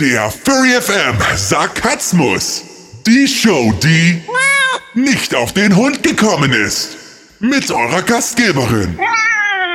Der 0.00 0.30
Furry 0.30 0.80
FM 0.80 1.18
Sarkasmus. 1.36 2.64
Die 3.06 3.28
Show, 3.28 3.70
die 3.82 4.22
nicht 4.94 5.34
auf 5.34 5.52
den 5.52 5.76
Hund 5.76 6.02
gekommen 6.02 6.54
ist. 6.54 6.96
Mit 7.38 7.70
eurer 7.70 8.00
Gastgeberin, 8.00 8.98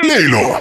Lelo. 0.01 0.59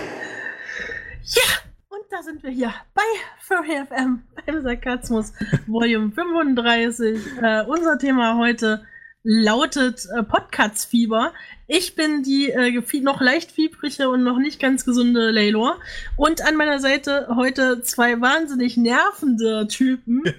Ja, 1.22 1.42
und 1.88 2.02
da 2.10 2.22
sind 2.22 2.42
wir 2.42 2.50
hier 2.50 2.74
bei 2.92 3.02
Furry 3.40 3.82
FM, 3.88 4.22
beim 4.44 4.62
Sarkasmus, 4.62 5.32
Volume 5.66 6.12
35. 6.12 7.18
Äh, 7.40 7.62
unser 7.62 7.98
Thema 7.98 8.36
heute 8.36 8.84
lautet 9.22 10.06
äh, 10.14 10.22
Podcast-Fieber. 10.22 11.32
Ich 11.66 11.94
bin 11.94 12.22
die 12.22 12.50
äh, 12.50 12.82
noch 13.00 13.20
leicht 13.20 13.50
fiebrige 13.50 14.10
und 14.10 14.22
noch 14.22 14.38
nicht 14.38 14.60
ganz 14.60 14.84
gesunde 14.84 15.30
Laylor. 15.30 15.78
Und 16.16 16.42
an 16.42 16.56
meiner 16.56 16.78
Seite 16.78 17.28
heute 17.36 17.82
zwei 17.82 18.20
wahnsinnig 18.20 18.76
nervende 18.76 19.66
Typen. 19.68 20.22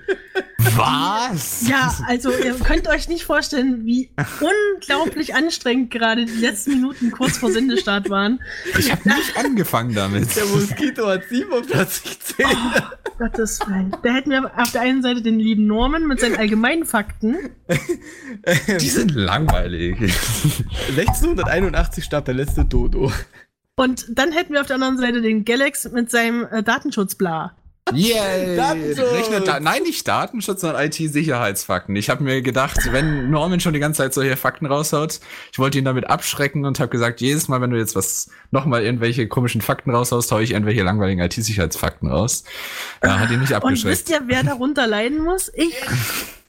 Was? 0.76 1.67
Ja, 1.67 1.95
also 2.08 2.31
ihr 2.31 2.53
könnt 2.55 2.88
euch 2.88 3.08
nicht 3.08 3.23
vorstellen, 3.23 3.86
wie 3.86 4.09
unglaublich 4.76 5.34
anstrengend 5.34 5.90
gerade 5.90 6.26
die 6.26 6.38
letzten 6.38 6.72
Minuten 6.72 7.12
kurz 7.12 7.38
vor 7.38 7.52
Sendestart 7.52 8.09
waren. 8.09 8.39
Ich 8.78 8.92
habe 8.92 9.08
nicht 9.08 9.38
angefangen 9.38 9.95
damit. 9.95 10.36
Der 10.36 10.45
Moskito 10.45 11.08
hat 11.08 11.23
47 11.30 12.20
Zähne. 12.20 12.50
Oh, 12.50 13.12
Gottes 13.17 13.59
Willen. 13.62 13.95
Da 14.03 14.14
hätten 14.14 14.31
wir 14.31 14.52
auf 14.58 14.72
der 14.72 14.81
einen 14.81 15.02
Seite 15.02 15.22
den 15.22 15.39
lieben 15.39 15.66
Norman 15.67 16.05
mit 16.05 16.20
seinen 16.20 16.36
allgemeinen 16.36 16.86
Fakten. 16.86 17.38
Die 18.80 18.89
sind 18.89 19.16
langweilig. 19.16 19.98
1681 21.16 22.04
starb 22.04 22.26
der 22.26 22.34
letzte 22.34 22.66
Dodo. 22.66 23.12
Und 23.76 24.06
dann 24.10 24.32
hätten 24.32 24.54
wir 24.54 24.62
auf 24.62 24.68
der 24.68 24.76
anderen 24.76 24.98
Seite 24.98 25.22
den 25.22 25.46
Galax 25.46 25.90
mit 25.92 26.10
seinem 26.12 26.46
äh, 26.52 26.64
Datenschutzbla. 26.64 27.56
Yay! 27.94 28.60
Rechnet 28.60 29.48
da 29.48 29.59
Nein, 29.59 29.84
nicht 29.84 30.08
Datenschutz, 30.08 30.62
sondern 30.62 30.84
IT-Sicherheitsfakten. 30.86 31.96
Ich 31.96 32.09
habe 32.09 32.23
mir 32.23 32.42
gedacht, 32.42 32.80
wenn 32.92 33.30
Norman 33.30 33.59
schon 33.59 33.73
die 33.73 33.80
ganze 33.80 34.00
Zeit 34.00 34.14
solche 34.14 34.38
Fakten 34.38 34.66
raushaut, 34.66 35.20
ich 35.52 35.59
wollte 35.59 35.78
ihn 35.78 35.86
damit 35.86 36.09
abschrecken 36.09 36.66
und 36.66 36.80
habe 36.80 36.89
gesagt, 36.89 37.22
jedes 37.22 37.48
Mal, 37.48 37.61
wenn 37.61 37.70
du 37.70 37.78
jetzt 37.78 37.95
was 37.95 38.30
nochmal 38.50 38.84
irgendwelche 38.84 39.28
komischen 39.28 39.61
Fakten 39.61 39.92
raushaust, 39.92 40.32
hau 40.32 40.39
ich 40.39 40.52
irgendwelche 40.52 40.82
langweiligen 40.82 41.22
IT-Sicherheitsfakten 41.22 42.09
raus. 42.09 42.44
Da 43.02 43.20
hat 43.20 43.30
ihn 43.30 43.39
nicht 43.39 43.52
Und 43.52 43.58
abgeschreckt. 43.58 43.92
wisst 43.92 44.09
ihr, 44.09 44.22
wer 44.26 44.44
darunter 44.44 44.88
leiden 44.88 45.23
muss? 45.23 45.52
Ich. 45.54 45.76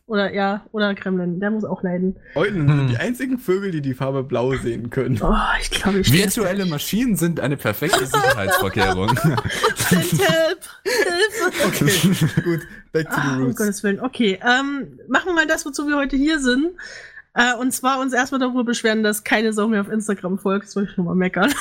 Oder 0.08 0.32
ja, 0.32 0.64
oder 0.70 0.94
Kremlin, 0.94 1.40
der 1.40 1.50
muss 1.50 1.64
auch 1.64 1.82
leiden. 1.82 2.16
Eulen 2.36 2.68
sind 2.68 2.88
die 2.90 2.96
einzigen 2.96 3.38
Vögel, 3.38 3.72
die 3.72 3.80
die 3.80 3.92
Farbe 3.92 4.22
blau 4.22 4.54
sehen 4.54 4.88
können. 4.90 5.18
Oh, 5.20 5.34
ich 5.60 5.68
glaube, 5.70 5.98
ich 5.98 6.12
Virtuelle 6.12 6.64
Maschinen 6.66 7.16
sind 7.16 7.40
eine 7.40 7.56
perfekte 7.56 8.06
Sicherheitsvorkehrung. 8.06 9.08
Help! 9.18 10.60
Hilfe! 10.84 11.66
Okay, 11.66 12.42
gut. 12.44 12.60
Back 12.92 13.08
to 13.10 13.14
the 13.16 13.20
Ah, 13.20 13.36
um 13.36 13.42
roots. 13.46 13.56
Gottes 13.56 13.82
Willen. 13.82 13.98
Okay, 14.00 14.38
ähm, 14.46 15.00
machen 15.08 15.26
wir 15.26 15.34
mal 15.34 15.46
das, 15.48 15.66
wozu 15.66 15.88
wir 15.88 15.96
heute 15.96 16.16
hier 16.16 16.38
sind. 16.38 16.68
Äh, 17.34 17.54
und 17.56 17.72
zwar 17.72 17.98
uns 17.98 18.12
erstmal 18.12 18.38
darüber 18.40 18.62
beschweren, 18.62 19.02
dass 19.02 19.24
keine 19.24 19.52
Sau 19.52 19.66
mehr 19.66 19.80
auf 19.80 19.88
Instagram 19.90 20.38
folgt. 20.38 20.66
Das 20.66 20.76
wollte 20.76 20.92
ich 20.92 20.96
nur 20.96 21.06
mal 21.06 21.16
meckern. 21.16 21.52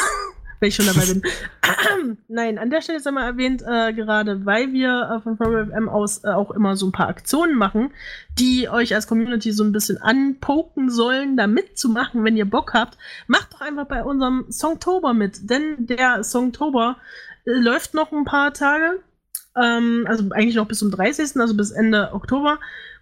Wenn 0.66 0.70
ich 0.70 0.76
schon 0.78 0.88
dabei 0.88 1.06
bin. 1.06 1.22
Nein, 2.28 2.58
an 2.58 2.72
der 2.72 2.82
Stelle 2.82 2.98
ist 2.98 3.06
einmal 3.06 3.26
erwähnt, 3.26 3.62
äh, 3.62 3.94
gerade 3.94 4.48
weil 4.48 4.74
wir 4.74 5.22
äh, 5.24 5.36
von 5.36 5.38
FM 5.38 5.88
aus 5.88 6.24
äh, 6.24 6.30
auch 6.30 6.50
immer 6.50 6.76
so 6.76 6.88
ein 6.88 6.92
paar 6.92 7.08
Aktionen 7.08 7.56
machen, 7.56 7.92
die 8.40 8.68
euch 8.68 8.96
als 8.96 9.06
Community 9.06 9.52
so 9.52 9.64
ein 9.64 9.72
bisschen 9.72 10.00
anpoken 10.00 10.90
sollen, 10.90 11.38
da 11.38 11.46
mitzumachen, 11.46 12.24
wenn 12.24 12.36
ihr 12.36 12.50
Bock 12.50 12.74
habt. 12.74 12.98
Macht 13.28 13.54
doch 13.54 13.62
einfach 13.62 13.86
bei 13.86 14.04
unserem 14.04 14.48
Songtober 14.52 15.14
mit, 15.14 15.52
denn 15.52 15.86
der 15.86 16.24
Songtober 16.24 16.98
äh, 17.46 17.52
läuft 17.52 17.94
noch 17.94 18.12
ein 18.12 18.26
paar 18.26 18.52
Tage. 18.52 19.04
Ähm, 19.56 20.06
also 20.08 20.32
eigentlich 20.32 20.56
noch 20.56 20.68
bis 20.68 20.80
zum 20.80 20.90
30., 20.90 21.40
also 21.40 21.56
bis 21.56 21.70
Ende 21.70 22.12
Oktober. 22.12 22.58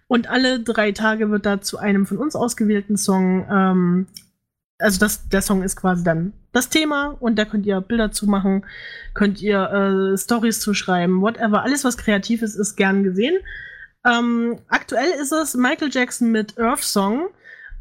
Und 0.06 0.28
alle 0.28 0.60
drei 0.60 0.92
Tage 0.92 1.30
wird 1.30 1.46
da 1.46 1.62
zu 1.62 1.78
einem 1.78 2.04
von 2.04 2.18
uns 2.18 2.36
ausgewählten 2.36 2.98
Song, 2.98 3.46
ähm, 3.50 4.06
also 4.78 4.98
das, 4.98 5.28
der 5.28 5.42
Song 5.42 5.62
ist 5.62 5.76
quasi 5.76 6.04
dann 6.04 6.32
das 6.52 6.68
Thema 6.68 7.16
und 7.20 7.38
da 7.38 7.44
könnt 7.44 7.66
ihr 7.66 7.80
Bilder 7.80 8.12
zu 8.12 8.26
machen, 8.26 8.64
könnt 9.12 9.40
ihr 9.40 9.60
äh, 10.14 10.18
Stories 10.18 10.60
zu 10.60 10.74
schreiben, 10.74 11.20
whatever. 11.20 11.62
Alles, 11.62 11.84
was 11.84 11.96
kreativ 11.96 12.42
ist, 12.42 12.54
ist 12.54 12.76
gern 12.76 13.04
gesehen. 13.04 13.36
Ähm, 14.06 14.58
aktuell 14.68 15.10
ist 15.20 15.32
es 15.32 15.54
Michael 15.54 15.90
Jackson 15.92 16.30
mit 16.30 16.58
Earth 16.58 16.82
Song. 16.82 17.28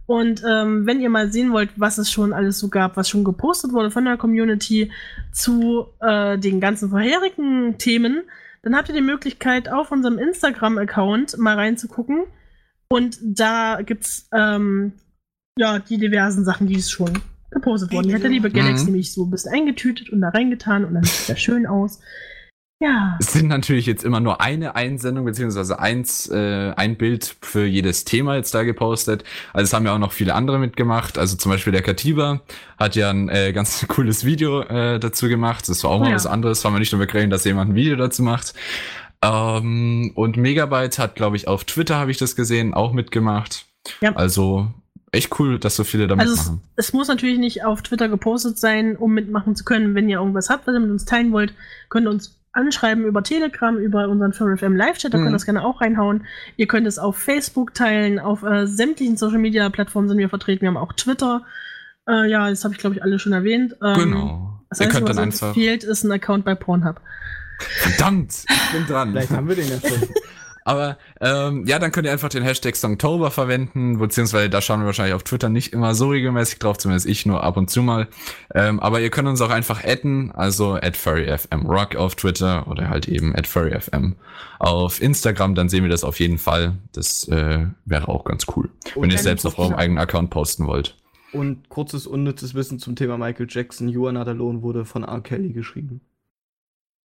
Und 0.06 0.44
ähm, 0.45 0.85
wenn 0.85 1.00
ihr 1.00 1.09
mal 1.09 1.31
sehen 1.31 1.53
wollt, 1.53 1.69
was 1.78 1.97
es 1.97 2.12
schon 2.12 2.34
alles 2.34 2.59
so 2.59 2.68
gab, 2.68 2.97
was 2.97 3.09
schon 3.09 3.23
gepostet 3.23 3.72
wurde 3.72 3.89
von 3.89 4.03
der 4.03 4.18
Community 4.18 4.91
zu 5.31 5.88
äh, 6.01 6.38
den 6.38 6.59
ganzen 6.59 6.89
vorherigen 6.89 7.78
Themen, 7.78 8.23
dann 8.63 8.75
habt 8.75 8.89
ihr 8.89 8.95
die 8.95 9.01
Möglichkeit, 9.01 9.69
auf 9.69 9.91
unserem 9.91 10.19
Instagram-Account 10.19 11.38
mal 11.38 11.56
reinzugucken. 11.56 12.23
Und 12.89 13.18
da 13.22 13.81
gibt's 13.81 14.28
ähm, 14.34 14.94
ja 15.58 15.80
die 15.80 15.97
diversen 15.97 16.44
Sachen, 16.46 16.68
die 16.68 16.75
es 16.78 16.90
schon 16.90 17.12
gepostet 17.52 17.91
wurden. 17.91 18.08
Die 18.08 18.16
hat 18.16 18.24
der 18.24 18.30
liebe 18.31 18.50
Galax 18.50 18.81
Mhm. 18.81 18.88
nämlich 18.88 19.12
so 19.14 19.25
ein 19.25 19.31
bisschen 19.31 19.53
eingetütet 19.53 20.09
und 20.09 20.22
da 20.22 20.30
reingetan 20.30 20.86
und 20.86 20.96
dann 20.96 21.03
sieht 21.03 21.30
das 21.30 21.40
schön 21.40 21.66
aus. 21.68 22.00
Ja. 22.81 23.18
Es 23.22 23.31
sind 23.31 23.47
natürlich 23.47 23.86
jetzt 23.86 24.03
immer 24.03 24.19
nur 24.19 24.42
eine 24.42 24.75
Einsendung, 24.75 25.24
beziehungsweise 25.24 25.80
eins, 25.80 26.28
äh, 26.30 26.74
ein 26.75 26.97
Bild 26.97 27.36
für 27.42 27.66
jedes 27.66 28.03
Thema 28.03 28.36
jetzt 28.36 28.53
da 28.53 28.63
gepostet. 28.63 29.24
Also 29.53 29.63
es 29.66 29.74
haben 29.74 29.86
ja 29.86 29.94
auch 29.94 30.00
noch 30.00 30.12
viele 30.12 30.34
andere 30.36 30.59
mitgemacht. 30.59 31.18
Also 31.18 31.38
zum 31.38 31.52
Beispiel 31.52 31.72
der 31.72 31.81
Katiba 31.84 32.42
hat 32.78 32.96
ja 32.96 33.09
ein 33.09 33.30
äh, 33.30 33.53
ganz 33.53 33.86
cooles 33.88 34.25
Video 34.25 34.62
äh, 34.63 35.00
dazu 35.00 35.30
gemacht. 35.30 35.69
Das 35.69 35.81
war 35.84 35.92
auch 35.92 35.97
Oh 35.97 36.03
mal 36.03 36.09
ja. 36.09 36.16
was 36.16 36.25
anderes. 36.25 36.63
War 36.66 36.72
man 36.72 36.80
nicht 36.81 36.92
nur 36.92 37.00
bekriegen, 37.00 37.30
dass 37.30 37.46
jemand 37.46 37.72
ein 37.72 37.75
Video 37.75 37.96
dazu 37.96 38.22
macht. 38.24 38.53
Ähm, 39.24 40.12
und 40.16 40.36
Megabyte 40.36 41.00
hat, 41.00 41.16
glaube 41.16 41.38
ich, 41.38 41.47
auf 41.47 41.63
Twitter 41.63 41.96
habe 41.97 42.12
ich 42.12 42.18
das 42.18 42.36
gesehen, 42.36 42.74
auch 42.74 42.92
mitgemacht. 42.92 43.66
Ja. 44.02 44.13
Also 44.16 44.68
echt 45.13 45.40
cool, 45.40 45.59
dass 45.59 45.75
so 45.78 45.84
viele 45.84 46.07
da 46.07 46.16
Also 46.16 46.34
es, 46.34 46.40
mitmachen. 46.41 46.62
es 46.75 46.94
muss 46.94 47.07
natürlich 47.07 47.40
nicht 47.40 47.63
auf 47.63 47.81
Twitter 47.81 48.09
gepostet 48.09 48.57
sein, 48.59 48.96
um 48.97 49.13
mitmachen 49.13 49.56
zu 49.56 49.63
können. 49.63 49.96
Wenn 49.96 50.09
ihr 50.09 50.18
irgendwas 50.19 50.50
habt, 50.50 50.68
was 50.68 50.74
ihr 50.75 50.79
mit 50.79 50.91
uns 50.91 51.06
teilen 51.06 51.31
wollt, 51.31 51.53
könnt 51.90 52.06
ihr 52.07 52.09
uns 52.09 52.40
anschreiben 52.51 53.06
über 53.06 53.24
Telegram, 53.24 53.78
über 53.78 54.07
unseren 54.09 54.31
4FM 54.34 54.75
Live-Chat, 54.75 55.13
da 55.13 55.18
Mhm. 55.18 55.22
könnt 55.24 55.31
ihr 55.31 55.35
das 55.38 55.46
gerne 55.46 55.63
auch 55.66 55.81
reinhauen. 55.81 56.25
Ihr 56.57 56.68
könnt 56.68 56.85
es 56.85 57.00
auf 57.00 57.18
Facebook 57.18 57.74
teilen, 57.74 58.19
auf 58.19 58.44
äh, 58.44 58.68
sämtlichen 58.68 59.18
Social-Media-Plattformen 59.18 60.07
sind 60.07 60.18
wir 60.19 60.29
vertreten. 60.29 60.62
Wir 60.62 60.68
haben 60.69 60.78
auch 60.78 60.94
Twitter. 60.94 61.44
Äh, 62.07 62.30
ja, 62.30 62.50
das 62.50 62.63
habe 62.63 62.74
ich, 62.74 62.80
glaube 62.80 62.95
ich, 62.95 63.01
alle 63.01 63.18
schon 63.18 63.34
erwähnt. 63.34 63.75
Ähm, 63.84 63.95
genau. 63.97 64.59
Das 64.69 64.80
Ihr 64.80 64.85
Einzige, 64.88 65.06
könnt 65.06 65.09
dann 65.09 65.18
was 65.18 65.34
uns 65.35 65.44
einfach. 65.44 65.53
fehlt, 65.56 65.84
ist 65.84 66.03
ein 66.03 66.12
Account 66.12 66.45
bei 66.45 66.53
Pornhub. 66.53 67.00
Verdammt, 67.59 68.34
ich 68.50 68.72
bin 68.72 68.85
dran. 68.88 69.12
Vielleicht 69.12 69.31
haben 69.31 69.47
wir 69.47 69.56
den 69.56 69.69
ja 69.69 69.80
schon. 69.80 70.09
Aber 70.66 70.97
ähm, 71.19 71.66
ja, 71.66 71.79
dann 71.79 71.91
könnt 71.91 72.06
ihr 72.06 72.12
einfach 72.12 72.29
den 72.29 72.44
Hashtag 72.44 72.75
Songtober 72.75 73.31
verwenden, 73.31 73.97
beziehungsweise 74.00 74.50
da 74.50 74.62
schauen 74.62 74.79
wir 74.79 74.85
wahrscheinlich 74.85 75.16
auf 75.16 75.24
Twitter 75.24 75.50
nicht 75.50 75.74
immer 75.74 75.96
so 75.96 76.09
regelmäßig 76.09 76.59
drauf, 76.59 76.78
zumindest 76.78 77.06
ich 77.06 77.25
nur 77.25 77.44
ab 77.44 77.57
und 77.57 77.69
zu 77.69 77.81
mal. 77.81 78.07
Ähm, 78.53 78.79
aber 78.79 79.01
ihr 79.01 79.09
könnt 79.09 79.28
uns 79.28 79.41
auch 79.41 79.50
einfach 79.50 79.84
adden, 79.84 80.31
also 80.31 80.75
at 80.75 80.96
furryfmrock 80.96 81.96
auf 81.96 82.16
Twitter 82.16 82.68
oder 82.68 82.90
halt 82.90 83.07
eben 83.07 83.35
at 83.35 83.47
furryfm 83.47 84.16
auf 84.59 85.01
Instagram, 85.01 85.56
dann 85.56 85.69
sehen 85.69 85.84
wir 85.84 85.90
das 85.90 86.03
auf 86.03 86.19
jeden 86.19 86.38
Fall. 86.38 86.74
Das 86.94 87.28
äh, 87.28 87.68
wäre 87.85 88.07
auch 88.07 88.24
ganz 88.24 88.45
cool, 88.56 88.69
wenn 88.95 89.09
ihr 89.09 89.18
es 89.18 89.24
selbst 89.24 89.45
auf 89.45 89.59
eurem 89.59 89.74
eigenen 89.74 90.00
Account 90.00 90.30
posten 90.30 90.68
wollt. 90.68 90.97
Und 91.34 91.68
kurzes 91.68 92.06
unnützes 92.06 92.53
Wissen 92.53 92.78
zum 92.78 92.95
Thema 92.95 93.18
Michael 93.18 93.47
Jackson. 93.50 93.90
You 93.90 94.06
Are 94.06 94.13
Not 94.13 94.28
Alone 94.28 94.62
wurde 94.62 94.85
von 94.85 95.03
R. 95.03 95.19
Kelly 95.22 95.51
geschrieben. 95.51 96.01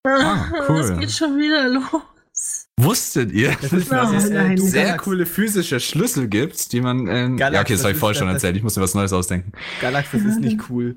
Ah, 0.04 0.44
cool. 0.69 0.80
Es 0.80 0.98
geht 0.98 1.10
schon 1.10 1.36
wieder 1.38 1.69
los. 1.69 2.02
Wusstet 2.81 3.32
ihr, 3.32 3.56
Das 3.60 3.72
ist, 3.72 3.91
das 3.93 4.25
ist 4.25 4.31
nein. 4.32 4.56
du, 4.56 4.62
sehr 4.62 4.84
Galax, 4.84 5.04
coole 5.04 5.26
physische 5.26 5.81
Schlüssel 5.81 6.28
gibt, 6.28 6.72
die 6.72 6.81
man. 6.81 7.06
Ähm, 7.09 7.37
Galax, 7.37 7.54
ja, 7.54 7.60
okay, 7.62 7.72
das 7.72 7.78
das 7.81 7.84
habe 7.84 7.93
ich 7.94 7.99
vorher 7.99 8.19
schon 8.19 8.26
das- 8.28 8.34
erzählt. 8.37 8.56
Ich 8.56 8.62
muss 8.62 8.76
mir 8.76 8.82
was 8.82 8.94
Neues 8.94 9.12
ausdenken. 9.12 9.53
Galax, 9.81 10.09
das 10.12 10.22
ist 10.22 10.41
nicht 10.41 10.71
cool. 10.71 10.97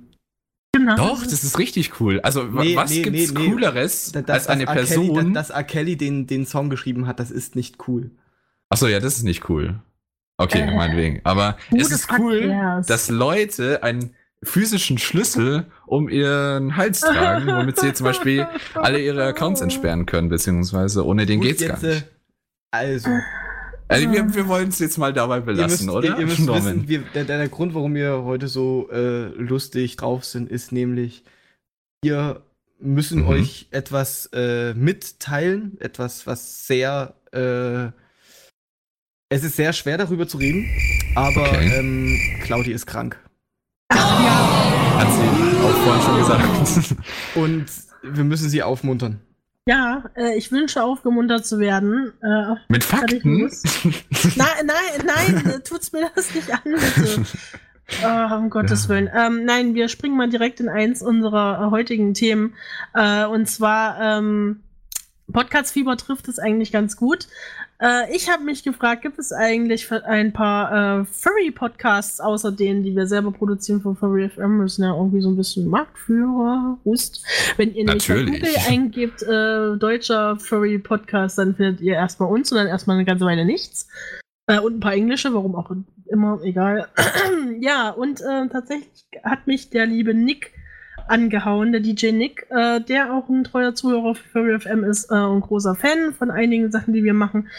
Genau. 0.74 0.96
Doch, 0.96 1.24
das 1.24 1.44
ist 1.44 1.58
richtig 1.60 2.00
cool. 2.00 2.22
Also, 2.22 2.44
Nee, 2.44 2.76
was 2.76 2.92
nee, 2.92 3.02
gibt's 3.02 3.34
nee, 3.34 3.40
nee. 3.40 3.50
Cooleres 3.50 4.12
Da- 4.14 4.22
als 4.34 4.48
eine 4.48 4.66
R. 4.68 4.74
Kelly, 4.76 4.86
Person? 4.88 5.34
dass, 5.34 5.48
dass 5.48 5.58
R. 5.58 5.64
Kelly 5.64 5.98
den, 5.98 6.28
den 6.28 6.46
Song 6.46 6.70
geschrieben 6.70 7.08
hat, 7.08 7.20
das 7.20 7.30
ist 7.32 7.56
nicht 7.56 7.88
cool. 7.88 8.12
Achso, 8.70 8.88
ja, 8.88 9.00
das 9.02 9.18
ist 9.18 9.24
nicht 9.24 9.50
cool. 9.50 9.80
Okay, 10.38 10.62
Äh. 10.62 10.74
meinetwegen. 10.76 11.20
Aber 11.26 11.58
es 11.76 11.92
ist 11.92 12.08
cool, 12.18 12.38
Verkehrs. 12.40 12.88
dass 12.88 13.10
Leute 13.10 13.84
einen 13.84 14.16
physischen 14.44 14.98
Schlüssel 14.98 15.66
um 15.86 16.10
ihren 16.10 16.76
Hals 16.78 17.00
tragen, 17.02 17.48
womit 17.48 17.80
sie 17.80 17.94
zum 17.94 18.06
Beispiel 18.06 18.48
alle 18.76 19.00
ihre 19.00 19.24
Accounts 19.26 19.62
entsperren 19.62 20.06
können, 20.06 20.30
beziehungsweise 20.30 21.06
ohne 21.06 21.26
den 21.26 21.40
Gut, 21.40 21.50
geht's 21.50 21.62
gar 21.62 21.70
jetzt, 21.70 21.84
äh, 21.84 21.94
nicht. 21.96 22.08
Also, 22.74 23.10
Also 23.88 24.12
wir, 24.12 24.34
wir 24.34 24.48
wollen 24.48 24.70
es 24.70 24.80
jetzt 24.80 24.98
mal 24.98 25.14
dabei 25.14 25.42
belassen, 25.42 25.90
ihr 25.90 25.94
müsst, 25.94 25.98
oder? 25.98 26.08
Ihr, 26.16 26.20
ihr 26.20 26.26
müsst 26.26 26.48
wissen, 26.48 26.88
wir, 26.88 27.00
der, 27.14 27.26
der 27.26 27.48
Grund, 27.50 27.74
warum 27.76 27.94
wir 27.94 28.24
heute 28.24 28.48
so 28.48 28.90
äh, 28.92 29.26
lustig 29.36 29.98
drauf 29.98 30.24
sind, 30.26 30.50
ist 30.50 30.72
nämlich, 30.72 31.24
wir 32.04 32.42
müssen 32.80 33.20
Mhm. 33.24 33.28
euch 33.28 33.68
etwas 33.70 34.28
äh, 34.34 34.74
mitteilen, 34.74 35.78
etwas, 35.82 36.26
was 36.26 36.66
sehr, 36.66 37.14
äh, 37.32 37.92
es 39.30 39.44
ist 39.44 39.56
sehr 39.56 39.72
schwer 39.74 39.98
darüber 40.00 40.28
zu 40.28 40.38
reden, 40.38 40.68
aber 41.16 41.48
Okay. 41.50 41.72
ähm, 41.78 42.18
Claudi 42.44 42.72
ist 42.72 42.88
krank. 42.88 43.20
Hat 43.92 45.08
sie 45.12 45.22
auch 45.64 45.78
vorhin 45.84 46.02
schon 46.04 46.18
gesagt. 46.18 46.96
Und 47.36 47.66
wir 48.04 48.24
müssen 48.24 48.50
sie 48.50 48.64
aufmuntern. 48.64 49.22
Ja, 49.68 50.06
äh, 50.16 50.36
ich 50.38 50.52
wünsche 50.52 50.84
aufgemuntert 50.84 51.46
zu 51.46 51.60
werden. 51.60 52.14
Äh, 52.22 52.56
Mit 52.68 52.84
Fakten? 52.84 53.52
nein, 54.36 54.66
nein, 54.66 55.06
nein, 55.06 55.46
äh, 55.46 55.60
tut's 55.60 55.92
mir 55.92 56.10
das 56.16 56.34
nicht 56.34 56.52
an, 56.52 56.62
bitte. 56.64 57.24
Oh, 58.04 58.36
um 58.36 58.50
Gottes 58.50 58.90
Willen. 58.90 59.10
Ähm, 59.14 59.44
nein, 59.46 59.76
wir 59.76 59.90
springen 59.90 60.16
mal 60.16 60.30
direkt 60.30 60.60
in 60.60 60.70
eins 60.70 61.02
unserer 61.02 61.68
äh, 61.68 61.72
heutigen 61.72 62.14
Themen. 62.14 62.56
Äh, 62.94 63.26
und 63.26 63.48
zwar 63.48 64.00
ähm, 64.02 64.62
Podcast-Fieber 65.32 65.98
trifft 65.98 66.28
es 66.28 66.40
eigentlich 66.40 66.72
ganz 66.72 66.96
gut. 66.96 67.28
Äh, 67.82 68.16
ich 68.16 68.30
habe 68.30 68.44
mich 68.44 68.64
gefragt, 68.64 69.02
gibt 69.02 69.18
es 69.18 69.34
eigentlich 69.34 69.92
ein 69.92 70.34
paar 70.34 71.02
äh, 71.02 71.06
Furry-Podcasts 71.06 72.20
außer 72.20 72.52
denen, 72.52 72.84
die 72.84 72.96
wir 72.96 73.08
selber 73.08 73.32
produzieren 73.32 73.82
von 73.82 73.96
Furry 73.96 74.30
FM? 74.30 74.58
Müssen 74.58 74.84
ja 74.84 74.96
irgendwie 74.96 75.22
so 75.22 75.30
ein 75.30 75.36
bisschen 75.36 75.68
Marktführer, 75.68 76.78
Rust. 76.86 77.26
Wenn 77.58 77.74
ihr 77.74 77.86
nämlich 77.86 78.08
bei. 78.08 78.24
Google 78.24 78.56
eingibt, 78.68 79.24
äh, 79.24 79.78
deutscher 79.78 80.38
Furry-Podcast, 80.38 81.40
dann 81.40 81.56
findet 81.56 81.82
ihr 81.82 81.96
erstmal 81.96 82.30
uns 82.30 82.52
und 82.52 82.60
dann 82.60 82.68
erstmal 82.68 82.98
eine 82.98 83.06
ganze 83.06 83.26
Weile 83.26 83.46
nichts. 83.46 83.88
Äh, 84.46 84.60
und 84.60 84.76
ein 84.76 84.80
paar 84.80 84.94
englische, 84.94 85.34
warum 85.34 85.56
auch 85.56 85.72
immer, 86.06 86.40
egal. 86.44 86.88
ja, 87.62 87.90
und 87.90 88.22
äh, 88.22 88.48
tatsächlich 88.48 89.06
hat 89.24 89.48
mich 89.48 89.72
der 89.72 89.88
liebe 89.88 90.14
Nick 90.14 90.54
angehauen, 91.08 91.72
der 91.72 91.82
DJ 91.82 92.12
Nick, 92.12 92.46
äh, 92.50 92.80
der 92.80 93.14
auch 93.14 93.30
ein 93.30 93.44
treuer 93.44 93.74
Zuhörer 93.76 94.16
für 94.16 94.30
Furry 94.30 94.60
FM 94.60 94.84
ist 94.84 95.12
äh, 95.12 95.16
und 95.16 95.42
großer 95.42 95.76
Fan 95.76 96.14
von 96.14 96.32
einigen 96.32 96.72
Sachen, 96.72 96.94
die 96.94 97.04
wir 97.04 97.14
machen. 97.14 97.50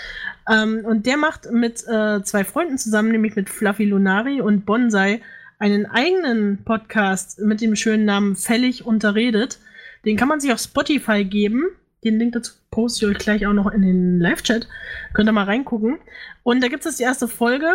Ähm, 0.51 0.85
und 0.85 1.07
der 1.07 1.17
macht 1.17 1.51
mit 1.51 1.87
äh, 1.87 2.23
zwei 2.23 2.45
Freunden 2.45 2.79
zusammen, 2.79 3.13
nämlich 3.13 3.37
mit 3.37 3.51
Fluffy 3.51 3.85
Lunari 3.85 4.41
und 4.41 4.67
Bonsai, 4.67 5.21
einen 5.59 5.87
eigenen 5.87 6.65
Podcast 6.65 7.39
mit 7.39 7.61
dem 7.61 7.77
schönen 7.77 8.05
Namen 8.05 8.37
Fällig 8.37 8.85
unterredet. 8.85 9.59
Den 10.05 10.17
kann 10.17 10.29
man 10.29 10.41
sich 10.41 10.53
auf 10.53 10.59
Spotify 10.59 11.25
geben. 11.25 11.65
Den 12.05 12.19
Link 12.19 12.33
dazu 12.33 12.55
poste 12.71 13.07
ich 13.07 13.13
euch 13.13 13.19
gleich 13.19 13.47
auch 13.47 13.53
noch 13.53 13.71
in 13.71 13.83
den 13.83 14.19
Live-Chat. 14.19 14.67
Könnt 15.13 15.29
ihr 15.29 15.33
mal 15.33 15.45
reingucken. 15.45 15.99
Und 16.43 16.63
da 16.63 16.69
gibt 16.69 16.85
es 16.85 16.97
die 16.97 17.05
erste 17.05 17.29
Folge, 17.29 17.73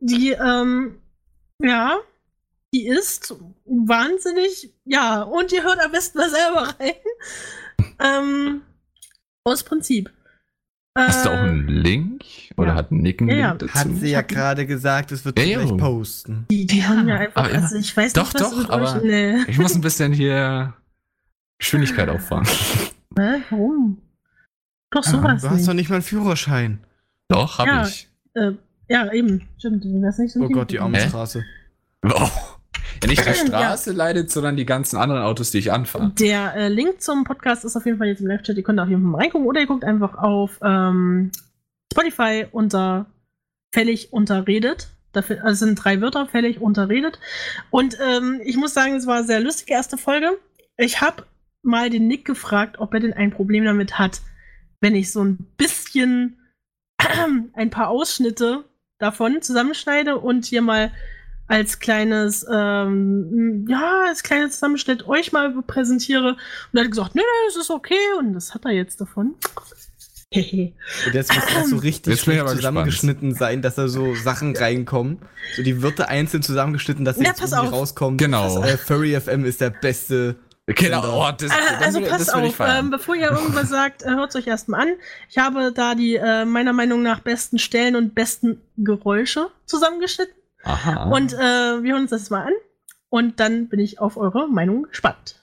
die, 0.00 0.32
ähm, 0.32 0.96
ja, 1.62 1.98
die 2.74 2.86
ist 2.88 3.34
wahnsinnig, 3.64 4.74
ja, 4.84 5.22
und 5.22 5.52
ihr 5.52 5.62
hört 5.62 5.78
am 5.82 5.92
besten 5.92 6.18
mal 6.18 6.28
selber 6.28 6.74
rein. 6.78 6.92
ähm, 8.00 8.62
aus 9.44 9.62
Prinzip. 9.62 10.10
Hast 10.96 11.24
du 11.26 11.30
auch 11.30 11.34
Äh, 11.34 11.38
einen 11.38 11.66
Link? 11.68 12.22
Oder 12.56 12.68
ja. 12.68 12.74
hat 12.76 12.92
Nick 12.92 13.20
einen 13.20 13.30
Ja, 13.30 13.36
ja. 13.36 13.48
Link 13.48 13.60
dazu? 13.60 13.74
Hat 13.74 13.88
sie 13.96 14.10
ja 14.10 14.22
gerade 14.22 14.64
gesagt, 14.66 15.10
es 15.12 15.24
wird 15.24 15.38
Ja, 15.38 15.44
sie 15.44 15.50
ja. 15.52 15.58
gleich 15.64 15.76
posten. 15.76 16.46
Die, 16.50 16.66
die 16.66 16.84
haben 16.84 17.08
ja 17.08 17.16
einfach, 17.16 17.42
aber 17.44 17.52
ja. 17.52 17.60
also 17.62 17.76
ich 17.76 17.96
weiß 17.96 18.12
Doch, 18.12 18.32
nicht, 18.32 18.34
was 18.42 18.50
doch, 18.52 18.68
aber- 18.70 18.96
euch, 18.96 19.02
nee. 19.02 19.42
Ich 19.48 19.58
muss 19.58 19.74
ein 19.74 19.80
bisschen 19.80 20.12
hier 20.12 20.74
Geschwindigkeit 21.58 22.08
auffahren. 22.08 22.46
Hä? 23.18 23.42
Warum? 23.50 23.98
Doch 24.90 25.02
Du 25.02 25.10
sowas 25.10 25.42
hast 25.42 25.52
nicht. 25.56 25.68
doch 25.68 25.74
nicht 25.74 25.88
mal 25.88 25.96
einen 25.96 26.04
Führerschein. 26.04 26.78
Doch, 27.28 27.58
hab 27.58 27.66
Ja. 27.66 27.86
ich. 27.86 28.08
Äh, 28.34 28.52
ja, 28.88 29.12
eben. 29.12 29.48
Stimmt, 29.58 29.84
du 29.84 30.00
wärst 30.02 30.18
nicht 30.20 30.32
so 30.32 30.40
Oh 30.42 30.48
Gott, 30.48 30.70
die 30.70 30.78
arme? 30.78 31.00
Straße. 31.00 31.44
Oh. 32.04 32.28
Ja, 33.04 33.10
nicht 33.10 33.24
die 33.24 33.50
Ja. 33.50 33.58
Straße 33.58 33.92
leidet, 33.92 34.30
sondern 34.30 34.56
die 34.56 34.66
ganzen 34.66 34.96
anderen 34.96 35.22
Autos, 35.22 35.50
die 35.50 35.58
ich 35.58 35.72
anfahre. 35.72 36.12
Der 36.18 36.54
äh, 36.54 36.68
Link 36.68 37.00
zum 37.02 37.24
Podcast 37.24 37.64
ist 37.64 37.76
auf 37.76 37.84
jeden 37.86 37.98
Fall 37.98 38.08
jetzt 38.08 38.20
im 38.20 38.26
Live-Chat. 38.26 38.56
Ihr 38.56 38.62
könnt 38.62 38.80
auf 38.80 38.88
jeden 38.88 39.02
Fall 39.02 39.10
mal 39.10 39.18
reingucken 39.22 39.46
oder 39.46 39.60
ihr 39.60 39.66
guckt 39.66 39.84
einfach 39.84 40.16
auf 40.18 40.58
ähm, 40.62 41.30
Spotify 41.92 42.46
unter 42.50 43.06
Fällig 43.72 44.12
unterredet. 44.12 44.88
Dafür, 45.12 45.38
also 45.38 45.52
es 45.52 45.58
sind 45.60 45.76
drei 45.76 46.00
Wörter, 46.00 46.26
fällig 46.26 46.60
unterredet. 46.60 47.18
Und 47.70 47.96
ähm, 48.00 48.40
ich 48.44 48.56
muss 48.56 48.74
sagen, 48.74 48.94
es 48.94 49.06
war 49.06 49.18
eine 49.18 49.26
sehr 49.26 49.40
lustige 49.40 49.72
erste 49.72 49.96
Folge. 49.96 50.38
Ich 50.76 51.00
habe 51.00 51.24
mal 51.62 51.90
den 51.90 52.06
Nick 52.06 52.24
gefragt, 52.24 52.78
ob 52.78 52.94
er 52.94 53.00
denn 53.00 53.12
ein 53.12 53.30
Problem 53.30 53.64
damit 53.64 53.98
hat, 53.98 54.20
wenn 54.80 54.94
ich 54.94 55.12
so 55.12 55.22
ein 55.24 55.38
bisschen 55.56 56.38
ein 57.52 57.70
paar 57.70 57.88
Ausschnitte 57.88 58.64
davon 58.98 59.42
zusammenschneide 59.42 60.18
und 60.18 60.44
hier 60.44 60.62
mal 60.62 60.92
als 61.46 61.78
kleines, 61.78 62.46
ähm, 62.50 63.66
ja, 63.68 64.04
als 64.08 64.22
kleines 64.22 64.54
Zusammenschnitt 64.54 65.06
euch 65.06 65.32
mal 65.32 65.54
präsentiere. 65.66 66.36
Und 66.72 66.78
er 66.78 66.84
hat 66.84 66.90
gesagt, 66.90 67.14
nee, 67.14 67.22
nee, 67.22 67.48
das 67.48 67.56
ist 67.56 67.70
okay. 67.70 67.94
Und 68.18 68.32
das 68.32 68.54
hat 68.54 68.64
er 68.64 68.72
jetzt 68.72 69.00
davon. 69.00 69.34
Hehe. 70.30 70.72
Und 71.06 71.14
jetzt 71.14 71.34
muss 71.34 71.44
das 71.54 71.70
so 71.70 71.76
richtig 71.76 72.20
schlecht 72.20 72.40
aber 72.40 72.50
zusammengeschnitten 72.50 73.34
sein, 73.34 73.62
dass 73.62 73.76
da 73.76 73.88
so 73.88 74.14
Sachen 74.14 74.56
reinkommen. 74.56 75.18
So 75.54 75.62
die 75.62 75.82
Wörter 75.82 76.08
einzeln 76.08 76.42
zusammengeschnitten, 76.42 77.04
dass 77.04 77.18
Ja, 77.18 77.24
jetzt 77.24 77.40
pass 77.40 77.52
irgendwie 77.52 77.68
auf. 77.68 77.74
rauskommt. 77.74 78.18
Genau. 78.18 78.62
Äh, 78.62 78.76
Furry 78.76 79.18
FM 79.20 79.44
ist 79.44 79.60
der 79.60 79.70
beste. 79.70 80.36
Genau, 80.66 81.28
oh, 81.28 81.30
das, 81.36 81.52
also 81.78 82.00
das, 82.00 82.08
passt 82.08 82.28
das 82.28 82.34
auf, 82.34 82.58
ähm, 82.58 82.90
bevor 82.90 83.14
ihr 83.14 83.30
irgendwas 83.30 83.68
sagt, 83.68 84.02
äh, 84.02 84.08
hört 84.08 84.30
es 84.30 84.36
euch 84.36 84.46
erstmal 84.46 84.80
an. 84.80 84.94
Ich 85.28 85.36
habe 85.36 85.72
da 85.72 85.94
die 85.94 86.16
äh, 86.16 86.46
meiner 86.46 86.72
Meinung 86.72 87.02
nach 87.02 87.20
besten 87.20 87.58
Stellen 87.58 87.96
und 87.96 88.14
besten 88.14 88.62
Geräusche 88.78 89.48
zusammengeschnitten. 89.66 90.34
Aha. 90.64 91.04
Und 91.10 91.32
äh, 91.34 91.82
wir 91.82 91.92
hören 91.92 92.02
uns 92.02 92.10
das 92.10 92.30
mal 92.30 92.46
an. 92.46 92.52
Und 93.10 93.38
dann 93.38 93.68
bin 93.68 93.78
ich 93.78 94.00
auf 94.00 94.16
eure 94.16 94.48
Meinung 94.48 94.84
gespannt. 94.84 95.40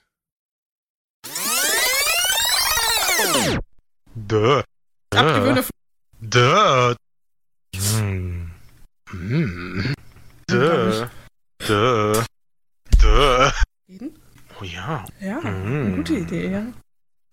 Duh. 4.15 4.61
Abgewöhne 5.15 5.63
Duh. 6.21 6.95
Hm. 7.75 8.51
Hm. 9.09 9.93
Duh. 10.47 11.07
Duh. 11.67 12.21
Duh. 12.99 13.51
Oh 14.59 14.63
ja. 14.63 15.05
Ja, 15.19 15.39
eine 15.39 15.95
gute 15.95 16.15
Idee, 16.15 16.51
ja. 16.51 16.63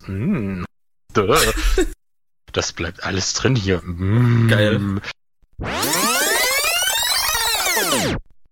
Hm. 0.05 0.65
Duh. 1.13 1.35
Das 2.51 2.73
bleibt 2.73 3.03
alles 3.03 3.35
drin 3.35 3.55
hier. 3.55 3.79
Hm. 3.83 4.47
Geil. 4.49 5.01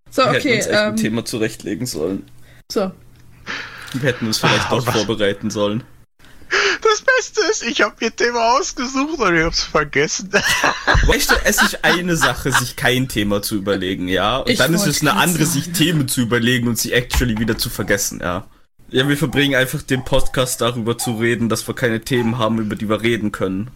So, 0.10 0.24
Wir 0.24 0.31
hätten 0.31 0.38
okay, 0.39 0.56
uns 0.57 0.66
echt 0.68 0.75
ein 0.75 0.89
ähm, 0.89 0.95
Thema 0.98 1.25
zurechtlegen 1.25 1.86
sollen. 1.86 2.24
so. 2.72 2.92
Wir 3.94 4.01
hätten 4.10 4.28
uns 4.28 4.38
vielleicht 4.39 4.66
Ah, 4.68 4.75
doch 4.75 4.86
was? 4.86 4.95
vorbereiten 4.95 5.50
sollen. 5.50 5.84
Das 6.81 7.01
Beste 7.01 7.42
ist, 7.51 7.63
ich 7.63 7.81
habe 7.81 7.95
mir 8.00 8.07
ein 8.07 8.16
Thema 8.16 8.57
ausgesucht 8.57 9.19
und 9.19 9.36
ich 9.36 9.44
hab's 9.44 9.63
vergessen. 9.63 10.31
Weißt 11.07 11.31
du, 11.31 11.36
es 11.44 11.62
ist 11.62 11.84
eine 11.84 12.16
Sache, 12.16 12.51
sich 12.51 12.75
kein 12.75 13.07
Thema 13.10 13.42
zu 13.42 13.56
überlegen, 13.56 14.07
ja. 14.07 14.38
Und 14.38 14.50
Ich 14.50 14.57
dann 14.57 14.74
ist 14.74 14.86
es 14.88 15.01
eine 15.01 15.13
andere, 15.13 15.45
sagen. 15.45 15.63
sich 15.63 15.74
Themen 15.74 16.07
zu 16.07 16.22
überlegen 16.22 16.68
und 16.68 16.78
sie 16.78 16.94
actually 16.94 17.38
wieder 17.38 17.57
zu 17.57 17.69
vergessen, 17.69 18.19
ja. 18.22 18.45
Ja, 18.89 19.07
wir 19.10 19.18
verbringen 19.18 19.56
einfach 19.56 19.81
den 19.81 20.06
Podcast 20.06 20.62
darüber 20.62 20.98
zu 20.98 21.16
reden, 21.18 21.50
dass 21.50 21.68
wir 21.68 21.75
keine 21.75 22.00
Themen 22.01 22.38
haben, 22.38 22.60
über 22.60 22.75
die 22.78 22.88
wir 22.89 23.01
reden 23.01 23.31
können. 23.34 23.69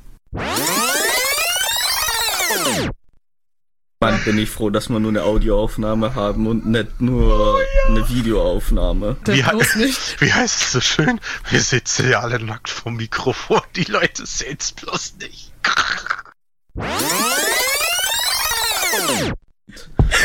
Mann, 4.04 4.20
bin 4.26 4.40
ich 4.40 4.50
froh, 4.50 4.72
dass 4.72 4.90
wir 4.90 5.00
nur 5.00 5.12
eine 5.12 5.22
Audioaufnahme 5.22 6.16
haben 6.16 6.48
und 6.48 6.66
nicht 6.66 7.02
nur 7.02 7.56
eine 7.88 8.10
Videoaufnahme. 8.10 9.16
Wie, 9.26 9.44
wie 10.20 10.34
heißt 10.34 10.62
es 10.64 10.72
so 10.72 10.82
schön? 10.82 11.20
Wir 11.52 11.62
sitzen 11.62 12.10
ja 12.10 12.22
alle 12.22 12.44
nackt 12.44 12.70
vom 12.70 12.96
Mikrofon. 12.96 13.62
Die 13.76 13.84
Leute 13.84 14.26
sehen's 14.26 14.72
bloß 14.72 15.18
nicht. 15.20 15.52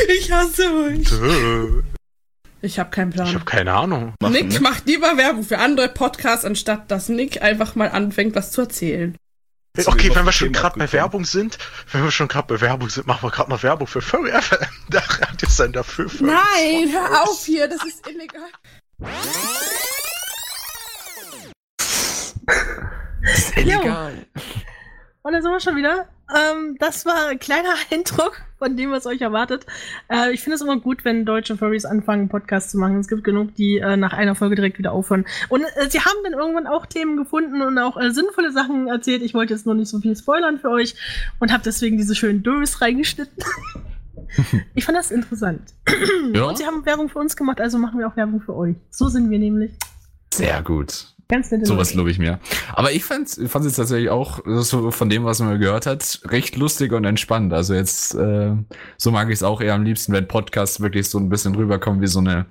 Ich 0.08 0.32
hasse 0.32 0.62
euch. 0.72 1.82
Ich 2.62 2.78
habe 2.78 2.88
keinen 2.90 3.10
Ich 3.10 3.14
Plan. 3.16 3.34
habe 3.34 3.44
keine 3.44 3.74
Ahnung. 3.74 4.14
Machen, 4.20 4.32
Nick 4.32 4.52
ne? 4.54 4.60
macht 4.60 4.86
lieber 4.86 5.18
Werbung 5.18 5.44
für 5.44 5.58
andere 5.58 5.88
Podcasts, 5.88 6.46
anstatt 6.46 6.90
dass 6.90 7.10
Nick 7.10 7.42
einfach 7.42 7.74
mal 7.74 7.90
anfängt, 7.90 8.34
was 8.36 8.52
zu 8.52 8.62
erzählen. 8.62 9.16
Okay, 9.84 10.14
wenn 10.14 10.24
wir 10.24 10.32
schon 10.32 10.52
das 10.52 10.62
gerade 10.62 10.78
bei. 10.78 10.92
Werbung 10.92 11.24
sind, 11.24 11.58
wenn 11.92 12.04
wir 12.04 12.10
schon 12.10 12.28
gerade 12.28 12.46
bei 12.54 12.60
Werbung 12.60 12.88
sind, 12.88 13.06
machen 13.06 13.22
wir 13.22 13.30
gerade 13.30 13.50
mal 13.50 13.62
Werbung 13.62 13.86
für 13.86 14.00
Furry 14.00 14.30
FM. 14.30 14.66
Da 14.88 15.02
hat 15.02 15.42
es 15.42 15.56
dann 15.56 15.72
dafür. 15.72 16.06
Nein, 16.20 16.92
hör 16.92 17.22
auf 17.22 17.44
hier, 17.44 17.68
das 17.68 17.84
ist 17.84 18.06
illegal. 18.08 18.48
Illegal. 23.56 24.26
Und 25.22 25.32
da 25.32 25.42
sind 25.42 25.50
wir 25.50 25.60
schon 25.60 25.76
wieder. 25.76 26.08
Ähm, 26.34 26.76
das 26.78 27.06
war 27.06 27.28
ein 27.28 27.38
kleiner 27.38 27.74
Eindruck 27.92 28.42
von 28.58 28.76
dem, 28.76 28.90
was 28.90 29.06
euch 29.06 29.20
erwartet. 29.20 29.66
Äh, 30.08 30.32
ich 30.32 30.42
finde 30.42 30.56
es 30.56 30.62
immer 30.62 30.78
gut, 30.80 31.04
wenn 31.04 31.24
deutsche 31.24 31.56
Furries 31.56 31.84
anfangen, 31.84 32.28
Podcasts 32.28 32.72
zu 32.72 32.78
machen. 32.78 32.98
Es 32.98 33.08
gibt 33.08 33.22
genug, 33.22 33.54
die 33.54 33.78
äh, 33.78 33.96
nach 33.96 34.12
einer 34.12 34.34
Folge 34.34 34.56
direkt 34.56 34.78
wieder 34.78 34.92
aufhören. 34.92 35.24
Und 35.48 35.62
äh, 35.62 35.88
sie 35.88 36.00
haben 36.00 36.16
dann 36.24 36.32
irgendwann 36.32 36.66
auch 36.66 36.86
Themen 36.86 37.16
gefunden 37.16 37.62
und 37.62 37.78
auch 37.78 37.96
äh, 37.96 38.10
sinnvolle 38.10 38.50
Sachen 38.50 38.88
erzählt. 38.88 39.22
Ich 39.22 39.34
wollte 39.34 39.54
jetzt 39.54 39.66
nur 39.66 39.74
nicht 39.74 39.88
so 39.88 40.00
viel 40.00 40.16
spoilern 40.16 40.58
für 40.58 40.70
euch 40.70 40.96
und 41.38 41.52
habe 41.52 41.62
deswegen 41.64 41.96
diese 41.96 42.14
schönen 42.14 42.42
Dös 42.42 42.80
reingeschnitten. 42.80 43.44
ich 44.74 44.84
fand 44.84 44.98
das 44.98 45.10
interessant. 45.10 45.74
Ja. 46.32 46.44
Und 46.44 46.58
sie 46.58 46.66
haben 46.66 46.84
Werbung 46.84 47.08
für 47.08 47.18
uns 47.18 47.36
gemacht, 47.36 47.60
also 47.60 47.78
machen 47.78 47.98
wir 47.98 48.08
auch 48.08 48.16
Werbung 48.16 48.40
für 48.40 48.56
euch. 48.56 48.76
So 48.90 49.08
sind 49.08 49.30
wir 49.30 49.38
nämlich. 49.38 49.72
Sehr 50.32 50.62
gut. 50.62 51.15
Ganz 51.28 51.50
nette 51.50 51.66
Sowas 51.66 51.92
lobe 51.94 52.10
ich 52.10 52.18
mir. 52.18 52.38
Aber 52.72 52.92
ich 52.92 53.04
fand 53.04 53.26
es 53.26 53.36
jetzt 53.36 53.76
tatsächlich 53.76 54.10
auch, 54.10 54.40
so 54.44 54.92
von 54.92 55.08
dem, 55.08 55.24
was 55.24 55.40
man 55.40 55.58
gehört 55.58 55.84
hat, 55.84 56.20
recht 56.26 56.56
lustig 56.56 56.92
und 56.92 57.04
entspannt. 57.04 57.52
Also 57.52 57.74
jetzt, 57.74 58.14
äh, 58.14 58.52
so 58.96 59.10
mag 59.10 59.28
ich 59.28 59.34
es 59.34 59.42
auch 59.42 59.60
eher 59.60 59.74
am 59.74 59.82
liebsten, 59.82 60.12
wenn 60.12 60.28
Podcasts 60.28 60.80
wirklich 60.80 61.08
so 61.08 61.18
ein 61.18 61.28
bisschen 61.28 61.56
rüberkommen 61.56 62.00
wie 62.00 62.06
so 62.06 62.20
eine 62.20 62.46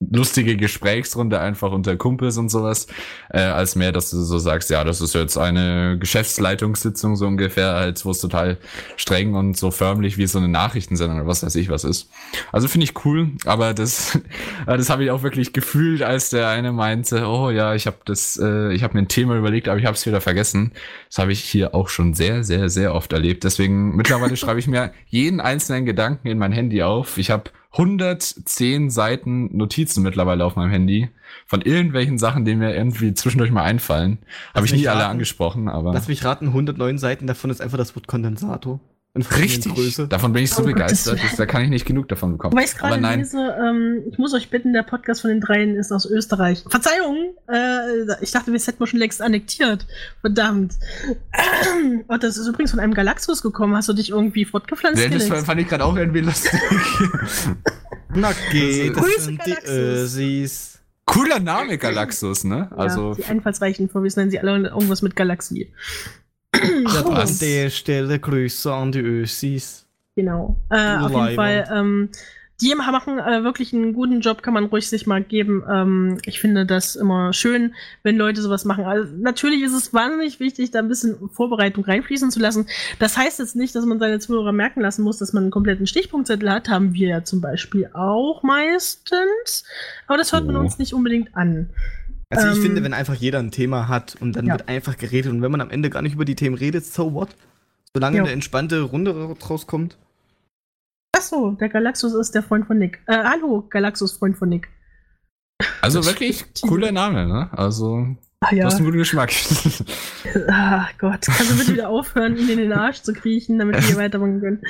lustige 0.00 0.58
Gesprächsrunde 0.58 1.40
einfach 1.40 1.72
unter 1.72 1.96
Kumpels 1.96 2.36
und 2.36 2.50
sowas, 2.50 2.86
äh, 3.30 3.40
als 3.40 3.76
mehr, 3.76 3.92
dass 3.92 4.10
du 4.10 4.20
so 4.20 4.38
sagst, 4.38 4.68
ja, 4.68 4.84
das 4.84 5.00
ist 5.00 5.14
jetzt 5.14 5.38
eine 5.38 5.96
Geschäftsleitungssitzung 5.98 7.16
so 7.16 7.26
ungefähr, 7.26 7.74
als 7.74 8.04
wo 8.04 8.10
es 8.10 8.20
total 8.20 8.58
streng 8.96 9.34
und 9.34 9.56
so 9.56 9.70
förmlich 9.70 10.18
wie 10.18 10.26
so 10.26 10.38
eine 10.38 10.48
Nachrichtensendung 10.48 11.18
oder 11.18 11.26
was 11.26 11.42
weiß 11.42 11.54
ich 11.54 11.70
was 11.70 11.84
ist. 11.84 12.10
Also 12.52 12.68
finde 12.68 12.84
ich 12.84 13.04
cool, 13.06 13.30
aber 13.46 13.72
das, 13.72 14.18
das 14.66 14.90
habe 14.90 15.04
ich 15.04 15.10
auch 15.10 15.22
wirklich 15.22 15.54
gefühlt, 15.54 16.02
als 16.02 16.28
der 16.28 16.48
eine 16.48 16.72
meinte, 16.72 17.26
oh 17.26 17.50
ja, 17.50 17.74
ich 17.74 17.86
habe 17.86 17.96
das, 18.04 18.38
äh, 18.42 18.74
ich 18.74 18.82
habe 18.82 18.94
mir 18.94 19.02
ein 19.02 19.08
Thema 19.08 19.36
überlegt, 19.36 19.66
aber 19.68 19.78
ich 19.78 19.86
habe 19.86 19.96
es 19.96 20.04
wieder 20.04 20.20
vergessen. 20.20 20.72
Das 21.08 21.18
habe 21.18 21.32
ich 21.32 21.40
hier 21.40 21.74
auch 21.74 21.88
schon 21.88 22.12
sehr, 22.12 22.44
sehr, 22.44 22.68
sehr 22.68 22.94
oft 22.94 23.14
erlebt. 23.14 23.44
Deswegen 23.44 23.96
mittlerweile 23.96 24.36
schreibe 24.36 24.60
ich 24.60 24.66
mir 24.66 24.92
jeden 25.06 25.40
einzelnen 25.40 25.86
Gedanken 25.86 26.28
in 26.28 26.36
mein 26.36 26.52
Handy 26.52 26.82
auf. 26.82 27.16
Ich 27.16 27.30
habe 27.30 27.50
110 27.78 28.90
Seiten 28.90 29.54
Notizen 29.56 30.02
mittlerweile 30.02 30.44
auf 30.44 30.56
meinem 30.56 30.70
Handy 30.70 31.10
von 31.46 31.60
irgendwelchen 31.60 32.18
Sachen, 32.18 32.44
die 32.44 32.54
mir 32.54 32.74
irgendwie 32.74 33.12
zwischendurch 33.12 33.50
mal 33.50 33.64
einfallen. 33.64 34.18
Habe 34.54 34.66
ich 34.66 34.72
nie 34.72 34.88
alle 34.88 35.00
raten. 35.00 35.12
angesprochen, 35.12 35.68
aber 35.68 35.92
Lass 35.92 36.08
mich 36.08 36.24
raten, 36.24 36.48
109 36.48 36.98
Seiten, 36.98 37.26
davon 37.26 37.50
ist 37.50 37.60
einfach 37.60 37.78
das 37.78 37.94
Wort 37.94 38.06
Kondensator. 38.06 38.80
In 39.16 39.22
verschiedenen 39.22 39.54
richtig. 39.54 39.74
Größe. 39.74 40.08
Davon 40.08 40.32
bin 40.34 40.44
ich 40.44 40.50
so 40.50 40.62
Oh, 40.62 40.66
begeistert, 40.66 41.22
dass, 41.22 41.36
da 41.36 41.46
kann 41.46 41.62
ich 41.62 41.70
nicht 41.70 41.86
genug 41.86 42.06
davon 42.08 42.32
bekommen. 42.32 42.52
Wobei 42.52 42.64
ich 42.64 42.76
gerade 42.76 43.00
nein, 43.00 43.20
lese, 43.20 43.38
ähm, 43.38 44.02
ich 44.10 44.18
muss 44.18 44.34
euch 44.34 44.50
bitten, 44.50 44.74
der 44.74 44.82
Podcast 44.82 45.22
von 45.22 45.30
den 45.30 45.40
dreien 45.40 45.74
ist 45.74 45.90
aus 45.90 46.04
Österreich. 46.04 46.64
Verzeihung, 46.68 47.34
äh, 47.48 48.22
ich 48.22 48.30
dachte, 48.32 48.52
wir 48.52 48.60
hätten 48.60 48.78
wir 48.78 48.86
schon 48.86 48.98
längst 48.98 49.22
annektiert. 49.22 49.86
Verdammt. 50.20 50.74
Und 52.08 52.22
das 52.22 52.36
ist 52.36 52.46
übrigens 52.46 52.72
von 52.72 52.80
einem 52.80 52.92
Galaxus 52.92 53.42
gekommen. 53.42 53.74
Hast 53.74 53.88
du 53.88 53.94
dich 53.94 54.10
irgendwie 54.10 54.44
fortgepflanzt? 54.44 55.02
ja, 55.02 55.08
das 55.08 55.44
fand 55.44 55.60
ich 55.62 55.68
gerade 55.68 55.84
auch 55.84 55.96
irgendwie 55.96 56.20
lustig. 56.20 56.52
Na 58.14 58.32
geht, 58.52 58.96
das 58.96 59.02
Grüße, 59.02 59.20
sind 59.20 59.40
die. 59.46 59.66
Ösis. 59.66 60.78
Cooler 61.06 61.40
Name, 61.40 61.78
Galaxus, 61.78 62.44
ne? 62.44 62.70
Also, 62.76 63.10
ja, 63.10 63.14
die 63.14 63.24
einfallsreichen 63.24 63.88
Furries 63.88 64.16
nennen 64.16 64.30
sie 64.30 64.40
alle 64.40 64.68
irgendwas 64.68 65.02
mit 65.02 65.16
Galaxie. 65.16 65.72
Ja, 66.94 67.04
Oh. 67.06 67.10
an 67.10 67.38
der 67.40 67.70
Stelle 67.70 68.18
Grüße 68.18 68.72
an 68.72 68.92
die 68.92 69.00
Ösis. 69.00 69.86
Genau. 70.14 70.56
Äh, 70.70 70.96
auf 70.96 71.10
jeden. 71.12 71.34
Fall, 71.34 71.68
ähm, 71.72 72.08
die 72.62 72.74
machen 72.74 73.18
äh, 73.18 73.44
wirklich 73.44 73.74
einen 73.74 73.92
guten 73.92 74.20
Job, 74.22 74.42
kann 74.42 74.54
man 74.54 74.64
ruhig 74.64 74.88
sich 74.88 75.06
mal 75.06 75.22
geben. 75.22 75.62
Ähm, 75.70 76.18
ich 76.24 76.40
finde 76.40 76.64
das 76.64 76.96
immer 76.96 77.34
schön, 77.34 77.74
wenn 78.02 78.16
Leute 78.16 78.40
sowas 78.40 78.64
machen. 78.64 78.84
Also, 78.86 79.12
natürlich 79.18 79.62
ist 79.62 79.74
es 79.74 79.92
wahnsinnig 79.92 80.40
wichtig, 80.40 80.70
da 80.70 80.78
ein 80.78 80.88
bisschen 80.88 81.28
Vorbereitung 81.28 81.84
reinfließen 81.84 82.30
zu 82.30 82.40
lassen. 82.40 82.66
Das 82.98 83.18
heißt 83.18 83.40
jetzt 83.40 83.56
nicht, 83.56 83.74
dass 83.74 83.84
man 83.84 83.98
seine 83.98 84.20
Zuhörer 84.20 84.52
merken 84.52 84.80
lassen 84.80 85.02
muss, 85.02 85.18
dass 85.18 85.34
man 85.34 85.42
einen 85.44 85.50
kompletten 85.50 85.86
Stichpunktzettel 85.86 86.50
hat. 86.50 86.70
Haben 86.70 86.94
wir 86.94 87.08
ja 87.08 87.24
zum 87.24 87.42
Beispiel 87.42 87.90
auch 87.92 88.42
meistens. 88.42 89.64
Aber 90.06 90.16
das 90.16 90.32
hört 90.32 90.46
man 90.46 90.56
Oh. 90.56 90.60
uns 90.60 90.78
nicht 90.78 90.94
unbedingt 90.94 91.36
an. 91.36 91.68
Also 92.30 92.48
ich 92.48 92.56
Ähm, 92.56 92.62
finde, 92.62 92.82
wenn 92.82 92.92
einfach 92.92 93.14
jeder 93.14 93.38
ein 93.38 93.50
Thema 93.52 93.88
hat 93.88 94.16
und 94.20 94.34
dann 94.34 94.46
ja. 94.46 94.52
wird 94.54 94.68
einfach 94.68 94.96
geredet 94.96 95.30
und 95.32 95.42
wenn 95.42 95.50
man 95.52 95.60
am 95.60 95.70
Ende 95.70 95.90
gar 95.90 96.02
nicht 96.02 96.14
über 96.14 96.24
die 96.24 96.34
Themen 96.34 96.56
redet, 96.56 96.84
so 96.84 97.12
what? 97.14 97.36
Solange 97.94 98.16
Ja. 98.18 98.22
eine 98.24 98.32
entspannte 98.32 98.80
Runde 98.82 99.34
draus 99.38 99.66
kommt. 99.66 99.96
Ach 101.16 101.22
so, 101.22 101.52
der 101.52 101.68
Galaxus 101.68 102.14
ist 102.14 102.34
der 102.34 102.42
Freund 102.42 102.66
von 102.66 102.78
Nick. 102.78 103.00
Äh, 103.06 103.22
hallo, 103.24 103.66
Galaxus, 103.70 104.12
Freund 104.12 104.36
von 104.36 104.48
Nick. 104.48 104.68
also 105.80 106.04
wirklich 106.04 106.44
cooler 106.62 106.92
Name, 106.92 107.26
ne? 107.26 107.48
Also, 107.52 108.16
Ach 108.44 108.50
du 108.50 108.56
ja. 108.56 108.66
hast 108.66 108.76
einen 108.76 108.84
guten 108.84 108.98
Geschmack. 108.98 109.32
Ah 110.48 110.88
Gott, 110.98 111.20
kannst 111.24 111.50
du 111.52 111.56
bitte 111.56 111.72
wieder 111.72 111.88
aufhören, 111.88 112.36
ihn 112.36 112.48
in 112.50 112.58
den 112.58 112.72
Arsch 112.72 113.00
zu 113.00 113.12
kriechen, 113.14 113.58
damit 113.58 113.76
wir 113.76 113.82
hier 113.82 113.96
weitermachen 113.96 114.40
können. 114.40 114.60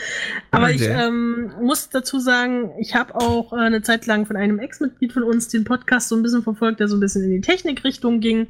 Aber 0.51 0.71
ich 0.71 0.83
Okay. 0.83 1.07
ähm, 1.09 1.51
muss 1.61 1.89
dazu 1.89 2.21
sagen, 2.21 2.71
ich 2.79 2.95
habe 2.95 3.15
auch 3.15 3.53
äh, 3.53 3.57
eine 3.57 3.83
Zeit 3.83 4.07
lang 4.07 4.27
von 4.27 4.37
einem 4.37 4.59
Ex-Mitglied 4.61 5.13
von 5.13 5.23
uns 5.25 5.49
den 5.49 5.65
Podcast 5.65 6.09
so 6.09 6.15
ein 6.17 6.23
bisschen 6.23 6.43
verfolgt, 6.43 6.79
der 6.79 6.89
so 6.89 6.97
ein 6.97 7.01
bisschen 7.01 7.25
in 7.25 7.31
die 7.31 7.41
Technikrichtung 7.41 8.21
ging. 8.21 8.47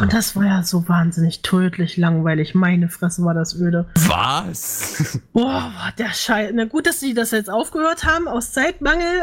Und 0.00 0.12
das 0.12 0.36
war 0.36 0.44
ja 0.44 0.62
so 0.62 0.86
wahnsinnig 0.88 1.42
tödlich 1.42 1.96
langweilig. 1.96 2.54
Meine 2.54 2.88
Fresse 2.88 3.24
war 3.24 3.34
das 3.34 3.58
öde. 3.58 3.86
Was? 3.94 5.20
Boah, 5.32 5.72
war 5.74 5.92
der 5.96 6.12
Scheiß. 6.12 6.50
Na 6.54 6.64
gut, 6.66 6.86
dass 6.86 7.00
sie 7.00 7.14
das 7.14 7.30
jetzt 7.30 7.50
aufgehört 7.50 8.04
haben 8.04 8.28
aus 8.28 8.52
Zeitmangel. 8.52 9.22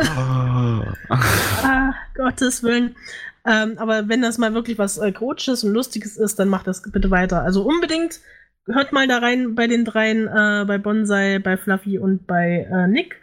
Ah, 1.10 1.94
Gottes 2.16 2.64
Willen. 2.64 2.96
Ähm, 3.46 3.78
aber 3.78 4.08
wenn 4.10 4.22
das 4.22 4.38
mal 4.38 4.54
wirklich 4.54 4.78
was 4.78 4.98
äh, 4.98 5.12
Coaches 5.12 5.64
und 5.64 5.74
Lustiges 5.74 6.18
ist, 6.18 6.40
dann 6.40 6.50
macht 6.50 6.68
das 6.68 6.82
bitte 6.82 7.10
weiter. 7.12 7.42
Also 7.44 7.64
unbedingt 7.64 8.20
hört 8.68 8.92
mal 8.92 9.08
da 9.08 9.18
rein 9.20 9.56
bei 9.56 9.68
den 9.68 9.86
dreien, 9.86 10.28
äh, 10.28 10.66
bei 10.68 10.78
Bonsai, 10.78 11.40
bei 11.40 11.58
Fluffy 11.58 11.98
und 11.98 12.28
bei 12.28 12.68
äh, 12.72 12.88
Nick. 12.88 13.16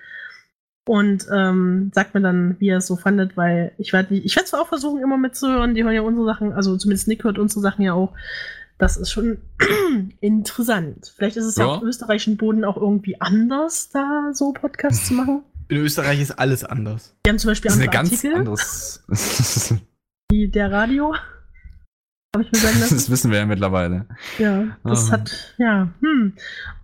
Und 0.89 1.27
ähm, 1.35 1.91
sagt 1.95 2.15
mir 2.15 2.21
dann, 2.21 2.55
wie 2.61 2.67
ihr 2.69 2.77
es 2.77 2.87
so 2.87 2.95
fandet, 2.97 3.37
weil 3.37 3.73
ich 3.77 3.93
werde 3.93 4.15
ich 4.15 4.37
werde 4.37 4.49
zwar 4.49 4.61
auch 4.63 4.69
versuchen, 4.69 5.03
immer 5.03 5.19
mitzuhören, 5.19 5.75
die 5.75 5.83
hören 5.83 5.95
ja 5.95 6.03
unsere 6.03 6.25
Sachen, 6.27 6.53
also 6.53 6.77
zumindest 6.77 7.09
Nick 7.09 7.25
hört 7.25 7.39
unsere 7.41 7.61
Sachen 7.61 7.83
ja 7.83 7.93
auch. 7.93 8.13
Das 8.79 8.97
ist 8.97 9.11
schon 9.11 9.39
interessant. 10.21 11.13
Vielleicht 11.17 11.37
ist 11.39 11.47
es 11.47 11.57
ja, 11.57 11.65
Ja. 11.65 11.71
auf 11.77 11.83
österreichischen 11.83 12.37
Boden 12.37 12.65
auch 12.65 12.77
irgendwie 12.77 13.21
anders, 13.21 13.89
da 13.91 14.31
so 14.33 14.53
Podcasts 14.53 15.09
zu 15.09 15.15
machen. 15.15 15.43
In 15.69 15.79
Österreich 15.79 16.21
ist 16.21 16.39
alles 16.39 16.63
anders. 16.63 17.17
Wir 17.25 17.31
haben 17.33 17.39
zum 17.41 17.51
Beispiel 17.51 17.69
Das 17.71 17.79
ist 17.79 17.83
eine 17.83 17.91
andere 17.91 18.03
ganz 18.11 18.13
Artikel, 18.25 18.39
anderes. 18.39 19.05
wie 20.31 20.49
der 20.49 20.71
Radio. 20.73 21.15
Habe 22.35 22.45
ich 22.45 22.53
mir 22.53 22.59
sagen 22.59 22.81
lassen. 22.81 22.95
das 22.97 23.11
wissen 23.11 23.31
wir 23.31 23.39
ja 23.39 23.47
mittlerweile. 23.47 24.07
Ja, 24.39 24.77
das 24.85 25.09
Ah. 25.09 25.13
hat, 25.13 25.55
ja, 25.59 25.89
hm. 26.01 26.35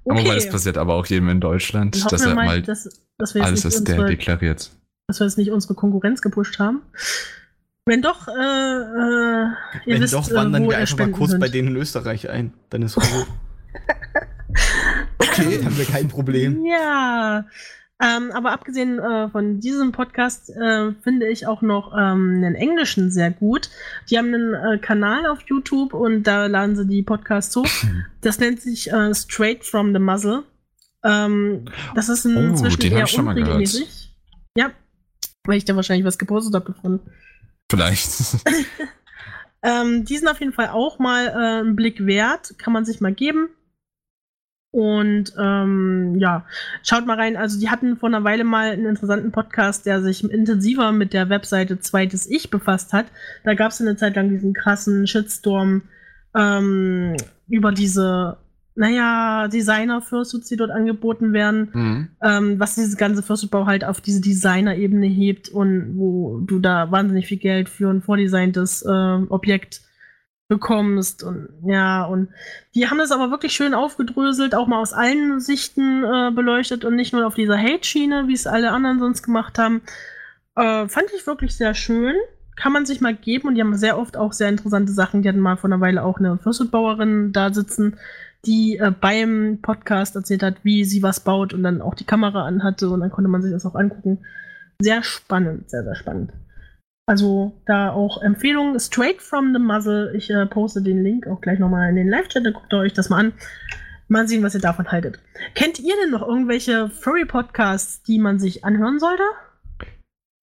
Aber 0.09 0.19
Okay. 0.21 0.29
weil 0.29 0.35
das 0.37 0.49
passiert 0.49 0.79
aber 0.79 0.95
auch 0.95 1.07
jedem 1.07 1.29
in 1.29 1.41
Deutschland, 1.41 2.11
dass 2.11 2.23
er 2.23 2.35
mal, 2.35 2.47
mal 2.47 2.63
dass, 2.63 2.89
dass, 3.19 3.37
alles 3.37 3.65
ist 3.65 3.87
der 3.87 4.05
deklariert. 4.05 4.71
dass 5.09 5.21
wir 5.21 5.27
jetzt 5.27 5.39
nicht 5.39 5.51
unsere 5.51 5.75
Konkurrenz 5.75 6.23
gepusht 6.23 6.59
haben. 6.59 6.83
Wenn 7.85 8.01
doch, 8.01 8.29
äh, 8.29 8.33
äh, 8.33 8.35
ihr 9.87 9.95
Wenn 9.95 10.03
wisst, 10.03 10.15
doch, 10.15 10.31
äh, 10.31 10.35
wandern 10.35 10.69
wir 10.69 10.79
einfach 10.79 10.99
mal 10.99 11.11
kurz 11.11 11.33
bei 11.33 11.39
könnt. 11.41 11.55
denen 11.55 11.69
in 11.69 11.77
Österreich 11.77 12.29
ein. 12.31 12.53
Dann 12.71 12.83
ist 12.83 12.97
Ruhe. 12.97 13.27
okay, 15.19 15.57
dann 15.59 15.67
haben 15.67 15.79
wir 15.79 15.85
kein 15.85 16.09
Problem. 16.09 16.65
Ja. 16.65 17.45
Ähm, 18.03 18.33
aber 18.33 18.51
abgesehen 18.51 18.99
äh, 18.99 19.29
von 19.29 19.61
diesem 19.61 19.93
Podcast 19.93 20.51
äh, 20.51 20.93
finde 21.03 21.29
ich 21.29 21.47
auch 21.47 21.63
noch 21.63 21.93
ähm, 21.93 22.35
einen 22.37 22.55
englischen 22.57 23.13
sehr 23.13 23.31
gut. 23.31 23.71
Die 24.11 24.19
haben 24.19 24.35
einen 24.35 24.55
äh, 24.55 24.79
Kanal 24.79 25.27
auf 25.27 25.41
YouTube 25.47 25.95
und 25.95 26.25
da 26.25 26.47
laden 26.47 26.75
sie 26.75 26.87
die 26.87 27.03
Podcasts 27.03 27.55
hoch. 27.57 27.67
Das 28.21 28.39
nennt 28.39 28.61
sich 28.61 28.93
äh, 28.93 29.13
Straight 29.15 29.65
from 29.65 29.93
the 29.93 29.99
Muzzle. 29.99 30.45
Ähm, 31.05 31.65
das 31.97 32.09
ist 32.09 32.25
Oh, 32.25 32.29
inzwischen 32.29 32.81
den 32.81 32.95
hab 32.95 33.13
eher 33.13 33.19
unregelmäßig. 33.19 34.15
Ja, 34.57 34.71
weil 35.45 35.57
ich 35.57 35.65
da 35.65 35.75
wahrscheinlich 35.75 36.07
was 36.07 36.19
gepostet 36.19 36.55
habe 36.55 36.73
davon. 36.73 37.01
Vielleicht. 37.69 38.09
Ähm, 39.63 40.05
die 40.05 40.19
sind 40.19 40.29
auf 40.29 40.41
jeden 40.41 40.53
Fall 40.53 40.69
auch 40.69 40.99
mal 40.99 41.29
äh, 41.29 41.61
einen 41.61 41.77
Blick 41.77 42.05
wert, 42.05 42.55
kann 42.59 42.73
man 42.73 42.85
sich 42.85 43.01
mal 43.01 43.15
geben. 43.15 43.49
Und 44.73 45.35
ähm, 45.39 46.15
ja, 46.17 46.47
schaut 46.83 47.07
mal 47.07 47.19
rein. 47.19 47.37
Also 47.37 47.61
die 47.61 47.69
hatten 47.69 47.99
vor 47.99 48.09
einer 48.09 48.25
Weile 48.25 48.43
mal 48.43 48.71
einen 48.71 48.87
interessanten 48.87 49.31
Podcast, 49.31 49.85
der 49.85 50.01
sich 50.01 50.25
intensiver 50.29 50.93
mit 50.93 51.13
der 51.13 51.29
Webseite 51.29 51.79
Zweites 51.79 52.29
Ich 52.29 52.51
befasst 52.51 52.95
hat. 52.95 53.05
Da 53.45 53.53
gab 53.53 53.71
es 53.71 53.83
eine 53.83 53.97
Zeit 53.97 54.17
lang 54.17 54.31
diesen 54.31 54.55
krassen 54.55 55.07
Shitstorm 55.07 55.83
ähm, 56.35 57.17
über 57.49 57.71
diese, 57.71 58.39
naja, 58.75 59.47
Designer-Fursuits, 59.49 60.49
die 60.49 60.57
dort 60.57 60.71
angeboten 60.71 61.35
werden 61.35 61.69
Mhm. 61.75 62.09
ähm, 62.23 62.59
was 62.59 62.75
dieses 62.75 62.97
ganze 62.97 63.23
Fursuit-Bau 63.23 63.67
halt 63.67 63.85
auf 63.85 64.01
diese 64.01 64.23
Designer-Ebene 64.23 65.07
hebt 65.07 65.51
und 65.51 65.99
wo 65.99 66.41
du 66.41 66.59
da 66.61 66.91
wahnsinnig 66.91 67.27
viel 67.27 67.37
Geld 67.39 67.69
für 67.69 67.91
ein 67.91 68.01
vordesigntes 68.01 68.83
ähm, 68.91 69.27
Objekt 69.29 69.83
bekommst 70.53 71.23
und 71.23 71.49
ja 71.65 72.05
und 72.05 72.29
die 72.75 72.89
haben 72.89 72.99
das 72.99 73.11
aber 73.11 73.31
wirklich 73.31 73.53
schön 73.53 73.73
aufgedröselt, 73.73 74.55
auch 74.55 74.67
mal 74.67 74.81
aus 74.81 74.93
allen 74.93 75.41
Sichten 75.41 76.05
äh, 76.05 76.31
beleuchtet 76.31 76.85
und 76.85 76.95
nicht 76.95 77.15
nur 77.15 77.27
auf 77.27 77.35
dieser 77.35 77.57
Hate-Schiene, 77.57 78.29
wie 78.29 78.35
es 78.35 78.47
alle 78.47 78.71
anderen 78.71 78.99
sonst 78.99 79.23
gemacht 79.23 79.59
haben. 79.59 79.81
Äh, 80.57 80.89
fand 80.89 81.07
ich 81.17 81.27
wirklich 81.27 81.57
sehr 81.57 81.73
schön. 81.73 82.15
Kann 82.55 82.73
man 82.73 82.85
sich 82.85 83.01
mal 83.01 83.15
geben 83.15 83.49
und 83.49 83.55
die 83.55 83.63
haben 83.63 83.75
sehr 83.77 83.99
oft 83.99 84.19
auch 84.19 84.35
sehr 84.35 84.51
interessante 84.51 84.93
Sachen. 84.93 85.23
Die 85.23 85.29
hatten 85.31 85.41
mal 85.41 85.57
vor 85.57 85.71
einer 85.71 85.81
Weile 85.81 86.05
auch 86.05 86.19
eine 86.19 86.37
Fursuit-Bauerin 86.37 87.33
da 87.33 87.51
sitzen, 87.53 87.97
die 88.45 88.77
äh, 88.77 88.91
beim 88.91 89.61
Podcast 89.63 90.15
erzählt 90.17 90.43
hat, 90.43 90.57
wie 90.63 90.85
sie 90.85 91.03
was 91.03 91.21
baut 91.21 91.55
und 91.55 91.63
dann 91.63 91.81
auch 91.81 91.95
die 91.95 92.05
Kamera 92.05 92.45
anhatte 92.45 92.91
und 92.91 93.01
dann 93.01 93.11
konnte 93.11 93.31
man 93.31 93.41
sich 93.41 93.53
das 93.53 93.65
auch 93.65 93.75
angucken. 93.75 94.19
Sehr 94.81 95.03
spannend, 95.03 95.71
sehr, 95.71 95.83
sehr 95.83 95.95
spannend. 95.95 96.33
Also 97.07 97.53
da 97.67 97.93
auch 97.93 98.23
Empfehlungen 98.23 98.79
straight 98.79 99.21
from 99.21 99.53
the 99.53 99.59
muzzle. 99.59 100.15
Ich 100.17 100.31
äh, 100.31 100.47
poste 100.47 100.83
den 100.83 101.03
Link 101.03 101.27
auch 101.27 101.41
gleich 101.41 101.59
nochmal 101.59 101.91
in 101.91 101.97
den 101.97 102.09
Live-Chat, 102.09 102.45
dann 102.47 102.53
guckt 102.53 102.73
ihr 102.73 102.79
euch 102.79 102.93
das 102.93 103.09
mal 103.09 103.19
an. 103.19 103.33
Mal 104.09 104.29
sehen, 104.29 104.43
was 104.43 104.55
ihr 104.55 104.61
davon 104.61 104.91
haltet. 104.91 105.21
Kennt 105.55 105.81
ihr 105.81 105.95
denn 106.03 106.11
noch 106.11 106.27
irgendwelche 106.27 106.91
Furry-Podcasts, 106.91 108.03
die 108.03 108.19
man 108.19 108.39
sich 108.39 108.65
anhören 108.65 109.01
sollte? 109.01 109.23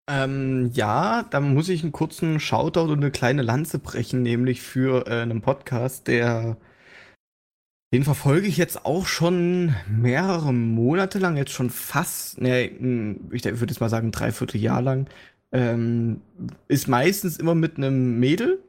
Ähm, 0.10 0.72
ja, 0.74 1.24
da 1.30 1.39
muss 1.39 1.70
ich 1.70 1.84
einen 1.84 1.92
kurzen 1.92 2.39
Shoutout 2.39 2.92
und 2.92 2.98
eine 2.98 3.12
kleine 3.12 3.44
Lanze 3.44 3.78
brechen, 3.78 4.24
nämlich 4.24 4.62
für 4.62 5.06
äh, 5.08 5.22
einen 5.22 5.42
Podcast, 5.42 6.08
der 6.08 6.58
den 7.94 8.04
verfolge 8.04 8.48
ich 8.48 8.58
jetzt 8.58 8.86
auch 8.86 9.08
schon 9.08 9.75
mehrere 9.88 10.54
Monate 10.54 11.18
lang, 11.18 11.38
jetzt 11.38 11.51
schon 11.51 11.72
fast, 11.72 12.39
ne, 12.39 12.66
ich 13.32 13.46
würde 13.46 13.72
jetzt 13.72 13.82
mal 13.82 13.89
sagen, 13.89 14.10
ein 14.10 14.12
Dreivierteljahr 14.12 14.82
lang. 14.82 15.08
Ähm, 15.51 16.22
ist 16.68 16.88
meistens 16.88 17.38
immer 17.38 17.56
mit 17.56 17.77
einem 17.77 18.20
Mädel 18.20 18.63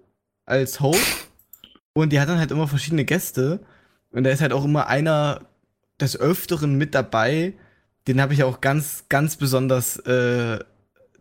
als 0.46 0.80
Host 0.80 1.28
und 1.92 2.12
die 2.12 2.20
hat 2.20 2.28
dann 2.28 2.38
halt 2.38 2.50
immer 2.50 2.68
verschiedene 2.68 3.04
Gäste 3.04 3.60
und 4.10 4.24
da 4.24 4.30
ist 4.30 4.40
halt 4.40 4.52
auch 4.52 4.64
immer 4.64 4.86
einer 4.86 5.42
des 6.00 6.18
Öfteren 6.18 6.76
mit 6.76 6.94
dabei. 6.94 7.54
Den 8.08 8.20
habe 8.20 8.34
ich 8.34 8.42
auch 8.42 8.60
ganz, 8.60 9.04
ganz 9.08 9.36
besonders, 9.36 9.98
äh, 9.98 10.58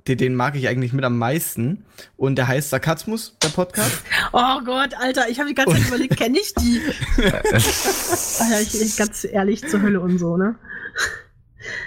den, 0.07 0.17
den 0.17 0.35
mag 0.35 0.55
ich 0.55 0.67
eigentlich 0.67 0.93
mit 0.93 1.05
am 1.05 1.17
meisten. 1.17 1.85
Und 2.17 2.37
der 2.37 2.47
heißt 2.47 2.69
Sarkasmus, 2.69 3.37
der 3.43 3.49
Podcast. 3.49 4.01
Oh 4.31 4.61
Gott, 4.65 4.93
Alter, 4.99 5.29
ich 5.29 5.39
habe 5.39 5.49
die 5.49 5.55
ganze 5.55 5.75
Zeit 5.75 5.87
überlegt, 5.87 6.17
kenne 6.17 6.39
ich 6.39 6.53
die? 6.55 6.81
Alter, 7.21 8.61
ich, 8.61 8.81
ich 8.81 8.97
ganz 8.97 9.25
ehrlich 9.25 9.67
zur 9.67 9.81
Hölle 9.81 9.99
und 9.99 10.17
so, 10.17 10.37
ne? 10.37 10.55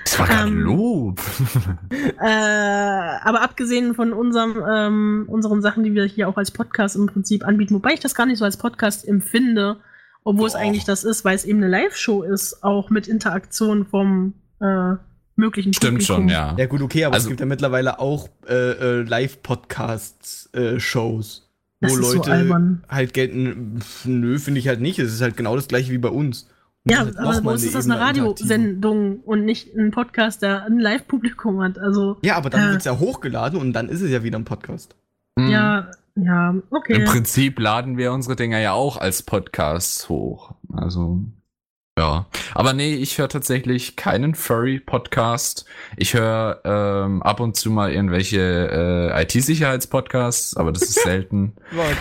Das 0.05 0.19
war 0.19 0.27
gerade 0.27 0.49
Ähm, 0.49 0.61
Lob. 0.61 1.21
Äh, 2.21 3.19
aber 3.25 3.43
abgesehen 3.43 3.95
von 3.95 4.13
unserem, 4.13 4.63
ähm, 4.71 5.25
unseren 5.29 5.63
Sachen, 5.63 5.83
die 5.85 5.95
wir 5.95 6.05
hier 6.05 6.29
auch 6.29 6.37
als 6.37 6.51
Podcast 6.51 6.95
im 6.97 7.07
Prinzip 7.07 7.45
anbieten, 7.47 7.75
wobei 7.75 7.95
ich 7.95 8.01
das 8.01 8.15
gar 8.15 8.27
nicht 8.27 8.39
so 8.39 8.45
als 8.45 8.57
Podcast 8.57 9.07
empfinde, 9.09 9.77
obwohl 10.25 10.47
es 10.47 10.55
eigentlich 10.55 10.85
das 10.85 11.03
ist, 11.05 11.25
weil 11.25 11.35
es 11.35 11.45
eben 11.45 11.59
eine 11.59 11.69
Live-Show 11.69 12.23
ist, 12.23 12.63
auch 12.63 12.91
mit 12.91 13.09
Interaktion 13.09 13.87
vom 13.87 14.35
äh, 14.61 14.95
möglichen 15.37 15.73
Stimmt 15.73 16.03
schon, 16.05 16.27
Publikum. 16.27 16.49
ja. 16.49 16.55
Ja 16.59 16.67
gut, 16.67 16.83
okay, 16.83 17.05
aber 17.07 17.15
Also- 17.15 17.27
es 17.27 17.29
gibt 17.31 17.41
ja 17.41 17.47
mittlerweile 17.47 17.99
auch 17.99 18.29
äh, 18.49 19.01
äh, 19.01 19.03
Live-Podcasts-Shows, 19.03 21.49
wo 21.81 21.87
Das 21.87 21.93
ist 21.97 22.03
so 22.05 22.17
Leute 22.19 22.31
albern. 22.33 22.85
halt 22.89 23.15
gelten. 23.15 23.79
Pf, 23.81 24.05
Nö, 24.07 24.39
finde 24.39 24.61
ich 24.61 24.69
halt 24.69 24.81
nicht. 24.81 24.99
Es 24.99 25.13
ist 25.13 25.21
halt 25.23 25.37
genau 25.37 25.57
das 25.57 25.67
gleiche 25.69 25.91
wie 25.93 25.99
bei 25.99 26.09
uns. 26.11 26.49
Ja, 26.85 26.99
halt 26.99 27.17
aber 27.17 27.41
bei 27.43 27.53
uns 27.53 27.63
ist 27.65 27.75
das 27.75 27.89
eine. 27.89 28.01
Radiosendung 28.01 29.21
und 29.21 29.45
nicht 29.45 29.75
ein 29.77 29.91
Podcast, 29.93 30.43
der 30.43 30.65
ein 30.65 30.79
Live-Publikum 30.81 31.61
hat. 31.63 31.79
Also, 31.79 32.17
Ja, 32.23 32.37
aber 32.37 32.51
dann 32.51 32.69
Äh. 32.69 32.73
wird's 32.73 32.85
ja 32.85 32.99
hochgeladen 32.99 33.59
und 33.61 33.73
dann 33.73 33.89
ist 33.89 34.01
es 34.01 34.11
ja 34.11 34.23
wieder 34.25 34.39
ein 34.39 34.45
Podcast. 34.45 34.97
Mhm. 35.37 35.49
ja, 35.49 35.91
ja, 36.17 36.55
okay. 36.71 36.95
Im 36.95 37.05
Prinzip 37.05 37.59
laden 37.59 37.97
wir 37.97 38.13
unsere 38.13 38.37
Dinger 38.37 38.59
ja 38.59 38.73
auch 38.73 38.97
als 38.99 39.23
Podcasts 39.23 40.09
hoch. 40.09 40.53
Also, 40.73 41.21
ja. 41.99 42.27
Aber 42.55 42.73
nee, 42.73 42.95
ich 42.95 43.19
höre 43.19 43.29
tatsächlich 43.29 43.97
keinen 43.97 44.35
Furry-Podcast. 44.35 45.67
Ich 45.97 46.15
höre 46.15 46.61
ähm, 46.65 47.23
ab 47.23 47.39
und 47.41 47.55
zu 47.57 47.71
mal 47.71 47.93
irgendwelche 47.93 49.11
äh, 49.15 49.23
IT-Sicherheits-Podcasts, 49.23 50.57
aber 50.57 50.73
das 50.73 50.83
ist 50.85 50.95
selten. 51.03 51.55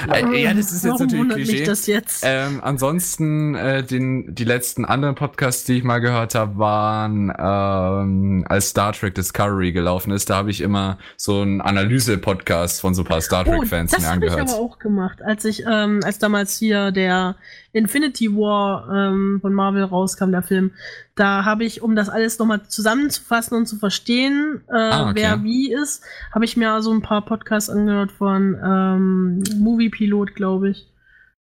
Äh, 0.10 0.42
ja, 0.44 0.54
das 0.54 0.72
ist 0.72 0.86
jetzt 0.86 1.00
Warum 1.00 1.28
natürlich 1.28 1.48
Klischee. 1.48 1.60
mich 1.60 1.64
das 1.68 1.88
jetzt? 1.88 2.24
Ähm, 2.26 2.62
ansonsten, 2.64 3.56
äh, 3.56 3.84
den, 3.84 4.34
die 4.34 4.46
letzten 4.46 4.86
anderen 4.86 5.16
Podcasts, 5.16 5.66
die 5.66 5.78
ich 5.80 5.84
mal 5.84 6.00
gehört 6.00 6.36
habe, 6.36 6.58
waren, 6.58 7.30
ähm, 7.38 8.46
als 8.48 8.70
Star 8.70 8.94
Trek 8.94 9.16
Discovery 9.16 9.74
gelaufen 9.74 10.12
ist, 10.12 10.30
da 10.30 10.38
habe 10.38 10.52
ich 10.52 10.62
immer 10.62 11.00
so 11.18 11.42
einen 11.42 11.60
Analyse-Podcast 11.60 12.80
von 12.80 12.94
so 12.96 13.02
ein 13.02 13.08
paar 13.08 13.22
Star 13.22 13.44
Trek-Fans 13.44 13.92
Oh, 13.94 13.96
das 13.98 14.04
mir 14.04 14.10
habe 14.10 14.26
ich 14.26 14.32
angehört. 14.32 14.50
aber 14.54 14.60
auch 14.60 14.80
gemacht, 14.80 15.22
als 15.22 15.44
ich, 15.44 15.64
ähm, 15.70 16.00
als 16.04 16.18
damals 16.18 16.58
hier 16.58 16.92
der 16.92 17.36
Infinity 17.74 18.36
War 18.36 18.90
ähm, 18.94 19.40
von 19.42 19.54
Marvel 19.54 19.84
rauskam, 19.84 20.32
der 20.32 20.42
Film. 20.44 20.72
Da 21.16 21.46
habe 21.46 21.64
ich, 21.64 21.82
um 21.82 21.96
das 21.96 22.10
alles 22.10 22.38
nochmal 22.40 22.62
zusammenzufassen 22.68 23.58
und 23.58 23.66
zu 23.66 23.78
verstehen, 23.78 24.62
äh, 24.70 24.74
Ah, 24.76 25.04
okay. 25.10 25.14
wer 25.22 25.44
wie 25.44 25.72
ist, 25.74 26.04
habe 26.34 26.46
ich 26.46 26.58
mir 26.58 26.82
so 26.82 26.92
ein 26.92 27.02
paar 27.02 27.24
Podcasts 27.24 27.70
angehört 27.70 28.12
von 28.12 28.58
ähm, 28.64 29.44
Movie 29.58 29.90
Pilot, 29.90 30.36
glaube 30.36 30.70
ich. 30.72 30.88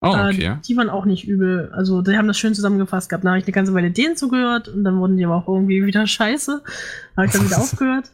Oh, 0.00 0.14
Äh, 0.14 0.28
okay. 0.28 0.56
die 0.68 0.76
waren 0.76 0.90
auch 0.90 1.06
nicht 1.06 1.26
übel. 1.26 1.70
Also, 1.74 2.02
die 2.02 2.16
haben 2.16 2.28
das 2.28 2.38
schön 2.38 2.54
zusammengefasst 2.54 3.08
gehabt. 3.08 3.24
Da 3.24 3.30
habe 3.30 3.38
ich 3.40 3.46
eine 3.46 3.52
ganze 3.52 3.74
Weile 3.74 3.90
denen 3.90 4.16
zugehört 4.16 4.68
und 4.68 4.84
dann 4.84 4.98
wurden 5.00 5.16
die 5.16 5.24
aber 5.24 5.34
auch 5.36 5.48
irgendwie 5.48 5.84
wieder 5.84 6.06
scheiße. 6.06 6.62
Da 6.62 7.16
habe 7.16 7.26
ich 7.26 7.32
dann 7.32 7.46
wieder 7.46 7.58
aufgehört. 7.62 8.10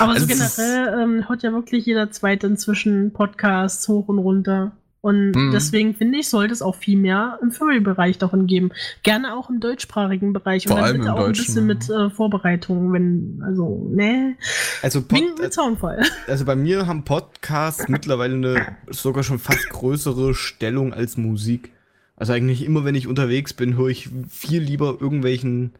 Aber 0.00 0.14
so 0.18 0.22
Also 0.26 0.32
ist- 0.32 0.56
generell 0.56 1.00
ähm, 1.02 1.28
hört 1.28 1.42
ja 1.44 1.52
wirklich 1.52 1.86
jeder 1.86 2.10
Zweite 2.10 2.46
inzwischen 2.48 3.12
Podcasts 3.12 3.86
hoch 3.86 4.08
und 4.08 4.18
runter. 4.18 4.72
Und 5.04 5.32
Mhm. 5.32 5.50
deswegen 5.52 5.94
finde 5.94 6.18
ich, 6.18 6.30
sollte 6.30 6.54
es 6.54 6.62
auch 6.62 6.76
viel 6.76 6.98
mehr 6.98 7.38
im 7.42 7.50
Furry-Bereich 7.52 8.16
davon 8.16 8.46
geben. 8.46 8.70
Gerne 9.02 9.36
auch 9.36 9.50
im 9.50 9.60
deutschsprachigen 9.60 10.32
Bereich. 10.32 10.66
Vor 10.66 10.76
und 10.76 10.78
dann 10.78 10.84
allem 10.86 10.96
bitte 10.96 11.08
im 11.08 11.14
auch 11.14 11.18
ein 11.18 11.26
Deutschen, 11.26 11.44
bisschen 11.44 11.68
ja. 11.68 11.74
mit 11.74 11.90
äh, 11.90 12.08
Vorbereitung, 12.08 12.90
wenn, 12.94 13.42
also, 13.44 13.86
ne, 13.92 14.36
Also, 14.80 15.02
Pod, 15.02 15.20
mit 15.38 15.52
Zaunfall. 15.52 16.00
also 16.26 16.46
bei 16.46 16.56
mir 16.56 16.86
haben 16.86 17.04
Podcasts 17.04 17.86
mittlerweile 17.86 18.32
eine 18.34 18.76
sogar 18.88 19.24
schon 19.24 19.38
fast 19.38 19.68
größere 19.68 20.32
Stellung 20.32 20.94
als 20.94 21.18
Musik. 21.18 21.72
Also 22.16 22.32
eigentlich 22.32 22.64
immer, 22.64 22.86
wenn 22.86 22.94
ich 22.94 23.06
unterwegs 23.06 23.52
bin, 23.52 23.76
höre 23.76 23.88
ich 23.88 24.08
viel 24.30 24.62
lieber 24.62 24.96
irgendwelchen 25.00 25.74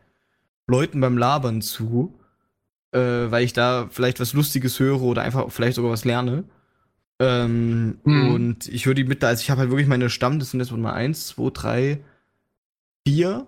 Leuten 0.66 1.00
beim 1.00 1.16
Labern 1.16 1.62
zu, 1.62 2.12
äh, 2.92 2.98
weil 3.00 3.44
ich 3.44 3.54
da 3.54 3.88
vielleicht 3.90 4.20
was 4.20 4.34
Lustiges 4.34 4.78
höre 4.78 5.00
oder 5.00 5.22
einfach 5.22 5.50
vielleicht 5.50 5.76
sogar 5.76 5.92
was 5.92 6.04
lerne. 6.04 6.44
Ähm, 7.20 7.98
Mhm. 8.04 8.34
Und 8.34 8.68
ich 8.68 8.86
höre 8.86 8.94
die 8.94 9.04
mit, 9.04 9.22
also 9.22 9.40
ich 9.40 9.50
habe 9.50 9.60
halt 9.60 9.70
wirklich 9.70 9.88
meine 9.88 10.10
Stamm, 10.10 10.38
das 10.38 10.50
sind 10.50 10.60
jetzt 10.60 10.72
mal 10.72 10.92
eins, 10.92 11.28
zwei, 11.28 11.50
drei, 11.50 12.00
vier. 13.06 13.46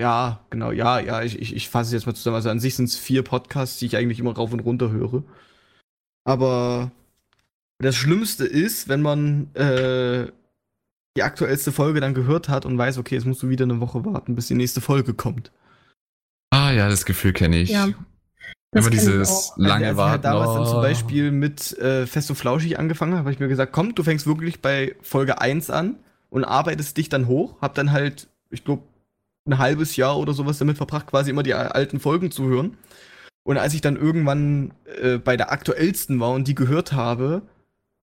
Ja, 0.00 0.44
genau, 0.50 0.72
ja, 0.72 0.98
ja, 0.98 1.22
ich, 1.22 1.38
ich, 1.38 1.54
ich 1.54 1.68
fasse 1.68 1.88
es 1.88 1.92
jetzt 1.92 2.06
mal 2.06 2.14
zusammen. 2.14 2.36
Also 2.36 2.50
an 2.50 2.58
sich 2.58 2.74
sind 2.74 2.86
es 2.86 2.96
vier 2.96 3.22
Podcasts, 3.22 3.78
die 3.78 3.86
ich 3.86 3.96
eigentlich 3.96 4.18
immer 4.18 4.34
rauf 4.34 4.52
und 4.52 4.60
runter 4.60 4.90
höre. 4.90 5.22
Aber 6.24 6.90
das 7.78 7.94
Schlimmste 7.94 8.44
ist, 8.44 8.88
wenn 8.88 9.02
man 9.02 9.54
äh, 9.54 10.32
die 11.16 11.22
aktuellste 11.22 11.70
Folge 11.70 12.00
dann 12.00 12.14
gehört 12.14 12.48
hat 12.48 12.66
und 12.66 12.76
weiß, 12.76 12.98
okay, 12.98 13.14
jetzt 13.14 13.26
musst 13.26 13.42
du 13.42 13.48
wieder 13.50 13.64
eine 13.64 13.80
Woche 13.80 14.04
warten, 14.04 14.34
bis 14.34 14.48
die 14.48 14.54
nächste 14.54 14.80
Folge 14.80 15.14
kommt. 15.14 15.52
Ah 16.50 16.72
ja, 16.72 16.88
das 16.88 17.04
Gefühl 17.04 17.32
kenne 17.32 17.58
ich. 17.58 17.70
Ja. 17.70 17.88
Das 18.74 18.86
Immer 18.86 18.90
dieses 18.90 19.52
lange 19.56 19.84
Als 19.86 19.92
ich 19.92 19.96
Warten. 19.96 20.10
halt 20.12 20.24
damals 20.24 20.54
dann 20.54 20.66
zum 20.66 20.78
oh. 20.78 20.82
Beispiel 20.82 21.30
mit 21.30 21.78
äh, 21.78 22.06
Fest 22.06 22.28
und 22.30 22.36
Flauschig 22.36 22.78
angefangen 22.78 23.12
habe, 23.12 23.20
habe 23.20 23.32
ich 23.32 23.38
mir 23.40 23.48
gesagt, 23.48 23.72
komm, 23.72 23.94
du 23.94 24.02
fängst 24.02 24.26
wirklich 24.26 24.60
bei 24.60 24.96
Folge 25.00 25.40
1 25.40 25.70
an 25.70 25.96
und 26.28 26.44
arbeitest 26.44 26.96
dich 26.96 27.08
dann 27.08 27.28
hoch. 27.28 27.60
Hab 27.62 27.74
dann 27.74 27.92
halt, 27.92 28.28
ich 28.50 28.64
glaube, 28.64 28.82
ein 29.46 29.58
halbes 29.58 29.94
Jahr 29.96 30.18
oder 30.18 30.32
sowas 30.32 30.58
damit 30.58 30.76
verbracht, 30.76 31.06
quasi 31.06 31.30
immer 31.30 31.42
die 31.44 31.54
alten 31.54 32.00
Folgen 32.00 32.30
zu 32.30 32.44
hören. 32.48 32.76
Und 33.44 33.58
als 33.58 33.74
ich 33.74 33.80
dann 33.80 33.96
irgendwann 33.96 34.72
äh, 35.00 35.18
bei 35.18 35.36
der 35.36 35.52
aktuellsten 35.52 36.18
war 36.18 36.32
und 36.32 36.48
die 36.48 36.54
gehört 36.54 36.92
habe, 36.92 37.42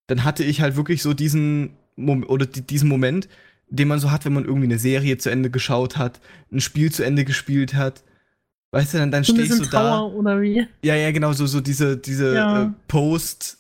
dann 0.08 0.24
hatte 0.24 0.44
ich 0.44 0.62
halt 0.62 0.76
wirklich 0.78 1.02
so 1.02 1.14
diesen 1.14 1.72
Mom 1.96 2.24
oder 2.24 2.46
di- 2.46 2.62
diesen 2.62 2.88
Moment, 2.88 3.28
den 3.68 3.88
man 3.88 4.00
so 4.00 4.12
hat, 4.12 4.24
wenn 4.24 4.34
man 4.34 4.46
irgendwie 4.46 4.68
eine 4.68 4.78
Serie 4.80 5.18
zu 5.18 5.30
Ende 5.32 5.50
geschaut 5.50 5.98
hat, 5.98 6.20
ein 6.52 6.62
Spiel 6.62 6.92
zu 6.92 7.04
Ende 7.04 7.26
gespielt 7.26 7.74
hat. 7.74 8.04
Weißt 8.72 8.94
du, 8.94 8.98
dann, 9.00 9.12
dann 9.12 9.24
So 9.24 9.34
stehst 9.34 9.60
du 9.60 9.66
da. 9.66 10.00
Oder 10.02 10.42
wie? 10.42 10.66
Ja, 10.82 10.96
ja, 10.96 11.12
genau, 11.12 11.34
so, 11.34 11.46
so 11.46 11.60
diese, 11.62 11.98
diese 11.98 12.34
Ja. 12.36 12.64
äh, 12.64 12.70
Post, 12.88 13.58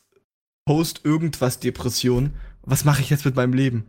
Post-Irgendwas-Depression. 0.65 2.32
Was 2.63 2.86
mache 2.86 3.02
ich 3.02 3.10
jetzt 3.10 3.26
mit 3.26 3.36
meinem 3.36 3.54
Leben? 3.54 3.86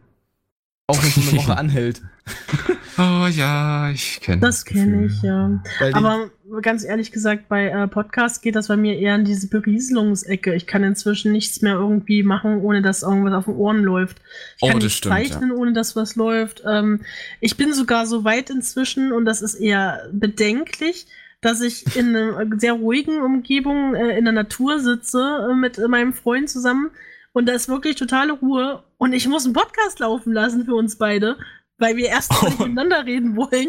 Auch 0.89 1.01
wenn 1.01 1.09
es 1.11 1.29
eine 1.29 1.33
Woche 1.39 1.57
anhält. 1.57 2.03
Oh 2.99 3.27
ja, 3.27 3.91
ich 3.91 4.21
kenne 4.21 4.41
Das 4.41 4.65
kenne 4.65 5.07
ich, 5.07 5.23
ja. 5.23 5.63
Aber 5.93 6.31
ganz 6.61 6.85
ehrlich 6.85 7.11
gesagt, 7.11 7.49
bei 7.49 7.69
äh, 7.69 7.89
Podcasts 7.89 8.41
geht 8.41 8.55
das 8.55 8.69
bei 8.69 8.77
mir 8.77 8.99
eher 8.99 9.15
in 9.15 9.25
diese 9.25 9.49
Berieselungsecke. 9.49 10.55
Ich 10.55 10.67
kann 10.67 10.85
inzwischen 10.85 11.33
nichts 11.33 11.63
mehr 11.63 11.75
irgendwie 11.75 12.23
machen, 12.23 12.61
ohne 12.61 12.83
dass 12.83 13.03
irgendwas 13.03 13.33
auf 13.33 13.45
den 13.47 13.55
Ohren 13.57 13.83
läuft. 13.83 14.19
Ich 14.57 14.63
Oh, 14.63 14.67
kann 14.69 14.77
das 14.77 14.85
nicht 14.85 14.97
stimmt, 14.97 15.15
zeichnen, 15.15 15.53
ohne 15.53 15.73
dass 15.73 15.97
was 15.97 16.17
läuft. 16.17 16.63
Ähm, 16.67 17.01
ich 17.41 17.57
bin 17.57 17.73
sogar 17.73 18.07
so 18.07 18.25
weit 18.25 18.51
inzwischen, 18.51 19.13
und 19.13 19.25
das 19.25 19.41
ist 19.41 19.55
eher 19.55 20.09
bedenklich, 20.13 21.07
dass 21.41 21.61
ich 21.61 21.97
in 21.97 22.15
einer 22.15 22.47
sehr 22.59 22.75
ruhigen 22.75 23.23
Umgebung 23.23 23.95
äh, 23.95 24.19
in 24.19 24.25
der 24.25 24.35
Natur 24.35 24.81
sitze 24.81 25.49
äh, 25.51 25.55
mit 25.55 25.79
äh, 25.79 25.89
meinem 25.89 26.13
Freund 26.13 26.51
zusammen. 26.51 26.91
Und 27.33 27.49
da 27.49 27.55
ist 27.55 27.69
wirklich 27.69 27.97
totale 27.97 28.33
Ruhe. 28.33 28.83
Und 28.99 29.15
ich 29.15 29.27
muss 29.27 29.47
einen 29.47 29.55
Podcast 29.55 29.99
laufen 30.01 30.35
lassen 30.35 30.67
für 30.67 30.75
uns 30.75 30.97
beide, 30.97 31.39
weil 31.83 31.97
wir 31.97 32.07
erst 32.09 32.33
mal 32.33 32.45
nicht 32.49 32.61
Oh. 32.61 32.63
miteinander 32.65 33.05
reden 33.05 33.37
wollen. 33.37 33.69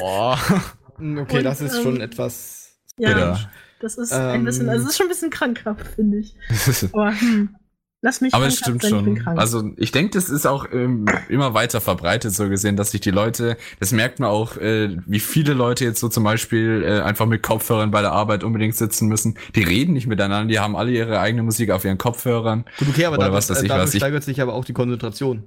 Boah. 0.00 0.38
Hm, 0.98 1.16
okay, 1.18 1.38
und, 1.38 1.44
das 1.44 1.60
ist 1.60 1.76
ähm, 1.76 1.82
schon 1.84 2.00
etwas. 2.00 2.72
Ja, 2.96 3.10
Bitter. 3.10 3.50
das 3.80 3.98
ist 3.98 4.12
ein 4.12 4.34
Ähm, 4.40 4.44
bisschen, 4.44 4.68
also 4.68 4.82
es 4.84 4.90
ist 4.90 4.96
schon 4.96 5.06
ein 5.06 5.10
bisschen 5.10 5.30
krankhaft, 5.30 5.86
finde 5.94 6.18
ich. 6.18 6.34
Aber 6.92 7.12
hm, 7.20 7.54
lass 8.02 8.20
mich 8.20 8.34
Aber 8.34 8.46
es 8.48 8.60
krankhaft 8.60 8.82
stimmt 8.82 9.04
ich 9.04 9.06
schon. 9.06 9.22
krank. 9.22 9.38
Also 9.38 9.70
ich 9.76 9.92
denke, 9.92 10.10
das 10.18 10.28
ist 10.28 10.44
auch 10.46 10.66
ähm, 10.72 11.06
immer 11.28 11.54
weiter 11.54 11.80
verbreitet 11.80 12.32
so 12.34 12.48
gesehen, 12.48 12.74
dass 12.74 12.90
sich 12.90 13.00
die 13.00 13.12
Leute, 13.12 13.56
das 13.78 13.92
merkt 13.92 14.18
man 14.18 14.28
auch, 14.30 14.56
äh, 14.56 14.96
wie 15.06 15.20
viele 15.20 15.52
Leute 15.54 15.84
jetzt 15.84 16.00
so 16.00 16.08
zum 16.08 16.24
Beispiel 16.24 16.82
äh, 16.84 17.00
einfach 17.02 17.26
mit 17.26 17.44
Kopfhörern 17.44 17.92
bei 17.92 18.00
der 18.00 18.10
Arbeit 18.10 18.42
unbedingt 18.42 18.74
sitzen 18.74 19.06
müssen. 19.06 19.38
Die 19.54 19.62
reden 19.62 19.92
nicht 19.92 20.08
miteinander, 20.08 20.48
die 20.52 20.58
haben 20.58 20.74
alle 20.74 20.90
ihre 20.90 21.20
eigene 21.20 21.44
Musik 21.44 21.70
auf 21.70 21.84
ihren 21.84 21.98
Kopfhörern. 21.98 22.64
Gut, 22.80 22.88
okay, 22.88 23.04
aber 23.04 23.18
Oder 23.18 23.26
dadurch, 23.26 23.48
was 23.50 23.58
ich, 23.58 23.64
äh, 23.66 23.68
dadurch 23.68 23.86
was 23.86 23.94
ich- 23.94 24.00
steigert 24.00 24.24
sich 24.24 24.40
aber 24.42 24.54
auch 24.54 24.64
die 24.64 24.72
Konzentration. 24.72 25.44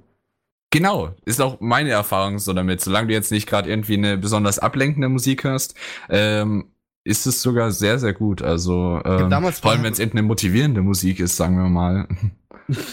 Genau, 0.72 1.14
ist 1.24 1.40
auch 1.40 1.60
meine 1.60 1.90
Erfahrung 1.90 2.38
so 2.40 2.52
damit. 2.52 2.80
Solange 2.80 3.06
du 3.08 3.12
jetzt 3.12 3.30
nicht 3.30 3.46
gerade 3.48 3.70
irgendwie 3.70 3.94
eine 3.94 4.16
besonders 4.18 4.58
ablenkende 4.58 5.08
Musik 5.08 5.44
hörst, 5.44 5.74
ähm, 6.08 6.64
ist 7.04 7.26
es 7.26 7.42
sogar 7.42 7.70
sehr, 7.72 7.98
sehr 7.98 8.12
gut. 8.14 8.42
Also 8.42 9.00
ähm, 9.04 9.28
damals 9.30 9.60
vor 9.60 9.70
allem, 9.72 9.82
wenn 9.84 9.92
es 9.92 9.98
eben 9.98 10.12
eine 10.12 10.22
motivierende 10.22 10.82
Musik 10.82 11.20
ist, 11.20 11.36
sagen 11.36 11.56
wir 11.56 11.68
mal. 11.68 12.08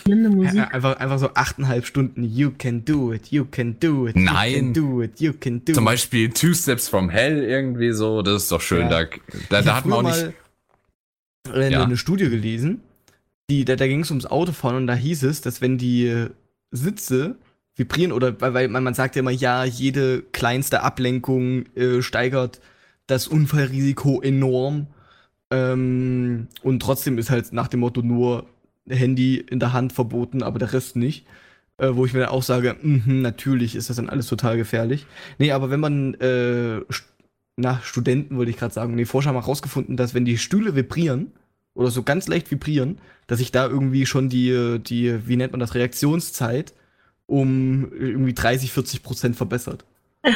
Blinde 0.03 0.29
Musik. 0.35 0.55
Ja, 0.55 0.67
einfach, 0.69 0.97
einfach 0.97 1.19
so 1.19 1.29
achteinhalb 1.35 1.85
Stunden. 1.85 2.23
You 2.23 2.51
can 2.57 2.83
do 2.83 3.13
it, 3.13 3.27
you 3.27 3.45
can 3.45 3.79
do 3.79 4.07
it. 4.07 4.15
You 4.15 4.23
Nein. 4.23 4.53
can 4.55 4.73
do 4.73 5.01
it, 5.01 5.21
you 5.21 5.31
can 5.33 5.63
do 5.63 5.73
Zum 5.73 5.83
it. 5.85 5.89
Beispiel 5.91 6.29
Two 6.31 6.53
Steps 6.53 6.89
from 6.89 7.09
Hell 7.09 7.43
irgendwie 7.43 7.91
so, 7.93 8.21
das 8.23 8.43
ist 8.43 8.51
doch 8.51 8.61
schön. 8.61 8.89
Ja. 8.89 8.89
Da, 8.89 9.05
da, 9.49 9.59
Ich 9.59 9.65
da 9.65 9.75
hat 9.75 9.85
man 9.85 9.99
auch 10.05 10.09
nicht. 10.09 10.33
mal- 11.47 11.55
äh, 11.61 11.71
Ja. 11.71 11.83
eine 11.83 11.95
Studie 11.97 12.29
gelesen, 12.29 12.81
die, 13.49 13.63
da, 13.63 13.75
da 13.75 13.87
ging 13.87 14.01
es 14.01 14.09
ums 14.11 14.25
Autofahren 14.25 14.75
und 14.75 14.87
da 14.87 14.95
hieß 14.95 15.23
es, 15.23 15.41
dass 15.41 15.61
wenn 15.61 15.77
die 15.77 16.25
Sitze 16.71 17.35
vibrieren 17.79 18.11
oder 18.11 18.39
weil, 18.41 18.67
man, 18.67 18.83
man 18.83 18.93
sagt 18.93 19.15
ja 19.15 19.21
immer, 19.21 19.31
ja, 19.31 19.63
jede 19.63 20.21
kleinste 20.21 20.83
Ablenkung 20.83 21.65
äh, 21.75 22.01
steigert 22.01 22.59
das 23.07 23.27
Unfallrisiko 23.27 24.21
enorm. 24.21 24.87
Ähm, 25.49 26.47
und 26.61 26.81
trotzdem 26.81 27.17
ist 27.17 27.29
halt 27.29 27.53
nach 27.53 27.67
dem 27.67 27.79
Motto 27.79 28.01
nur 28.01 28.45
Handy 28.87 29.37
in 29.37 29.59
der 29.59 29.73
Hand 29.73 29.93
verboten, 29.93 30.43
aber 30.43 30.59
der 30.59 30.73
Rest 30.73 30.95
nicht. 30.95 31.25
Äh, 31.77 31.95
wo 31.95 32.05
ich 32.05 32.13
mir 32.13 32.19
dann 32.19 32.29
auch 32.29 32.43
sage, 32.43 32.75
mhm, 32.81 33.21
natürlich 33.21 33.75
ist 33.75 33.89
das 33.89 33.95
dann 33.95 34.09
alles 34.09 34.27
total 34.27 34.57
gefährlich. 34.57 35.05
Nee, 35.37 35.53
aber 35.53 35.69
wenn 35.71 35.79
man 35.79 36.13
äh, 36.15 36.81
nach 37.55 37.83
Studenten 37.83 38.35
wollte 38.35 38.51
ich 38.51 38.57
gerade 38.57 38.73
sagen, 38.73 38.95
nee, 38.95 39.05
Forscher 39.05 39.29
haben 39.29 39.37
auch 39.37 39.47
rausgefunden, 39.47 39.95
dass 39.95 40.13
wenn 40.13 40.25
die 40.25 40.37
Stühle 40.37 40.75
vibrieren 40.75 41.31
oder 41.73 41.89
so 41.89 42.03
ganz 42.03 42.27
leicht 42.27 42.51
vibrieren, 42.51 42.99
dass 43.27 43.39
sich 43.39 43.51
da 43.51 43.65
irgendwie 43.67 44.05
schon 44.05 44.27
die, 44.27 44.79
die, 44.79 45.27
wie 45.27 45.37
nennt 45.37 45.53
man 45.53 45.61
das, 45.61 45.73
Reaktionszeit 45.73 46.73
um 47.29 47.91
irgendwie 47.93 48.33
30, 48.33 48.71
40 48.71 49.03
Prozent 49.03 49.35
verbessert. 49.35 49.85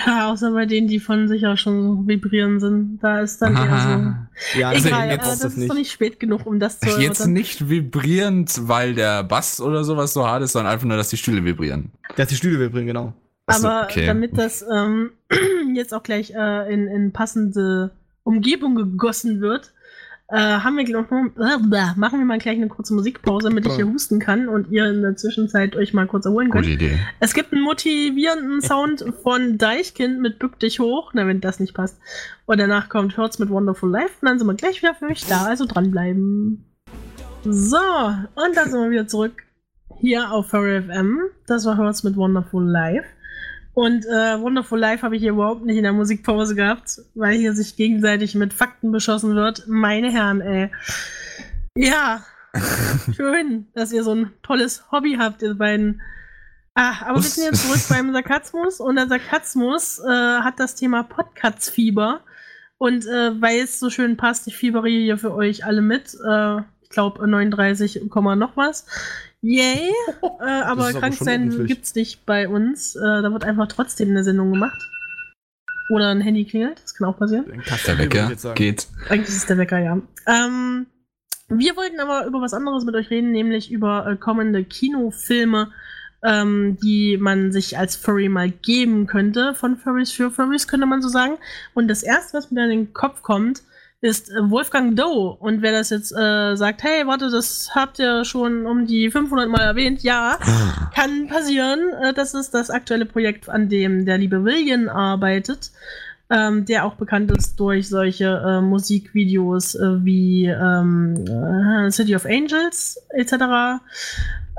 Ja, 0.06 0.32
außer 0.32 0.51
bei 0.53 0.65
denen, 0.65 0.88
die 0.88 0.99
von 1.01 1.27
sich 1.27 1.45
auch 1.45 1.58
schon 1.58 1.82
so 1.84 2.08
vibrieren 2.08 2.62
sind. 2.62 2.99
Da 3.01 3.19
ist 3.19 3.41
dann 3.41 3.53
eher 3.58 4.29
Ja, 4.56 4.69
so. 4.69 4.75
Also 4.75 4.88
Egal, 4.88 5.10
jetzt- 5.10 5.43
das, 5.43 5.56
ist 5.58 5.69
doch 5.69 5.75
nicht 5.75 5.91
spät 5.91 6.21
genug, 6.21 6.45
um 6.45 6.58
das 6.60 6.79
zu 6.79 6.88
Jetzt 6.88 6.99
erörtern. 6.99 7.34
nicht 7.34 7.67
vibrierend, 7.69 8.67
weil 8.69 8.93
der 8.93 9.23
Bass 9.25 9.60
oder 9.60 9.84
sowas 9.84 10.13
so 10.13 10.25
hart 10.25 10.41
ist, 10.43 10.53
sondern 10.53 10.71
einfach 10.71 10.88
nur, 10.88 10.95
dass 10.95 11.10
die 11.10 11.17
Stühle 11.17 11.43
vibrieren. 11.43 11.91
Dass 12.15 12.29
die 12.29 12.36
Stühle 12.36 12.60
vibrieren, 12.62 12.88
genau. 12.88 13.13
Achso, 13.45 13.67
Aber 13.67 13.84
okay. 13.89 14.06
damit 14.06 14.38
das 14.38 14.63
ähm, 14.73 15.12
jetzt 15.75 15.93
auch 15.93 16.03
gleich 16.03 16.32
äh, 16.34 16.73
in, 16.73 16.88
in 16.88 17.12
passende 17.12 17.91
Umgebung 18.23 18.75
gegossen 18.75 19.41
wird, 19.41 19.72
äh, 20.34 20.38
haben 20.38 20.78
wir 20.78 20.89
noch, 20.89 21.12
äh, 21.12 21.96
machen 21.96 22.19
wir 22.19 22.26
mal 22.26 22.39
gleich 22.39 22.58
eine 22.58 22.67
kurze 22.67 22.96
Musikpause, 22.96 23.50
damit 23.50 23.67
ich 23.67 23.76
hier 23.76 23.88
husten 23.88 24.17
kann 24.17 24.50
und 24.50 24.72
ihr 24.72 24.89
in 24.89 25.04
der 25.04 25.15
Zwischenzeit 25.15 25.76
euch 25.76 25.93
mal 25.93 26.08
kurz 26.08 26.26
erholen 26.26 26.50
könnt. 26.50 26.65
Gute 26.65 26.74
Idee. 26.74 27.00
Es 27.19 27.36
gibt 27.36 27.54
einen 27.54 27.62
motivierenden 27.62 28.62
Sound 28.63 29.06
von 29.22 29.60
Deichkind 29.60 30.22
mit 30.22 30.39
Bück 30.39 30.58
dich 30.60 30.80
hoch, 30.80 31.12
na, 31.13 31.28
wenn 31.28 31.39
das 31.39 31.60
nicht 31.60 31.76
passt. 31.76 32.00
Und 32.48 32.60
danach 32.60 32.89
kommt 32.89 33.15
Hurts 33.15 33.38
mit 33.38 33.52
Wonderful 33.52 33.91
Life 33.91 34.13
und 34.22 34.28
dann 34.28 34.39
sind 34.39 34.48
wir 34.48 34.56
gleich 34.56 34.82
wieder 34.82 34.96
für 34.96 35.06
euch 35.06 35.24
da, 35.28 35.46
also 35.46 35.67
dranbleiben. 35.67 36.65
So, 37.43 37.78
und 37.78 38.56
dann 38.56 38.72
sind 38.72 38.82
wir 38.82 38.89
wieder 38.89 39.08
zurück 39.08 39.43
hier 40.00 40.32
auf 40.32 40.50
Furry 40.50 40.82
FM. 40.82 41.19
Das 41.46 41.63
war 41.65 41.78
Hurts 41.78 42.04
mit 42.04 42.15
Wonderful 42.15 42.63
Life. 42.63 43.06
Und 43.73 44.05
äh, 44.05 44.39
Wonderful 44.39 44.79
Life 44.79 45.03
habe 45.03 45.15
ich 45.15 45.21
hier 45.21 45.31
überhaupt 45.31 45.65
nicht 45.65 45.77
in 45.77 45.83
der 45.83 45.93
Musikpause 45.93 46.53
gehabt, 46.53 47.01
weil 47.15 47.38
hier 47.38 47.53
sich 47.53 47.75
gegenseitig 47.75 48.36
mit 48.36 48.53
Fakten 48.53 48.91
beschossen 48.91 49.36
wird. 49.36 49.67
Meine 49.67 50.12
Herren, 50.12 50.41
ey. 50.41 50.71
Ja, 51.75 52.23
schön, 53.15 53.67
dass 53.73 53.91
ihr 53.91 54.03
so 54.03 54.13
ein 54.13 54.31
tolles 54.43 54.91
Hobby 54.91 55.17
habt, 55.19 55.41
ihr 55.41 55.55
beiden. 55.55 56.01
Ah, 56.75 57.05
aber 57.05 57.17
wir 57.17 57.29
sind 57.29 57.45
jetzt 57.45 57.63
zurück 57.67 57.81
beim 57.89 58.13
Sarkasmus 58.13 58.79
und 58.79 58.95
der 58.95 59.07
Sarkasmus 59.07 59.99
äh, 59.99 60.07
hat 60.07 60.59
das 60.59 60.75
Thema 60.75 61.03
Podcasts-Fieber. 61.03 62.21
Und 62.77 63.05
äh, 63.05 63.41
weil 63.41 63.59
es 63.59 63.79
so 63.79 63.89
schön 63.89 64.17
passt, 64.17 64.45
ich 64.47 64.57
fiebere 64.57 64.89
hier 64.89 65.17
für 65.17 65.33
euch 65.33 65.65
alle 65.65 65.81
mit. 65.81 66.15
Äh, 66.27 66.57
ich 66.81 66.89
glaube 66.89 67.27
39, 67.27 68.09
Komma 68.09 68.36
noch 68.36 68.55
was. 68.55 68.86
Yay! 69.43 69.91
äh, 70.39 70.43
aber 70.43 70.93
krank 70.93 71.15
sein 71.15 71.67
gibt's 71.67 71.93
nicht 71.95 72.25
bei 72.25 72.47
uns. 72.47 72.95
Äh, 72.95 73.01
da 73.01 73.32
wird 73.32 73.43
einfach 73.43 73.67
trotzdem 73.67 74.10
eine 74.10 74.23
Sendung 74.23 74.51
gemacht. 74.51 74.89
Oder 75.89 76.10
ein 76.10 76.21
Handy 76.21 76.45
klingelt, 76.45 76.82
das 76.82 76.95
kann 76.95 77.10
auch 77.10 77.17
passieren. 77.17 77.45
Der 77.86 77.97
Wecker 77.97 78.32
geht. 78.56 78.88
Eigentlich 79.10 79.27
ist 79.27 79.38
es 79.38 79.45
der 79.45 79.58
Wecker, 79.58 79.79
ja. 79.79 80.01
Ähm, 80.25 80.88
wir 81.49 81.75
wollten 81.75 81.99
aber 81.99 82.25
über 82.25 82.39
was 82.39 82.53
anderes 82.53 82.86
mit 82.86 82.95
euch 82.95 83.10
reden, 83.10 83.32
nämlich 83.32 83.69
über 83.69 84.08
äh, 84.08 84.15
kommende 84.15 84.63
Kinofilme, 84.63 85.71
ähm, 86.23 86.77
die 86.82 87.17
man 87.17 87.51
sich 87.51 87.77
als 87.77 87.97
Furry 87.97 88.29
mal 88.29 88.49
geben 88.49 89.08
könnte. 89.08 89.53
Von 89.56 89.75
Furries 89.75 90.13
für 90.13 90.32
Furries, 90.32 90.69
könnte 90.69 90.86
man 90.86 91.01
so 91.01 91.10
sagen. 91.10 91.38
Und 91.73 91.89
das 91.89 92.01
erste, 92.01 92.38
was 92.38 92.49
mir 92.49 92.62
dann 92.62 92.71
in 92.71 92.86
den 92.86 92.93
Kopf 92.93 93.21
kommt, 93.21 93.62
ist 94.03 94.29
äh, 94.29 94.49
Wolfgang 94.49 94.97
Doe. 94.97 95.37
Und 95.39 95.61
wer 95.61 95.71
das 95.71 95.89
jetzt 95.89 96.11
äh, 96.11 96.55
sagt, 96.55 96.83
hey, 96.83 97.07
warte, 97.07 97.29
das 97.29 97.69
habt 97.73 97.99
ihr 97.99 98.25
schon 98.25 98.65
um 98.65 98.85
die 98.85 99.09
500 99.09 99.49
Mal 99.49 99.61
erwähnt, 99.61 100.03
ja, 100.03 100.37
kann 100.93 101.27
passieren. 101.27 101.79
Äh, 102.01 102.13
das 102.13 102.33
ist 102.33 102.53
das 102.53 102.69
aktuelle 102.69 103.05
Projekt, 103.05 103.47
an 103.47 103.69
dem 103.69 104.05
der 104.05 104.17
liebe 104.17 104.43
William 104.43 104.89
arbeitet, 104.89 105.71
ähm, 106.29 106.65
der 106.65 106.85
auch 106.85 106.95
bekannt 106.95 107.31
ist 107.31 107.57
durch 107.57 107.87
solche 107.87 108.43
äh, 108.45 108.59
Musikvideos 108.59 109.75
äh, 109.75 110.03
wie 110.03 110.47
ähm, 110.47 111.15
äh, 111.25 111.89
City 111.89 112.13
of 112.13 112.25
Angels 112.25 113.01
etc. 113.11 113.79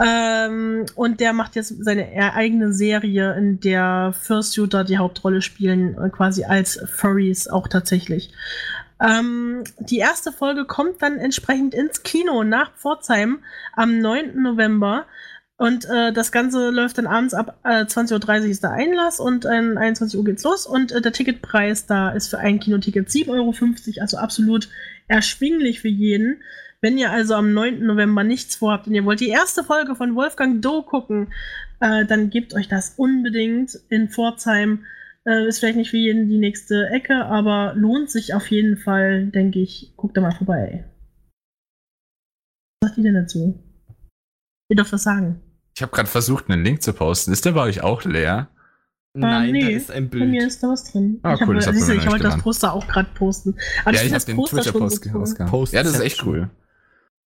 Ähm, 0.03 0.87
und 0.95 1.21
der 1.21 1.35
macht 1.35 1.55
jetzt 1.55 1.85
seine 1.85 2.15
e- 2.15 2.33
eigene 2.35 2.73
Serie, 2.73 3.35
in 3.35 3.61
der 3.61 4.15
Fursuiter 4.19 4.85
die 4.85 4.97
Hauptrolle 4.97 5.43
spielen, 5.43 5.97
quasi 6.13 6.45
als 6.45 6.81
Furries 6.91 7.47
auch 7.47 7.69
tatsächlich. 7.69 8.33
Ähm, 9.05 9.65
die 9.79 9.99
erste 9.99 10.33
Folge 10.33 10.65
kommt 10.65 11.03
dann 11.03 11.19
entsprechend 11.19 11.75
ins 11.75 12.03
Kino 12.03 12.43
nach 12.45 12.75
Pforzheim 12.77 13.41
am 13.75 13.99
9. 13.99 14.41
November. 14.41 15.07
Und 15.57 15.85
äh, 15.85 16.13
das 16.13 16.33
Ganze 16.33 16.71
läuft 16.71 16.99
dann 16.99 17.07
abends 17.07 17.33
ab 17.33 17.59
äh, 17.65 17.85
20.30 17.85 18.41
Uhr 18.41 18.47
ist 18.47 18.65
der 18.65 18.73
Einlass 18.73 19.21
und 19.21 19.45
ähm, 19.45 19.79
21 19.79 20.19
Uhr 20.19 20.25
geht's 20.25 20.43
los. 20.43 20.67
Und 20.67 20.91
äh, 20.91 21.01
der 21.01 21.13
Ticketpreis 21.13 21.87
da 21.87 22.11
ist 22.11 22.29
für 22.29 22.39
ein 22.39 22.59
Kinoticket 22.59 23.09
7,50 23.09 23.29
Euro, 23.29 23.55
also 24.01 24.17
absolut 24.17 24.69
erschwinglich 25.07 25.81
für 25.81 25.89
jeden. 25.89 26.43
Wenn 26.81 26.99
ihr 26.99 27.13
also 27.13 27.35
am 27.35 27.55
9. 27.55 27.87
November 27.87 28.25
nichts 28.25 28.57
vorhabt 28.57 28.87
und 28.87 28.95
ihr 28.95 29.05
wollt 29.05 29.21
die 29.21 29.29
erste 29.29 29.65
Folge 29.65 29.95
von 29.95 30.15
Wolfgang 30.17 30.61
Doe 30.61 30.83
gucken, 30.83 31.33
äh, 31.81 32.05
dann 32.05 32.31
gebt 32.31 32.55
euch 32.55 32.69
das 32.69 32.95
unbedingt 32.97 33.79
in 33.89 34.09
Pforzheim. 34.09 34.85
Äh, 35.27 35.49
ist 35.49 35.59
vielleicht 35.61 35.77
nicht 35.79 35.91
für 35.91 35.97
jeden 35.97 36.29
die 36.29 36.39
nächste 36.39 36.89
Ecke, 36.91 37.25
aber 37.25 37.75
lohnt 37.77 38.11
sich 38.11 38.35
auf 38.35 38.47
jeden 38.51 38.77
Fall, 38.77 39.27
denke 39.29 39.61
ich. 39.61 39.93
Guckt 39.97 40.17
da 40.17 40.21
mal 40.21 40.33
vorbei. 40.33 40.85
Was 42.83 42.91
sagt 42.91 42.99
ihr 42.99 43.05
denn 43.05 43.15
dazu? 43.15 43.59
Ihr 44.69 44.77
dürft 44.77 44.93
was 44.93 45.03
sagen. 45.03 45.41
Ich 45.77 45.83
habe 45.83 45.93
gerade 45.93 46.09
versucht, 46.09 46.49
einen 46.51 46.63
Link 46.65 46.83
zu 46.83 46.93
posten. 46.93 47.33
Ist 47.33 47.45
der 47.45 47.53
bei 47.53 47.63
euch 47.63 47.83
auch 47.83 48.05
leer? 48.05 48.49
Nein, 49.17 49.49
Ah, 49.49 49.53
nee. 49.53 49.61
da 49.61 49.69
ist 49.69 49.91
ein 49.91 50.11
Bei 50.11 50.19
mir 50.19 50.41
Bild. 50.41 50.43
ist 50.49 50.63
da 50.63 50.69
was 50.69 50.91
drin. 50.91 51.21
Ah, 51.23 51.35
ich 51.35 51.41
hab, 51.41 51.49
cool, 51.49 51.55
das 51.55 51.67
hat 51.69 51.75
siehst 51.75 51.89
ich 51.89 52.07
wollte 52.11 52.25
das 52.25 52.43
Poster 52.43 52.73
auch 52.73 52.87
gerade 52.87 53.09
posten. 53.15 53.57
Aber 53.85 53.95
ja, 53.95 54.01
find 54.01 54.07
ich 54.07 54.13
habe 54.13 54.15
das 54.15 54.25
den 54.25 54.37
Twitter-Post 54.37 55.05
so 55.05 55.45
cool. 55.53 55.69
Ja, 55.71 55.83
das 55.83 55.95
ist 55.95 56.01
echt 56.01 56.27
cool. 56.27 56.51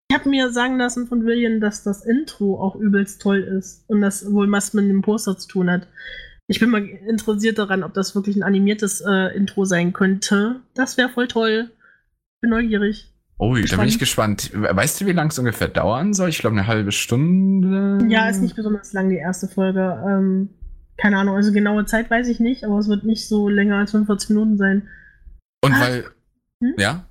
Ich 0.09 0.17
habe 0.17 0.29
mir 0.29 0.51
sagen 0.51 0.77
lassen 0.77 1.07
von 1.07 1.25
William, 1.25 1.59
dass 1.59 1.83
das 1.83 2.05
Intro 2.05 2.61
auch 2.61 2.75
übelst 2.75 3.21
toll 3.21 3.39
ist 3.39 3.83
und 3.89 4.01
das 4.01 4.31
wohl 4.31 4.49
was 4.51 4.73
mit 4.73 4.89
dem 4.89 5.01
Poster 5.01 5.37
zu 5.37 5.47
tun 5.47 5.69
hat. 5.71 5.87
Ich 6.47 6.59
bin 6.59 6.69
mal 6.69 6.81
interessiert 6.83 7.57
daran, 7.57 7.83
ob 7.83 7.93
das 7.93 8.15
wirklich 8.15 8.35
ein 8.37 8.43
animiertes 8.43 9.01
äh, 9.01 9.35
Intro 9.35 9.65
sein 9.65 9.91
könnte. 9.93 10.61
Das 10.73 10.97
wäre 10.97 11.09
voll 11.09 11.27
toll. 11.27 11.71
Bin 12.41 12.49
neugierig. 12.51 13.11
Oh, 13.37 13.55
da 13.55 13.75
bin 13.77 13.87
ich 13.87 13.99
gespannt. 13.99 14.51
Weißt 14.53 14.99
du, 15.01 15.05
wie 15.05 15.11
lang 15.11 15.27
es 15.29 15.37
ungefähr 15.37 15.67
dauern 15.67 16.13
soll? 16.13 16.29
Ich 16.29 16.39
glaube, 16.39 16.55
eine 16.55 16.65
halbe 16.67 16.91
Stunde. 16.91 17.99
Ja, 18.09 18.29
ist 18.29 18.41
nicht 18.41 18.55
besonders 18.55 18.93
lang, 18.93 19.09
die 19.09 19.17
erste 19.17 19.47
Folge. 19.47 20.01
Ähm, 20.07 20.49
keine 20.97 21.17
Ahnung, 21.17 21.35
also 21.35 21.51
genaue 21.51 21.85
Zeit 21.85 22.09
weiß 22.09 22.27
ich 22.29 22.39
nicht, 22.39 22.63
aber 22.63 22.79
es 22.79 22.87
wird 22.87 23.03
nicht 23.03 23.27
so 23.27 23.49
länger 23.49 23.77
als 23.77 23.91
45 23.91 24.29
Minuten 24.29 24.57
sein. 24.57 24.87
Und 25.61 25.73
Ah. 25.73 25.81
weil. 25.81 26.05
Hm? 26.63 26.73
Ja? 26.77 27.05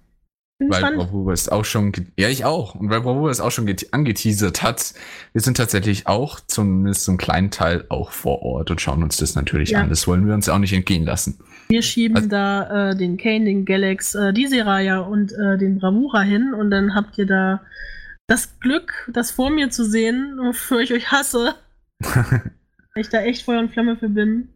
Bin 0.59 0.71
Weil. 0.71 0.97
Bravo 0.97 1.31
es 1.31 1.51
auch 1.51 1.67
schon. 1.67 1.93
Ja, 2.17 2.29
ich 2.31 2.47
auch. 2.47 2.75
Und 2.75 2.89
weil 2.89 3.03
Bravo 3.03 3.29
es 3.29 3.41
auch 3.41 3.51
schon 3.51 3.67
gete- 3.67 3.89
angeteasert 3.93 4.63
hat, 4.63 4.95
wir 5.35 5.43
sind 5.43 5.59
tatsächlich 5.59 6.07
auch 6.07 6.41
zumindest 6.47 7.05
zum 7.05 7.19
kleinen 7.19 7.51
Teil 7.51 7.85
auch 7.91 8.11
vor 8.11 8.41
Ort 8.41 8.71
und 8.71 8.81
schauen 8.81 9.03
uns 9.03 9.19
das 9.19 9.35
natürlich 9.35 9.71
Ja. 9.71 9.81
an. 9.83 9.91
Das 9.91 10.07
wollen 10.07 10.27
wir 10.27 10.33
uns 10.33 10.49
auch 10.49 10.59
nicht 10.59 10.73
entgehen 10.73 11.05
lassen. 11.05 11.39
Wir 11.69 11.83
schieben 11.83 12.17
Also- 12.17 12.29
da 12.31 12.91
äh, 12.93 12.97
den 12.97 13.19
Kane, 13.19 13.45
den 13.45 13.67
Galax, 13.67 14.15
äh, 14.15 14.33
die 14.33 14.47
Seraya 14.47 15.01
und 15.01 15.33
äh, 15.33 15.59
den 15.59 15.79
Bravura 15.79 16.23
hin 16.23 16.55
und 16.55 16.71
dann 16.71 16.95
habt 16.95 17.19
ihr 17.19 17.27
da 17.27 17.61
das 18.27 18.59
Glück, 18.61 19.09
das 19.13 19.31
vor 19.33 19.51
mir 19.51 19.69
zu 19.71 19.85
sehen, 19.85 20.39
wofür 20.43 20.81
ich 20.81 20.93
euch 20.93 21.11
hasse. 21.13 21.55
weil 22.01 22.41
ich 22.97 23.09
da 23.11 23.21
echt 23.21 23.43
Feuer 23.45 23.61
und 23.61 23.73
Flamme 23.73 23.97
für 23.99 24.09
bin. 24.09 24.49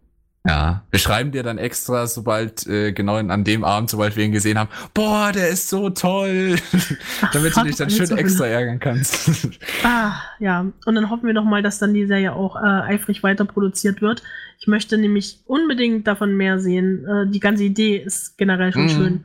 Ja, 0.46 0.84
wir 0.90 0.98
schreiben 0.98 1.32
dir 1.32 1.42
dann 1.42 1.58
extra, 1.58 2.06
sobald, 2.06 2.66
äh, 2.66 2.92
genau 2.92 3.16
an 3.16 3.44
dem 3.44 3.62
Abend, 3.62 3.90
sobald 3.90 4.16
wir 4.16 4.24
ihn 4.24 4.32
gesehen 4.32 4.58
haben, 4.58 4.70
boah, 4.94 5.32
der 5.32 5.50
ist 5.50 5.68
so 5.68 5.90
toll, 5.90 6.56
damit 7.34 7.54
du 7.54 7.64
dich 7.64 7.76
dann 7.76 7.90
schön 7.90 8.06
so 8.06 8.16
extra 8.16 8.46
ärgern 8.46 8.78
kannst. 8.78 9.48
Ah, 9.84 10.14
ja. 10.38 10.66
Und 10.86 10.94
dann 10.94 11.10
hoffen 11.10 11.26
wir 11.26 11.34
doch 11.34 11.44
mal, 11.44 11.62
dass 11.62 11.78
dann 11.78 11.92
die 11.94 12.06
Serie 12.06 12.32
auch 12.32 12.56
äh, 12.56 12.60
eifrig 12.60 13.22
weiter 13.22 13.44
produziert 13.44 14.00
wird. 14.00 14.22
Ich 14.58 14.66
möchte 14.66 14.96
nämlich 14.98 15.40
unbedingt 15.46 16.06
davon 16.06 16.36
mehr 16.36 16.58
sehen. 16.58 17.04
Äh, 17.06 17.30
die 17.30 17.40
ganze 17.40 17.64
Idee 17.64 17.96
ist 17.98 18.38
generell 18.38 18.72
schon 18.72 18.84
Mhm. 18.84 18.88
schön. 18.88 19.24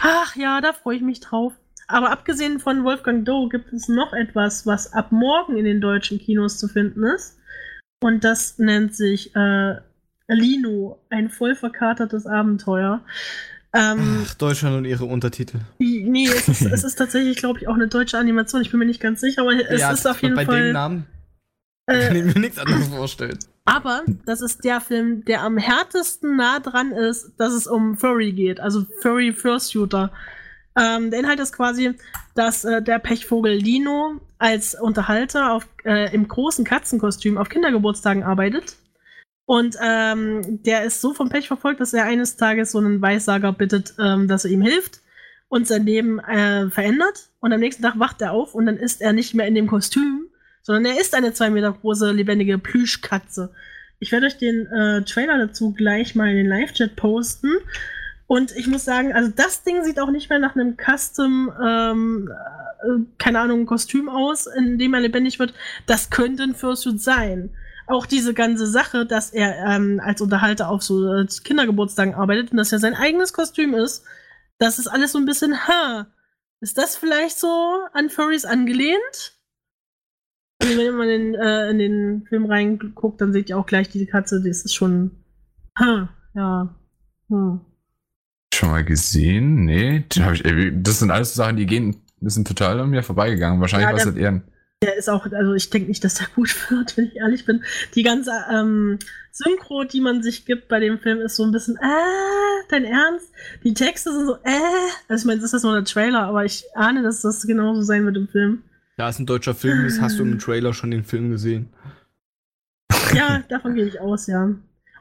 Ach 0.00 0.36
ja, 0.36 0.60
da 0.60 0.72
freue 0.72 0.96
ich 0.96 1.02
mich 1.02 1.20
drauf. 1.20 1.52
Aber 1.86 2.10
abgesehen 2.10 2.60
von 2.60 2.84
Wolfgang 2.84 3.24
Doe 3.24 3.48
gibt 3.48 3.72
es 3.72 3.88
noch 3.88 4.12
etwas, 4.12 4.66
was 4.66 4.92
ab 4.92 5.10
morgen 5.12 5.56
in 5.56 5.64
den 5.64 5.80
deutschen 5.80 6.18
Kinos 6.18 6.58
zu 6.58 6.68
finden 6.68 7.04
ist. 7.04 7.38
Und 8.02 8.24
das 8.24 8.58
nennt 8.58 8.94
sich 8.94 9.34
äh, 9.36 9.76
Lino, 10.28 10.98
ein 11.10 11.30
voll 11.30 11.54
verkatertes 11.54 12.26
Abenteuer. 12.26 13.02
Ähm, 13.74 14.24
Ach, 14.24 14.34
Deutschland 14.34 14.76
und 14.76 14.84
ihre 14.84 15.04
Untertitel. 15.04 15.58
Nee, 15.78 16.28
es 16.28 16.48
ist, 16.48 16.62
es 16.62 16.84
ist 16.84 16.94
tatsächlich, 16.94 17.36
glaube 17.36 17.58
ich, 17.58 17.68
auch 17.68 17.74
eine 17.74 17.88
deutsche 17.88 18.18
Animation. 18.18 18.62
Ich 18.62 18.70
bin 18.70 18.78
mir 18.78 18.86
nicht 18.86 19.00
ganz 19.00 19.20
sicher, 19.20 19.42
aber 19.42 19.52
es 19.52 19.80
ja, 19.80 19.90
ist 19.90 20.06
auf 20.06 20.22
jeden 20.22 20.36
bei 20.36 20.46
Fall. 20.46 20.66
dem 20.66 20.72
Namen 20.72 21.06
kann 21.86 21.96
äh, 21.96 22.18
ich 22.18 22.34
mir 22.34 22.40
nichts 22.40 22.58
anderes 22.58 22.88
vorstellen. 22.88 23.38
aber 23.64 24.02
das 24.24 24.40
ist 24.40 24.64
der 24.64 24.80
Film, 24.80 25.24
der 25.24 25.42
am 25.42 25.58
härtesten 25.58 26.36
nah 26.36 26.60
dran 26.60 26.92
ist, 26.92 27.32
dass 27.36 27.52
es 27.52 27.66
um 27.66 27.96
Furry 27.96 28.32
geht, 28.32 28.60
also 28.60 28.86
Furry 29.02 29.32
Fursuiter. 29.32 30.12
Ähm, 30.76 31.10
der 31.10 31.20
Inhalt 31.20 31.40
ist 31.40 31.52
quasi, 31.52 31.94
dass 32.34 32.64
äh, 32.64 32.82
der 32.82 32.98
Pechvogel 32.98 33.52
Lino 33.52 34.20
als 34.38 34.74
Unterhalter 34.74 35.52
auf, 35.52 35.68
äh, 35.84 36.12
im 36.14 36.26
großen 36.26 36.64
Katzenkostüm 36.64 37.38
auf 37.38 37.48
Kindergeburtstagen 37.48 38.22
arbeitet. 38.22 38.76
Und 39.46 39.76
ähm, 39.82 40.62
der 40.62 40.84
ist 40.84 41.00
so 41.00 41.12
vom 41.12 41.28
Pech 41.28 41.48
verfolgt, 41.48 41.80
dass 41.80 41.92
er 41.92 42.04
eines 42.04 42.36
Tages 42.36 42.72
so 42.72 42.78
einen 42.78 43.02
Weissager 43.02 43.52
bittet, 43.52 43.94
ähm, 43.98 44.26
dass 44.26 44.44
er 44.44 44.50
ihm 44.50 44.62
hilft 44.62 45.00
und 45.48 45.66
sein 45.66 45.84
Leben 45.84 46.18
äh, 46.18 46.70
verändert. 46.70 47.28
Und 47.40 47.52
am 47.52 47.60
nächsten 47.60 47.82
Tag 47.82 47.98
wacht 47.98 48.22
er 48.22 48.32
auf 48.32 48.54
und 48.54 48.66
dann 48.66 48.76
ist 48.76 49.02
er 49.02 49.12
nicht 49.12 49.34
mehr 49.34 49.46
in 49.46 49.54
dem 49.54 49.66
Kostüm, 49.66 50.28
sondern 50.62 50.86
er 50.86 51.00
ist 51.00 51.14
eine 51.14 51.34
zwei 51.34 51.50
Meter 51.50 51.72
große 51.72 52.10
lebendige 52.12 52.58
Plüschkatze. 52.58 53.52
Ich 54.00 54.12
werde 54.12 54.26
euch 54.26 54.38
den 54.38 54.66
äh, 54.66 55.02
Trailer 55.02 55.38
dazu 55.38 55.72
gleich 55.72 56.14
mal 56.14 56.30
in 56.30 56.36
den 56.36 56.46
Live-Chat 56.46 56.96
posten. 56.96 57.52
Und 58.26 58.56
ich 58.56 58.66
muss 58.66 58.84
sagen, 58.84 59.12
also 59.12 59.30
das 59.34 59.62
Ding 59.62 59.84
sieht 59.84 60.00
auch 60.00 60.10
nicht 60.10 60.30
mehr 60.30 60.38
nach 60.38 60.56
einem 60.56 60.76
Custom, 60.76 61.52
ähm, 61.62 62.30
äh, 62.82 63.04
keine 63.18 63.40
Ahnung, 63.40 63.66
Kostüm 63.66 64.08
aus, 64.08 64.46
in 64.46 64.78
dem 64.78 64.94
er 64.94 65.00
lebendig 65.00 65.38
wird. 65.38 65.52
Das 65.86 66.08
könnte 66.08 66.42
ein 66.42 66.54
Fursuit 66.54 67.00
sein. 67.00 67.50
Auch 67.86 68.06
diese 68.06 68.34
ganze 68.34 68.66
Sache, 68.66 69.06
dass 69.06 69.30
er 69.30 69.64
ähm, 69.66 70.00
als 70.02 70.20
Unterhalter 70.20 70.68
auf 70.68 70.82
so 70.82 71.12
äh, 71.12 71.26
Kindergeburtstagen 71.26 72.14
arbeitet 72.14 72.50
und 72.50 72.56
dass 72.56 72.72
er 72.72 72.78
sein 72.78 72.94
eigenes 72.94 73.32
Kostüm 73.32 73.74
ist, 73.74 74.04
das 74.58 74.78
ist 74.78 74.86
alles 74.86 75.12
so 75.12 75.18
ein 75.18 75.26
bisschen, 75.26 75.66
ha, 75.66 76.06
ist 76.60 76.78
das 76.78 76.96
vielleicht 76.96 77.38
so 77.38 77.80
an 77.92 78.08
Furries 78.08 78.44
angelehnt? 78.44 79.38
Also 80.62 80.78
wenn 80.78 80.94
man 80.94 81.08
in, 81.08 81.34
äh, 81.34 81.70
in 81.70 81.78
den 81.78 82.26
Film 82.26 82.46
reinguckt, 82.46 83.20
dann 83.20 83.32
seht 83.32 83.50
ihr 83.50 83.58
auch 83.58 83.66
gleich 83.66 83.90
diese 83.90 84.06
Katze, 84.06 84.42
das 84.42 84.64
ist 84.64 84.74
schon, 84.74 85.10
ha, 85.78 86.08
ja, 86.34 86.74
hm. 87.28 87.60
Schon 88.54 88.70
mal 88.70 88.84
gesehen? 88.84 89.64
Nee, 89.64 90.04
das 90.08 91.00
sind 91.00 91.10
alles 91.10 91.34
Sachen, 91.34 91.56
die 91.56 91.66
gehen, 91.66 91.96
die 92.20 92.30
sind 92.30 92.46
total 92.46 92.80
an 92.80 92.90
mir 92.90 93.02
vorbeigegangen. 93.02 93.60
Wahrscheinlich 93.60 93.88
Ja, 93.88 93.92
war 93.92 93.98
es 93.98 94.06
halt 94.06 94.16
eher 94.16 94.28
ein 94.30 94.44
Der 94.84 94.96
ist 94.96 95.08
auch, 95.08 95.26
also 95.32 95.54
ich 95.54 95.70
denke 95.70 95.88
nicht, 95.88 96.04
dass 96.04 96.14
der 96.14 96.26
gut 96.34 96.54
wird, 96.70 96.96
wenn 96.96 97.06
ich 97.06 97.16
ehrlich 97.16 97.44
bin. 97.44 97.64
Die 97.94 98.02
ganze 98.02 98.30
ähm, 98.52 98.98
Synchro, 99.30 99.84
die 99.84 100.00
man 100.00 100.22
sich 100.22 100.44
gibt 100.44 100.68
bei 100.68 100.78
dem 100.78 100.98
Film, 100.98 101.20
ist 101.20 101.36
so 101.36 101.44
ein 101.44 101.52
bisschen, 101.52 101.76
äh, 101.76 102.68
dein 102.68 102.84
Ernst? 102.84 103.32
Die 103.64 103.74
Texte 103.74 104.12
sind 104.12 104.26
so, 104.26 104.34
äh. 104.36 104.90
Also 105.08 105.22
ich 105.22 105.26
meine, 105.26 105.40
das 105.40 105.52
ist 105.52 105.62
nur 105.62 105.74
der 105.74 105.84
Trailer, 105.84 106.22
aber 106.22 106.44
ich 106.44 106.64
ahne, 106.74 107.02
dass 107.02 107.22
das 107.22 107.46
genauso 107.46 107.82
sein 107.82 108.04
wird 108.04 108.16
im 108.16 108.28
Film. 108.28 108.62
Da 108.96 109.08
es 109.08 109.18
ein 109.18 109.26
deutscher 109.26 109.54
Film 109.54 109.84
ist, 109.86 110.00
hast 110.00 110.18
du 110.18 110.22
im 110.22 110.38
Trailer 110.38 110.72
schon 110.72 110.90
den 110.90 111.04
Film 111.04 111.30
gesehen. 111.30 111.70
Ja, 113.12 113.42
davon 113.48 113.74
gehe 113.74 113.86
ich 113.86 114.00
aus, 114.00 114.26
ja. 114.26 114.54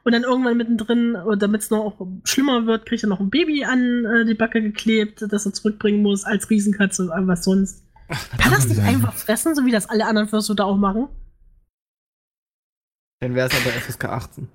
Und 0.06 0.12
dann 0.12 0.24
irgendwann 0.24 0.58
mittendrin, 0.58 1.16
damit 1.38 1.62
es 1.62 1.70
noch 1.70 2.06
schlimmer 2.26 2.66
wird, 2.66 2.86
kriegt 2.86 3.04
er 3.04 3.10
noch 3.10 3.20
ein 3.20 3.30
Baby 3.30 3.64
an 3.64 4.06
äh, 4.06 4.26
die 4.26 4.34
Backe 4.34 4.62
geklebt, 4.62 5.24
das 5.30 5.46
er 5.46 5.54
zurückbringen 5.54 6.02
muss 6.02 6.26
als 6.26 6.50
Riesenkatze, 6.50 7.06
äh, 7.06 7.28
was 7.28 7.46
sonst. 7.46 7.83
Kann 8.38 8.52
das 8.52 8.68
nicht 8.68 8.82
einfach 8.82 9.14
fressen, 9.14 9.56
so 9.56 9.66
wie 9.66 9.72
das 9.72 9.90
alle 9.90 10.06
anderen 10.06 10.28
Fürste 10.28 10.64
auch 10.64 10.78
machen? 10.78 11.08
Dann 13.22 13.36
wäre 13.36 13.48
es 13.48 13.56
aber 13.56 13.72
FSK 13.72 14.06
18. 14.06 14.48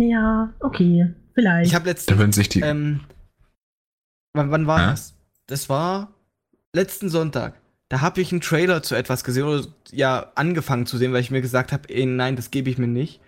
Ja, 0.00 0.52
okay, 0.60 1.12
vielleicht. 1.34 1.68
Ich 1.68 1.74
habe 1.74 1.84
Da 1.84 1.90
letztens. 1.90 2.18
würden 2.18 2.32
sich 2.32 2.48
die. 2.48 2.60
Ähm, 2.60 3.00
wann, 4.34 4.50
wann 4.50 4.66
war 4.66 4.80
Hä? 4.80 4.90
das? 4.90 5.14
Das 5.46 5.68
war 5.68 6.12
letzten 6.72 7.08
Sonntag. 7.08 7.60
Da 7.88 8.00
habe 8.00 8.20
ich 8.20 8.30
einen 8.30 8.40
Trailer 8.40 8.82
zu 8.84 8.94
etwas 8.94 9.24
gesehen 9.24 9.44
oder 9.44 9.66
ja 9.90 10.30
angefangen 10.36 10.86
zu 10.86 10.96
sehen, 10.96 11.12
weil 11.12 11.20
ich 11.22 11.32
mir 11.32 11.40
gesagt 11.42 11.72
habe, 11.72 11.88
ey, 11.92 12.06
nein, 12.06 12.36
das 12.36 12.52
gebe 12.52 12.70
ich 12.70 12.78
mir 12.78 12.86
nicht. 12.86 13.20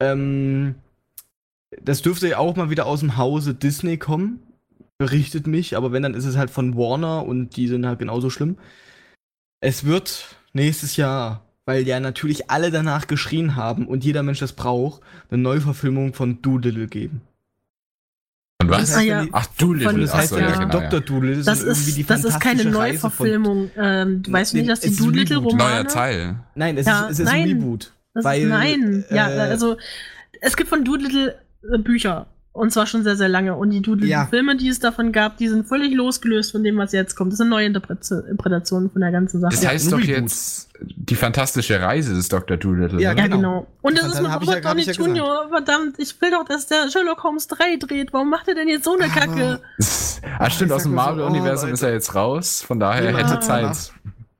Ähm, 0.00 0.76
das 1.82 2.00
dürfte 2.02 2.28
ja 2.28 2.38
auch 2.38 2.54
mal 2.54 2.70
wieder 2.70 2.86
aus 2.86 3.00
dem 3.00 3.16
Hause 3.16 3.54
Disney 3.54 3.98
kommen, 3.98 4.40
berichtet 4.98 5.46
mich, 5.46 5.76
aber 5.76 5.92
wenn, 5.92 6.02
dann 6.02 6.14
ist 6.14 6.24
es 6.24 6.36
halt 6.36 6.50
von 6.50 6.76
Warner 6.76 7.24
und 7.26 7.56
die 7.56 7.68
sind 7.68 7.86
halt 7.86 7.98
genauso 7.98 8.30
schlimm. 8.30 8.56
Es 9.60 9.84
wird 9.84 10.36
nächstes 10.52 10.96
Jahr, 10.96 11.44
weil 11.66 11.86
ja 11.86 11.98
natürlich 12.00 12.50
alle 12.50 12.70
danach 12.70 13.06
geschrien 13.06 13.56
haben 13.56 13.86
und 13.86 14.04
jeder 14.04 14.22
Mensch 14.22 14.38
das 14.38 14.52
braucht, 14.52 15.02
eine 15.30 15.42
Neuverfilmung 15.42 16.14
von 16.14 16.42
Doolittle 16.42 16.86
geben. 16.86 17.22
Und 18.62 18.70
was? 18.70 18.94
Ah, 18.94 19.00
ja. 19.00 19.26
Ach, 19.32 19.46
du 19.58 19.66
Von- 19.68 19.78
Little. 19.78 20.00
Das 20.02 20.10
Ach 20.12 20.18
heißt 20.18 20.28
so, 20.30 20.38
ja, 20.38 20.48
ja, 20.48 20.58
genau, 20.58 20.70
Dr. 20.70 20.92
ja. 20.92 21.00
Doolittle 21.00 21.42
das 21.44 21.58
sind 21.58 21.68
irgendwie 21.68 21.92
die 21.92 22.00
ist, 22.02 22.10
das 22.10 22.24
ist 22.24 22.40
keine 22.40 22.64
Neuverfilmung. 22.64 23.70
Ähm, 23.76 24.22
du 24.22 24.32
weißt 24.32 24.54
nicht, 24.54 24.68
dass 24.68 24.80
die 24.80 24.88
ist. 24.88 25.00
Doolittle-Romane. 25.00 25.56
Neuer 25.74 25.86
Teil. 25.88 26.36
Nein, 26.54 26.78
es 26.78 26.86
Ja, 26.86 27.06
ist, 27.06 27.12
es 27.12 27.18
ist 27.20 27.26
nein. 27.26 27.42
ein 27.42 27.48
Reboot. 27.48 27.92
Das 28.14 28.24
weil, 28.24 28.42
ist, 28.42 28.48
nein, 28.48 29.04
ja, 29.10 29.28
äh, 29.28 29.38
also 29.50 29.76
es 30.40 30.56
gibt 30.56 30.68
von 30.68 30.84
Doolittle 30.84 31.36
äh, 31.74 31.78
Bücher. 31.78 32.26
Und 32.56 32.70
zwar 32.72 32.86
schon 32.86 33.02
sehr, 33.02 33.16
sehr 33.16 33.28
lange. 33.28 33.56
Und 33.56 33.70
die 33.70 33.82
Doolittle-Filme, 33.82 34.56
die 34.56 34.68
es 34.68 34.78
davon 34.78 35.10
gab, 35.10 35.38
die 35.38 35.48
sind 35.48 35.66
völlig 35.66 35.92
losgelöst 35.92 36.52
von 36.52 36.62
dem, 36.62 36.76
was 36.76 36.92
jetzt 36.92 37.16
kommt. 37.16 37.32
Das 37.32 37.38
sind 37.38 37.48
neue 37.48 37.66
Interpre- 37.68 37.98
Interpretationen 38.28 38.90
von 38.92 39.00
der 39.00 39.10
ganzen 39.10 39.40
Sache. 39.40 39.50
Das 39.56 39.66
heißt 39.66 39.86
ein 39.88 39.90
doch 39.90 39.98
Reboot. 39.98 40.16
jetzt 40.22 40.68
die 40.80 41.16
fantastische 41.16 41.80
Reise 41.80 42.14
des 42.14 42.28
Dr. 42.28 42.56
Doolittle. 42.56 43.00
Ja, 43.02 43.12
ja, 43.12 43.24
genau. 43.24 43.36
genau. 43.36 43.66
Und 43.82 43.98
das 43.98 44.06
ist 44.06 44.14
ich 44.14 44.20
mit 44.20 44.30
ja- 44.30 44.36
Robert 44.36 44.64
Downey 44.64 44.82
ja 44.82 44.92
gesagt. 44.92 45.08
Jr. 45.16 45.48
Verdammt, 45.48 45.98
ich 45.98 46.20
will 46.22 46.30
doch, 46.30 46.44
dass 46.44 46.68
der 46.68 46.88
Sherlock 46.92 47.24
Holmes 47.24 47.48
3 47.48 47.76
dreht. 47.76 48.12
Warum 48.12 48.30
macht 48.30 48.46
er 48.46 48.54
denn 48.54 48.68
jetzt 48.68 48.84
so 48.84 48.94
eine 48.96 49.06
Aber- 49.10 49.12
Kacke? 49.20 49.60
Ah, 50.38 50.48
stimmt, 50.48 50.70
aus 50.72 50.84
dem 50.84 50.92
so, 50.92 50.96
Marvel-Universum 50.96 51.70
oh, 51.70 51.72
ist 51.72 51.82
er 51.82 51.92
jetzt 51.92 52.14
raus, 52.14 52.62
von 52.62 52.78
daher 52.80 53.10
Ja. 53.10 53.16
hätte 53.18 53.40
Zeit. 53.40 53.92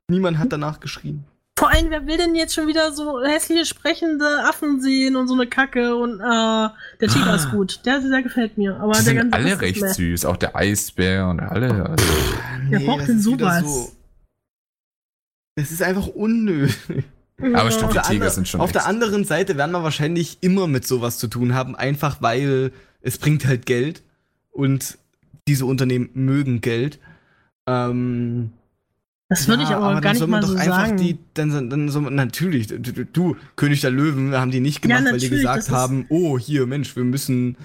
Niemand 0.07 0.37
hat 0.39 0.51
danach 0.51 0.79
geschrien. 0.79 1.25
Vor 1.57 1.71
allem, 1.71 1.89
wer 1.89 2.05
will 2.05 2.17
denn 2.17 2.35
jetzt 2.35 2.53
schon 2.53 2.67
wieder 2.67 2.91
so 2.91 3.23
hässliche 3.23 3.65
sprechende 3.65 4.25
Affen 4.43 4.81
sehen 4.81 5.15
und 5.15 5.29
so 5.29 5.35
eine 5.35 5.47
Kacke 5.47 5.95
und 5.95 6.19
äh, 6.19 6.69
der 6.99 7.07
Tiger 7.07 7.33
ist 7.35 7.49
gut. 7.49 7.79
Der, 7.85 8.01
der 8.01 8.23
gefällt 8.23 8.57
mir. 8.57 8.75
Aber 8.75 8.91
Die 8.91 8.97
der 8.97 9.03
sind 9.05 9.15
ganze 9.15 9.33
alle 9.33 9.45
Rest 9.45 9.55
ist 9.55 9.61
recht 9.61 9.81
meh. 9.81 9.93
süß, 9.93 10.25
auch 10.25 10.35
der 10.35 10.53
Eisbär 10.55 11.27
und 11.29 11.39
alle. 11.39 11.85
Also, 11.91 12.05
Wer 12.69 12.79
braucht 12.81 12.99
das 13.01 13.07
denn 13.07 13.21
sowas? 13.21 13.95
Das 15.55 15.71
ist 15.71 15.81
einfach 15.81 16.07
unnötig. 16.07 17.05
aber 17.39 17.49
Ja. 17.51 17.71
stimmt, 17.71 17.93
die 17.93 17.99
Auf 17.99 18.03
der, 18.07 18.11
Tiger 18.11 18.29
sind 18.31 18.47
schon 18.49 18.59
auf 18.59 18.71
der 18.73 18.85
anderen 18.85 19.23
Seite 19.23 19.55
werden 19.55 19.71
wir 19.71 19.83
wahrscheinlich 19.83 20.39
immer 20.41 20.67
mit 20.67 20.85
sowas 20.85 21.17
zu 21.17 21.27
tun 21.29 21.53
haben, 21.53 21.75
einfach 21.77 22.21
weil 22.21 22.73
es 22.99 23.17
bringt 23.17 23.45
halt 23.45 23.65
Geld 23.65 24.03
und 24.51 24.97
diese 25.47 25.65
Unternehmen 25.65 26.09
mögen 26.15 26.59
Geld. 26.59 26.99
Ähm, 27.65 28.51
Das 29.27 29.47
würde 29.47 29.63
ich 29.63 29.69
ja, 29.69 29.77
aber, 29.77 29.93
gar 29.93 30.01
dann 30.01 30.11
nicht 30.11 30.19
soll 30.19 30.27
man 30.27 30.41
mal 30.41 30.47
doch 30.47 30.53
so 30.53 30.57
einfach 30.57 30.85
sagen. 30.85 30.97
die, 30.97 31.17
dann, 31.33 31.69
dann 31.69 31.89
soll 31.89 32.03
man, 32.03 32.15
natürlich, 32.15 32.67
du, 32.67 32.77
du- 32.79 33.35
König 33.55 33.81
der 33.81 33.89
Löwen, 33.91 34.33
haben 34.33 34.51
die 34.51 34.59
nicht 34.59 34.85
Ja, 34.85 34.97
gemacht, 34.97 35.13
weil 35.13 35.19
die 35.19 35.29
gesagt 35.29 35.69
haben, 35.71 36.05
oh, 36.09 36.37
hier, 36.37 36.67
Mensch, 36.67 36.95
wir 36.95 37.03
müssen 37.03 37.57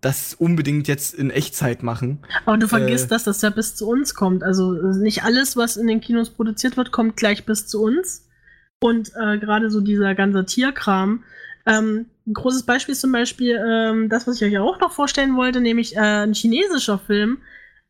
das 0.00 0.34
unbedingt 0.34 0.86
jetzt 0.88 1.14
in 1.14 1.30
Echtzeit 1.30 1.82
machen. 1.82 2.18
Aber 2.44 2.58
du 2.58 2.66
vergisst, 2.68 3.06
Äh, 3.06 3.08
dass 3.08 3.24
das 3.24 3.40
ja 3.42 3.50
bis 3.50 3.74
zu 3.74 3.88
uns 3.88 4.14
kommt. 4.14 4.42
Also 4.42 4.74
äh, 4.74 4.96
nicht 4.98 5.22
alles, 5.24 5.56
was 5.56 5.76
in 5.76 5.86
den 5.86 6.00
Kinos 6.00 6.30
produziert 6.30 6.76
wird, 6.76 6.90
kommt 6.92 7.16
gleich 7.16 7.46
bis 7.46 7.66
zu 7.68 7.82
uns. 7.82 8.28
Und 8.80 9.12
äh, 9.18 9.38
gerade 9.38 9.70
so 9.70 9.80
dieser 9.80 10.14
ganze 10.14 10.44
Tierkram. 10.44 11.22
Ähm, 11.64 12.06
ein 12.26 12.34
großes 12.34 12.64
Beispiel 12.64 12.92
ist 12.92 13.00
zum 13.00 13.12
Beispiel 13.12 13.58
ähm, 13.66 14.08
das, 14.10 14.26
was 14.26 14.40
ich 14.40 14.44
euch 14.44 14.58
auch 14.58 14.78
noch 14.80 14.92
vorstellen 14.92 15.36
wollte, 15.36 15.60
nämlich 15.60 15.96
äh, 15.96 16.00
ein 16.00 16.34
chinesischer 16.34 16.98
Film 16.98 17.38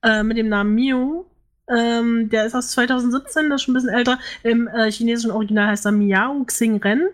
äh, 0.03 0.23
mit 0.23 0.37
dem 0.37 0.49
Namen 0.49 0.75
Miu. 0.75 1.25
Ähm, 1.69 2.29
der 2.29 2.47
ist 2.47 2.55
aus 2.55 2.71
2017, 2.73 3.49
das 3.49 3.61
ist 3.61 3.65
schon 3.65 3.73
ein 3.73 3.81
bisschen 3.83 3.95
älter. 3.95 4.19
Im 4.43 4.69
äh, 4.69 4.91
chinesischen 4.91 5.31
Original 5.31 5.69
heißt 5.69 5.87
er 5.87 5.93
Miao 5.93 6.45
Xing 6.45 6.83
Ren. 6.83 7.09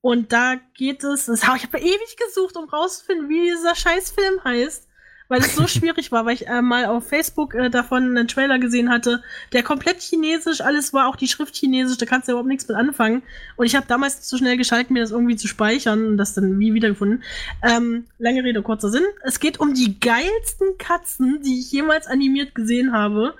Und 0.00 0.32
da 0.32 0.54
geht 0.74 1.02
es, 1.02 1.26
das, 1.26 1.42
ich 1.42 1.48
habe 1.48 1.78
ewig 1.78 2.16
gesucht, 2.16 2.56
um 2.56 2.68
rauszufinden, 2.68 3.28
wie 3.28 3.50
dieser 3.50 3.74
Scheißfilm 3.74 4.44
heißt, 4.44 4.86
weil 5.28 5.40
es 5.40 5.56
so 5.56 5.66
schwierig 5.66 6.12
war, 6.12 6.24
weil 6.24 6.34
ich 6.34 6.46
äh, 6.46 6.62
mal 6.62 6.86
auf 6.86 7.08
Facebook 7.08 7.54
äh, 7.54 7.70
davon 7.70 8.16
einen 8.16 8.28
Trailer 8.28 8.58
gesehen 8.58 8.88
hatte, 8.88 9.22
der 9.52 9.64
komplett 9.64 10.00
chinesisch, 10.00 10.60
alles 10.60 10.94
war 10.94 11.08
auch 11.08 11.16
die 11.16 11.26
Schrift 11.26 11.56
chinesisch, 11.56 11.98
da 11.98 12.06
kannst 12.06 12.28
du 12.28 12.30
ja 12.30 12.34
überhaupt 12.34 12.48
nichts 12.48 12.68
mit 12.68 12.76
anfangen. 12.76 13.24
Und 13.56 13.66
ich 13.66 13.74
habe 13.74 13.88
damals 13.88 14.16
nicht 14.16 14.28
so 14.28 14.38
schnell 14.38 14.56
geschaltet, 14.56 14.92
mir 14.92 15.00
das 15.02 15.10
irgendwie 15.10 15.36
zu 15.36 15.48
speichern 15.48 16.06
und 16.06 16.18
das 16.18 16.34
dann 16.34 16.60
wie 16.60 16.72
wiedergefunden. 16.72 17.24
Ähm, 17.62 18.04
lange 18.18 18.44
Rede, 18.44 18.62
kurzer 18.62 18.90
Sinn. 18.90 19.04
Es 19.24 19.40
geht 19.40 19.58
um 19.58 19.74
die 19.74 19.98
geilsten 19.98 20.78
Katzen, 20.78 21.42
die 21.42 21.58
ich 21.58 21.72
jemals 21.72 22.06
animiert 22.06 22.54
gesehen 22.54 22.92
habe 22.92 23.34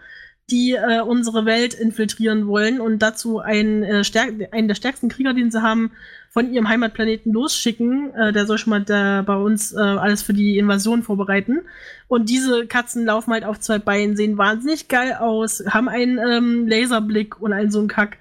die 0.50 0.72
äh, 0.72 1.00
unsere 1.00 1.44
Welt 1.44 1.74
infiltrieren 1.74 2.46
wollen 2.46 2.80
und 2.80 3.00
dazu 3.00 3.40
einen, 3.40 3.82
äh, 3.82 4.04
stärk 4.04 4.32
einen 4.52 4.68
der 4.68 4.76
stärksten 4.76 5.08
Krieger, 5.08 5.34
den 5.34 5.50
sie 5.50 5.62
haben, 5.62 5.90
von 6.30 6.52
ihrem 6.52 6.68
Heimatplaneten 6.68 7.32
losschicken. 7.32 8.14
Äh, 8.14 8.32
der 8.32 8.46
soll 8.46 8.58
schon 8.58 8.70
mal 8.70 8.82
da 8.82 9.22
bei 9.22 9.36
uns 9.36 9.72
äh, 9.72 9.78
alles 9.78 10.22
für 10.22 10.34
die 10.34 10.58
Invasion 10.58 11.02
vorbereiten. 11.02 11.62
Und 12.06 12.28
diese 12.28 12.66
Katzen 12.66 13.04
laufen 13.06 13.32
halt 13.32 13.44
auf 13.44 13.58
zwei 13.58 13.78
Beinen, 13.78 14.16
sehen 14.16 14.38
wahnsinnig 14.38 14.86
geil 14.86 15.14
aus, 15.14 15.64
haben 15.68 15.88
einen 15.88 16.18
ähm, 16.18 16.68
Laserblick 16.68 17.40
und 17.40 17.52
einen 17.52 17.72
so 17.72 17.80
einen 17.80 17.88
Kack. 17.88 18.18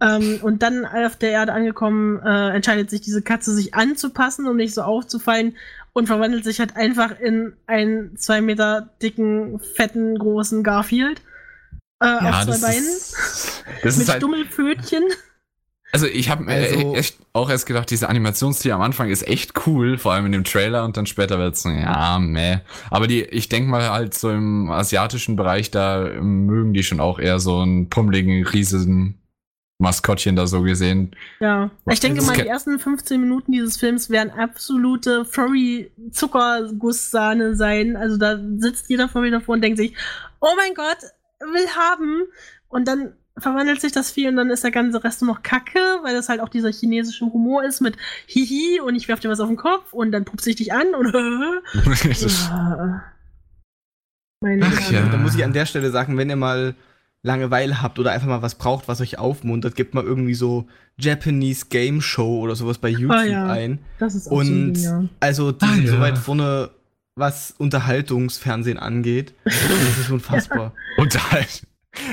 Ähm, 0.00 0.40
und 0.42 0.62
dann 0.64 0.84
auf 0.84 1.14
der 1.16 1.30
Erde 1.30 1.52
angekommen, 1.52 2.20
äh, 2.24 2.48
entscheidet 2.50 2.90
sich 2.90 3.00
diese 3.00 3.22
Katze, 3.22 3.52
sich 3.54 3.74
anzupassen, 3.74 4.48
um 4.48 4.56
nicht 4.56 4.74
so 4.74 4.82
aufzufallen 4.82 5.54
und 5.92 6.08
verwandelt 6.08 6.42
sich 6.42 6.58
halt 6.58 6.76
einfach 6.76 7.20
in 7.20 7.52
einen 7.68 8.16
zwei 8.16 8.40
Meter 8.40 8.90
dicken, 9.00 9.60
fetten, 9.60 10.18
großen 10.18 10.64
Garfield. 10.64 11.22
Äh, 12.00 12.06
auf 12.06 12.44
zwei 12.44 12.58
Beinen. 12.68 12.84
Ist, 12.84 13.64
das 13.82 13.96
mit 13.96 14.04
ist 14.04 14.08
halt, 14.10 14.20
Stummelpfötchen. 14.22 15.02
also 15.92 16.06
ich 16.06 16.28
habe 16.30 16.44
mir 16.44 16.52
Also- 16.54 16.94
echt 16.94 17.18
auch 17.32 17.50
erst 17.50 17.66
gedacht, 17.66 17.90
diese 17.90 18.08
Animationsstil 18.08 18.72
am 18.72 18.82
Anfang 18.82 19.10
ist 19.10 19.26
echt 19.26 19.66
cool, 19.66 19.98
vor 19.98 20.12
allem 20.12 20.26
in 20.26 20.32
dem 20.32 20.44
Trailer 20.44 20.84
und 20.84 20.96
dann 20.96 21.06
später 21.06 21.38
wird's 21.38 21.62
so, 21.62 21.70
ja, 21.70 22.18
meh. 22.18 22.58
Aber 22.90 23.06
die, 23.06 23.22
ich 23.22 23.48
denk 23.48 23.68
mal 23.68 23.90
halt 23.90 24.14
so 24.14 24.30
im 24.30 24.70
asiatischen 24.70 25.36
Bereich, 25.36 25.70
da 25.70 26.00
mögen 26.20 26.72
die 26.74 26.82
schon 26.82 27.00
auch 27.00 27.18
eher 27.18 27.38
so 27.40 27.60
einen 27.60 27.88
pummeligen, 27.90 28.46
riesigen 28.46 29.18
Maskottchen 29.78 30.36
da 30.36 30.46
so 30.46 30.62
gesehen. 30.62 31.16
Ja. 31.40 31.68
Ich 31.90 31.98
denke 31.98 32.22
mal, 32.22 32.36
die 32.36 32.46
ersten 32.46 32.78
15 32.78 33.20
Minuten 33.20 33.50
dieses 33.50 33.76
Films 33.76 34.08
werden 34.08 34.30
absolute 34.30 35.24
Furry-Zuckergusssahne 35.24 37.56
sein. 37.56 37.96
Also 37.96 38.16
da 38.16 38.38
sitzt 38.58 38.88
jeder 38.88 39.08
Furry 39.08 39.32
davor 39.32 39.56
und 39.56 39.62
denkt 39.62 39.78
sich, 39.78 39.94
oh 40.40 40.52
mein 40.56 40.74
Gott, 40.74 40.98
will 41.52 41.68
haben. 41.76 42.22
Und 42.68 42.88
dann 42.88 43.12
verwandelt 43.36 43.80
sich 43.80 43.90
das 43.92 44.10
viel 44.12 44.28
und 44.28 44.36
dann 44.36 44.50
ist 44.50 44.62
der 44.62 44.70
ganze 44.70 45.02
Rest 45.02 45.20
nur 45.22 45.34
noch 45.34 45.42
Kacke, 45.42 45.78
weil 46.02 46.14
das 46.14 46.28
halt 46.28 46.40
auch 46.40 46.48
dieser 46.48 46.70
chinesische 46.70 47.24
Humor 47.26 47.64
ist 47.64 47.80
mit 47.80 47.96
Hihi 48.26 48.80
und 48.80 48.94
ich 48.94 49.08
werf 49.08 49.18
dir 49.20 49.28
was 49.28 49.40
auf 49.40 49.48
den 49.48 49.56
Kopf 49.56 49.92
und 49.92 50.12
dann 50.12 50.24
pupse 50.24 50.50
ich 50.50 50.56
dich 50.56 50.72
an 50.72 50.94
und 50.94 51.12
Ja. 51.14 53.02
Meine 54.40 54.66
Ach 54.66 54.90
ja. 54.90 55.06
Da 55.08 55.16
muss 55.16 55.34
ich 55.34 55.44
an 55.44 55.52
der 55.52 55.66
Stelle 55.66 55.90
sagen, 55.90 56.16
wenn 56.18 56.28
ihr 56.30 56.36
mal 56.36 56.74
Langeweile 57.22 57.80
habt 57.80 57.98
oder 57.98 58.12
einfach 58.12 58.28
mal 58.28 58.42
was 58.42 58.56
braucht, 58.56 58.86
was 58.86 59.00
euch 59.00 59.18
aufmuntert, 59.18 59.74
gebt 59.76 59.94
mal 59.94 60.04
irgendwie 60.04 60.34
so 60.34 60.66
Japanese 60.98 61.66
Game 61.70 62.02
Show 62.02 62.40
oder 62.40 62.54
sowas 62.54 62.76
bei 62.78 62.90
YouTube 62.90 63.12
Ah, 63.16 63.24
ja. 63.24 63.46
ein. 63.46 63.78
Das 63.98 64.14
ist 64.14 64.26
auch 64.28 64.32
so 64.32 64.40
ein 64.40 64.66
Und 64.66 64.74
Ding, 64.74 64.84
ja. 64.84 65.04
also 65.20 65.50
die 65.50 65.64
Ah, 65.64 65.72
sind 65.74 65.84
ja. 65.86 65.90
so 65.92 66.00
weit 66.00 66.18
vorne, 66.18 66.70
was 67.16 67.54
Unterhaltungsfernsehen 67.58 68.78
angeht. 68.78 69.34
Das 69.44 69.98
ist 69.98 70.10
unfassbar. 70.10 70.72
Und 70.96 71.32
halt. 71.32 71.62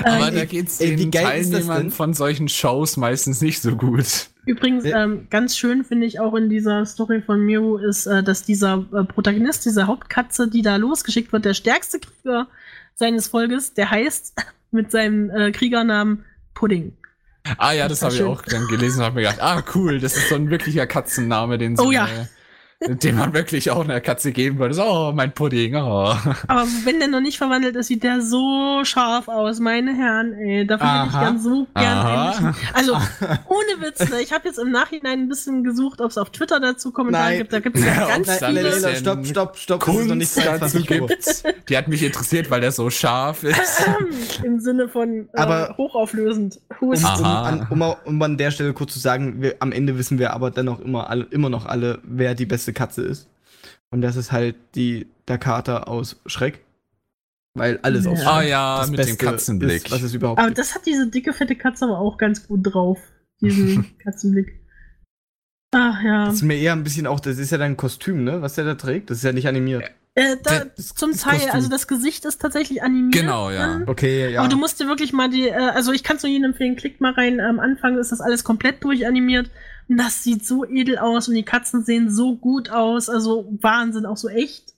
Aber 0.03 0.27
Äh, 0.27 0.31
da 0.31 0.45
geht's 0.45 0.79
ey, 0.79 0.91
wie 0.91 0.95
den 0.95 1.11
geil 1.11 1.41
ist 1.41 1.51
das 1.51 1.61
Teilnehmern 1.61 1.83
denn? 1.83 1.91
von 1.91 2.13
solchen 2.13 2.47
Shows 2.47 2.97
meistens 2.97 3.41
nicht 3.41 3.61
so 3.61 3.75
gut. 3.75 4.29
Übrigens, 4.45 4.85
ähm, 4.85 5.27
ganz 5.31 5.57
schön 5.57 5.83
finde 5.83 6.05
ich 6.05 6.19
auch 6.19 6.35
in 6.35 6.49
dieser 6.49 6.85
Story 6.85 7.21
von 7.21 7.43
Miru 7.43 7.77
ist, 7.77 8.05
äh, 8.05 8.21
dass 8.21 8.43
dieser 8.43 8.85
äh, 8.93 9.03
Protagonist, 9.03 9.65
diese 9.65 9.87
Hauptkatze, 9.87 10.47
die 10.49 10.61
da 10.61 10.75
losgeschickt 10.75 11.33
wird, 11.33 11.45
der 11.45 11.55
stärkste 11.55 11.99
Krieger 11.99 12.47
seines 12.93 13.27
Volkes, 13.27 13.73
der 13.73 13.89
heißt 13.89 14.35
mit 14.71 14.91
seinem 14.91 15.31
äh, 15.31 15.51
Kriegernamen 15.51 16.25
Pudding. 16.53 16.93
Ah 17.57 17.71
ja, 17.71 17.87
Das 17.87 18.01
das 18.01 18.05
habe 18.05 18.15
ich 18.15 18.23
auch 18.23 18.43
dann 18.43 18.67
gelesen 18.67 18.99
und 18.99 19.05
habe 19.05 19.15
mir 19.15 19.21
gedacht, 19.21 19.41
ah 19.41 19.63
cool, 19.73 19.99
das 19.99 20.15
ist 20.15 20.29
so 20.29 20.35
ein 20.35 20.51
wirklicher 20.51 20.85
Katzenname, 20.85 21.57
den 21.57 21.75
sie 21.75 21.83
Oh 21.83 21.89
ja. 21.89 22.07
Den 22.87 23.15
man 23.17 23.33
wirklich 23.33 23.69
auch 23.71 23.83
einer 23.83 24.01
Katze 24.01 24.31
geben 24.31 24.57
würde. 24.59 24.73
So, 24.73 24.83
oh, 24.83 25.11
mein 25.13 25.31
Pudding, 25.33 25.75
oh. 25.75 26.13
Aber 26.47 26.65
wenn 26.83 26.99
der 26.99 27.07
noch 27.07 27.21
nicht 27.21 27.37
verwandelt 27.37 27.75
ist, 27.75 27.87
sieht 27.87 28.03
der 28.03 28.21
so 28.21 28.81
scharf 28.83 29.27
aus, 29.27 29.59
meine 29.59 29.95
Herren, 29.95 30.33
ey. 30.33 30.65
Dafür 30.65 30.87
hätte 30.87 31.07
ich 31.09 31.13
Aha. 31.15 31.23
gern 31.23 31.39
so 31.39 31.67
gern 31.75 31.97
Aha. 31.97 32.55
Also, 32.73 32.93
ohne 32.93 33.85
Witz, 33.87 33.99
ne? 34.09 34.21
ich 34.21 34.33
habe 34.33 34.47
jetzt 34.47 34.57
im 34.57 34.71
Nachhinein 34.71 35.19
ein 35.21 35.29
bisschen 35.29 35.63
gesucht, 35.63 36.01
ob 36.01 36.09
es 36.11 36.17
auf 36.17 36.31
Twitter 36.31 36.59
dazu 36.59 36.91
Kommentare 36.91 37.29
Nein. 37.29 37.37
gibt. 37.39 37.53
Da 37.53 37.59
gibt 37.59 37.77
es 37.77 37.85
ja, 37.85 37.93
Ja, 37.93 38.07
ganz 38.15 38.27
Nein, 38.27 38.37
viele. 38.55 38.69
nein, 38.71 38.81
nein, 38.81 38.95
stopp, 38.95 39.25
stopp, 39.27 39.57
stopp. 39.57 39.87
ist 39.87 40.07
noch 40.07 40.15
nicht 40.15 40.33
Kunst 40.33 40.47
dazu 40.47 40.79
22 40.79 41.01
Uhr. 41.01 41.07
gibt. 41.07 41.43
Die 41.69 41.77
hat 41.77 41.87
mich 41.87 42.03
interessiert, 42.03 42.49
weil 42.49 42.61
der 42.61 42.71
so 42.71 42.89
scharf 42.89 43.43
ist. 43.43 43.85
Im 44.43 44.59
Sinne 44.59 44.87
von 44.89 45.29
äh, 45.33 45.37
Aber- 45.37 45.75
hochauflösend. 45.77 46.59
Um, 46.79 46.93
Aha. 46.93 47.43
an, 47.43 47.67
um, 47.69 47.81
um 48.05 48.21
an 48.23 48.37
der 48.37 48.51
Stelle 48.51 48.73
kurz 48.73 48.93
zu 48.93 48.99
sagen, 48.99 49.41
wir, 49.41 49.55
am 49.59 49.71
Ende 49.71 49.97
wissen 49.97 50.17
wir 50.19 50.33
aber 50.33 50.49
dennoch 50.51 50.79
immer, 50.79 51.09
alle, 51.09 51.25
immer 51.29 51.49
noch 51.49 51.65
alle, 51.65 51.99
wer 52.03 52.33
die 52.35 52.45
beste 52.45 52.70
Katze 52.73 53.01
ist. 53.03 53.27
Und 53.89 54.01
das 54.01 54.15
ist 54.15 54.31
halt 54.31 54.55
die, 54.75 55.07
der 55.27 55.37
Kater 55.37 55.87
aus 55.87 56.17
Schreck. 56.25 56.63
Weil 57.53 57.79
alles 57.81 58.05
Ja. 58.05 58.11
aus 58.11 58.19
Schreck 58.19 58.27
Ah 58.29 58.41
ja, 58.41 58.77
das 58.79 58.89
mit 58.91 58.99
dem 58.99 59.05
Beste 59.07 59.25
Katzenblick. 59.25 59.85
Ist, 59.85 59.91
was 59.91 60.01
es 60.03 60.13
überhaupt 60.13 60.39
Aber 60.39 60.47
gibt. 60.47 60.57
das 60.59 60.73
hat 60.75 60.85
diese 60.85 61.07
dicke, 61.07 61.33
fette 61.33 61.55
Katze 61.55 61.85
aber 61.85 61.99
auch 61.99 62.17
ganz 62.17 62.47
gut 62.47 62.61
drauf. 62.63 62.99
Diesen 63.41 63.97
Katzenblick. 64.03 64.59
Ach 65.73 66.01
ja. 66.03 66.25
Das 66.25 66.35
ist 66.35 66.41
mir 66.43 66.57
eher 66.57 66.73
ein 66.73 66.83
bisschen 66.83 67.07
auch, 67.07 67.19
das 67.19 67.37
ist 67.37 67.51
ja 67.51 67.57
dann 67.57 67.71
ein 67.71 67.77
Kostüm, 67.77 68.23
ne? 68.23 68.41
Was 68.41 68.55
der 68.55 68.65
da 68.65 68.75
trägt. 68.75 69.09
Das 69.09 69.17
ist 69.19 69.23
ja 69.23 69.31
nicht 69.31 69.47
animiert. 69.47 69.83
Äh, 70.15 70.35
da, 70.43 70.65
Das- 70.65 70.89
zum 70.95 71.11
das 71.11 71.21
Teil, 71.21 71.35
Kostüm. 71.35 71.51
also 71.53 71.69
das 71.69 71.87
Gesicht 71.87 72.25
ist 72.25 72.41
tatsächlich 72.41 72.83
animiert. 72.83 73.13
Genau, 73.13 73.49
ja. 73.49 73.67
dann. 73.67 73.87
Okay, 73.87 74.31
ja. 74.33 74.41
Aber 74.41 74.49
du 74.49 74.57
musst 74.57 74.79
dir 74.81 74.87
wirklich 74.87 75.13
mal 75.13 75.29
die, 75.29 75.47
äh, 75.47 75.53
also 75.53 75.93
ich 75.93 76.03
kann 76.03 76.17
es 76.17 76.23
nur 76.23 76.31
jedem 76.31 76.51
empfehlen, 76.51 76.75
klickt 76.75 76.99
mal 76.99 77.13
rein. 77.13 77.39
Am 77.39 77.59
Anfang 77.61 77.97
ist 77.97 78.11
das 78.11 78.19
alles 78.19 78.43
komplett 78.43 78.83
durchanimiert. 78.83 79.49
Und 79.87 79.97
das 79.97 80.23
sieht 80.23 80.45
so 80.45 80.65
edel 80.65 80.97
aus 80.97 81.27
und 81.27 81.35
die 81.35 81.43
Katzen 81.43 81.83
sehen 81.83 82.09
so 82.09 82.35
gut 82.35 82.69
aus. 82.69 83.09
Also 83.09 83.47
Wahnsinn, 83.61 84.05
auch 84.05 84.17
so 84.17 84.29
echt. 84.29 84.73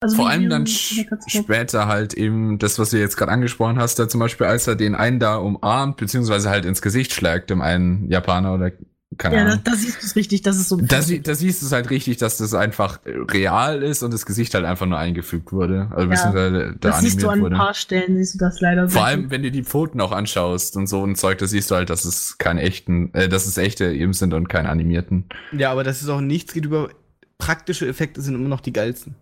Also 0.00 0.16
Vor 0.16 0.28
allem 0.28 0.50
dann 0.50 0.66
später 0.66 1.86
halt 1.86 2.14
eben 2.14 2.58
das, 2.58 2.78
was 2.78 2.90
du 2.90 2.98
jetzt 2.98 3.16
gerade 3.16 3.30
angesprochen 3.30 3.78
hast, 3.78 4.00
da 4.00 4.08
zum 4.08 4.18
Beispiel, 4.18 4.48
als 4.48 4.66
er 4.66 4.74
den 4.74 4.96
einen 4.96 5.20
da 5.20 5.36
umarmt, 5.36 5.96
beziehungsweise 5.96 6.50
halt 6.50 6.64
ins 6.64 6.82
Gesicht 6.82 7.12
schlägt, 7.12 7.50
dem 7.50 7.60
einen 7.60 8.10
Japaner 8.10 8.54
oder 8.54 8.72
keine 9.18 9.36
Ja, 9.36 9.44
da, 9.44 9.56
da 9.56 9.74
siehst 9.74 10.02
du 10.02 10.06
es 10.06 10.16
richtig, 10.16 10.42
das 10.42 10.56
ist 10.56 10.68
so. 10.68 10.76
Da, 10.76 11.02
sie, 11.02 11.22
da 11.22 11.34
siehst 11.34 11.62
du 11.62 11.66
es 11.66 11.72
halt 11.72 11.90
richtig, 11.90 12.16
dass 12.16 12.38
das 12.38 12.54
einfach 12.54 13.00
äh, 13.04 13.12
real 13.30 13.82
ist 13.82 14.02
und 14.02 14.12
das 14.12 14.26
Gesicht 14.26 14.54
halt 14.54 14.64
einfach 14.64 14.86
nur 14.86 14.98
eingefügt 14.98 15.52
wurde. 15.52 15.88
Also 15.90 16.08
beziehungsweise 16.08 16.74
da 16.80 16.90
das 16.90 17.00
siehst 17.00 17.22
du 17.22 17.28
an 17.28 17.32
animiert 17.32 17.36
ein 17.36 17.40
wurde. 17.42 17.56
paar 17.56 17.74
Stellen, 17.74 18.16
siehst 18.16 18.34
du 18.34 18.38
das 18.38 18.60
leider 18.60 18.88
Vor 18.88 19.04
allem, 19.04 19.30
wenn 19.30 19.42
du 19.42 19.50
die 19.50 19.64
Pfoten 19.64 20.00
auch 20.00 20.12
anschaust 20.12 20.76
und 20.76 20.86
so 20.86 21.04
ein 21.04 21.16
Zeug, 21.16 21.38
da 21.38 21.46
siehst 21.46 21.70
du 21.70 21.74
halt, 21.74 21.90
dass 21.90 22.04
es 22.04 22.38
keine 22.38 22.62
echten, 22.62 23.12
äh, 23.14 23.28
dass 23.28 23.46
es 23.46 23.58
echte 23.58 23.92
eben 23.92 24.12
sind 24.12 24.34
und 24.34 24.48
keine 24.48 24.68
animierten. 24.68 25.24
ja, 25.52 25.70
aber 25.70 25.84
das 25.84 26.02
ist 26.02 26.08
auch 26.08 26.20
nichts 26.20 26.52
geht 26.52 26.64
über. 26.64 26.90
Praktische 27.38 27.88
Effekte 27.88 28.20
sind 28.20 28.36
immer 28.36 28.48
noch 28.48 28.60
die 28.60 28.72
geilsten. 28.72 29.16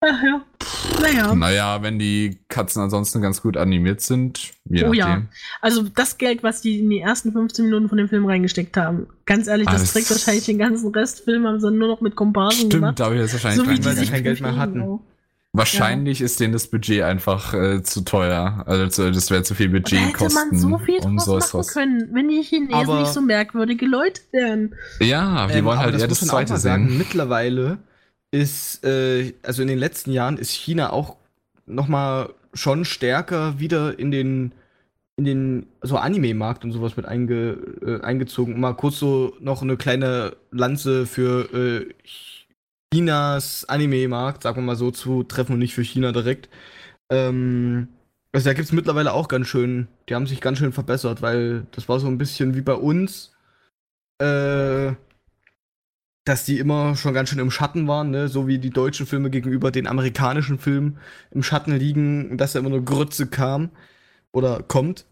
Ach 0.00 0.22
ja. 0.22 0.40
Naja. 1.02 1.34
Naja, 1.34 1.82
wenn 1.82 1.98
die 1.98 2.38
Katzen 2.48 2.82
ansonsten 2.82 3.20
ganz 3.20 3.42
gut 3.42 3.56
animiert 3.56 4.00
sind, 4.00 4.52
je 4.64 4.84
Oh 4.84 4.92
ja. 4.92 5.08
nachdem. 5.08 5.28
Also 5.60 5.82
das 5.82 6.18
Geld, 6.18 6.42
was 6.42 6.60
die 6.60 6.78
in 6.80 6.90
die 6.90 7.00
ersten 7.00 7.32
15 7.32 7.64
Minuten 7.64 7.88
von 7.88 7.98
dem 7.98 8.08
Film 8.08 8.24
reingesteckt 8.26 8.76
haben, 8.76 9.08
ganz 9.26 9.48
ehrlich, 9.48 9.66
das 9.66 9.80
das- 9.82 9.92
trägt 9.92 10.10
wahrscheinlich 10.10 10.44
den 10.46 10.58
ganzen 10.58 10.92
Restfilm, 10.94 11.46
haben 11.46 11.58
sie 11.60 11.70
nur 11.70 11.88
noch 11.88 12.00
mit 12.00 12.14
Komparsen 12.14 12.58
Stimmt, 12.58 12.72
gemacht. 12.74 13.00
da 13.00 13.06
habe 13.06 13.16
ich 13.16 13.22
jetzt 13.22 13.32
wahrscheinlich 13.32 13.58
So 13.58 13.64
wie 13.64 13.74
dran 13.74 13.76
die 13.80 13.84
weil 13.86 13.92
sie 13.94 14.00
sich 14.00 14.08
gedacht. 14.10 14.16
kein 14.16 14.24
Geld 14.24 14.40
mehr 14.40 14.56
hatten. 14.56 14.82
auch. 14.82 15.00
Wahrscheinlich 15.52 16.20
ist 16.20 16.38
denen 16.40 16.52
das 16.52 16.66
Budget 16.68 17.02
einfach 17.02 17.54
äh, 17.54 17.82
zu 17.82 18.02
teuer. 18.02 18.62
Also 18.66 19.10
das 19.10 19.30
wäre 19.30 19.42
zu 19.42 19.54
viel 19.54 19.68
Da 19.68 19.72
Budget 19.78 19.98
hätte 20.00 20.12
kosten. 20.12 20.34
man 20.50 20.58
so 20.58 20.78
viel 20.78 20.98
um 21.00 21.16
draus 21.16 21.24
sowas 21.24 21.52
machen 21.54 21.66
können, 21.72 22.08
wenn 22.12 22.28
die 22.28 22.42
Chinesen 22.42 22.74
Aber- 22.74 23.00
nicht 23.00 23.12
so 23.12 23.20
merkwürdige 23.22 23.86
Leute 23.86 24.20
wären. 24.30 24.74
Ja, 25.00 25.46
die 25.48 25.54
Ähm, 25.54 25.64
wollen 25.64 25.78
halt 25.78 25.98
eher 25.98 26.06
das 26.06 26.22
auch 26.22 26.26
zweite 26.28 26.56
sagen, 26.58 26.88
sehen. 26.90 26.98
Mittlerweile 26.98 27.78
ist, 28.30 28.84
äh, 28.84 29.34
also 29.42 29.62
in 29.62 29.68
den 29.68 29.78
letzten 29.78 30.12
Jahren 30.12 30.36
ist 30.38 30.52
China 30.52 30.92
auch 30.92 31.16
noch 31.66 31.88
mal 31.88 32.34
schon 32.54 32.84
stärker 32.84 33.58
wieder 33.58 33.98
in 33.98 34.10
den 34.10 34.52
in 35.16 35.24
den 35.24 35.66
so 35.82 35.96
Anime-Markt 35.96 36.64
und 36.64 36.70
sowas 36.70 36.96
mit 36.96 37.04
einge, 37.04 37.58
äh, 37.82 38.00
eingezogen. 38.02 38.60
Mal 38.60 38.74
kurz 38.74 39.00
so 39.00 39.34
noch 39.40 39.62
eine 39.62 39.76
kleine 39.76 40.36
Lanze 40.52 41.06
für 41.06 41.52
äh, 41.52 41.92
Chinas 42.94 43.64
Anime-Markt, 43.68 44.44
sagen 44.44 44.58
wir 44.58 44.62
mal 44.62 44.76
so, 44.76 44.92
zu 44.92 45.24
treffen 45.24 45.54
und 45.54 45.58
nicht 45.58 45.74
für 45.74 45.82
China 45.82 46.12
direkt. 46.12 46.48
Ähm, 47.10 47.88
also 48.32 48.48
da 48.48 48.54
gibt 48.54 48.66
es 48.66 48.72
mittlerweile 48.72 49.12
auch 49.12 49.26
ganz 49.26 49.48
schön, 49.48 49.88
die 50.08 50.14
haben 50.14 50.28
sich 50.28 50.40
ganz 50.40 50.58
schön 50.58 50.72
verbessert, 50.72 51.20
weil 51.20 51.66
das 51.72 51.88
war 51.88 51.98
so 51.98 52.06
ein 52.06 52.18
bisschen 52.18 52.54
wie 52.54 52.60
bei 52.60 52.74
uns, 52.74 53.32
äh, 54.20 54.92
dass 56.28 56.44
die 56.44 56.58
immer 56.58 56.94
schon 56.94 57.14
ganz 57.14 57.30
schön 57.30 57.38
im 57.38 57.50
Schatten 57.50 57.88
waren, 57.88 58.10
ne? 58.10 58.28
so 58.28 58.46
wie 58.46 58.58
die 58.58 58.70
deutschen 58.70 59.06
Filme 59.06 59.30
gegenüber 59.30 59.70
den 59.70 59.86
amerikanischen 59.86 60.58
Filmen 60.58 60.98
im 61.30 61.42
Schatten 61.42 61.74
liegen 61.74 62.30
und 62.30 62.38
dass 62.38 62.52
da 62.52 62.58
immer 62.58 62.70
nur 62.70 62.84
Grütze 62.84 63.26
kam 63.26 63.70
oder 64.32 64.62
kommt. 64.62 65.06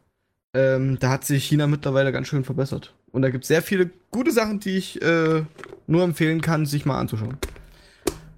Ähm, 0.53 0.99
da 1.01 1.11
hat 1.11 1.25
sich 1.25 1.45
China 1.45 1.67
mittlerweile 1.67 2.13
ganz 2.13 2.29
schön 2.29 2.45
verbessert. 2.45 2.95
Und 3.13 3.23
da 3.23 3.31
gibt 3.31 3.45
es 3.45 3.49
sehr 3.49 3.63
viele 3.63 3.91
gute 4.11 4.31
Sachen, 4.31 4.61
die 4.61 4.77
ich 4.77 5.01
äh, 5.03 5.43
nur 5.87 6.05
empfehlen 6.05 6.41
kann, 6.43 6.67
sich 6.67 6.85
mal 6.85 6.99
anzuschauen. 6.99 7.39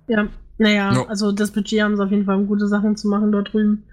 Ja, 0.06 0.28
naja, 0.58 0.92
No. 0.92 1.04
also 1.04 1.32
das 1.32 1.50
Budget 1.50 1.82
haben 1.82 1.96
sie 1.96 2.02
auf 2.02 2.10
jeden 2.10 2.24
Fall, 2.24 2.36
um 2.36 2.46
gute 2.46 2.68
Sachen 2.68 2.96
zu 2.96 3.08
machen 3.08 3.32
dort 3.32 3.52
drüben. 3.52 3.84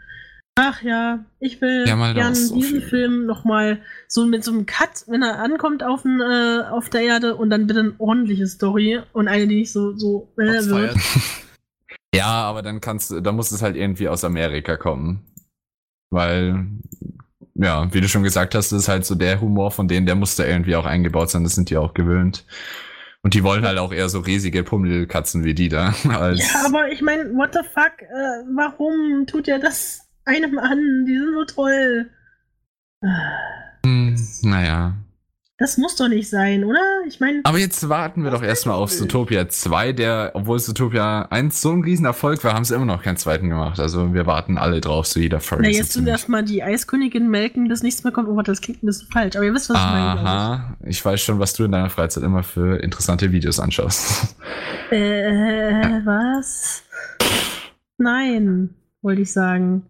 Ach 0.58 0.82
ja, 0.82 1.26
ich 1.40 1.60
will 1.60 1.84
Ja, 1.86 1.98
mal 1.98 2.14
gern 2.14 2.32
auch 2.32 2.36
so 2.36 2.56
diesen 2.56 2.80
viel. 2.80 2.90
Film 2.90 3.26
nochmal 3.26 3.82
so 4.08 4.26
mit 4.26 4.44
so 4.46 4.52
einem 4.52 4.66
Cut, 4.66 5.04
wenn 5.08 5.22
er 5.22 5.40
ankommt 5.40 5.84
auf, 5.84 6.04
den, 6.04 6.22
äh, 6.22 6.64
auf 6.70 6.90
der 6.90 7.02
Erde 7.02 7.36
und 7.36 7.50
dann 7.50 7.68
bitte 7.68 7.82
eine 7.82 7.94
ordentliche 7.98 8.48
Story 8.48 9.02
und 9.12 9.28
eine, 9.28 9.48
die 9.48 9.56
nicht 9.56 9.72
so, 9.74 9.98
so 9.98 10.32
äh, 10.38 10.66
wird. 10.66 10.96
Ja, 12.16 12.28
aber 12.28 12.62
dann 12.62 12.80
kannst 12.80 13.12
du, 13.12 13.20
da 13.20 13.34
muss 13.34 13.52
es 13.52 13.62
halt 13.62 13.76
irgendwie 13.76 14.08
aus 14.08 14.24
Amerika 14.24 14.78
kommen. 14.78 15.26
Weil, 16.12 16.66
ja, 17.56 17.94
wie 17.94 18.00
du 18.00 18.08
schon 18.08 18.24
gesagt 18.24 18.56
hast, 18.56 18.72
das 18.72 18.84
ist 18.84 18.88
halt 18.88 19.06
so 19.06 19.16
der 19.16 19.42
Humor 19.42 19.70
von 19.72 19.90
denen, 19.90 20.06
der 20.06 20.16
muss 20.16 20.38
da 20.38 20.46
irgendwie 20.46 20.78
auch 20.78 20.86
eingebaut 20.86 21.30
sein, 21.30 21.44
das 21.44 21.56
sind 21.56 21.70
die 21.70 21.76
auch 21.76 21.94
gewöhnt. 21.94 22.46
Und 23.22 23.34
die 23.34 23.44
wollen 23.44 23.66
halt 23.66 23.80
auch 23.80 23.92
eher 23.92 24.08
so 24.08 24.20
riesige 24.20 24.64
Pummelkatzen 24.64 25.44
wie 25.44 25.54
die 25.54 25.68
da. 25.68 25.94
Als, 26.10 26.40
Ja, 26.40 26.66
aber 26.66 26.90
ich 26.90 27.02
meine, 27.02 27.34
what 27.34 27.50
the 27.52 27.68
fuck, 27.74 28.02
äh, 28.02 28.46
warum 28.56 29.26
tut 29.28 29.50
er 29.50 29.60
das 29.60 30.05
einem 30.26 30.58
an? 30.60 31.06
Die 31.08 31.18
sind 31.18 31.34
so 31.34 31.46
toll. 31.46 32.10
Hm, 33.86 34.16
naja. 34.44 34.96
Das 35.58 35.78
muss 35.78 35.96
doch 35.96 36.10
nicht 36.10 36.30
sein, 36.30 36.66
oder? 36.66 36.82
Ich 37.08 37.22
meine, 37.22 37.40
Aber 37.46 37.58
jetzt 37.58 37.88
warten 37.88 38.26
wir 38.26 38.32
doch 38.32 38.44
erstmal 38.44 38.76
auf 38.76 38.92
Zootopia 38.92 39.48
2, 39.48 39.94
der, 39.94 40.32
obwohl 40.34 40.60
Zootopia 40.60 41.28
1 41.30 41.62
so 41.62 41.72
ein 41.72 41.82
Riesenerfolg 41.82 42.44
war, 42.44 42.54
haben 42.54 42.66
sie 42.66 42.76
immer 42.76 42.84
noch 42.84 43.02
keinen 43.02 43.16
zweiten 43.16 43.48
gemacht. 43.48 43.80
Also 43.80 44.14
wir 44.14 44.26
warten 44.26 44.58
alle 44.58 44.82
drauf, 44.82 45.08
so 45.08 45.18
jeder 45.18 45.40
Furry. 45.40 45.62
na, 45.62 45.70
jetzt 45.70 45.94
sind 45.94 46.02
ziemlich. 46.02 46.12
erstmal 46.12 46.44
die 46.44 46.62
Eiskönigin 46.62 47.30
melken, 47.30 47.70
bis 47.70 47.84
nichts 47.84 48.04
mehr 48.04 48.12
kommt. 48.12 48.28
Oh, 48.28 48.42
das 48.42 48.60
klingt 48.60 48.84
ein 48.84 48.88
bisschen 48.88 49.08
falsch. 49.10 49.38
Aber 49.38 49.46
ihr 49.46 49.54
wisst, 49.54 49.70
was 49.70 49.78
ich 49.78 49.84
meine. 49.86 50.20
Aha, 50.20 50.78
ich 50.84 51.06
weiß 51.06 51.22
schon, 51.22 51.40
was 51.40 51.54
du 51.54 51.64
in 51.64 51.72
deiner 51.72 51.90
Freizeit 51.90 52.24
immer 52.26 52.44
für 52.44 52.84
interessante 52.84 53.32
Videos 53.32 53.58
anschaust. 53.58 54.36
ich. 54.92 54.98
Äh, 54.98 56.02
was? 56.04 56.84
Nein, 57.98 58.72
wollte 59.02 59.22
ich 59.22 59.32
sagen. 59.32 59.84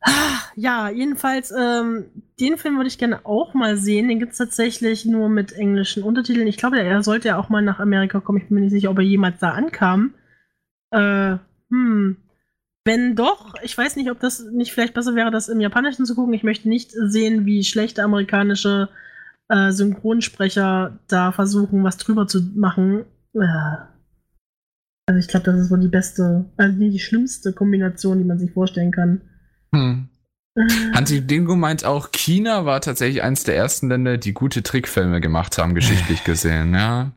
Ah, 0.00 0.40
Ja, 0.54 0.90
jedenfalls, 0.90 1.52
ähm, 1.52 2.06
den 2.40 2.56
Film 2.56 2.76
würde 2.76 2.88
ich 2.88 2.98
gerne 2.98 3.24
auch 3.26 3.54
mal 3.54 3.76
sehen. 3.76 4.08
Den 4.08 4.18
gibt 4.18 4.32
es 4.32 4.38
tatsächlich 4.38 5.04
nur 5.04 5.28
mit 5.28 5.52
englischen 5.52 6.02
Untertiteln. 6.02 6.46
Ich 6.46 6.56
glaube, 6.56 6.80
er 6.80 7.02
sollte 7.02 7.28
ja 7.28 7.38
auch 7.38 7.48
mal 7.48 7.62
nach 7.62 7.80
Amerika 7.80 8.20
kommen. 8.20 8.38
Ich 8.38 8.48
bin 8.48 8.56
mir 8.56 8.60
nicht 8.62 8.72
sicher, 8.72 8.90
ob 8.90 8.98
er 8.98 9.04
jemals 9.04 9.38
da 9.40 9.50
ankam. 9.50 10.14
Äh, 10.90 11.36
hm. 11.70 12.16
Wenn 12.84 13.16
doch, 13.16 13.54
ich 13.62 13.76
weiß 13.76 13.96
nicht, 13.96 14.10
ob 14.10 14.20
das 14.20 14.44
nicht 14.44 14.72
vielleicht 14.72 14.94
besser 14.94 15.14
wäre, 15.14 15.30
das 15.30 15.48
im 15.48 15.60
Japanischen 15.60 16.06
zu 16.06 16.14
gucken. 16.14 16.32
Ich 16.32 16.42
möchte 16.42 16.68
nicht 16.68 16.92
sehen, 16.92 17.44
wie 17.44 17.62
schlechte 17.64 18.02
amerikanische 18.02 18.88
äh, 19.48 19.72
Synchronsprecher 19.72 20.98
da 21.08 21.32
versuchen, 21.32 21.84
was 21.84 21.98
drüber 21.98 22.26
zu 22.26 22.40
machen. 22.54 23.04
Äh. 23.34 23.76
Also 25.06 25.18
ich 25.18 25.28
glaube, 25.28 25.46
das 25.46 25.60
ist 25.60 25.70
wohl 25.70 25.80
die 25.80 25.88
beste, 25.88 26.46
also 26.56 26.78
die 26.78 26.98
schlimmste 26.98 27.52
Kombination, 27.52 28.18
die 28.18 28.24
man 28.24 28.38
sich 28.38 28.52
vorstellen 28.52 28.90
kann. 28.90 29.22
Hm. 29.72 30.08
Äh, 30.54 30.62
Hanti 30.94 31.20
Dingo 31.26 31.56
meint 31.56 31.84
auch, 31.84 32.10
China 32.12 32.64
war 32.64 32.80
tatsächlich 32.80 33.22
eines 33.22 33.44
der 33.44 33.56
ersten 33.56 33.88
Länder, 33.88 34.16
die 34.18 34.32
gute 34.32 34.62
Trickfilme 34.62 35.20
gemacht 35.20 35.58
haben, 35.58 35.74
geschichtlich 35.74 36.24
gesehen, 36.24 36.74
ja. 36.74 37.12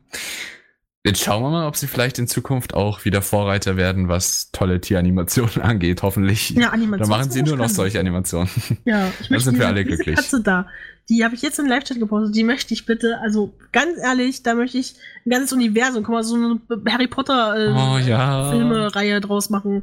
Jetzt 1.04 1.20
schauen 1.24 1.42
wir 1.42 1.50
mal, 1.50 1.66
ob 1.66 1.74
sie 1.76 1.88
vielleicht 1.88 2.20
in 2.20 2.28
Zukunft 2.28 2.74
auch 2.74 3.04
wieder 3.04 3.22
Vorreiter 3.22 3.76
werden, 3.76 4.06
was 4.06 4.52
tolle 4.52 4.80
Tieranimationen 4.80 5.60
angeht, 5.60 6.02
hoffentlich. 6.02 6.50
ja, 6.50 6.66
Da 6.66 6.68
Animation. 6.68 7.08
machen 7.08 7.30
sie 7.30 7.42
nur 7.42 7.56
noch 7.56 7.68
solche 7.68 7.98
Animationen. 7.98 8.48
Ja, 8.84 9.08
ich 9.20 9.28
möchte 9.28 9.46
sind 9.46 9.58
wir 9.58 9.66
alle 9.66 9.84
glücklich. 9.84 10.14
Katze 10.14 10.40
da, 10.40 10.68
die 11.08 11.24
habe 11.24 11.34
ich 11.34 11.42
jetzt 11.42 11.58
in 11.58 11.66
Live-Chat 11.66 11.98
gepostet, 11.98 12.36
die 12.36 12.44
möchte 12.44 12.72
ich 12.72 12.86
bitte, 12.86 13.18
also 13.20 13.52
ganz 13.72 13.98
ehrlich, 14.00 14.44
da 14.44 14.54
möchte 14.54 14.78
ich 14.78 14.94
ein 15.26 15.30
ganzes 15.30 15.52
Universum, 15.52 16.04
guck 16.04 16.14
mal, 16.14 16.22
so 16.22 16.36
eine 16.36 16.60
Harry 16.92 17.08
Potter 17.08 17.56
äh, 17.56 17.72
Oh 17.72 17.98
ja. 17.98 18.52
Filme-Reihe 18.52 19.20
draus 19.20 19.50
machen. 19.50 19.82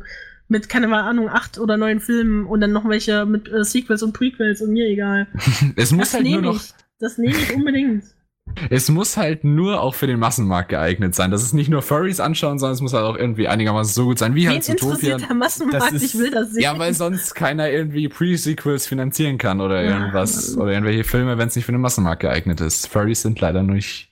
Mit, 0.50 0.68
keine 0.68 0.94
Ahnung, 0.96 1.30
acht 1.30 1.60
oder 1.60 1.78
neun 1.78 2.00
Filmen 2.00 2.46
und 2.46 2.60
dann 2.62 2.72
noch 2.72 2.88
welche 2.90 3.26
mit 3.26 3.48
äh, 3.52 3.64
Sequels 3.64 4.02
und 4.04 4.14
Prequels 4.14 4.62
und 4.62 4.72
mir 4.72 4.88
egal. 4.88 5.28
Es 5.76 5.92
muss 5.92 6.12
Das 6.12 6.14
halt 6.16 6.24
nur 6.26 6.32
nehme 6.42 6.48
noch, 6.54 6.56
ich. 6.56 6.74
Das 7.00 7.18
nehme 7.18 7.36
ich 7.38 7.54
unbedingt. 7.56 8.04
es 8.72 8.90
muss 8.90 9.16
halt 9.16 9.44
nur 9.44 9.80
auch 9.80 9.94
für 9.94 10.08
den 10.08 10.18
Massenmarkt 10.18 10.70
geeignet 10.70 11.14
sein. 11.14 11.30
Das 11.30 11.44
ist 11.44 11.54
nicht 11.54 11.70
nur 11.70 11.84
Furries 11.84 12.20
anschauen, 12.20 12.58
sondern 12.58 12.74
es 12.74 12.82
muss 12.82 12.94
halt 12.94 13.06
auch 13.06 13.16
irgendwie 13.16 13.48
einigermaßen 13.48 13.94
so 13.94 14.06
gut 14.06 14.18
sein, 14.18 14.34
wie 14.34 14.46
Wen 14.46 14.50
halt 14.54 14.64
Zootopia. 14.64 15.18
der 15.18 15.36
Massenmarkt? 15.36 15.92
Ist- 15.94 16.02
ich 16.16 16.20
will 16.20 16.32
das 16.32 16.52
sehen. 16.54 16.64
Ja, 16.64 16.80
weil 16.80 16.96
sonst 16.96 17.36
keiner 17.36 17.70
irgendwie 17.70 18.08
Pre-Sequels 18.10 18.88
finanzieren 18.88 19.38
kann 19.38 19.62
oder 19.62 19.84
Ja, 19.84 19.92
irgendwas 20.00 20.58
oder 20.58 20.72
irgendwelche 20.72 21.04
Filme, 21.04 21.38
wenn 21.38 21.48
es 21.48 21.56
nicht 21.56 21.66
für 21.66 21.72
den 21.74 21.82
Massenmarkt 21.82 22.22
geeignet 22.24 22.60
ist. 22.60 22.88
Furries 22.88 23.22
sind 23.22 23.40
leider 23.40 23.62
nicht 23.62 24.10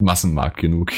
Massenmarkt 0.00 0.58
genug. 0.58 0.90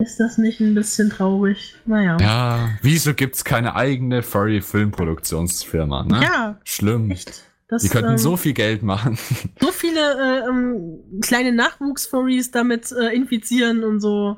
Ist 0.00 0.18
das 0.18 0.38
nicht 0.38 0.60
ein 0.60 0.74
bisschen 0.74 1.10
traurig? 1.10 1.74
Naja. 1.86 2.16
Ja, 2.20 2.70
wieso 2.82 3.14
gibt's 3.14 3.44
keine 3.44 3.76
eigene 3.76 4.22
Furry-Filmproduktionsfirma, 4.22 6.04
ne? 6.04 6.22
Ja, 6.22 6.58
Schlimm. 6.64 7.10
echt. 7.10 7.44
Das, 7.68 7.82
Die 7.82 7.88
könnten 7.88 8.12
ähm, 8.12 8.18
so 8.18 8.36
viel 8.36 8.52
Geld 8.52 8.82
machen. 8.82 9.16
so 9.60 9.70
viele 9.70 10.00
äh, 10.00 10.48
ähm, 10.48 10.98
kleine 11.22 11.52
Nachwuchs-Furries 11.52 12.50
damit 12.50 12.90
äh, 12.92 13.14
infizieren 13.14 13.84
und 13.84 14.00
so. 14.00 14.36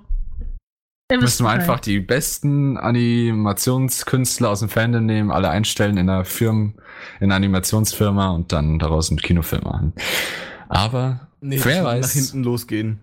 Müssen 1.11 1.45
wir 1.45 1.51
einfach 1.51 1.81
die 1.81 2.01
besten 2.01 2.77
Animationskünstler 2.79 4.49
aus 4.49 4.61
dem 4.61 4.69
Fandom 4.69 5.05
nehmen, 5.05 5.31
alle 5.31 5.51
einstellen 5.51 5.97
in 5.99 6.09
einer 6.09 6.25
Firma, 6.25 6.73
in 7.21 7.27
einer 7.27 7.37
Animationsfirma 7.37 8.31
und 8.31 8.53
dann 8.53 8.79
daraus 8.79 9.11
einen 9.11 9.19
Kinofilm 9.19 9.63
machen. 9.65 9.93
Aber 10.69 11.29
Nee, 11.41 11.61
wer 11.63 11.85
weiß. 11.85 12.07
nach 12.07 12.13
hinten 12.13 12.43
losgehen. 12.45 13.01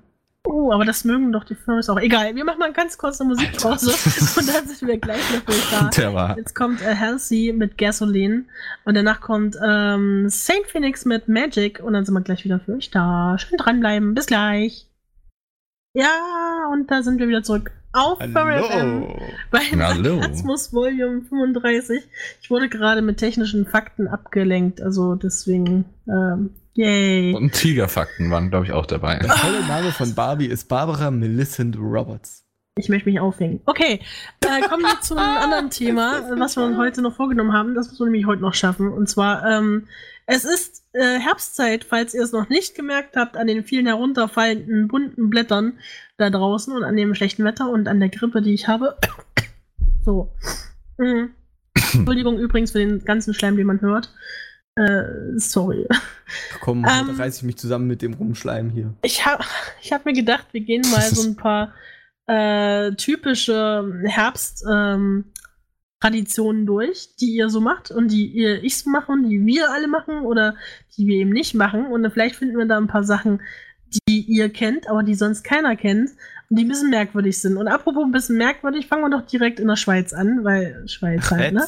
Oh, 0.48 0.72
aber 0.72 0.86
das 0.86 1.04
mögen 1.04 1.32
doch 1.32 1.44
die 1.44 1.56
Furries 1.56 1.90
auch. 1.90 2.00
Egal, 2.00 2.34
wir 2.36 2.46
machen 2.46 2.60
mal 2.60 2.72
ganz 2.72 2.98
kurz 2.98 3.20
eine 3.20 3.30
Musikpause 3.30 3.92
und 4.40 4.48
dann 4.48 4.68
sind 4.68 4.88
wir 4.88 4.98
gleich 4.98 5.22
noch 5.34 5.48
euch 5.48 5.70
da. 5.70 5.90
Der 5.96 6.14
war. 6.14 6.38
Jetzt 6.38 6.56
kommt 6.56 6.82
äh, 6.82 6.96
Halsey 6.96 7.54
mit 7.54 7.78
Gasoline 7.78 8.46
und 8.86 8.96
danach 8.96 9.20
kommt 9.20 9.58
ähm, 9.64 10.30
Saint 10.30 10.66
Phoenix 10.68 11.06
mit 11.06 11.28
Magic 11.28 11.82
und 11.84 11.94
dann 11.94 12.06
sind 12.06 12.14
wir 12.14 12.22
gleich 12.22 12.46
wieder 12.46 12.60
für 12.60 12.76
euch 12.76 12.90
da. 12.90 13.38
Schön 13.38 13.58
dranbleiben, 13.58 14.14
bis 14.14 14.28
gleich. 14.28 14.88
Ja, 15.94 16.70
und 16.72 16.90
da 16.90 17.04
sind 17.04 17.20
wir 17.20 17.28
wieder 17.28 17.44
zurück 17.44 17.72
auf 17.92 18.20
Hallo. 18.20 19.08
beim. 19.52 20.22
Atmos 20.22 20.72
Volume 20.72 21.24
35. 21.24 22.04
Ich 22.42 22.50
wurde 22.50 22.70
gerade 22.70 23.02
mit 23.02 23.18
technischen 23.18 23.66
Fakten 23.66 24.08
abgelenkt, 24.08 24.82
also 24.82 25.16
deswegen, 25.16 25.86
ähm, 26.08 26.56
yay. 26.76 27.34
Und 27.34 27.54
Tigerfakten 27.54 28.32
waren, 28.32 28.50
glaube 28.50 28.66
ich, 28.66 28.72
auch 28.72 28.86
dabei. 28.86 29.20
Der 29.20 29.30
volle 29.30 29.66
Name 29.68 29.92
von 29.92 30.14
Barbie 30.16 30.48
ist 30.48 30.68
Barbara 30.68 31.12
Millicent 31.12 31.78
Roberts. 31.78 32.46
Ich 32.78 32.88
möchte 32.88 33.10
mich 33.10 33.20
aufhängen. 33.20 33.60
Okay, 33.66 34.00
äh, 34.42 34.62
kommen 34.68 34.84
wir 34.84 35.02
zu 35.02 35.16
einem 35.16 35.38
anderen 35.44 35.70
Thema, 35.70 36.24
was 36.38 36.56
wir 36.56 36.64
uns 36.64 36.78
heute 36.78 37.02
noch 37.02 37.16
vorgenommen 37.16 37.54
haben. 37.54 37.76
Das 37.76 37.90
müssen 37.90 38.00
wir 38.00 38.06
nämlich 38.06 38.26
heute 38.26 38.42
noch 38.42 38.54
schaffen. 38.54 38.92
Und 38.92 39.10
zwar, 39.10 39.46
ähm, 39.46 39.88
es 40.26 40.46
ist 40.46 40.84
äh, 40.94 41.20
Herbstzeit, 41.20 41.84
falls 41.84 42.14
ihr 42.14 42.24
es 42.24 42.32
noch 42.32 42.50
nicht 42.50 42.76
gemerkt 42.76 43.16
habt, 43.16 43.36
an 43.36 43.48
den 43.48 43.64
vielen 43.64 43.86
herunterfallenden 43.86 44.88
bunten 44.88 45.30
Blättern 45.30 45.80
da 46.18 46.30
draußen 46.30 46.76
und 46.76 46.84
an 46.84 46.96
dem 46.96 47.16
schlechten 47.16 47.44
Wetter 47.44 47.70
und 47.70 47.88
an 47.88 48.00
der 48.00 48.10
Grippe, 48.10 48.42
die 48.42 48.54
ich 48.54 48.68
habe. 48.68 48.98
So. 50.06 50.32
Mhm. 50.98 51.32
Entschuldigung 51.94 52.38
übrigens 52.38 52.72
für 52.72 52.80
den 52.80 53.04
ganzen 53.04 53.34
Schleim, 53.34 53.58
den 53.58 53.68
man 53.68 53.82
hört. 53.82 54.14
Äh, 54.80 55.38
sorry. 55.38 55.86
Komm, 56.62 56.86
Ähm. 56.86 57.08
heute 57.08 57.20
reiß 57.20 57.38
ich 57.38 57.44
mich 57.44 57.58
zusammen 57.58 57.88
mit 57.88 58.02
dem 58.02 58.14
Rumschleim 58.14 58.70
hier. 58.70 58.94
Ich 59.02 59.26
habe 59.26 59.44
ich 59.82 59.92
hab 59.92 60.06
mir 60.06 60.14
gedacht, 60.14 60.48
wir 60.52 60.62
gehen 60.62 60.84
mal 60.90 61.02
so 61.02 61.28
ein 61.28 61.36
paar 61.36 61.74
äh, 62.28 62.94
typische 62.96 64.02
Herbst 64.06 64.64
ähm, 64.72 65.26
durch, 66.66 67.16
die 67.20 67.34
ihr 67.36 67.50
so 67.50 67.60
macht 67.60 67.92
und 67.92 68.10
die 68.10 68.28
ihr 68.28 68.64
ich 68.64 68.78
so 68.78 68.90
mache 68.90 69.12
und 69.12 69.28
die 69.28 69.46
wir 69.46 69.70
alle 69.72 69.90
machen 69.90 70.22
oder 70.22 70.56
die 70.96 71.08
wir 71.08 71.18
eben 71.18 71.32
nicht 71.32 71.56
machen. 71.56 71.88
Und 71.88 72.04
dann 72.04 72.12
vielleicht 72.12 72.38
finden 72.38 72.58
wir 72.58 72.66
da 72.66 72.78
ein 72.78 72.88
paar 72.88 73.04
Sachen, 73.04 73.42
die 74.08 74.22
ihr 74.22 74.50
kennt, 74.50 74.88
aber 74.88 75.04
die 75.04 75.16
sonst 75.16 75.44
keiner 75.44 75.76
kennt 75.76 76.12
und 76.50 76.58
die 76.58 76.64
ein 76.64 76.70
bisschen 76.70 76.90
merkwürdig 76.90 77.42
sind. 77.42 77.58
Und 77.58 77.68
apropos 77.68 78.06
ein 78.06 78.14
bisschen 78.14 78.38
merkwürdig, 78.38 78.88
fangen 78.88 79.04
wir 79.04 79.10
doch 79.10 79.26
direkt 79.26 79.60
in 79.60 79.68
der 79.68 79.76
Schweiz 79.76 80.14
an, 80.14 80.46
weil 80.46 80.88
Schweiz 80.88 81.30
halt, 81.32 81.54
ne? 81.54 81.68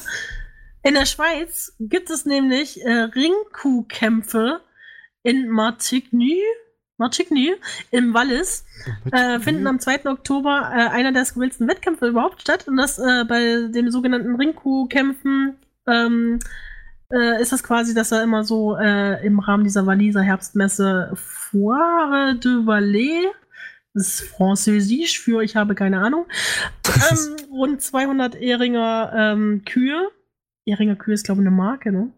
In 0.82 0.94
der 0.94 1.06
Schweiz 1.06 1.76
gibt 1.78 2.10
es 2.10 2.26
nämlich 2.26 2.84
äh, 2.84 2.90
Ringkuhkämpfe 2.90 4.60
in 5.22 5.48
Martigny, 5.48 6.40
Martigny 6.96 7.54
im 7.90 8.12
Wallis. 8.14 8.64
Äh, 9.12 9.38
finden 9.38 9.66
am 9.66 9.78
2. 9.78 10.06
Oktober 10.06 10.70
äh, 10.74 10.88
einer 10.88 11.12
der 11.12 11.24
skurrilsten 11.24 11.68
Wettkämpfe 11.68 12.08
überhaupt 12.08 12.40
statt. 12.40 12.66
Und 12.66 12.76
das 12.76 12.98
äh, 12.98 13.24
bei 13.28 13.68
dem 13.68 13.90
sogenannten 13.90 14.34
Ringkuhkämpfen 14.34 15.56
ähm, 15.86 16.40
äh, 17.12 17.40
ist 17.40 17.52
das 17.52 17.62
quasi, 17.62 17.94
dass 17.94 18.10
er 18.10 18.22
immer 18.22 18.42
so 18.42 18.76
äh, 18.76 19.24
im 19.24 19.38
Rahmen 19.38 19.64
dieser 19.64 19.86
Walliser 19.86 20.22
Herbstmesse 20.22 21.12
Foire 21.14 22.34
de 22.34 22.66
Valais, 22.66 23.26
das 23.94 24.08
ist 24.08 24.30
Französisch 24.30 25.20
für 25.20 25.42
ich 25.42 25.54
habe 25.54 25.74
keine 25.74 26.00
Ahnung, 26.00 26.26
ähm, 26.86 27.36
rund 27.52 27.82
200 27.82 28.34
Ehringer 28.34 29.12
ähm, 29.14 29.62
Kühe. 29.64 30.10
Ehringer 30.64 30.96
Kühe 30.96 31.14
ist, 31.14 31.24
glaube 31.24 31.42
ich, 31.42 31.46
eine 31.46 31.56
Marke, 31.56 31.92
ne? 31.92 32.12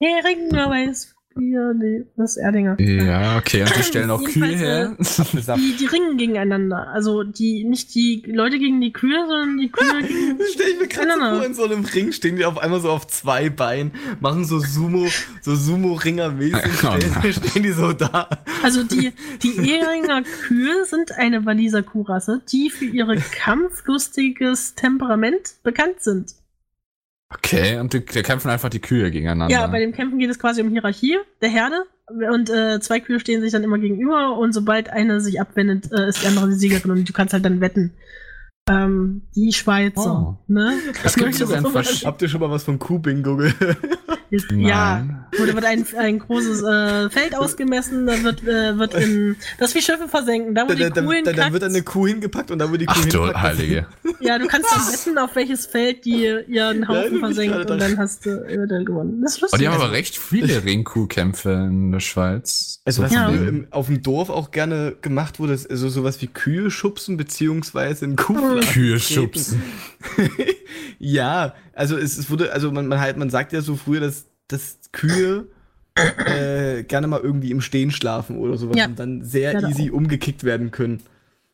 Ehringer 0.00 0.70
weiß 0.70 1.16
Bier, 1.36 1.74
nee, 1.74 2.04
das 2.16 2.32
ist 2.32 2.36
Erdinger. 2.38 2.80
Ja, 2.80 3.36
okay. 3.36 3.62
Und 3.62 3.76
die 3.76 3.82
stellen 3.82 4.10
auch 4.10 4.24
Kühe 4.24 4.56
her. 4.56 4.96
Apfelsaft. 4.98 5.60
Die, 5.60 5.76
die 5.76 5.86
ringen 5.86 6.16
gegeneinander. 6.16 6.88
Also 6.88 7.24
die, 7.24 7.64
nicht 7.64 7.94
die 7.94 8.22
Leute 8.26 8.58
gegen 8.58 8.80
die 8.80 8.92
Kühe, 8.92 9.18
sondern 9.28 9.58
die 9.58 9.70
Kühe 9.70 10.02
gegen. 10.02 10.38
Das 10.38 10.52
stell 10.52 10.68
ich 10.70 10.80
mir 10.80 10.88
gerade 10.88 11.10
so 11.12 11.18
Nein, 11.18 11.18
nein, 11.18 11.30
vor, 11.30 11.38
nein. 11.38 11.50
in 11.50 11.54
so 11.54 11.64
einem 11.64 11.84
Ring 11.84 12.12
stehen 12.12 12.36
die 12.36 12.44
auf 12.46 12.58
einmal 12.58 12.80
so 12.80 12.90
auf 12.90 13.06
zwei 13.06 13.50
Beinen, 13.50 13.92
machen 14.20 14.44
so 14.44 14.58
Sumo, 14.58 15.08
so 15.42 15.54
Sumo-Ringer-mäßig, 15.54 16.84
Oh 16.84 16.96
stehen, 16.98 17.32
stehen 17.32 17.62
die 17.62 17.72
so 17.72 17.92
da. 17.92 18.28
Also 18.62 18.82
die, 18.82 19.12
die 19.42 19.56
Ehringer 19.70 20.22
Kühe 20.22 20.86
sind 20.86 21.12
eine 21.12 21.44
Waliser 21.44 21.82
Kuhrasse, 21.82 22.40
die 22.50 22.70
für 22.70 22.86
ihre 22.86 23.16
kampflustiges 23.16 24.74
Temperament 24.74 25.56
bekannt 25.62 26.00
sind. 26.02 26.34
Okay, 27.34 27.78
und 27.78 27.92
die, 27.92 28.04
die 28.04 28.22
kämpfen 28.22 28.50
einfach 28.50 28.68
die 28.68 28.80
Kühe 28.80 29.10
gegeneinander. 29.10 29.52
Ja, 29.52 29.66
bei 29.66 29.80
dem 29.80 29.92
Kämpfen 29.92 30.18
geht 30.18 30.30
es 30.30 30.38
quasi 30.38 30.62
um 30.62 30.70
Hierarchie 30.70 31.16
der 31.40 31.48
Herde. 31.48 31.84
Und 32.08 32.50
äh, 32.50 32.78
zwei 32.80 33.00
Kühe 33.00 33.18
stehen 33.18 33.40
sich 33.40 33.50
dann 33.50 33.64
immer 33.64 33.78
gegenüber 33.78 34.38
und 34.38 34.52
sobald 34.52 34.88
eine 34.90 35.20
sich 35.20 35.40
abwendet, 35.40 35.90
äh, 35.90 36.08
ist 36.08 36.22
die 36.22 36.28
andere 36.28 36.48
die 36.48 36.54
Siegerin 36.54 36.92
und 36.92 37.08
du 37.08 37.12
kannst 37.12 37.34
halt 37.34 37.44
dann 37.44 37.60
wetten. 37.60 37.94
Ähm, 38.70 39.22
die 39.34 39.52
Schweizer, 39.52 40.36
Oh. 40.38 40.52
ne? 40.52 40.74
Es 41.04 41.14
gibt 41.14 41.26
Möchtest 41.26 41.50
sogar 41.50 41.64
ein 41.64 41.86
Habt 42.04 42.22
ihr 42.22 42.28
schon 42.28 42.40
mal 42.40 42.50
was 42.50 42.62
von 42.64 42.78
Kuhbingo 42.78 43.36
gehört? 43.36 43.76
Ja, 44.54 45.06
oder 45.42 45.54
wird 45.54 45.64
ein, 45.64 45.86
ein 45.98 46.18
großes 46.18 46.62
äh, 46.62 47.10
Feld 47.10 47.36
ausgemessen, 47.36 48.06
da 48.06 48.22
wird, 48.22 48.42
äh, 48.42 48.76
wird 48.78 48.94
in. 48.94 49.36
Das 49.58 49.70
ist 49.70 49.76
wie 49.76 49.82
Schiffe 49.82 50.08
versenken, 50.08 50.54
da 50.54 50.64
wo 50.64 50.68
Da, 50.68 50.74
die 50.74 50.80
da, 50.82 50.90
da, 50.90 51.02
Kuh 51.02 51.12
da, 51.24 51.32
dann 51.32 51.52
wird 51.52 51.62
dann 51.62 51.70
eine. 51.74 51.82
Kuh 51.82 52.06
hingepackt 52.06 52.50
und 52.50 52.58
da 52.58 52.70
wird 52.70 52.80
die 52.82 52.86
Kuh 52.86 52.94
Ach 52.96 53.04
du 53.04 53.18
hingepackt. 53.20 53.42
Heilige. 53.42 53.86
Ja, 54.20 54.38
du 54.38 54.46
kannst 54.46 54.68
dann 54.74 54.80
wetten, 54.92 55.18
auf 55.18 55.34
welches 55.36 55.66
Feld 55.66 56.04
die 56.04 56.24
ihren 56.24 56.44
Ja, 56.52 56.72
du 56.72 56.88
Haufen 56.88 57.18
versenkt 57.20 57.54
gerade 57.54 57.72
und 57.72 57.80
da. 57.80 57.88
dann 57.88 57.98
hast 57.98 58.26
du 58.26 58.30
eventuell 58.48 58.84
gewonnen. 58.84 59.20
Das 59.22 59.32
ist 59.32 59.36
Und 59.38 59.42
lustig. 59.42 59.60
die 59.60 59.68
haben 59.68 59.74
aber 59.80 59.92
recht 59.92 60.16
viele 60.18 60.64
Ringkuhkämpfe 60.64 61.50
in 61.68 61.92
der 61.92 62.00
Schweiz. 62.00 62.80
Also 62.84 63.02
was 63.02 63.12
Ja. 63.12 63.28
im, 63.28 63.66
auf 63.70 63.86
dem 63.86 64.02
Dorf 64.02 64.30
auch 64.30 64.50
gerne 64.50 64.96
gemacht 65.02 65.38
wurde, 65.38 65.52
ist 65.52 65.70
also 65.70 65.88
sowas 65.88 66.20
wie 66.22 66.26
Kühe 66.28 66.70
schubsen, 66.70 67.16
beziehungsweise 67.16 68.04
in 68.06 68.16
Kuhfladen 68.16 68.60
Kühe 68.62 68.98
schubsen. 68.98 69.62
ja, 70.98 71.54
also 71.74 71.96
es, 71.96 72.18
es 72.18 72.30
wurde, 72.30 72.52
also 72.52 72.70
man, 72.72 72.86
man 72.86 73.00
halt, 73.00 73.16
man 73.16 73.30
sagt 73.30 73.52
ja 73.52 73.60
so 73.60 73.76
früher, 73.76 74.00
dass, 74.00 74.26
dass 74.48 74.78
Kühe 74.92 75.46
äh, 75.94 76.82
gerne 76.84 77.06
mal 77.06 77.20
irgendwie 77.20 77.50
im 77.50 77.60
Stehen 77.60 77.90
schlafen 77.90 78.38
oder 78.38 78.56
sowas 78.56 78.76
Ja. 78.76 78.86
und 78.86 78.98
dann 78.98 79.24
sehr 79.24 79.52
Ja, 79.52 79.60
da 79.60 79.68
easy 79.68 79.90
umgekickt 79.90 80.44
werden 80.44 80.70
können. 80.70 81.02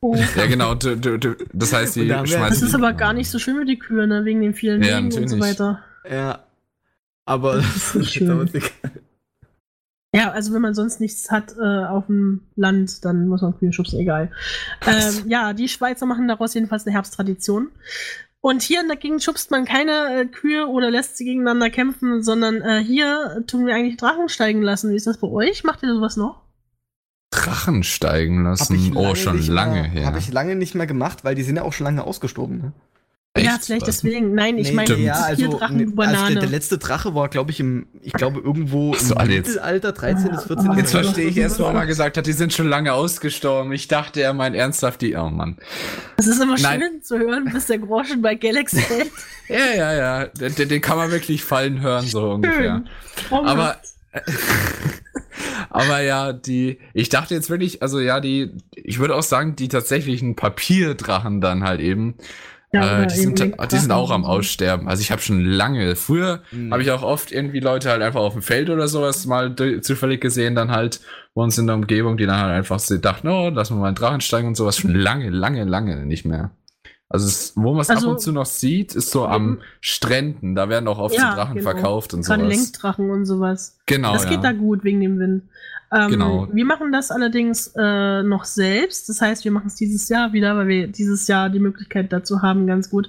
Oh. 0.00 0.16
Ja, 0.36 0.46
genau. 0.46 0.74
Du, 0.74 0.96
du, 0.96 1.16
du, 1.16 1.36
das 1.52 1.72
heißt, 1.72 1.94
die 1.94 2.08
da 2.08 2.26
schmeißen. 2.26 2.48
Das 2.60 2.62
ist 2.62 2.74
aber 2.74 2.92
gar 2.92 3.12
nicht 3.12 3.30
so 3.30 3.38
schön 3.38 3.56
für 3.56 3.64
die 3.64 3.78
Kühe, 3.78 4.06
ne? 4.08 4.24
Wegen 4.24 4.40
den 4.40 4.52
vielen 4.52 4.82
Ja, 4.82 4.98
und 4.98 5.12
so 5.12 5.38
weiter. 5.38 5.78
Ja. 6.10 6.40
Aber 7.24 7.56
Das 7.56 7.76
ist 7.76 7.94
nicht 7.94 8.12
schön. 8.12 8.50
Ja, 10.14 10.32
also 10.32 10.52
wenn 10.52 10.60
man 10.60 10.74
sonst 10.74 11.00
nichts 11.00 11.30
hat 11.30 11.54
äh, 11.56 11.84
auf 11.84 12.06
dem 12.06 12.42
Land, 12.56 13.04
dann 13.04 13.28
muss 13.28 13.40
man 13.42 13.56
Kühe 13.56 13.72
schubsen, 13.72 14.00
egal. 14.00 14.30
Ähm, 14.86 15.28
ja, 15.28 15.52
die 15.54 15.68
Schweizer 15.68 16.04
machen 16.04 16.28
daraus 16.28 16.52
jedenfalls 16.52 16.84
eine 16.84 16.94
Herbsttradition. 16.94 17.68
Und 18.42 18.60
hier 18.60 18.80
in 18.80 18.88
der 18.88 18.96
Gegend 18.96 19.22
schubst 19.22 19.52
man 19.52 19.64
keine 19.64 20.20
äh, 20.20 20.26
Kühe 20.26 20.66
oder 20.66 20.90
lässt 20.90 21.16
sie 21.16 21.24
gegeneinander 21.24 21.70
kämpfen, 21.70 22.24
sondern 22.24 22.60
äh, 22.60 22.82
hier 22.82 23.44
tun 23.46 23.66
wir 23.66 23.74
eigentlich 23.76 23.96
Drachen 23.96 24.28
steigen 24.28 24.62
lassen. 24.62 24.90
Wie 24.90 24.96
ist 24.96 25.06
das 25.06 25.18
bei 25.18 25.28
euch? 25.28 25.62
Macht 25.62 25.84
ihr 25.84 25.94
sowas 25.94 26.16
noch? 26.16 26.42
Drachen 27.30 27.84
steigen 27.84 28.42
lassen. 28.42 28.96
oh, 28.96 29.14
schon 29.14 29.40
lange 29.46 29.82
mehr, 29.82 29.84
her. 29.84 30.06
Habe 30.06 30.18
ich 30.18 30.32
lange 30.32 30.56
nicht 30.56 30.74
mehr 30.74 30.88
gemacht, 30.88 31.22
weil 31.22 31.36
die 31.36 31.44
sind 31.44 31.54
ja 31.54 31.62
auch 31.62 31.72
schon 31.72 31.84
lange 31.84 32.02
ausgestorben. 32.02 32.58
Ne? 32.58 32.72
Ja, 33.38 33.54
Echt? 33.54 33.64
vielleicht 33.64 33.86
Was? 33.86 34.02
deswegen. 34.02 34.34
Nein, 34.34 34.58
ich 34.58 34.68
Nee, 34.68 34.74
meine, 34.74 34.96
ja, 34.98 35.14
also, 35.14 35.36
hier 35.48 35.48
Drachen 35.58 35.80
über 35.80 36.02
also 36.02 36.12
der, 36.14 36.22
Banane. 36.22 36.40
der 36.40 36.48
letzte 36.50 36.76
Drache 36.78 37.14
war, 37.14 37.28
glaube 37.30 37.50
ich, 37.50 37.60
im, 37.60 37.86
ich 38.02 38.12
glaube, 38.12 38.40
irgendwo 38.40 38.92
im 38.92 38.98
So, 39.00 39.14
alle 39.14 39.32
jetzt- 39.32 39.48
Mittelalter, 39.48 39.92
13. 39.92 40.30
bis 40.32 40.44
14. 40.44 40.68
Ah, 40.70 40.76
Jetzt 40.76 40.92
Ja. 40.92 41.02
verstehe 41.02 41.28
ich 41.28 41.36
erst, 41.38 41.58
warum 41.58 41.76
er 41.76 41.86
gesagt 41.86 42.18
hat, 42.18 42.26
die 42.26 42.32
sind 42.32 42.52
schon 42.52 42.68
lange 42.68 42.92
ausgestorben. 42.92 43.72
Ich 43.72 43.88
dachte, 43.88 44.20
er 44.20 44.34
meint 44.34 44.54
ernsthaft 44.54 45.00
die. 45.00 45.14
Oh 45.16 45.30
Mann. 45.30 45.56
Das 46.18 46.26
ist 46.26 46.42
immer 46.42 46.58
Nein. 46.58 46.80
schön 46.80 47.02
zu 47.02 47.18
hören, 47.18 47.50
bis 47.52 47.66
der 47.66 47.78
Groschen 47.78 48.20
bei 48.20 48.34
Galaxy 48.34 48.76
fällt. 48.80 49.10
Ja, 49.48 49.74
ja, 49.76 49.92
ja. 49.94 50.26
Den, 50.26 50.68
den- 50.68 50.80
kann 50.82 50.98
man 50.98 51.10
wirklich 51.10 51.42
fallen 51.42 51.80
hören, 51.80 52.06
so 52.06 52.32
ungefähr. 52.32 52.84
Oh 53.30 53.42
Aber. 53.44 53.76
Aber 55.70 56.00
ja, 56.02 56.32
die, 56.34 56.78
ich 56.92 57.08
dachte 57.08 57.34
jetzt 57.34 57.48
wirklich, 57.48 57.80
also 57.82 57.98
ja, 57.98 58.20
die, 58.20 58.50
ich 58.74 58.98
würde 58.98 59.14
auch 59.14 59.22
sagen, 59.22 59.56
die 59.56 59.68
tatsächlichen 59.68 60.36
Papierdrachen 60.36 61.40
dann 61.40 61.64
halt 61.64 61.80
eben, 61.80 62.14
Ja, 62.74 63.02
äh, 63.02 63.06
die, 63.06 63.14
sind, 63.16 63.38
die 63.38 63.76
sind 63.78 63.92
auch 63.92 64.10
am. 64.10 64.24
Aussterben. 64.24 64.88
Also 64.88 65.02
ich 65.02 65.10
habe 65.12 65.20
schon 65.20 65.44
lange, 65.44 65.94
früher 65.94 66.40
Mhm. 66.52 66.72
habe 66.72 66.82
ich 66.82 66.90
auch 66.90 67.02
oft 67.02 67.30
irgendwie 67.30 67.60
Leute 67.60 67.90
halt 67.90 68.00
einfach 68.02 68.20
auf 68.20 68.32
dem 68.32 68.40
Feld 68.42 68.70
oder 68.70 68.88
sowas 68.88 69.26
mal 69.26 69.54
zufällig 69.82 70.20
gesehen, 70.22 70.54
dann 70.54 70.70
halt 70.70 71.00
bei 71.34 71.42
uns 71.42 71.58
in 71.58 71.66
der 71.66 71.76
Umgebung, 71.76 72.16
die 72.16 72.24
dann 72.26 72.40
halt 72.40 72.52
einfach 72.52 72.78
so 72.78 72.96
dachten, 72.96 73.28
oh, 73.28 73.50
lassen 73.50 73.74
wir 73.76 73.80
mal 73.80 73.88
einen 73.88 73.96
Drachen 73.96 74.20
steigen 74.22 74.48
und 74.48 74.54
sowas. 74.56 74.78
Schon 74.78 74.94
lange, 74.94 75.28
lange, 75.30 75.64
lange 75.64 76.06
nicht 76.06 76.24
mehr. 76.24 76.50
Also 77.10 77.26
es, 77.26 77.52
wo 77.56 77.72
man 77.72 77.82
es 77.82 77.90
Also- 77.90 78.06
ab 78.06 78.12
und 78.14 78.20
zu 78.20 78.32
noch 78.32 78.46
sieht, 78.46 78.94
ist 78.94 79.10
so 79.10 79.26
am 79.26 79.60
Stränden. 79.82 80.54
Da 80.54 80.70
werden 80.70 80.88
auch 80.88 80.98
oft 80.98 81.14
Ja, 81.14 81.30
so 81.32 81.36
Drachen 81.36 81.56
genau. 81.56 81.70
verkauft 81.70 82.14
und 82.14 82.24
Gerade 82.24 82.44
sowas. 82.44 82.56
Lenkdrachen 82.56 83.10
und 83.10 83.26
sowas. 83.26 83.78
Genau, 83.84 84.14
das 84.14 84.24
ja. 84.24 84.30
geht 84.30 84.44
da 84.44 84.52
gut 84.52 84.82
wegen 84.82 85.00
dem 85.00 85.18
Wind. 85.18 85.42
Ähm, 85.94 86.10
Genau. 86.10 86.48
Wir 86.52 86.64
machen 86.64 86.90
das 86.92 87.10
allerdings 87.10 87.72
äh, 87.76 88.22
noch 88.22 88.44
selbst. 88.44 89.08
Das 89.08 89.20
heißt, 89.20 89.44
wir 89.44 89.52
machen 89.52 89.66
es 89.66 89.74
dieses 89.76 90.08
Jahr 90.08 90.32
wieder, 90.32 90.56
weil 90.56 90.68
wir 90.68 90.86
dieses 90.88 91.26
Jahr 91.28 91.50
die 91.50 91.58
Möglichkeit 91.60 92.12
dazu 92.12 92.42
haben, 92.42 92.66
ganz 92.66 92.88
gut. 92.90 93.08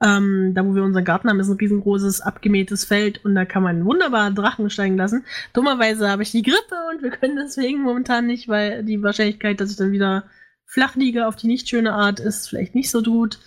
Ähm, 0.00 0.52
da, 0.54 0.64
wo 0.64 0.76
wir 0.76 0.84
unseren 0.84 1.04
Garten 1.04 1.28
haben, 1.28 1.40
ist 1.40 1.48
ein 1.48 1.56
riesengroßes, 1.56 2.20
abgemähtes 2.20 2.84
Feld 2.84 3.24
und 3.24 3.34
da 3.34 3.44
kann 3.44 3.64
man 3.64 3.84
wunderbar 3.84 4.30
Drachen 4.30 4.70
steigen 4.70 4.96
lassen. 4.96 5.24
Dummerweise 5.54 6.08
habe 6.08 6.22
ich 6.22 6.30
die 6.30 6.42
Grippe 6.42 6.76
und 6.92 7.02
wir 7.02 7.10
können 7.10 7.34
deswegen 7.36 7.82
momentan 7.82 8.26
nicht, 8.26 8.46
weil 8.46 8.84
die 8.84 9.02
Wahrscheinlichkeit, 9.02 9.60
dass 9.60 9.72
ich 9.72 9.76
dann 9.76 9.90
wieder 9.90 10.22
flach 10.66 10.94
liege 10.94 11.26
auf 11.26 11.34
die 11.34 11.48
nicht 11.48 11.68
schöne 11.68 11.94
Art, 11.94 12.20
ist 12.20 12.48
vielleicht 12.48 12.76
nicht 12.76 12.90
so 12.90 13.02
gut. 13.02 13.40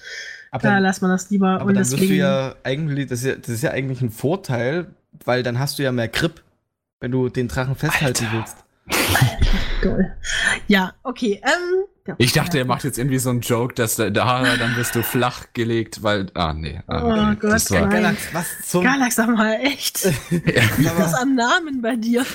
Aber 0.49 0.63
Da 0.63 0.73
dann, 0.73 0.83
lässt 0.83 1.01
man 1.01 1.11
das 1.11 1.29
lieber. 1.29 1.51
aber 1.51 1.65
und 1.65 1.75
dann 1.75 1.83
wirst 1.83 1.93
du 1.93 1.97
deswegen, 1.97 2.19
ja 2.19 2.55
eigentlich, 2.63 3.07
das 3.07 3.19
ist 3.19 3.25
ja, 3.27 3.35
das 3.35 3.47
ist 3.49 3.61
ja 3.61 3.71
eigentlich 3.71 4.01
ein 4.01 4.09
Vorteil, 4.11 4.87
weil 5.23 5.43
dann 5.43 5.57
hast 5.57 5.79
du 5.79 5.83
ja 5.83 5.93
mehr 5.93 6.09
Grip, 6.09 6.41
wenn 6.99 7.11
du 7.11 7.29
den 7.29 7.47
Drachen 7.47 7.75
festhalten 7.75 8.25
Alter. 8.25 8.37
willst. 8.37 8.57
Ja, 10.67 10.93
okay. 11.03 11.41
Ähm, 11.43 11.85
ja. 12.07 12.15
Ich 12.17 12.33
dachte, 12.33 12.57
er 12.57 12.65
macht 12.65 12.83
jetzt 12.83 12.97
irgendwie 12.97 13.19
so 13.19 13.29
einen 13.29 13.41
Joke, 13.41 13.73
dass 13.73 13.95
da, 13.95 14.09
da 14.09 14.55
dann 14.57 14.75
wirst 14.75 14.95
du 14.95 15.03
flach 15.03 15.45
gelegt, 15.53 16.03
weil. 16.03 16.27
Ah, 16.33 16.53
nee. 16.53 16.81
Ah, 16.87 17.03
Oh 17.03 17.11
okay. 17.11 17.37
Gott, 17.39 17.51
das 17.51 17.71
war. 17.71 17.87
Galax, 17.87 18.33
was 18.33 18.61
zum. 18.63 18.83
Galax, 18.83 19.15
sag 19.15 19.29
mal, 19.29 19.53
echt. 19.61 20.05
Liegt 20.29 20.99
das 20.99 21.13
am 21.13 21.35
Namen 21.35 21.81
bei 21.81 21.95
dir? 21.95 22.25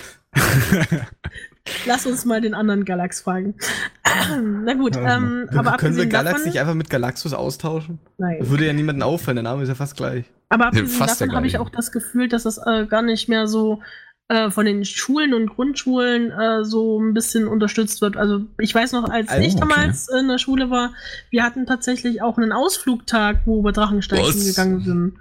Lass 1.84 2.06
uns 2.06 2.24
mal 2.24 2.40
den 2.40 2.54
anderen 2.54 2.84
Galax 2.84 3.22
fragen. 3.22 3.54
Na 4.64 4.74
gut, 4.74 4.96
ähm, 4.96 5.48
aber 5.54 5.76
Können 5.78 5.96
wir 5.96 6.06
Galax 6.06 6.36
davon, 6.36 6.48
nicht 6.48 6.60
einfach 6.60 6.74
mit 6.74 6.90
Galaxus 6.90 7.32
austauschen? 7.34 7.98
Das 8.04 8.14
nein. 8.18 8.38
würde 8.48 8.66
ja 8.66 8.72
niemandem 8.72 9.02
auffallen, 9.02 9.36
der 9.36 9.42
Name 9.42 9.62
ist 9.62 9.68
ja 9.68 9.74
fast 9.74 9.96
gleich. 9.96 10.26
Aber 10.48 10.66
abgesehen 10.66 10.88
fast 10.88 11.20
davon 11.20 11.34
habe 11.34 11.46
ich 11.46 11.58
auch 11.58 11.70
das 11.70 11.90
Gefühl, 11.90 12.28
dass 12.28 12.44
das 12.44 12.58
äh, 12.58 12.86
gar 12.86 13.02
nicht 13.02 13.28
mehr 13.28 13.48
so 13.48 13.82
äh, 14.28 14.50
von 14.50 14.66
den 14.66 14.84
Schulen 14.84 15.34
und 15.34 15.48
Grundschulen 15.50 16.30
äh, 16.32 16.64
so 16.64 17.00
ein 17.00 17.14
bisschen 17.14 17.46
unterstützt 17.46 18.00
wird. 18.02 18.16
Also 18.16 18.40
ich 18.58 18.74
weiß 18.74 18.92
noch, 18.92 19.08
als 19.08 19.28
Oh, 19.32 19.38
ich 19.40 19.54
okay. 19.54 19.60
damals 19.60 20.08
in 20.08 20.28
der 20.28 20.38
Schule 20.38 20.68
war, 20.70 20.92
wir 21.30 21.44
hatten 21.44 21.66
tatsächlich 21.66 22.22
auch 22.22 22.36
einen 22.36 22.52
Ausflugtag, 22.52 23.38
wo 23.44 23.62
wir 23.62 23.72
Drachensteigen 23.72 24.26
Was? 24.26 24.44
gegangen 24.46 24.80
sind. 24.80 25.12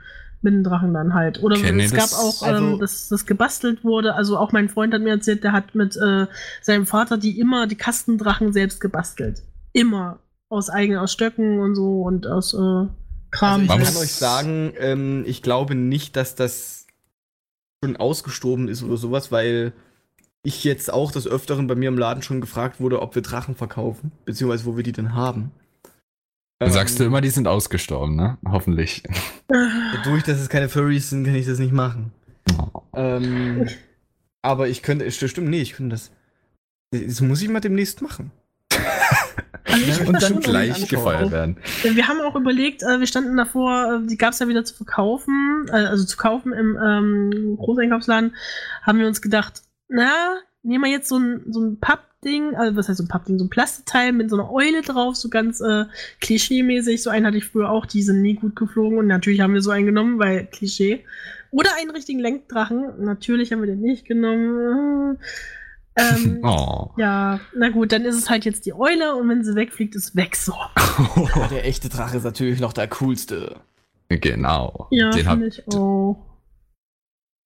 Mit 0.41 0.53
dem 0.53 0.63
Drachen 0.63 0.93
dann 0.93 1.15
halt. 1.15 1.41
Oder 1.41 1.55
Kenn 1.57 1.79
es 1.79 1.91
gab 1.91 2.01
das? 2.03 2.13
auch, 2.13 2.43
Also- 2.43 2.73
ähm, 2.73 2.79
dass 2.79 3.09
das 3.09 3.25
gebastelt 3.25 3.83
wurde. 3.83 4.13
Also 4.13 4.37
auch 4.37 4.51
mein 4.51 4.69
Freund 4.69 4.93
hat 4.93 5.01
mir 5.01 5.09
erzählt, 5.09 5.43
der 5.43 5.53
hat 5.53 5.73
mit 5.73 5.95
äh, 5.97 6.27
seinem 6.61 6.85
Vater 6.85 7.17
die 7.17 7.39
immer 7.39 7.65
die 7.65 7.75
Kastendrachen 7.77 8.53
selbst 8.53 8.79
gebastelt. 8.79 9.41
Immer. 9.73 10.19
Aus 10.49 10.69
eigenen, 10.69 10.99
aus 10.99 11.11
Stöcken 11.13 11.59
und 11.59 11.73
so 11.73 12.03
und 12.03 12.27
aus 12.27 12.53
äh, 12.53 12.57
Kram. 13.31 13.61
Also 13.61 13.63
ich 13.63 13.67
kann 13.69 13.79
muss- 13.79 14.01
euch 14.03 14.11
sagen, 14.13 14.73
ähm, 14.77 15.23
ich 15.25 15.41
glaube 15.41 15.73
nicht, 15.73 16.15
dass 16.15 16.35
das 16.35 16.84
schon 17.85 17.97
ausgestorben 17.97 18.67
ist 18.67 18.83
oder 18.83 18.97
sowas, 18.97 19.31
weil 19.31 19.73
ich 20.43 20.63
jetzt 20.63 20.91
auch 20.91 21.11
des 21.11 21.27
Öfteren 21.27 21.67
bei 21.67 21.75
mir 21.75 21.89
im 21.89 21.97
Laden 21.97 22.21
schon 22.23 22.41
gefragt 22.41 22.79
wurde, 22.79 23.01
ob 23.01 23.15
wir 23.15 23.21
Drachen 23.21 23.55
verkaufen, 23.55 24.11
beziehungsweise 24.25 24.65
wo 24.65 24.75
wir 24.77 24.83
die 24.83 24.91
denn 24.91 25.13
haben. 25.15 25.51
Dann 26.59 26.71
sagst 26.71 26.99
du 26.99 27.03
Ähm, 27.03 27.07
immer, 27.09 27.21
die 27.21 27.29
sind 27.29 27.47
ausgestorben, 27.47 28.15
ne? 28.15 28.37
Hoffentlich. 28.47 29.03
Dadurch, 29.47 30.23
dass 30.23 30.39
es 30.39 30.49
keine 30.49 30.69
Furries 30.69 31.09
sind, 31.09 31.25
kann 31.25 31.35
ich 31.35 31.45
das 31.45 31.59
nicht 31.59 31.73
machen. 31.73 32.11
Ähm, 32.93 33.67
aber 34.41 34.67
ich 34.69 34.81
könnte, 34.81 35.05
st- 35.07 35.27
stimmt, 35.27 35.49
nee, 35.49 35.61
ich 35.61 35.73
könnte 35.73 35.95
das. 35.95 36.11
Das 36.91 37.21
muss 37.21 37.41
ich 37.41 37.49
mal 37.49 37.59
demnächst 37.59 38.01
machen. 38.01 38.31
Also 39.63 40.01
ich 40.01 40.07
Und 40.07 40.21
dann 40.21 40.39
Gleich 40.39 40.87
gefeuert 40.87 41.31
werden. 41.31 41.57
Wir 41.83 42.07
haben 42.07 42.21
auch 42.21 42.35
überlegt, 42.35 42.83
äh, 42.83 42.99
wir 42.99 43.07
standen 43.07 43.37
davor, 43.37 44.01
äh, 44.03 44.07
die 44.07 44.17
gab 44.17 44.33
es 44.33 44.39
ja 44.39 44.47
wieder 44.47 44.65
zu 44.65 44.75
verkaufen, 44.75 45.65
äh, 45.69 45.85
also 45.85 46.05
zu 46.05 46.17
kaufen 46.17 46.53
im 46.53 46.77
ähm, 46.83 47.57
Großeinkaufsladen, 47.57 48.35
haben 48.83 48.99
wir 48.99 49.07
uns 49.07 49.21
gedacht, 49.21 49.63
na, 49.87 50.39
nehmen 50.65 50.83
wir 50.83 50.91
jetzt 50.91 51.07
so 51.07 51.17
ein, 51.17 51.43
so 51.49 51.61
ein 51.61 51.79
Pappding, 51.79 52.55
also 52.55 52.75
was 52.75 52.89
heißt 52.89 52.97
so 52.97 53.03
ein 53.03 53.07
Pappding, 53.07 53.37
so 53.37 53.45
ein 53.45 53.49
Plastikteil 53.49 54.11
mit 54.11 54.29
so 54.29 54.35
einer 54.35 54.51
Eule 54.51 54.81
drauf, 54.81 55.15
so 55.15 55.29
ganz 55.29 55.61
äh, 55.61 55.85
klischee-mäßig. 56.21 57.01
So 57.01 57.09
einen 57.09 57.25
hatte 57.25 57.37
ich 57.37 57.45
früher 57.45 57.69
auch, 57.69 57.85
die 57.85 58.01
sind 58.01 58.21
nie 58.21 58.33
gut 58.33 58.55
geflogen 58.55 58.97
und 58.97 59.07
natürlich 59.07 59.41
haben 59.41 59.53
wir 59.53 59.61
so 59.61 59.71
einen 59.71 59.85
genommen, 59.85 60.19
weil 60.19 60.47
Klischee. 60.47 61.05
Oder 61.51 61.69
einen 61.79 61.91
richtigen 61.91 62.19
Lenkdrachen, 62.19 63.03
natürlich 63.03 63.51
haben 63.51 63.61
wir 63.61 63.67
den 63.67 63.81
nicht 63.81 64.05
genommen. 64.05 65.17
Ähm, 65.97 66.39
Oh. 66.43 66.91
ja, 66.97 67.39
na 67.55 67.69
gut, 67.69 67.91
dann 67.91 68.03
ist 68.03 68.15
es 68.15 68.29
halt 68.29 68.45
jetzt 68.45 68.65
die 68.65 68.73
Eule 68.73 69.15
und 69.15 69.29
wenn 69.29 69.43
sie 69.43 69.55
wegfliegt, 69.55 69.95
ist 69.95 70.15
weg 70.15 70.35
so. 70.35 70.53
Aber 70.75 71.47
der 71.49 71.65
echte 71.65 71.89
Drache 71.89 72.17
ist 72.17 72.23
natürlich 72.23 72.59
noch 72.59 72.73
der 72.73 72.87
coolste. 72.89 73.57
genau. 74.09 74.87
Ja, 74.91 75.11
finde 75.11 75.47
ich 75.47 75.67
auch. 75.69 76.17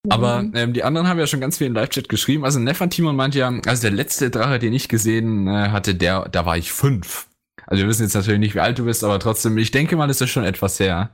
aber 0.08 0.44
ähm, 0.54 0.72
die 0.72 0.82
anderen 0.82 1.06
haben 1.08 1.18
ja 1.18 1.26
schon 1.26 1.40
ganz 1.40 1.58
viel 1.58 1.66
im 1.68 1.74
Live-Chat 1.74 2.08
geschrieben. 2.08 2.44
Also 2.44 2.58
Nefan 2.58 2.90
Timon 2.90 3.16
meint 3.16 3.34
ja, 3.34 3.52
also 3.66 3.82
der 3.82 3.90
letzte 3.92 4.30
Drache, 4.30 4.58
den 4.58 4.72
ich 4.72 4.88
gesehen 4.88 5.46
äh, 5.46 5.68
hatte, 5.70 5.94
der, 5.94 6.28
da 6.28 6.44
war 6.46 6.56
ich 6.56 6.72
fünf. 6.72 7.28
Also 7.66 7.82
wir 7.82 7.88
wissen 7.88 8.02
jetzt 8.02 8.14
natürlich 8.14 8.40
nicht, 8.40 8.54
wie 8.54 8.60
alt 8.60 8.78
du 8.78 8.84
bist, 8.86 9.04
aber 9.04 9.18
trotzdem, 9.20 9.56
ich 9.58 9.70
denke 9.70 9.94
mal, 9.96 10.10
ist 10.10 10.20
das 10.20 10.30
schon 10.30 10.44
etwas 10.44 10.80
her. 10.80 11.10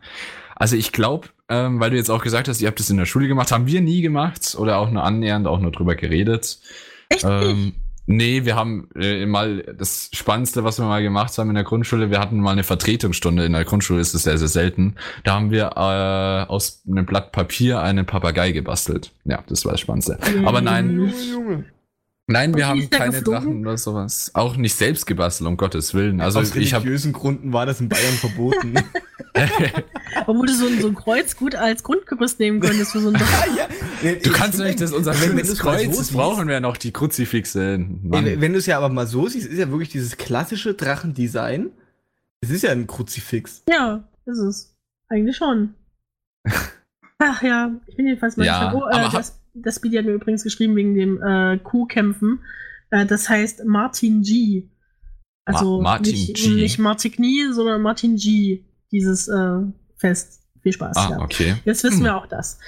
Also 0.54 0.74
ich 0.76 0.90
glaube, 0.92 1.28
ähm, 1.50 1.80
weil 1.80 1.90
du 1.90 1.96
jetzt 1.96 2.10
auch 2.10 2.22
gesagt 2.22 2.48
hast, 2.48 2.62
ihr 2.62 2.68
habt 2.68 2.80
das 2.80 2.88
in 2.88 2.96
der 2.96 3.04
Schule 3.04 3.28
gemacht, 3.28 3.52
haben 3.52 3.66
wir 3.66 3.82
nie 3.82 4.00
gemacht 4.00 4.56
oder 4.58 4.78
auch 4.78 4.90
nur 4.90 5.04
annähernd 5.04 5.46
auch 5.46 5.60
nur 5.60 5.70
drüber 5.70 5.96
geredet. 5.96 6.60
Echt 7.08 7.24
Ähm, 7.24 7.64
nicht? 7.64 7.76
Nee, 8.08 8.44
wir 8.44 8.54
haben 8.54 8.88
äh, 8.94 9.26
mal 9.26 9.62
das 9.76 10.10
Spannendste, 10.12 10.62
was 10.62 10.78
wir 10.78 10.86
mal 10.86 11.02
gemacht 11.02 11.36
haben 11.38 11.48
in 11.48 11.56
der 11.56 11.64
Grundschule, 11.64 12.08
wir 12.08 12.20
hatten 12.20 12.38
mal 12.38 12.52
eine 12.52 12.62
Vertretungsstunde. 12.62 13.44
In 13.44 13.52
der 13.52 13.64
Grundschule 13.64 14.00
ist 14.00 14.14
es 14.14 14.22
sehr, 14.22 14.38
sehr 14.38 14.46
selten. 14.46 14.94
Da 15.24 15.34
haben 15.34 15.50
wir 15.50 15.72
äh, 15.74 16.48
aus 16.48 16.82
einem 16.88 17.04
Blatt 17.04 17.32
Papier 17.32 17.82
einen 17.82 18.06
Papagei 18.06 18.52
gebastelt. 18.52 19.10
Ja, 19.24 19.42
das 19.48 19.64
war 19.64 19.72
das 19.72 19.80
Spannendste. 19.80 20.18
Aber 20.44 20.60
nein, 20.60 20.92
Junge, 20.94 21.12
Junge. 21.32 21.64
nein, 22.28 22.52
Und 22.52 22.58
wir 22.58 22.68
haben 22.68 22.88
keine 22.90 23.10
geflogen? 23.10 23.32
Drachen 23.32 23.60
oder 23.66 23.76
sowas. 23.76 24.30
Auch 24.34 24.56
nicht 24.56 24.76
selbst 24.76 25.06
gebastelt, 25.06 25.48
um 25.48 25.56
Gottes 25.56 25.92
Willen. 25.92 26.20
Also 26.20 26.38
Aus 26.38 26.54
ich 26.54 26.74
habe 26.74 26.84
religiösen 26.84 27.12
Gründen 27.12 27.52
war 27.52 27.66
das 27.66 27.80
in 27.80 27.88
Bayern 27.88 28.14
verboten. 28.14 28.74
Obwohl 30.26 30.46
du 30.46 30.54
so 30.54 30.66
ein, 30.66 30.80
so 30.80 30.88
ein 30.88 30.94
Kreuz 30.94 31.36
gut 31.36 31.54
als 31.54 31.82
Grundgerüst 31.82 32.40
nehmen 32.40 32.60
könntest 32.60 32.92
für 32.92 33.00
so 33.00 33.08
ein 33.08 33.14
ja, 33.56 33.68
nee, 33.68 33.85
Du 34.02 34.30
kannst 34.32 34.58
nicht, 34.58 34.80
das 34.80 34.90
ist 34.90 34.96
unser 34.96 35.12
wenn- 35.20 35.36
wenn 35.36 35.46
Kreuz, 35.56 35.84
so 35.92 35.98
das 35.98 36.10
brauchen 36.12 36.48
wir 36.48 36.60
noch, 36.60 36.76
die 36.76 36.92
Kruzifixe. 36.92 37.78
Mann. 38.02 38.26
Ey, 38.26 38.40
wenn 38.40 38.52
du 38.52 38.58
es 38.58 38.66
ja 38.66 38.76
aber 38.78 38.88
mal 38.88 39.06
so 39.06 39.28
siehst, 39.28 39.46
ist 39.46 39.58
ja 39.58 39.70
wirklich 39.70 39.88
dieses 39.90 40.16
klassische 40.16 40.74
Drachendesign. 40.74 41.70
Es 42.40 42.50
ist 42.50 42.62
ja 42.62 42.70
ein 42.70 42.86
Kruzifix. 42.86 43.62
Ja, 43.68 44.04
ist 44.26 44.38
es. 44.38 44.76
Eigentlich 45.08 45.36
schon. 45.36 45.74
Ach 47.18 47.42
ja, 47.42 47.72
ich 47.86 47.96
bin 47.96 48.06
jedenfalls 48.06 48.36
mal 48.36 48.44
Ja. 48.44 48.74
Oh, 48.74 48.84
aber 48.84 49.06
äh, 49.06 49.10
das, 49.10 49.40
das 49.54 49.76
Speedy 49.76 49.96
hat 49.96 50.04
mir 50.04 50.12
übrigens 50.12 50.42
geschrieben 50.42 50.76
wegen 50.76 50.94
dem 50.94 51.22
äh, 51.22 51.58
Kuhkämpfen. 51.58 52.40
Äh, 52.90 53.06
das 53.06 53.28
heißt 53.28 53.64
Martin 53.64 54.22
G. 54.22 54.68
Also 55.44 55.76
Ma- 55.80 55.92
Martin 55.92 56.12
nicht, 56.12 56.34
G. 56.36 56.48
nicht 56.50 56.78
Martigny, 56.78 57.48
sondern 57.52 57.80
Martin 57.82 58.16
G. 58.16 58.64
Dieses 58.92 59.28
äh, 59.28 59.60
Fest. 59.96 60.42
Viel 60.62 60.72
Spaß. 60.72 60.96
ah, 60.96 61.08
ja. 61.12 61.20
okay. 61.20 61.54
Jetzt 61.64 61.84
wissen 61.84 61.98
Hm. 61.98 62.04
wir 62.04 62.16
auch 62.16 62.26
das. 62.26 62.58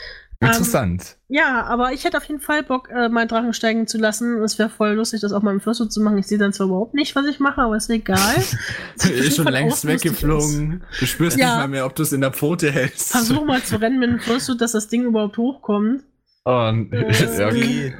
Ähm, 0.40 0.48
Interessant. 0.50 1.16
Ja, 1.26 1.64
aber 1.64 1.92
ich 1.92 2.04
hätte 2.04 2.16
auf 2.16 2.22
jeden 2.24 2.40
Fall 2.40 2.62
Bock, 2.62 2.90
äh, 2.90 3.08
mal 3.08 3.26
Drachen 3.26 3.52
steigen 3.52 3.88
zu 3.88 3.98
lassen. 3.98 4.40
Es 4.42 4.56
wäre 4.58 4.70
voll 4.70 4.92
lustig, 4.92 5.20
das 5.20 5.32
auch 5.32 5.42
mal 5.42 5.52
im 5.52 5.60
Fluss 5.60 5.78
zu 5.78 6.00
machen. 6.00 6.16
Ich 6.18 6.28
sehe 6.28 6.38
dann 6.38 6.52
zwar 6.52 6.68
überhaupt 6.68 6.94
nicht, 6.94 7.16
was 7.16 7.26
ich 7.26 7.40
mache, 7.40 7.60
aber 7.60 7.76
ist 7.76 7.90
egal. 7.90 8.36
Ist 9.02 9.34
schon 9.36 9.48
längst 9.48 9.84
weggeflogen. 9.84 10.84
Du 11.00 11.06
spürst 11.06 11.36
Ja. 11.38 11.46
nicht 11.48 11.56
mal 11.56 11.68
mehr, 11.68 11.86
ob 11.86 11.96
du 11.96 12.04
es 12.04 12.12
in 12.12 12.20
der 12.20 12.32
Pfote 12.32 12.70
hältst. 12.70 13.10
Versuch 13.10 13.44
mal 13.44 13.62
zu 13.64 13.80
rennen 13.80 13.98
mit 13.98 14.10
dem 14.10 14.20
Flussut, 14.20 14.60
dass 14.60 14.72
das 14.72 14.86
Ding 14.86 15.04
überhaupt 15.06 15.36
hochkommt. 15.38 16.04
Und, 16.44 16.92
Äh, 16.92 17.10
ja, 17.38 17.46
okay. 17.48 17.94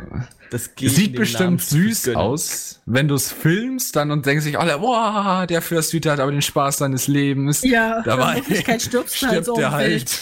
Das 0.51 0.74
geht 0.76 0.93
Sieht 0.93 1.16
bestimmt 1.16 1.41
Namen 1.41 1.59
süß 1.59 2.05
gönnen. 2.05 2.16
aus, 2.16 2.80
wenn 2.86 3.09
du 3.09 3.16
es 3.16 3.30
filmst 3.32 3.97
dann 3.97 4.11
und 4.12 4.24
denkst 4.24 4.45
sich 4.45 4.59
alle, 4.59 4.78
boah, 4.78 5.45
der 5.47 5.61
Fürsthüter 5.61 6.12
hat 6.12 6.20
aber 6.20 6.30
den 6.30 6.41
Spaß 6.41 6.78
seines 6.78 7.07
Lebens. 7.09 7.62
Ja, 7.64 8.01
Dabei 8.03 8.30
in 8.30 8.36
Wirklichkeit 8.36 8.80
stirbst 8.80 9.20
du 9.20 9.26
halt 9.26 9.32
stirbt 9.45 9.47
so 9.47 9.57
der 9.57 9.72
halt. 9.72 10.20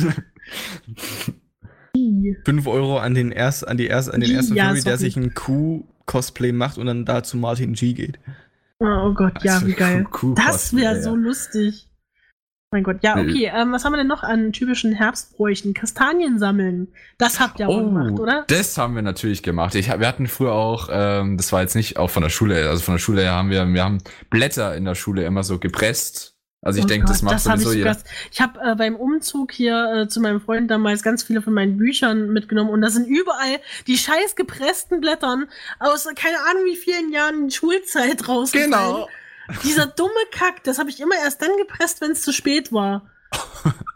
Welt. 2.35 2.45
5 2.45 2.67
Euro 2.67 2.99
an 2.99 3.15
den 3.15 3.33
erst, 3.33 3.67
an 3.67 3.77
die 3.77 3.87
erst, 3.87 4.13
an 4.13 4.21
den 4.21 4.31
ersten 4.31 4.55
Ja, 4.55 4.69
Furry, 4.69 4.83
der 4.83 4.99
sich 4.99 5.17
ein 5.17 5.35
Kuh-Cosplay 5.35 6.53
macht 6.53 6.79
und 6.79 6.87
dann 6.87 7.05
da 7.05 7.23
zu 7.23 7.37
Martin 7.37 7.75
G 7.75 7.93
geht. 7.93 8.19
Oh 8.81 9.13
Gott, 9.15 9.43
ja, 9.43 9.55
Also, 9.55 9.67
wie 9.67 9.73
geil. 9.73 10.07
Das 10.35 10.75
wäre 10.75 11.03
so 11.03 11.11
ja. 11.11 11.17
lustig. 11.17 11.89
Mein 12.73 12.83
Gott, 12.83 12.99
ja, 13.03 13.17
okay. 13.17 13.51
Ähm, 13.55 13.73
was 13.73 13.85
haben 13.85 13.93
wir 13.93 13.99
denn 13.99 14.09
noch 14.09 14.23
an 14.23 14.53
typischen 14.53 14.93
Herbstbräuchen? 14.93 15.73
Kastanien 15.73 16.39
sammeln. 16.39 16.89
Das 17.17 17.39
habt 17.39 17.61
ihr 17.61 17.69
auch 17.69 17.79
gemacht, 17.79 18.19
oder? 18.19 18.41
Oh, 18.43 18.45
das 18.49 18.77
haben 18.77 18.97
wir 18.97 19.03
natürlich 19.03 19.43
gemacht. 19.43 19.75
Ich, 19.77 19.89
wir 19.89 20.07
hatten 20.07 20.27
früher 20.27 20.53
auch, 20.53 20.89
ähm, 20.91 21.37
das 21.37 21.53
war 21.53 21.63
jetzt 21.63 21.77
nicht 21.77 21.97
auch 21.97 22.11
von 22.11 22.23
der 22.23 22.29
Schule, 22.29 22.69
also 22.69 22.83
von 22.83 22.95
der 22.95 22.99
Schule 22.99 23.23
her 23.23 23.33
haben 23.33 23.51
wir, 23.51 23.67
wir 23.67 23.85
haben 23.85 23.99
Blätter 24.31 24.77
in 24.77 24.85
der 24.85 24.97
Schule 24.97 25.25
immer 25.25 25.45
so 25.45 25.59
gepresst. 25.59 26.36
Also 26.67 26.81
ich 26.81 26.85
Oh 26.85 26.89
denke, 26.89 27.07
das 27.07 27.23
macht 27.23 27.35
hab 27.47 27.59
sowieso 27.59 27.71
ich 27.71 27.79
jeder. 27.79 27.97
Ich 28.33 28.41
habe 28.41 28.61
äh, 28.61 28.75
beim 28.75 28.97
Umzug 28.97 29.53
hier 29.53 30.03
äh, 30.03 30.09
zu 30.09 30.21
meinem 30.21 30.41
Freund 30.41 30.69
damals 30.69 31.05
ganz 31.05 31.23
viele 31.23 31.41
von 31.41 31.55
meinen 31.55 31.77
Büchern 31.77 32.33
mitgenommen 32.33 32.71
und 32.71 32.81
da 32.81 32.91
sind 32.91 33.07
überall 33.07 33.61
die 33.87 33.97
scheiß 33.97 34.35
gepressten 34.35 35.01
Blättern 35.01 35.47
aus 35.79 36.09
keine 36.17 36.39
Ahnung 36.51 36.65
wie 36.65 36.77
vielen 36.77 37.13
Jahren 37.13 37.51
Schulzeit 37.53 38.27
rausgefallen. 38.29 38.73
Genau. 38.73 39.09
Dieser 39.63 39.87
dumme 39.87 40.11
Kack, 40.33 40.65
das 40.65 40.81
habe 40.81 40.91
ich 40.91 40.99
immer 40.99 41.15
erst 41.15 41.41
dann 41.41 41.57
gepresst, 41.57 42.01
wenn 42.01 42.11
es 42.11 42.23
zu 42.23 42.33
spät 42.33 42.73
war. 42.73 43.09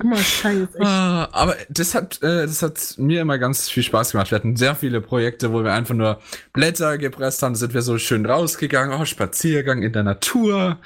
Dummer 0.00 0.16
Scheiß, 0.16 0.74
echt. 0.74 0.80
Ah, 0.80 1.28
aber 1.32 1.56
das 1.68 1.94
hat, 1.94 2.22
äh, 2.22 2.46
das 2.46 2.62
hat 2.62 2.94
mir 2.96 3.20
immer 3.20 3.38
ganz 3.38 3.68
viel 3.68 3.82
Spaß 3.82 4.12
gemacht. 4.12 4.30
Wir 4.30 4.36
hatten 4.36 4.56
sehr 4.56 4.74
viele 4.74 5.02
Projekte, 5.02 5.52
wo 5.52 5.62
wir 5.62 5.74
einfach 5.74 5.94
nur 5.94 6.20
Blätter 6.54 6.96
gepresst 6.96 7.42
haben. 7.42 7.52
Da 7.52 7.58
sind 7.58 7.74
wir 7.74 7.82
so 7.82 7.98
schön 7.98 8.24
rausgegangen, 8.24 8.98
oh, 8.98 9.04
Spaziergang 9.04 9.82
in 9.82 9.92
der 9.92 10.02
Natur, 10.02 10.78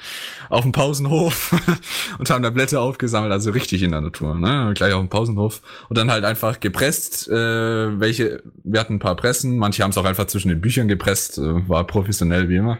auf 0.49 0.63
dem 0.63 0.73
Pausenhof 0.73 1.55
und 2.19 2.29
haben 2.29 2.43
da 2.43 2.49
Blätter 2.49 2.81
aufgesammelt, 2.81 3.31
also 3.31 3.51
richtig 3.51 3.83
in 3.83 3.91
der 3.91 4.01
Natur, 4.01 4.35
ne? 4.35 4.73
Gleich 4.75 4.93
auf 4.93 4.99
dem 4.99 5.09
Pausenhof. 5.09 5.61
Und 5.87 5.97
dann 5.97 6.11
halt 6.11 6.25
einfach 6.25 6.59
gepresst, 6.59 7.29
äh, 7.29 7.99
welche, 7.99 8.43
wir 8.65 8.81
hatten 8.81 8.95
ein 8.95 8.99
paar 8.99 9.15
Pressen, 9.15 9.57
manche 9.57 9.83
haben 9.83 9.91
es 9.91 9.97
auch 9.97 10.05
einfach 10.05 10.27
zwischen 10.27 10.49
den 10.49 10.59
Büchern 10.59 10.89
gepresst, 10.89 11.37
äh, 11.37 11.69
war 11.69 11.87
professionell 11.87 12.49
wie 12.49 12.57
immer. 12.57 12.79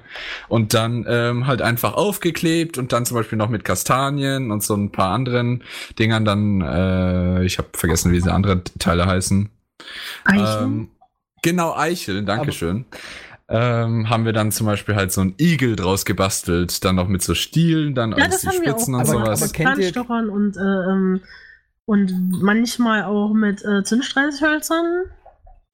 Und 0.49 0.73
dann 0.73 1.05
ähm, 1.07 1.47
halt 1.47 1.61
einfach 1.61 1.93
aufgeklebt 1.93 2.77
und 2.77 2.91
dann 2.91 3.05
zum 3.05 3.15
Beispiel 3.15 3.37
noch 3.37 3.49
mit 3.49 3.63
Kastanien 3.63 4.51
und 4.51 4.63
so 4.63 4.75
ein 4.75 4.91
paar 4.91 5.11
anderen 5.11 5.63
Dingern 5.97 6.24
dann, 6.25 6.61
äh, 6.61 7.43
ich 7.43 7.57
habe 7.57 7.69
vergessen, 7.73 8.11
wie 8.11 8.15
diese 8.15 8.33
anderen 8.33 8.63
Teile 8.79 9.05
heißen. 9.05 9.49
Eichen? 10.25 10.63
Ähm, 10.63 10.87
genau, 11.41 11.75
Eicheln, 11.75 12.25
Dankeschön. 12.25 12.85
Ähm, 13.47 14.09
haben 14.09 14.25
wir 14.25 14.33
dann 14.33 14.51
zum 14.51 14.65
Beispiel 14.65 14.95
halt 14.95 15.11
so 15.11 15.21
einen 15.21 15.35
Igel 15.39 15.75
draus 15.75 16.03
gebastelt, 16.05 16.83
dann 16.83 16.95
noch 16.95 17.07
mit 17.07 17.21
so 17.21 17.35
Stielen, 17.35 17.93
dann 17.93 18.11
ja, 18.13 18.25
aus 18.25 18.31
das 18.31 18.41
die 18.41 18.47
haben 18.47 18.61
wir 18.61 18.73
auch 18.73 18.77
Spitzen 18.79 18.95
und 18.95 19.01
Aber- 19.01 19.09
sowas. 19.09 19.39
aber 19.41 19.45
mit 19.45 19.53
kennt 19.53 19.77
ihr- 19.77 19.83
Zahnstochern 19.93 20.29
und, 20.29 20.57
äh, 20.57 20.61
ähm, 20.61 21.21
und 21.85 22.41
manchmal 22.41 23.03
auch 23.03 23.33
mit 23.33 23.63
äh, 23.63 23.83
Zündstreichhölzern. 23.83 25.03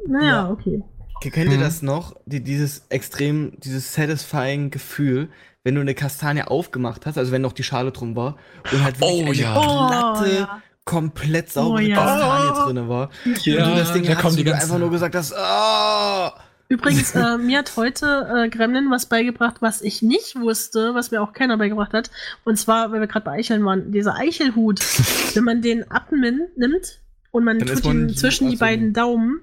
Naja, 0.06 0.28
Ja. 0.28 0.50
okay. 0.50 0.84
Kennt 1.22 1.52
ihr 1.52 1.58
Mhm. 1.58 1.62
das 1.62 1.82
noch? 1.82 2.16
Die, 2.26 2.44
dieses 2.44 2.88
extrem, 2.90 3.54
dieses 3.60 3.94
satisfying 3.94 4.72
Gefühl, 4.72 5.30
wenn 5.64 5.76
du 5.76 5.82
eine 5.82 5.94
Kastanie 5.96 6.44
aufgemacht 6.44 7.06
hast, 7.06 7.18
also 7.18 7.32
wenn 7.32 7.42
noch 7.42 7.54
die 7.54 7.64
Schale 7.64 7.92
drum 7.92 8.16
war 8.16 8.36
und 8.72 8.84
halt 8.84 9.00
wirklich 9.00 9.22
Oh, 9.24 9.26
eine 9.26 9.36
ja. 9.36 9.56
Oh, 9.56 9.88
glatte, 9.88 10.36
ja. 10.36 10.62
komplett 10.86 11.52
saubere 11.52 11.74
Oh, 11.76 11.78
ja. 11.80 11.96
Kastanie 11.96 12.66
drinne 12.66 12.90
war. 12.90 13.10
Ja, 13.44 13.66
und 13.66 13.74
du 13.74 13.80
das 13.80 13.94
Ding 13.94 14.04
da 14.06 14.16
hast, 14.24 14.36
die 14.38 14.44
du 14.44 14.52
ganzen- 14.52 14.64
einfach 14.66 14.80
nur 14.80 14.90
gesagt 14.92 15.16
hast, 15.16 15.34
ah! 15.36 16.34
Übrigens, 16.70 17.14
äh, 17.16 17.38
mir 17.38 17.58
hat 17.60 17.76
heute 17.76 18.30
äh, 18.46 18.50
Gremlin 18.50 18.90
was 18.90 19.06
beigebracht, 19.06 19.58
was 19.60 19.82
ich 19.82 20.02
nicht 20.02 20.40
wusste, 20.40 20.96
was 20.96 21.12
mir 21.12 21.22
auch 21.22 21.34
keiner 21.34 21.58
beigebracht 21.58 21.92
hat. 21.92 22.10
Und 22.46 22.56
zwar, 22.58 22.94
weil 22.94 23.02
wir 23.02 23.08
gerade 23.08 23.26
bei 23.26 23.34
Eicheln 23.34 23.66
waren, 23.66 23.92
dieser 23.92 24.16
Eichelhut. 24.16 24.80
wenn 25.36 25.44
man 25.44 25.62
den 25.62 25.92
abnimmt 25.92 26.58
nimmt 26.58 27.00
und 27.32 27.44
man 27.44 27.60
Dann 27.60 27.68
tut 27.68 27.84
man 27.86 28.10
ihn 28.10 28.16
zwischen 28.16 28.50
die 28.50 28.56
beiden 28.56 28.94
Daumen 28.94 29.42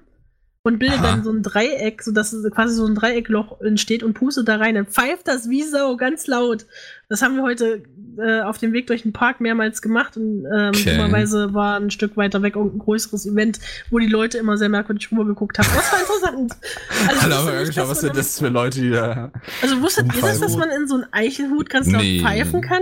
und 0.61 0.77
bildet 0.77 0.99
Aha. 0.99 1.11
dann 1.11 1.23
so 1.23 1.31
ein 1.31 1.41
Dreieck, 1.41 2.03
sodass 2.03 2.35
quasi 2.53 2.75
so 2.75 2.85
ein 2.85 2.93
Dreieckloch 2.93 3.61
entsteht 3.61 4.03
und 4.03 4.13
pustet 4.13 4.47
da 4.49 4.57
rein, 4.57 4.75
dann 4.75 4.87
pfeift 4.87 5.27
das 5.27 5.49
wie 5.49 5.63
Sau 5.63 5.95
ganz 5.95 6.27
laut. 6.27 6.65
Das 7.07 7.21
haben 7.21 7.35
wir 7.37 7.43
heute 7.43 7.83
äh, 8.17 8.41
auf 8.41 8.57
dem 8.57 8.73
Weg 8.73 8.87
durch 8.87 9.03
den 9.03 9.13
Park 9.13 9.39
mehrmals 9.39 9.81
gemacht 9.81 10.17
und 10.17 10.45
ähm, 10.45 10.69
Okay. 10.75 10.97
dummerweise 10.97 11.53
war 11.53 11.77
ein 11.79 11.91
Stück 11.91 12.17
weiter 12.17 12.41
weg 12.41 12.55
irgendein 12.57 12.79
größeres 12.79 13.25
Event, 13.25 13.59
wo 13.89 13.99
die 13.99 14.07
Leute 14.07 14.37
immer 14.37 14.57
sehr 14.57 14.69
merkwürdig 14.69 15.09
rübergeguckt 15.11 15.57
haben. 15.59 15.67
Das 15.73 15.91
war 15.91 15.99
interessant. 16.01 16.53
Also, 17.07 17.21
Hallo, 17.47 17.63
nicht, 17.65 17.77
was 17.77 18.01
sind 18.01 18.17
das 18.17 18.37
für 18.39 18.49
Leute, 18.49 18.81
die 18.81 18.89
da. 18.91 19.31
also 19.61 19.81
wusstet 19.81 20.13
ihr 20.13 20.21
das, 20.21 20.39
dass 20.41 20.57
man 20.57 20.69
in 20.69 20.87
so 20.87 20.95
einen 20.95 21.05
Eichelhut 21.11 21.69
ganz 21.69 21.89
laut 21.89 22.01
Nee. 22.01 22.21
pfeifen 22.21 22.61
kann? 22.61 22.81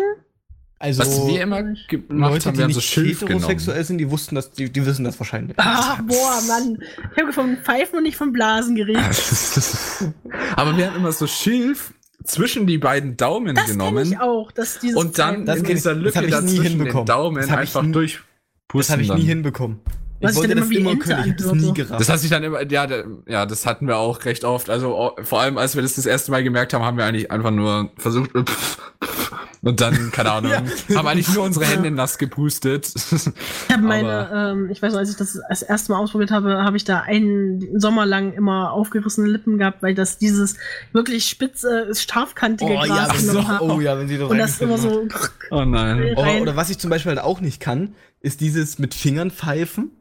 Also, 0.79 1.01
Was 1.01 1.25
wir 1.27 1.41
immer 1.41 1.63
gemacht 1.63 1.87
Leute, 2.09 2.45
haben, 2.45 2.53
die 2.53 2.57
wir 2.59 2.63
haben 2.65 2.73
so 2.73 2.81
Schilf 2.81 3.21
genommen. 3.21 3.35
heterosexuell 3.39 3.83
sind, 3.83 3.97
die 3.97 4.11
wussten 4.11 4.35
das, 4.35 4.51
die, 4.51 4.71
die 4.71 4.85
wissen 4.85 5.03
das 5.05 5.19
wahrscheinlich. 5.19 5.57
Ah, 5.59 5.97
boah, 6.05 6.39
Mann. 6.47 6.77
Ich 7.15 7.21
habe 7.21 7.33
von 7.33 7.57
Pfeifen 7.57 7.97
und 7.97 8.03
nicht 8.03 8.15
von 8.17 8.31
Blasen 8.31 8.75
geredet. 8.75 9.01
Aber 10.55 10.77
wir 10.77 10.87
haben 10.87 10.95
immer 10.97 11.11
so 11.11 11.25
Schilf 11.25 11.93
zwischen 12.23 12.67
die 12.67 12.77
beiden 12.77 13.17
Daumen 13.17 13.55
Das 13.55 13.65
genommen 13.67 14.11
ich 14.11 14.19
auch, 14.19 14.51
dass 14.51 14.79
dieses 14.79 14.95
und 14.97 15.17
dann 15.17 15.45
Das 15.45 15.57
in 15.57 15.65
ich- 15.65 15.71
dieser 15.71 15.95
das 15.95 16.03
Lücke 16.03 16.17
hab 16.19 16.23
ich 16.25 16.29
nie 16.29 16.35
dazwischen 16.35 16.61
den 16.63 16.71
hinbekommen. 16.73 17.05
Daumen 17.07 17.35
Das 17.37 17.45
ich 17.47 17.51
einfach 17.53 17.85
durchpusten. 17.91 18.27
Das 18.73 18.89
habe 18.91 19.01
ich 19.01 19.09
nie 19.09 19.15
dann. 19.17 19.25
hinbekommen. 19.25 19.79
Was 20.19 20.35
ich 20.35 20.41
dann 20.49 20.57
immer 20.71 20.95
können, 20.95 21.29
ich 21.29 21.35
das 21.37 21.53
nie 21.53 21.73
gerafft. 21.73 21.99
Das 22.01 22.09
hat 22.09 22.19
sich 22.19 22.29
dann 22.31 22.43
immer, 22.43 22.69
ja, 22.71 22.87
da- 22.87 23.03
ja, 23.27 23.45
das 23.45 23.65
hatten 23.65 23.87
wir 23.87 23.97
auch 23.97 24.25
recht 24.25 24.43
oft. 24.43 24.69
Also 24.69 24.95
oh, 24.95 25.11
vor 25.23 25.41
allem, 25.41 25.57
als 25.57 25.75
wir 25.75 25.81
das 25.83 25.95
das 25.95 26.05
erste 26.07 26.31
Mal 26.31 26.43
gemerkt 26.43 26.73
haben, 26.73 26.83
haben 26.83 26.97
wir 26.97 27.05
eigentlich 27.05 27.31
einfach 27.31 27.51
nur 27.51 27.91
versucht 27.97 28.31
und 29.61 29.81
dann, 29.81 30.11
keine 30.11 30.31
Ahnung, 30.33 30.51
haben 30.51 31.07
eigentlich 31.07 31.33
nur 31.33 31.43
unsere 31.43 31.65
Hände 31.65 31.91
nass 31.91 32.17
gepustet. 32.17 32.91
Ich 32.95 33.73
habe 33.73 33.83
meine, 33.83 34.29
ähm, 34.33 34.69
ich 34.69 34.81
weiß 34.81 34.93
noch, 34.93 34.99
als 34.99 35.09
ich 35.09 35.17
das 35.17 35.39
das 35.49 35.61
erste 35.61 35.91
Mal 35.91 35.99
ausprobiert 35.99 36.31
habe, 36.31 36.63
habe 36.63 36.77
ich 36.77 36.83
da 36.83 37.01
einen 37.01 37.79
Sommer 37.79 38.05
lang 38.05 38.33
immer 38.33 38.71
aufgerissene 38.71 39.27
Lippen 39.27 39.57
gehabt, 39.57 39.81
weil 39.81 39.95
das 39.95 40.17
dieses 40.17 40.55
wirklich 40.93 41.25
spitze, 41.25 41.91
scharfkantige 41.95 42.71
oh, 42.71 42.85
ja, 42.85 43.07
Gras 43.07 43.25
genommen 43.25 43.47
hat. 43.47 43.61
oh 43.61 43.79
ja, 43.79 43.97
wenn 43.97 44.07
sie 44.07 44.17
da 44.17 44.25
und 44.25 44.37
das 44.37 44.59
immer 44.61 44.77
so. 44.77 45.07
Oh 45.49 45.63
nein. 45.63 46.13
Oh, 46.17 46.21
rein. 46.21 46.41
oder 46.41 46.57
was 46.57 46.69
ich 46.69 46.77
zum 46.77 46.89
Beispiel 46.89 47.11
halt 47.11 47.21
auch 47.21 47.39
nicht 47.39 47.61
kann, 47.61 47.95
ist 48.19 48.41
dieses 48.41 48.79
mit 48.79 48.93
Fingern 48.93 49.31
pfeifen. 49.31 49.91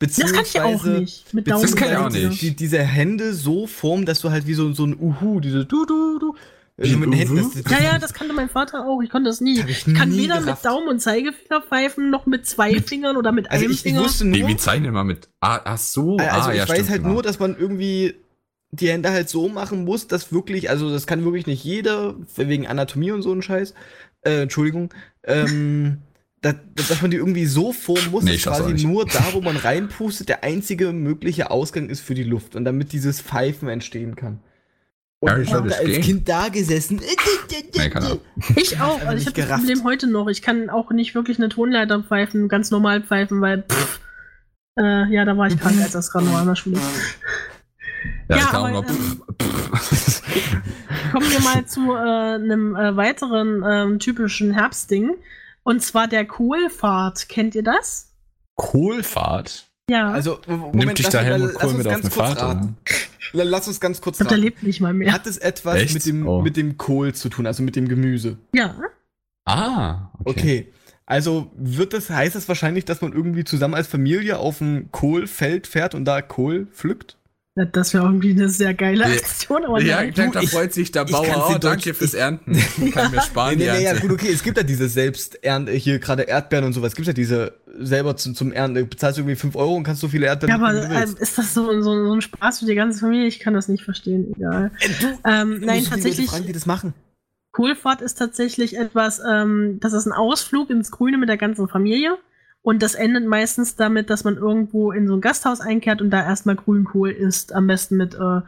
Das 0.00 0.16
kann 0.16 0.26
ich 0.44 0.60
auch 0.60 0.82
beziehungsweise- 0.82 1.00
nicht. 1.00 1.34
Mit 1.34 1.48
Daumen 1.48 1.62
Das 1.62 1.76
kann 1.76 1.90
ich 1.90 1.96
auch 1.96 2.10
nicht. 2.10 2.42
Die, 2.42 2.56
diese 2.56 2.78
Hände 2.78 3.34
so 3.34 3.66
formen, 3.66 4.06
dass 4.06 4.20
du 4.20 4.30
halt 4.30 4.46
wie 4.46 4.54
so, 4.54 4.72
so 4.72 4.84
ein 4.84 4.96
Uhu, 4.98 5.40
diese 5.40 5.64
du 5.64 5.86
du 5.86 6.18
du. 6.18 6.34
Wie 6.78 6.84
Also 6.84 6.98
mit 6.98 7.08
den 7.08 7.12
Händen. 7.14 7.38
Uhu? 7.40 7.50
Das, 7.54 7.62
das, 7.64 7.72
Ja, 7.72 7.84
ja, 7.92 7.98
das 7.98 8.14
kannte 8.14 8.32
mein 8.34 8.48
Vater 8.48 8.86
auch. 8.86 9.02
Ich 9.02 9.10
konnte 9.10 9.28
das 9.28 9.40
nie. 9.40 9.58
Ich 9.60 9.86
Ich 9.86 9.94
kann 9.94 10.08
nie 10.10 10.22
weder 10.24 10.38
gerafft. 10.40 10.64
mit 10.64 10.72
Daumen 10.72 10.88
und 10.88 11.00
Zeigefinger 11.00 11.60
pfeifen, 11.60 12.10
noch 12.10 12.24
mit 12.26 12.46
zwei 12.46 12.80
Fingern 12.80 13.16
oder 13.16 13.32
mit 13.32 13.50
Also 13.50 13.64
einem 13.64 13.72
ich, 13.72 13.78
ich 13.78 13.82
Finger. 13.82 14.00
wusste 14.04 14.24
nur, 14.24 14.38
Wie, 14.38 14.46
wie 14.46 14.56
zeichnen 14.56 14.92
wir 14.94 15.04
mit? 15.04 15.28
Ah, 15.40 15.60
ach 15.64 15.78
so, 15.78 16.16
also 16.18 16.50
ah, 16.50 16.52
ich 16.52 16.58
ja, 16.58 16.68
weiß 16.68 16.88
halt 16.88 17.02
genau. 17.02 17.14
nur, 17.14 17.22
dass 17.24 17.38
man 17.40 17.56
irgendwie 17.58 18.14
die 18.70 18.88
Hände 18.90 19.10
halt 19.10 19.28
so 19.28 19.48
machen 19.48 19.84
muss, 19.84 20.06
dass 20.06 20.32
wirklich, 20.32 20.70
also 20.70 20.90
das 20.90 21.06
kann 21.06 21.24
wirklich 21.24 21.46
nicht 21.46 21.64
jeder, 21.64 22.14
wegen 22.36 22.66
Anatomie 22.66 23.10
und 23.10 23.22
so 23.22 23.32
ein 23.32 23.42
Scheiß, 23.42 23.74
äh, 24.22 24.42
Entschuldigung, 24.42 24.92
ähm, 25.24 25.98
dass, 26.42 26.54
dass 26.74 27.02
man 27.02 27.10
die 27.10 27.16
irgendwie 27.16 27.46
so 27.46 27.72
formen 27.72 28.10
muss, 28.12 28.22
Nee, 28.22 28.32
dass 28.32 28.38
ich 28.38 28.44
quasi 28.44 28.86
nur 28.86 29.04
da, 29.06 29.24
wo 29.32 29.40
man 29.40 29.56
reinpustet, 29.56 30.28
der 30.28 30.44
einzige 30.44 30.92
mögliche 30.92 31.50
Ausgang 31.50 31.88
ist 31.88 32.02
für 32.02 32.14
die 32.14 32.22
Luft 32.22 32.54
und 32.54 32.64
damit 32.64 32.92
dieses 32.92 33.20
Pfeifen 33.20 33.68
entstehen 33.68 34.14
kann. 34.14 34.38
Und 35.20 35.30
Ja, 35.30 35.38
ich 35.38 35.52
habe 35.52 35.68
da 35.68 35.76
als 35.76 35.84
geht. 35.86 36.02
Kind 36.04 36.28
da 36.28 36.48
gesessen. 36.48 37.00
Ahnung. 37.96 38.20
Ich 38.56 38.80
auch. 38.80 39.00
Also 39.04 39.16
ich 39.20 39.26
habe 39.26 39.42
das. 39.42 39.60
Problem 39.60 39.84
heute 39.84 40.06
noch. 40.06 40.28
Ich 40.28 40.42
kann 40.42 40.70
auch 40.70 40.90
nicht 40.90 41.14
wirklich 41.14 41.38
eine 41.38 41.48
Tonleiter 41.48 42.02
pfeifen, 42.02 42.48
ganz 42.48 42.70
normal 42.70 43.02
pfeifen, 43.02 43.40
weil 43.40 43.62
pff, 43.68 44.00
äh, 44.78 45.12
ja, 45.12 45.24
da 45.24 45.36
war 45.36 45.48
ich 45.48 45.58
krank, 45.58 45.76
als 45.82 45.92
das 45.92 46.12
gerade 46.12 46.26
noch 46.26 46.38
der 46.46 46.54
Schule. 46.54 46.78
Ja, 48.28 48.36
Ja, 48.36 48.46
aber, 48.52 48.70
noch. 48.70 48.88
ähm, 48.88 49.22
Pff, 49.42 50.22
pff. 50.22 50.22
Kommen 51.12 51.30
wir 51.30 51.40
mal 51.40 51.64
zu 51.66 51.92
äh, 51.94 52.34
einem 52.34 52.76
äh, 52.76 52.96
weiteren 52.96 53.64
ähm, 53.68 53.98
typischen 53.98 54.52
Herbstding. 54.52 55.14
Und 55.64 55.82
zwar 55.82 56.06
der 56.06 56.26
Kohlfahrt. 56.26 57.28
Kennt 57.28 57.54
ihr 57.56 57.62
das? 57.64 58.12
Kohlfahrt? 58.54 59.66
Ja. 59.90 60.10
Also, 60.12 60.38
w- 60.46 60.76
Nimmt 60.76 60.98
dich 60.98 61.08
Helmut 61.22 61.54
Kohl 61.54 61.74
mit 61.74 61.86
auf 61.86 61.94
eine 61.94 62.10
Fahrt? 62.10 62.38
Lass 63.32 63.68
uns 63.68 63.80
ganz 63.80 64.00
kurz 64.00 64.18
der 64.18 64.26
raten. 64.28 64.40
lebt 64.40 64.62
nicht 64.62 64.80
mal 64.80 64.92
mehr. 64.94 65.12
Hat 65.12 65.26
es 65.26 65.38
etwas 65.38 65.76
Echt? 65.76 65.94
mit 65.94 66.06
dem, 66.06 66.26
Oh. 66.26 66.42
mit 66.42 66.56
dem 66.56 66.76
Kohl 66.76 67.14
zu 67.14 67.28
tun, 67.28 67.46
also 67.46 67.62
mit 67.62 67.76
dem 67.76 67.88
Gemüse? 67.88 68.38
Ja. 68.54 68.74
Ah, 69.44 70.10
okay. 70.24 70.30
Okay. 70.40 70.72
Also 71.06 71.50
wird 71.56 71.94
das, 71.94 72.10
heißt 72.10 72.34
das 72.34 72.48
wahrscheinlich, 72.48 72.84
dass 72.84 73.00
man 73.00 73.12
irgendwie 73.14 73.44
zusammen 73.44 73.72
als 73.74 73.86
Familie 73.86 74.38
auf 74.38 74.60
ein 74.60 74.90
Kohlfeld 74.92 75.66
fährt 75.66 75.94
und 75.94 76.04
da 76.04 76.20
Kohl 76.20 76.66
pflückt? 76.66 77.16
Ja, 77.58 77.64
Das 77.64 77.92
wäre 77.92 78.04
irgendwie 78.04 78.30
eine 78.30 78.48
sehr 78.48 78.72
geile 78.74 79.00
Ja. 79.04 79.10
Aktion. 79.14 79.64
Aber 79.64 79.80
Ja, 79.82 79.96
nein. 79.96 80.10
ich 80.10 80.14
denke, 80.14 80.38
da 80.40 80.46
freut 80.46 80.72
sich 80.72 80.92
der 80.92 81.04
ich 81.06 81.10
Bauer. 81.12 81.26
Oh, 81.48 81.58
danke 81.58 81.58
Deutsch- 81.86 81.98
fürs 81.98 82.14
ich- 82.14 82.20
Ernten. 82.20 82.56
Kann 82.92 83.10
mir 83.10 83.20
sparen, 83.22 83.58
nee, 83.58 83.64
die 83.64 83.70
nee, 83.70 83.84
ja, 83.84 83.98
gut, 83.98 84.12
okay, 84.12 84.30
es 84.32 84.42
gibt 84.42 84.56
ja 84.56 84.62
diese 84.62 84.88
Selbsternte, 84.88 85.72
hier 85.72 85.98
gerade 85.98 86.22
Erdbeeren 86.22 86.64
und 86.66 86.72
sowas, 86.72 86.92
es 86.92 86.94
gibt 86.96 87.06
ja 87.08 87.12
diese 87.12 87.54
selber 87.80 88.16
zum, 88.16 88.34
zum 88.34 88.52
Ernten, 88.52 88.76
du 88.76 88.86
bezahlst 88.86 89.18
irgendwie 89.18 89.36
5 89.36 89.56
Euro 89.56 89.74
und 89.76 89.82
kannst 89.84 90.00
so 90.00 90.08
viele 90.08 90.26
Erdbeeren 90.26 90.60
Ja, 90.60 90.66
aber 90.68 90.82
ähm, 90.84 90.90
willst. 90.90 91.18
ist 91.18 91.38
das 91.38 91.54
so, 91.54 91.66
so, 91.82 92.04
so 92.06 92.12
ein 92.14 92.20
Spaß 92.22 92.60
für 92.60 92.66
die 92.66 92.74
ganze 92.74 93.00
Familie? 93.00 93.26
Ich 93.26 93.40
kann 93.40 93.54
das 93.54 93.68
nicht 93.68 93.84
verstehen. 93.84 94.32
Egal. 94.36 94.70
Äh, 94.80 94.88
du, 95.00 95.06
Ähm, 95.28 95.60
du 95.60 95.66
nein, 95.66 95.84
tatsächlich. 95.84 96.28
fragen, 96.30 96.46
die 96.46 96.52
das 96.52 96.66
machen. 96.66 96.94
Kohlfahrt 97.52 98.02
ist 98.02 98.14
tatsächlich 98.18 98.76
etwas, 98.76 99.20
ähm, 99.28 99.78
das 99.80 99.92
ist 99.92 100.06
ein 100.06 100.12
Ausflug 100.12 100.70
ins 100.70 100.90
Grüne 100.90 101.18
mit 101.18 101.28
der 101.28 101.38
ganzen 101.38 101.68
Familie. 101.68 102.16
Und 102.62 102.82
das 102.82 102.94
endet 102.94 103.26
meistens 103.26 103.76
damit, 103.76 104.10
dass 104.10 104.24
man 104.24 104.36
irgendwo 104.36 104.92
in 104.92 105.06
so 105.06 105.14
ein 105.14 105.20
Gasthaus 105.20 105.60
einkehrt 105.60 106.02
und 106.02 106.10
da 106.10 106.22
erstmal 106.22 106.56
Grünkohl 106.56 107.10
isst. 107.10 107.52
Am 107.54 107.66
besten 107.66 107.96
mit, 107.96 108.14
äh, 108.14 108.40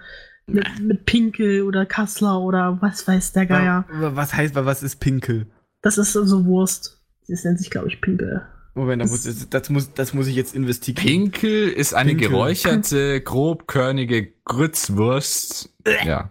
mit, 0.47 0.67
mit 0.81 1.07
Pinkel 1.07 1.63
oder 1.63 1.87
Kassler 1.87 2.41
oder 2.41 2.79
was 2.81 3.07
weiß 3.07 3.33
der 3.33 3.47
Geier. 3.47 3.85
Wa- 3.91 4.13
Was 4.17 4.35
heißt, 4.35 4.55
was 4.57 4.83
ist 4.83 4.97
Pinkel? 5.01 5.47
Das 5.83 5.97
ist 5.97 6.13
so 6.13 6.45
Wurst. 6.45 7.01
Das 7.29 7.45
nennt 7.45 7.59
sich, 7.61 7.71
glaube 7.71 7.89
ich, 7.89 8.01
Pinkel. 8.01 8.43
Moment, 8.75 9.03
da 9.03 9.07
muss, 9.07 9.23
das, 9.25 9.49
das, 9.49 9.71
muss, 9.71 9.95
das 9.95 10.13
muss 10.15 10.27
ich 10.27 10.35
jetzt 10.37 10.55
investigieren. 10.55 11.07
Pinkel 11.31 11.69
ist 11.69 11.95
eine 11.95 12.11
Pinkel. 12.11 12.29
geräucherte, 12.29 13.21
grobkörnige 13.21 14.33
Grützwurst. 14.45 15.71
Ja. 16.05 16.31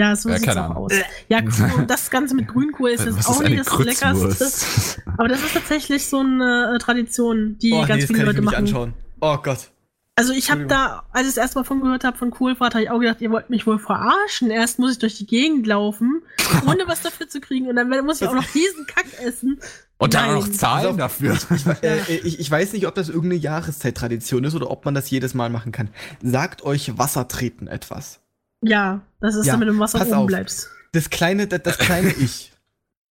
Ja, 0.00 0.16
so 0.16 0.30
Ja, 0.30 0.38
sieht's 0.38 0.46
keine 0.46 0.70
auch 0.70 0.76
aus. 0.76 0.92
Ja, 1.28 1.40
cool. 1.42 1.70
Und 1.76 1.90
das 1.90 2.08
Ganze 2.08 2.34
mit 2.34 2.48
Grünkohl 2.48 2.88
ist 2.88 3.04
jetzt 3.04 3.28
auch 3.28 3.42
nicht 3.42 3.60
das 3.60 3.78
Leckerste. 3.78 5.02
Aber 5.18 5.28
das 5.28 5.42
ist 5.42 5.52
tatsächlich 5.52 6.06
so 6.06 6.20
eine 6.20 6.72
äh, 6.74 6.78
Tradition, 6.78 7.58
die 7.58 7.72
oh, 7.72 7.82
nee, 7.82 7.86
ganz 7.86 8.00
das 8.00 8.06
viele 8.06 8.20
kann 8.20 8.28
ich 8.30 8.36
Leute 8.36 8.42
machen. 8.42 8.56
anschauen. 8.56 8.94
Oh 9.20 9.36
Gott. 9.36 9.70
Also 10.16 10.32
ich 10.32 10.50
habe 10.50 10.64
da, 10.66 11.02
als 11.12 11.28
ich 11.28 11.34
das 11.34 11.36
erste 11.36 11.58
Mal 11.58 11.64
von 11.64 11.82
gehört 11.82 12.04
habe 12.04 12.16
von 12.16 12.30
Kohlfahrt, 12.30 12.74
habe 12.74 12.84
ich 12.84 12.90
auch 12.90 12.98
gedacht, 12.98 13.20
ihr 13.20 13.30
wollt 13.30 13.50
mich 13.50 13.66
wohl 13.66 13.78
verarschen. 13.78 14.50
Erst 14.50 14.78
muss 14.78 14.92
ich 14.92 14.98
durch 14.98 15.18
die 15.18 15.26
Gegend 15.26 15.66
laufen, 15.66 16.22
ohne 16.66 16.86
was 16.86 17.02
dafür 17.02 17.28
zu 17.28 17.40
kriegen. 17.40 17.68
Und 17.68 17.76
dann 17.76 17.88
muss 18.06 18.22
ich 18.22 18.28
auch 18.28 18.34
noch 18.34 18.44
diesen 18.44 18.86
Kack 18.86 19.06
essen. 19.22 19.60
Und 19.98 20.14
dann 20.14 20.34
noch 20.34 20.50
Zahlen 20.50 20.96
dafür. 20.96 21.36
Äh, 21.82 22.00
ich, 22.24 22.40
ich 22.40 22.50
weiß 22.50 22.72
nicht, 22.72 22.86
ob 22.86 22.94
das 22.94 23.10
irgendeine 23.10 23.42
Jahreszeit-Tradition 23.42 24.44
ist 24.44 24.54
oder 24.54 24.70
ob 24.70 24.86
man 24.86 24.94
das 24.94 25.10
jedes 25.10 25.34
Mal 25.34 25.50
machen 25.50 25.72
kann. 25.72 25.90
Sagt 26.22 26.62
euch 26.62 26.96
Wassertreten 26.96 27.68
etwas. 27.68 28.19
Ja, 28.62 29.02
das 29.20 29.34
ist 29.36 29.46
Ja, 29.46 29.54
damit 29.54 29.68
du 29.68 29.72
im 29.72 29.78
Wasser 29.80 29.98
pass 29.98 30.08
oben 30.08 30.16
auf. 30.16 30.26
bleibst. 30.26 30.68
Das 30.92 31.08
kleine, 31.10 31.46
das, 31.46 31.62
das 31.62 31.78
kleine 31.78 32.10
Ich. 32.12 32.52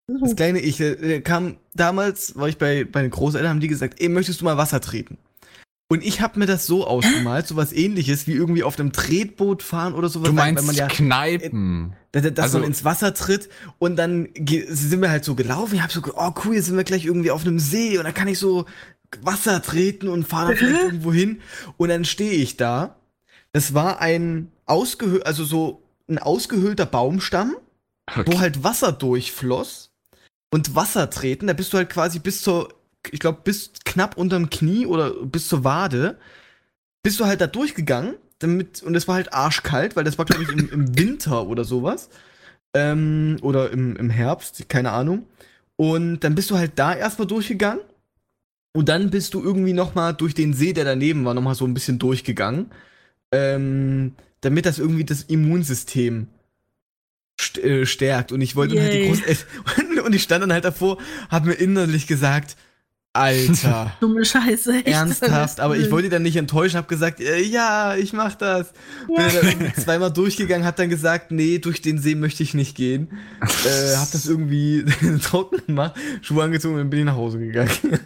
Das 0.05 0.31
So. 0.31 0.35
kleine 0.35 0.59
Ich 0.59 0.81
äh, 0.81 1.21
kam 1.21 1.55
damals, 1.73 2.35
war 2.35 2.49
ich 2.49 2.57
bei, 2.57 2.83
bei 2.83 3.01
den 3.03 3.09
Großeltern, 3.09 3.49
haben 3.49 3.59
die 3.61 3.69
gesagt, 3.69 4.01
ey, 4.01 4.09
möchtest 4.09 4.41
du 4.41 4.45
mal 4.45 4.57
Wasser 4.57 4.81
treten? 4.81 5.17
Und 5.89 6.03
ich 6.03 6.19
habe 6.19 6.39
mir 6.39 6.45
das 6.45 6.65
so 6.65 6.85
ausgemalt, 6.85 7.47
sowas 7.47 7.71
ähnliches 7.71 8.27
wie 8.27 8.33
irgendwie 8.33 8.63
auf 8.63 8.77
einem 8.77 8.91
Tretboot 8.91 9.63
fahren 9.63 9.93
oder 9.93 10.09
sowas. 10.09 10.27
Du 10.27 10.33
meinst 10.33 10.65
man 10.65 10.75
ja, 10.75 10.87
Kneipen. 10.89 11.93
dass, 12.11 12.23
dass 12.33 12.37
also- 12.37 12.59
man 12.59 12.67
ins 12.67 12.83
Wasser 12.83 13.13
tritt 13.13 13.47
und 13.79 13.95
dann 13.95 14.27
sind 14.67 15.01
wir 15.01 15.09
halt 15.09 15.23
so 15.23 15.35
gelaufen. 15.35 15.75
Ich 15.75 15.81
hab 15.81 15.91
so, 15.91 16.01
oh 16.15 16.31
cool, 16.43 16.55
jetzt 16.55 16.65
sind 16.65 16.75
wir 16.75 16.83
gleich 16.83 17.05
irgendwie 17.05 17.31
auf 17.31 17.45
einem 17.45 17.59
See 17.59 17.97
und 17.97 18.03
dann 18.03 18.13
kann 18.13 18.27
ich 18.27 18.39
so 18.39 18.65
Wasser 19.21 19.61
treten 19.61 20.09
und 20.09 20.27
fahre 20.27 20.49
dann 20.49 20.57
vielleicht 20.57 20.83
irgendwo 20.83 21.13
hin. 21.13 21.39
Und 21.77 21.87
dann 21.89 22.03
stehe 22.03 22.31
ich 22.33 22.57
da. 22.57 22.97
Das 23.53 23.73
war 23.73 24.01
ein 24.01 24.51
ausgehö 24.66 25.22
also 25.22 25.43
so 25.43 25.84
ein 26.07 26.20
ausgehöhlter 26.20 26.86
Baumstamm, 26.86 27.55
wo 28.26 28.39
halt 28.39 28.64
Wasser 28.64 28.91
durchfloss 28.91 29.91
und 30.53 30.76
Wasser 30.76 31.09
treten. 31.09 31.47
Da 31.47 31.53
bist 31.53 31.74
du 31.74 31.78
halt 31.78 31.89
quasi 31.89 32.20
bis 32.20 32.41
zur, 32.41 32.74
ich 33.11 33.20
glaube, 33.20 33.41
bis 33.43 33.72
knapp 33.86 34.18
unterm 34.18 34.49
Knie 34.49 34.86
oder 34.86 35.11
bis 35.11 35.47
zur 35.47 35.64
Wade, 35.64 36.18
bist 37.03 37.20
du 37.20 37.26
halt 37.26 37.41
da 37.41 37.47
durchgegangen. 37.47 38.16
Damit, 38.39 38.84
und 38.84 38.95
es 38.95 39.07
war 39.07 39.16
halt 39.16 39.34
arschkalt, 39.34 39.95
weil 39.95 40.03
das 40.03 40.18
war, 40.18 40.26
glaube 40.26 40.43
ich, 40.43 40.49
im, 40.49 40.70
im 40.70 40.97
Winter 40.97 41.47
oder 41.47 41.64
sowas. 41.64 42.09
Ähm, 42.76 43.38
oder 43.41 43.72
im, 43.72 43.95
im 43.95 44.09
Herbst, 44.09 44.68
keine 44.68 44.91
Ahnung. 44.91 45.28
Und 45.76 46.22
dann 46.22 46.36
bist 46.36 46.51
du 46.51 46.57
halt 46.57 46.74
da 46.76 46.93
erstmal 46.93 47.28
durchgegangen. 47.28 47.82
Und 48.76 48.89
dann 48.89 49.11
bist 49.11 49.34
du 49.34 49.43
irgendwie 49.43 49.74
nochmal 49.74 50.14
durch 50.14 50.34
den 50.34 50.53
See, 50.53 50.74
der 50.74 50.84
daneben 50.84 51.26
war, 51.26 51.34
nochmal 51.34 51.55
so 51.55 51.66
ein 51.66 51.76
bisschen 51.76 51.99
durchgegangen. 51.99 52.72
Ähm, 53.32 54.16
damit 54.43 54.65
das 54.65 54.79
irgendwie 54.79 55.05
das 55.05 55.23
Immunsystem 55.23 56.27
st 57.39 57.57
äh, 57.57 57.85
stärkt. 57.85 58.31
Und 58.31 58.41
ich 58.41 58.55
wollte 58.55 58.75
dann 58.75 58.83
halt 58.83 58.93
die 58.93 58.99
Yay. 58.99 59.07
Großeltern. 59.09 59.99
und 60.05 60.13
ich 60.13 60.23
stand 60.23 60.43
dann 60.43 60.53
halt 60.53 60.65
davor, 60.65 60.97
hab 61.29 61.45
mir 61.45 61.53
innerlich 61.53 62.07
gesagt, 62.07 62.55
Alter. 63.15 63.95
Dumme 63.99 64.25
Scheiße. 64.25 64.73
echt. 64.73 64.87
Ernsthaft, 64.87 65.59
aber 65.59 65.77
ich 65.77 65.91
wollte 65.91 66.09
die 66.09 66.09
dann 66.09 66.23
nicht 66.23 66.35
enttäuschen, 66.35 66.77
hab 66.77 66.87
gesagt, 66.87 67.19
äh, 67.19 67.41
ja, 67.41 67.95
ich 67.95 68.11
mach 68.11 68.33
das. 68.33 68.73
Bin 69.05 69.17
dann 69.17 69.47
irgendwie 69.47 69.73
zweimal 69.81 70.11
durchgegangen, 70.11 70.65
hab 70.65 70.75
dann 70.75 70.89
gesagt, 70.89 71.31
nee, 71.31 71.59
durch 71.59 71.81
den 71.81 71.99
See 71.99 72.15
möchte 72.15 72.41
ich 72.41 72.55
nicht 72.55 72.75
gehen. 72.75 73.09
äh, 73.41 73.95
hab 73.97 74.11
das 74.11 74.25
irgendwie 74.25 74.83
trocken 75.23 75.61
gemacht, 75.67 75.93
Schuhe 76.21 76.43
angezogen 76.43 76.79
und 76.79 76.89
bin 76.89 77.01
ich 77.01 77.05
nach 77.05 77.15
Hause 77.15 77.37
gegangen. 77.37 77.99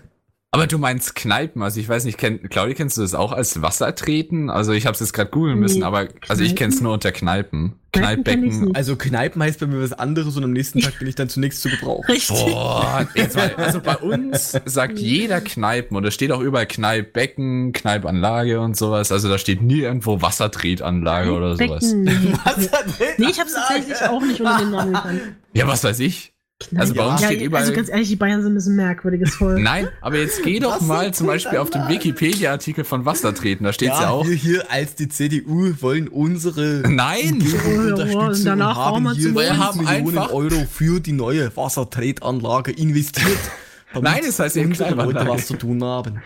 Aber 0.51 0.65
du 0.65 0.77
meinst 0.77 1.13
Kneipen, 1.13 1.61
also 1.61 1.77
ich 1.79 1.89
weiß 1.89 2.05
nicht, 2.05 2.17
kenn, 2.17 2.41
Claudia, 2.49 2.73
kennst 2.73 2.95
du 2.97 3.01
das 3.01 3.13
auch 3.13 3.33
als 3.33 3.61
Wassertreten? 3.61 4.49
Also 4.49 4.71
ich 4.71 4.85
habe 4.85 4.93
es 4.93 5.01
jetzt 5.01 5.11
gerade 5.11 5.29
googeln 5.29 5.59
müssen, 5.59 5.79
Nee, 5.79 5.85
aber 5.85 6.07
also 6.29 6.41
ich 6.41 6.49
Kneipen? 6.51 6.55
kenn's 6.55 6.81
nur 6.81 6.93
unter 6.93 7.11
Kneipen. 7.11 7.73
Kneippbecken. 7.91 8.73
Also 8.75 8.95
Kneipen 8.95 9.43
heißt 9.43 9.59
bei 9.59 9.67
mir 9.67 9.81
was 9.81 9.91
anderes 9.91 10.37
und 10.37 10.43
am 10.45 10.53
nächsten 10.53 10.79
Tag 10.79 10.99
bin 10.99 11.07
ich 11.09 11.15
dann 11.15 11.27
zunächst 11.27 11.61
zu 11.61 11.69
gebrauchen. 11.69 12.05
Richtig. 12.09 12.45
Boah, 12.45 13.05
jetzt 13.13 13.35
mal, 13.35 13.53
also 13.57 13.81
bei 13.81 13.97
uns 13.97 14.57
sagt 14.65 14.99
jeder 14.99 15.41
Kneipen 15.41 15.97
und 15.97 16.03
da 16.03 16.11
steht 16.11 16.31
auch 16.31 16.41
überall 16.41 16.65
Kneippbecken, 16.65 17.73
Kneipanlage 17.73 18.61
und 18.61 18.77
sowas. 18.77 19.11
Also 19.11 19.27
da 19.27 19.37
steht 19.37 19.61
nie 19.61 19.81
irgendwo 19.81 20.21
Wassertretanlage 20.21 21.31
oder 21.33 21.57
sowas. 21.57 21.91
Becken, 21.91 22.03
nee. 23.17 23.25
Ich 23.29 23.39
hab's 23.39 23.53
tatsächlich 23.53 24.01
auch 24.03 24.21
nicht 24.21 24.39
unter 24.39 24.59
den 24.59 24.71
Namen 24.71 24.93
gekannt. 24.93 25.21
Ja, 25.53 25.67
was 25.67 25.83
weiß 25.83 25.99
ich. 25.99 26.33
Also 26.76 26.95
bei 26.95 27.03
Ja. 27.03 27.12
uns 27.12 27.22
Ja, 27.22 27.28
steht 27.28 27.41
überall. 27.41 27.64
also 27.64 27.74
ganz 27.76 27.88
ehrlich, 27.89 28.08
die 28.10 28.16
Bayern 28.16 28.41
sind 28.41 28.51
ein 28.53 28.55
bisschen 28.55 28.76
merkwürdiges 28.76 29.36
Volk. 29.36 29.60
Nein, 29.60 29.89
aber 30.01 30.18
jetzt 30.18 30.41
geh 30.43 30.60
doch 30.60 30.82
mal 30.82 31.14
zum 31.14 31.28
Beispiel 31.28 31.60
auf 31.60 31.70
den 31.70 31.82
Wassertretanlage. 31.82 31.93
Wikipedia-Artikel 32.05 32.84
von 32.84 33.05
Wassertreten, 33.05 33.64
da 33.64 33.74
steht's 33.74 33.97
ja, 33.99 34.01
Ja, 34.05 34.10
auch. 34.10 34.26
wir 34.28 34.36
hier 34.36 34.72
als 34.72 34.95
die 34.95 35.08
CDU 35.08 35.74
wollen 35.82 36.08
unsere 36.08 36.82
Nein! 36.89 37.34
Umgebung 37.34 37.88
Ja, 37.88 37.93
unterstützen 37.93 38.45
danach 38.45 38.76
und 38.78 38.84
haben 39.08 39.12
hier 39.14 39.36
Wir 39.36 39.41
5 39.49 39.58
haben 39.60 39.78
Millionen 39.86 40.18
einfach- 40.18 40.34
Euro 40.34 40.66
für 40.72 40.99
die 40.99 41.12
neue 41.12 41.55
Wassertretanlage 41.55 42.72
investiert. 42.72 43.38
Nein, 44.01 44.22
es 44.28 44.39
heißt 44.39 44.55
ja 44.55 44.64
unsere 44.64 44.95
Leute 44.95 45.28
was 45.28 45.45
zu 45.47 45.58
tun 45.58 45.84
haben. 45.84 46.22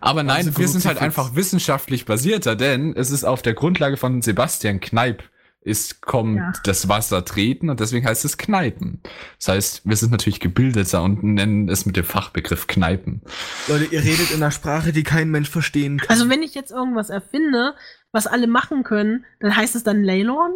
Aber 0.00 0.22
nein, 0.22 0.46
Also 0.46 0.58
wir 0.58 0.68
sind 0.68 0.84
halt 0.84 0.98
einfach 0.98 1.34
wissenschaftlich 1.36 2.04
basierter, 2.04 2.54
denn 2.54 2.92
es 2.94 3.10
ist 3.10 3.24
auf 3.24 3.40
der 3.40 3.54
Grundlage 3.54 3.96
von 3.96 4.20
Sebastian 4.20 4.78
Kneip 4.80 5.22
ist, 5.66 6.00
kommt 6.00 6.36
Ja. 6.38 6.52
das 6.64 6.88
Wasser 6.88 7.24
treten 7.24 7.68
und 7.70 7.80
deswegen 7.80 8.06
heißt 8.06 8.24
es 8.24 8.38
Kneipen. 8.38 9.00
Das 9.38 9.48
heißt, 9.48 9.82
wir 9.84 9.96
sind 9.96 10.12
natürlich 10.12 10.40
gebildeter 10.40 11.02
und 11.02 11.22
nennen 11.22 11.68
es 11.68 11.84
mit 11.86 11.96
dem 11.96 12.04
Fachbegriff 12.04 12.66
Kneipen. 12.66 13.22
Leute, 13.68 13.84
ihr 13.86 14.02
redet 14.02 14.30
in 14.30 14.36
einer 14.36 14.50
Sprache, 14.52 14.92
die 14.92 15.02
kein 15.02 15.30
Mensch 15.30 15.50
verstehen 15.50 15.98
kann. 15.98 16.08
Also 16.10 16.30
wenn 16.30 16.42
ich 16.42 16.54
jetzt 16.54 16.70
irgendwas 16.70 17.10
erfinde, 17.10 17.74
was 18.12 18.26
alle 18.26 18.46
machen 18.46 18.84
können, 18.84 19.24
dann 19.40 19.54
heißt 19.56 19.74
es 19.76 19.82
dann 19.82 20.02
Leylorn? 20.02 20.52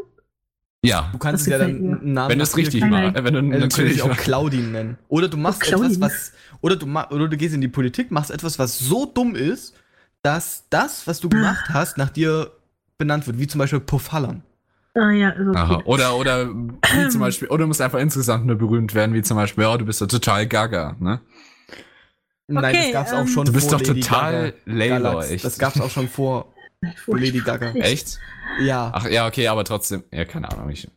Ja, 0.82 1.10
du 1.12 1.18
kannst 1.18 1.42
es 1.42 1.48
ja 1.52 1.58
dann 1.58 1.72
mir. 1.82 1.98
einen 2.00 2.12
Namen 2.14 2.30
wenn 2.30 2.38
du 2.38 2.44
es 2.44 2.56
richtig 2.56 2.82
machst. 2.86 3.14
Wenn 3.22 3.34
du 3.34 3.40
Also, 3.40 3.58
natürlich 3.58 3.92
dich 3.94 4.02
auch 4.02 4.16
Claudine 4.16 4.68
nennen. 4.68 4.98
Oder 5.08 5.28
du 5.28 5.36
machst 5.36 5.60
Claudine. 5.60 5.92
etwas, 5.94 6.00
was. 6.00 6.32
Oder 6.62 6.76
du, 6.76 6.86
oder 6.86 7.28
du 7.28 7.36
gehst 7.36 7.54
in 7.54 7.60
die 7.60 7.68
Politik, 7.68 8.10
machst 8.10 8.30
etwas, 8.30 8.58
was 8.58 8.78
so 8.78 9.04
dumm 9.04 9.34
ist, 9.34 9.74
dass 10.22 10.64
das, 10.70 11.06
was 11.06 11.20
du 11.20 11.28
gemacht 11.28 11.66
hast, 11.68 11.98
nach 11.98 12.08
dir 12.10 12.52
benannt 12.96 13.26
wird. 13.26 13.38
Wie 13.38 13.46
zum 13.46 13.58
Beispiel 13.58 13.80
Puffallern. 13.80 14.42
Ah 14.94 15.10
ja, 15.12 15.30
ist 15.30 15.48
okay. 15.48 15.58
Aha. 15.58 15.82
Oder, 15.84 16.16
oder 16.16 16.48
wie 16.48 17.08
zum 17.08 17.20
Beispiel, 17.22 17.48
oder 17.48 17.62
du 17.64 17.68
musst 17.68 17.80
einfach 17.80 18.00
insgesamt 18.00 18.46
nur 18.46 18.56
berühmt 18.56 18.94
werden, 18.94 19.14
wie 19.14 19.22
zum 19.22 19.36
Beispiel, 19.36 19.64
ja, 19.64 19.76
du 19.76 19.84
bist 19.84 20.00
ja 20.00 20.06
total 20.06 20.46
gaga, 20.46 20.96
ne? 20.98 21.20
Nein, 22.48 22.74
Okay, 22.74 22.82
das 22.84 22.92
gab's 22.92 23.12
auch 23.12 23.20
ähm, 23.20 23.28
schon 23.28 23.46
Du 23.46 23.52
bist 23.52 23.70
vor 23.70 23.78
doch 23.78 23.86
Lady 23.86 24.00
total 24.00 24.52
Gaga. 24.52 24.56
Layla, 24.64 25.24
echt. 25.26 25.44
Das 25.44 25.58
gab's 25.58 25.80
auch 25.80 25.90
schon 25.90 26.08
vor 26.08 26.52
Lady 27.06 27.40
Gaga. 27.40 27.70
Echt? 27.74 28.18
Ja. 28.60 28.90
Ach 28.92 29.08
ja, 29.08 29.28
okay, 29.28 29.46
aber 29.46 29.64
trotzdem, 29.64 30.02
ja, 30.10 30.24
keine 30.24 30.50
Ahnung, 30.50 30.70
ich, 30.70 30.88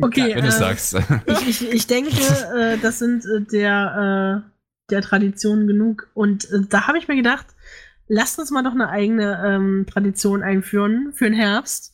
Okay, 0.00 0.34
wenn 0.34 0.42
du 0.42 0.48
äh, 0.48 0.52
sagst. 0.52 0.94
Ich, 1.26 1.48
ich, 1.48 1.72
ich 1.72 1.86
denke, 1.86 2.10
äh, 2.10 2.78
das 2.78 2.98
sind 2.98 3.24
äh, 3.26 3.40
der, 3.42 4.44
äh, 4.46 4.50
der 4.90 5.02
Tradition 5.02 5.66
genug. 5.66 6.08
Und 6.14 6.44
äh, 6.50 6.60
da 6.68 6.86
habe 6.86 6.98
ich 6.98 7.08
mir 7.08 7.16
gedacht, 7.16 7.46
lasst 8.08 8.38
uns 8.38 8.50
mal 8.50 8.62
doch 8.62 8.72
eine 8.72 8.88
eigene 8.88 9.42
ähm, 9.44 9.86
Tradition 9.90 10.42
einführen 10.42 11.12
für 11.12 11.24
den 11.24 11.34
Herbst. 11.34 11.91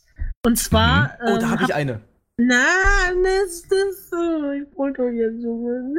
Und 0.49 0.57
zwar. 0.57 1.19
Oh, 1.21 1.35
ähm, 1.35 1.41
da 1.41 1.51
habe 1.51 1.61
hab- 1.61 1.69
ich 1.69 1.75
eine. 1.75 2.01
Na, 2.39 2.65
das 3.23 3.61
ist 3.61 4.11
so. 4.11 4.51
Ich 4.53 4.79
wollte 4.79 5.03
doch 5.03 5.11
jetzt 5.11 5.43
so. 5.43 5.95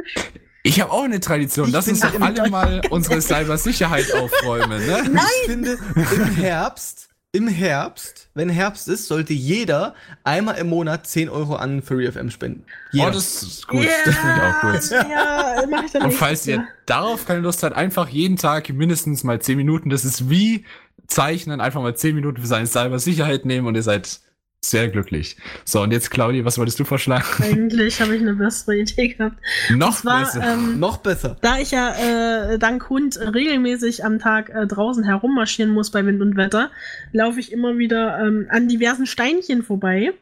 Ich 0.64 0.80
habe 0.80 0.90
auch 0.90 1.04
eine 1.04 1.20
Tradition. 1.20 1.68
Ich 1.68 1.72
Lass 1.72 1.86
uns 1.86 2.00
doch 2.00 2.20
alle 2.20 2.50
mal 2.50 2.80
unsere 2.90 3.20
Cybersicherheit 3.20 4.12
aufräumen, 4.12 4.84
ne? 4.84 5.04
Ich 5.44 5.50
finde, 5.50 5.78
im 5.94 6.24
Herbst, 6.34 7.10
im 7.30 7.46
Herbst, 7.46 8.28
wenn 8.34 8.48
Herbst 8.48 8.88
ist, 8.88 9.06
sollte 9.06 9.34
jeder 9.34 9.94
einmal 10.24 10.58
im 10.58 10.68
Monat 10.68 11.06
10 11.06 11.28
Euro 11.28 11.54
an 11.54 11.80
Furry 11.80 12.10
FM 12.10 12.30
spenden. 12.32 12.64
Jeder. 12.90 13.06
Oh, 13.06 13.10
das 13.12 13.44
ist 13.44 13.68
gut. 13.68 13.86
Das 14.04 14.16
finde 14.16 14.34
ich 14.34 14.42
auch 14.42 14.60
gut. 14.72 14.90
Ja, 15.10 15.64
mach 15.70 15.84
ich 15.84 15.92
dann 15.92 16.02
Und 16.02 16.12
falls 16.12 16.44
ihr 16.48 16.66
darauf 16.86 17.24
keine 17.24 17.40
Lust 17.40 17.62
habt, 17.62 17.76
einfach 17.76 18.08
jeden 18.08 18.36
Tag 18.36 18.68
mindestens 18.70 19.22
mal 19.22 19.40
10 19.40 19.56
Minuten, 19.56 19.90
das 19.90 20.04
ist 20.04 20.28
wie 20.28 20.64
Zeichnen, 21.06 21.60
einfach 21.60 21.80
mal 21.80 21.94
10 21.94 22.16
Minuten 22.16 22.40
für 22.40 22.48
seine 22.48 22.66
Cybersicherheit 22.66 23.44
nehmen 23.44 23.68
und 23.68 23.76
ihr 23.76 23.84
seid 23.84 24.20
sehr 24.62 24.88
glücklich. 24.88 25.36
So, 25.64 25.80
und 25.82 25.90
jetzt, 25.90 26.10
Claudi, 26.10 26.44
was 26.44 26.58
wolltest 26.58 26.78
du 26.78 26.84
vorschlagen? 26.84 27.24
Eigentlich 27.42 28.00
habe 28.00 28.14
ich 28.14 28.20
eine 28.20 28.34
bessere 28.34 28.76
Idee 28.76 29.08
gehabt. 29.08 29.36
Noch 29.70 30.00
zwar, 30.00 30.24
besser. 30.24 30.52
ähm, 30.52 30.78
Noch 30.78 30.98
besser. 30.98 31.36
Da 31.40 31.58
ich 31.58 31.70
ja 31.70 32.52
äh, 32.52 32.58
dank 32.58 32.90
Hund 32.90 33.18
regelmäßig 33.18 34.04
am 34.04 34.18
Tag 34.18 34.50
äh, 34.50 34.66
draußen 34.66 35.02
herummarschieren 35.04 35.72
muss 35.72 35.90
bei 35.90 36.04
Wind 36.04 36.20
und 36.20 36.36
Wetter, 36.36 36.70
laufe 37.12 37.40
ich 37.40 37.52
immer 37.52 37.78
wieder 37.78 38.18
ähm, 38.20 38.48
an 38.50 38.68
diversen 38.68 39.06
Steinchen 39.06 39.62
vorbei 39.62 40.12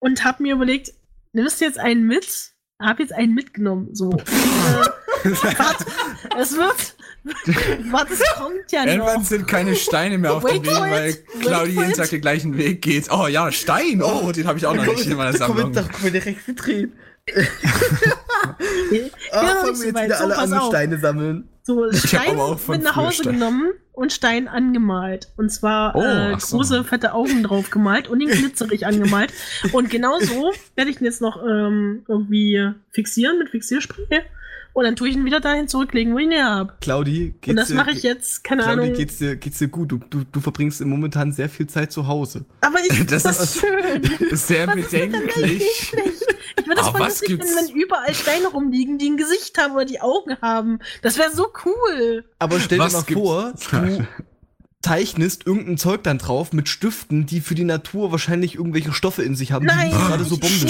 und 0.00 0.24
habe 0.24 0.42
mir 0.42 0.54
überlegt, 0.54 0.92
nimmst 1.32 1.60
du 1.60 1.64
jetzt 1.64 1.78
einen 1.78 2.06
mit? 2.06 2.52
Hab 2.78 2.98
jetzt 2.98 3.14
einen 3.14 3.34
mitgenommen. 3.34 3.94
So. 3.94 4.10
äh, 5.24 5.30
es 6.38 6.56
wird. 6.56 6.94
Es 8.10 8.34
kommt 8.36 8.72
ja 8.72 8.84
Irgendwann 8.84 9.20
noch. 9.20 9.24
sind 9.24 9.46
keine 9.46 9.76
Steine 9.76 10.18
mehr 10.18 10.34
auf 10.34 10.44
dem 10.44 10.62
Weg, 10.64 10.70
weil 10.72 11.08
Wait 11.12 11.24
Claudi 11.40 11.72
for 11.74 11.82
jeden. 11.84 11.94
Tag 11.96 12.10
den 12.10 12.20
gleichen 12.20 12.56
Weg 12.58 12.82
geht. 12.82 13.08
Oh 13.12 13.26
ja, 13.28 13.52
Stein. 13.52 14.02
Oh, 14.02 14.32
den 14.32 14.46
habe 14.46 14.58
ich 14.58 14.66
auch 14.66 14.74
noch 14.74 14.84
nicht 14.86 15.06
in 15.06 15.16
meiner 15.16 15.32
Sammlung. 15.36 15.72
wir 16.02 16.10
direkt 16.10 16.40
verdrehen. 16.40 16.92
Ich 17.24 17.34
Ah, 19.32 19.40
bin 19.40 19.48
noch 19.48 19.54
fangen 19.60 19.72
nicht 19.72 19.72
wir 19.72 19.74
so 19.76 19.84
jetzt 19.84 20.04
wieder 20.04 20.16
So, 20.16 20.24
alle 20.24 20.34
pass 20.34 20.42
an 20.44 20.50
mit 20.50 20.58
auf. 20.58 20.68
Steine 20.68 20.98
sammeln. 20.98 21.48
So, 21.62 21.92
Stein 21.92 22.30
aber 22.32 22.44
auch 22.44 22.58
von 22.58 22.74
mit 22.76 22.84
nach 22.84 22.96
Hause 22.96 23.22
Stein. 23.22 23.34
genommen 23.34 23.70
und 23.92 24.12
Stein 24.12 24.48
angemalt. 24.48 25.28
Und 25.36 25.50
zwar 25.50 25.94
Oh, 25.94 26.02
äh, 26.02 26.32
ach 26.34 26.40
so. 26.40 26.56
große, 26.56 26.82
fette 26.82 27.14
Augen 27.14 27.44
drauf 27.44 27.70
gemalt 27.70 28.08
und 28.08 28.18
den 28.18 28.28
glitzerig 28.28 28.84
angemalt. 28.86 29.32
Und 29.72 29.88
genau 29.90 30.18
so 30.18 30.52
werde 30.74 30.90
ich 30.90 31.00
ihn 31.00 31.04
jetzt 31.04 31.20
noch 31.20 31.40
ähm, 31.40 32.04
irgendwie 32.08 32.72
fixieren 32.90 33.38
mit 33.38 33.50
Fixierspray. 33.50 34.22
Und 34.74 34.84
dann 34.84 34.96
tue 34.96 35.08
ich 35.08 35.16
ihn 35.16 35.24
wieder 35.24 35.40
dahin 35.40 35.68
zurücklegen, 35.68 36.14
wo 36.14 36.18
ich 36.18 36.24
ihn 36.24 36.30
her 36.32 36.46
habe. 36.46 36.72
Claudi, 36.80 37.34
geht's 37.40 37.48
Und 37.50 37.56
das 37.56 37.68
dir- 37.68 37.74
mache 37.74 37.90
ich 37.90 38.02
jetzt, 38.02 38.42
keine 38.42 38.62
Claudi, 38.62 38.80
Ahnung. 38.82 38.94
geht's 38.94 39.18
dir, 39.18 39.36
geht's 39.36 39.58
dir 39.58 39.68
gut? 39.68 39.92
Du, 39.92 39.98
du, 40.08 40.24
du 40.30 40.40
verbringst 40.40 40.80
im 40.80 40.88
momentan 40.88 41.32
sehr 41.32 41.48
viel 41.50 41.66
Zeit 41.66 41.92
zu 41.92 42.06
Hause. 42.06 42.44
Aber 42.62 42.78
ich 42.80 43.06
Das 43.06 43.22
das 43.24 43.40
ist- 43.40 43.56
ist 43.56 43.60
schön. 43.60 44.02
Sehr 44.36 44.66
Was 44.68 44.74
bedenklich. 44.76 45.62
Ich 45.82 45.92
würde 46.66 46.76
das 46.76 46.86
Aber 46.86 46.92
voll 46.92 47.00
was 47.00 47.20
lustig 47.20 47.28
finden, 47.42 47.44
wenn 47.68 47.76
überall 47.76 48.14
Steine 48.14 48.46
rumliegen, 48.48 48.98
die 48.98 49.10
ein 49.10 49.16
Gesicht 49.18 49.58
haben 49.58 49.74
oder 49.74 49.84
die 49.84 50.00
Augen 50.00 50.36
haben. 50.40 50.78
Das 51.02 51.18
wäre 51.18 51.30
so 51.34 51.48
cool. 51.66 52.24
Aber 52.38 52.58
stell 52.60 52.78
Was 52.78 52.92
dir 52.92 52.98
mal 52.98 53.04
gibt's- 53.04 53.22
vor, 53.22 53.52
du 53.82 54.06
zeichnest 54.82 55.46
irgendein 55.46 55.78
Zeug 55.78 56.02
dann 56.02 56.18
drauf 56.18 56.52
mit 56.52 56.68
Stiften, 56.68 57.24
die 57.26 57.40
für 57.40 57.54
die 57.54 57.64
Natur 57.64 58.10
wahrscheinlich 58.10 58.56
irgendwelche 58.56 58.92
Stoffe 58.92 59.22
in 59.22 59.36
sich 59.36 59.52
haben, 59.52 59.64
Nein, 59.66 59.90
die 59.90 59.96
gerade 59.96 60.24
so 60.24 60.34
ich- 60.34 60.40
Bomben 60.40 60.58
sind. 60.58 60.68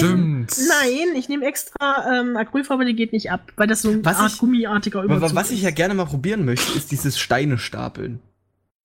Stimmt. 0.51 0.57
Nein, 0.67 1.15
ich 1.15 1.29
nehme 1.29 1.45
extra 1.45 2.05
ähm, 2.21 2.37
Acrylfarbe, 2.37 2.85
die 2.85 2.95
geht 2.95 3.11
nicht 3.11 3.31
ab, 3.31 3.51
weil 3.55 3.67
das 3.67 3.81
so 3.81 3.89
ein 3.89 4.05
Was 4.05 4.17
Art 4.17 4.31
ich- 4.33 4.37
gummiartiger 4.37 4.99
Aber 4.99 5.17
Überzug 5.17 5.35
was 5.35 5.49
ich 5.51 5.57
ist. 5.59 5.63
ja 5.63 5.71
gerne 5.71 5.95
mal 5.95 6.05
probieren 6.05 6.45
möchte, 6.45 6.71
ist 6.77 6.91
dieses 6.91 7.19
Steine 7.19 7.57
stapeln. 7.57 8.19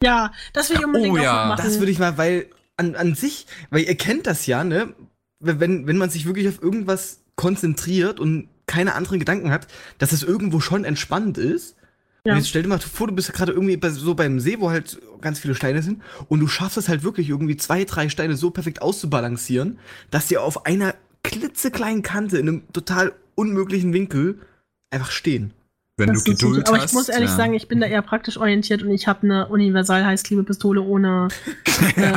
Ja, 0.03 0.33
das 0.53 0.71
will 0.71 0.79
ich 0.79 0.85
unbedingt 0.87 1.15
Oh 1.15 1.19
auch 1.19 1.23
ja, 1.23 1.47
machen. 1.49 1.63
Das 1.65 1.79
würde 1.79 1.93
ich 1.93 1.99
mal, 1.99 2.17
weil 2.17 2.47
an, 2.77 2.95
an 2.95 3.15
sich, 3.15 3.47
weil 3.71 3.83
ihr 3.83 3.97
kennt 3.97 4.27
das 4.27 4.47
ja, 4.47 4.65
ne? 4.65 4.95
Wenn, 5.41 5.87
wenn 5.87 5.99
man 5.99 6.11
sich 6.11 6.25
wirklich 6.27 6.49
auf 6.49 6.63
irgendwas 6.63 7.21
konzentriert 7.37 8.19
und 8.21 8.49
keine 8.67 8.95
anderen 8.95 9.19
Gedanken 9.19 9.51
hat, 9.51 9.67
dass 9.99 10.13
es 10.13 10.23
irgendwo 10.23 10.61
schon 10.61 10.85
entspannt 10.85 11.39
ist. 11.39 11.77
Ja. 12.25 12.33
Und 12.33 12.39
jetzt 12.39 12.49
stell 12.49 12.63
dir 12.63 12.69
mal 12.69 12.79
vor, 12.81 13.07
du 13.09 13.15
bist 13.15 13.29
ja 13.29 13.35
gerade 13.35 13.53
irgendwie 13.53 13.77
bei, 13.77 13.91
so 13.91 14.15
beim 14.15 14.41
See, 14.41 14.57
wo 14.61 14.71
halt 14.71 14.99
ganz 15.21 15.39
viele 15.39 15.55
Steine 15.55 15.83
sind, 15.83 16.03
und 16.29 16.41
du 16.41 16.47
schaffst 16.47 16.77
es 16.77 16.89
halt 16.89 17.03
wirklich 17.03 17.29
irgendwie 17.29 17.57
zwei, 17.57 17.85
drei 17.85 18.09
Steine 18.09 18.37
so 18.37 18.51
perfekt 18.51 18.83
auszubalancieren, 18.83 19.79
dass 20.11 20.29
die 20.29 20.39
auf 20.39 20.67
einer 20.67 20.95
klitzekleinen 21.23 22.03
Kante 22.03 22.39
in 22.39 22.49
einem 22.49 22.73
total 22.73 23.13
unmöglichen 23.35 23.93
Winkel 23.93 24.39
einfach 24.91 25.11
stehen. 25.11 25.53
Wenn 25.97 26.13
Das 26.13 26.23
du 26.23 26.33
Geduld 26.33 26.55
super. 26.55 26.69
Aber 26.69 26.83
hast. 26.83 26.91
ich 26.91 26.95
muss 26.95 27.09
ehrlich 27.09 27.31
ja. 27.31 27.37
sagen, 27.37 27.55
ich 27.55 27.67
bin 27.67 27.81
da 27.81 27.87
eher 27.87 28.03
praktisch 28.03 28.39
orientiert 28.39 28.85
und 28.85 28.91
ich 28.91 29.09
habe 29.09 29.25
eine 29.25 29.49
Universal-Heißklebepistole 29.49 30.81
ohne, 30.81 31.27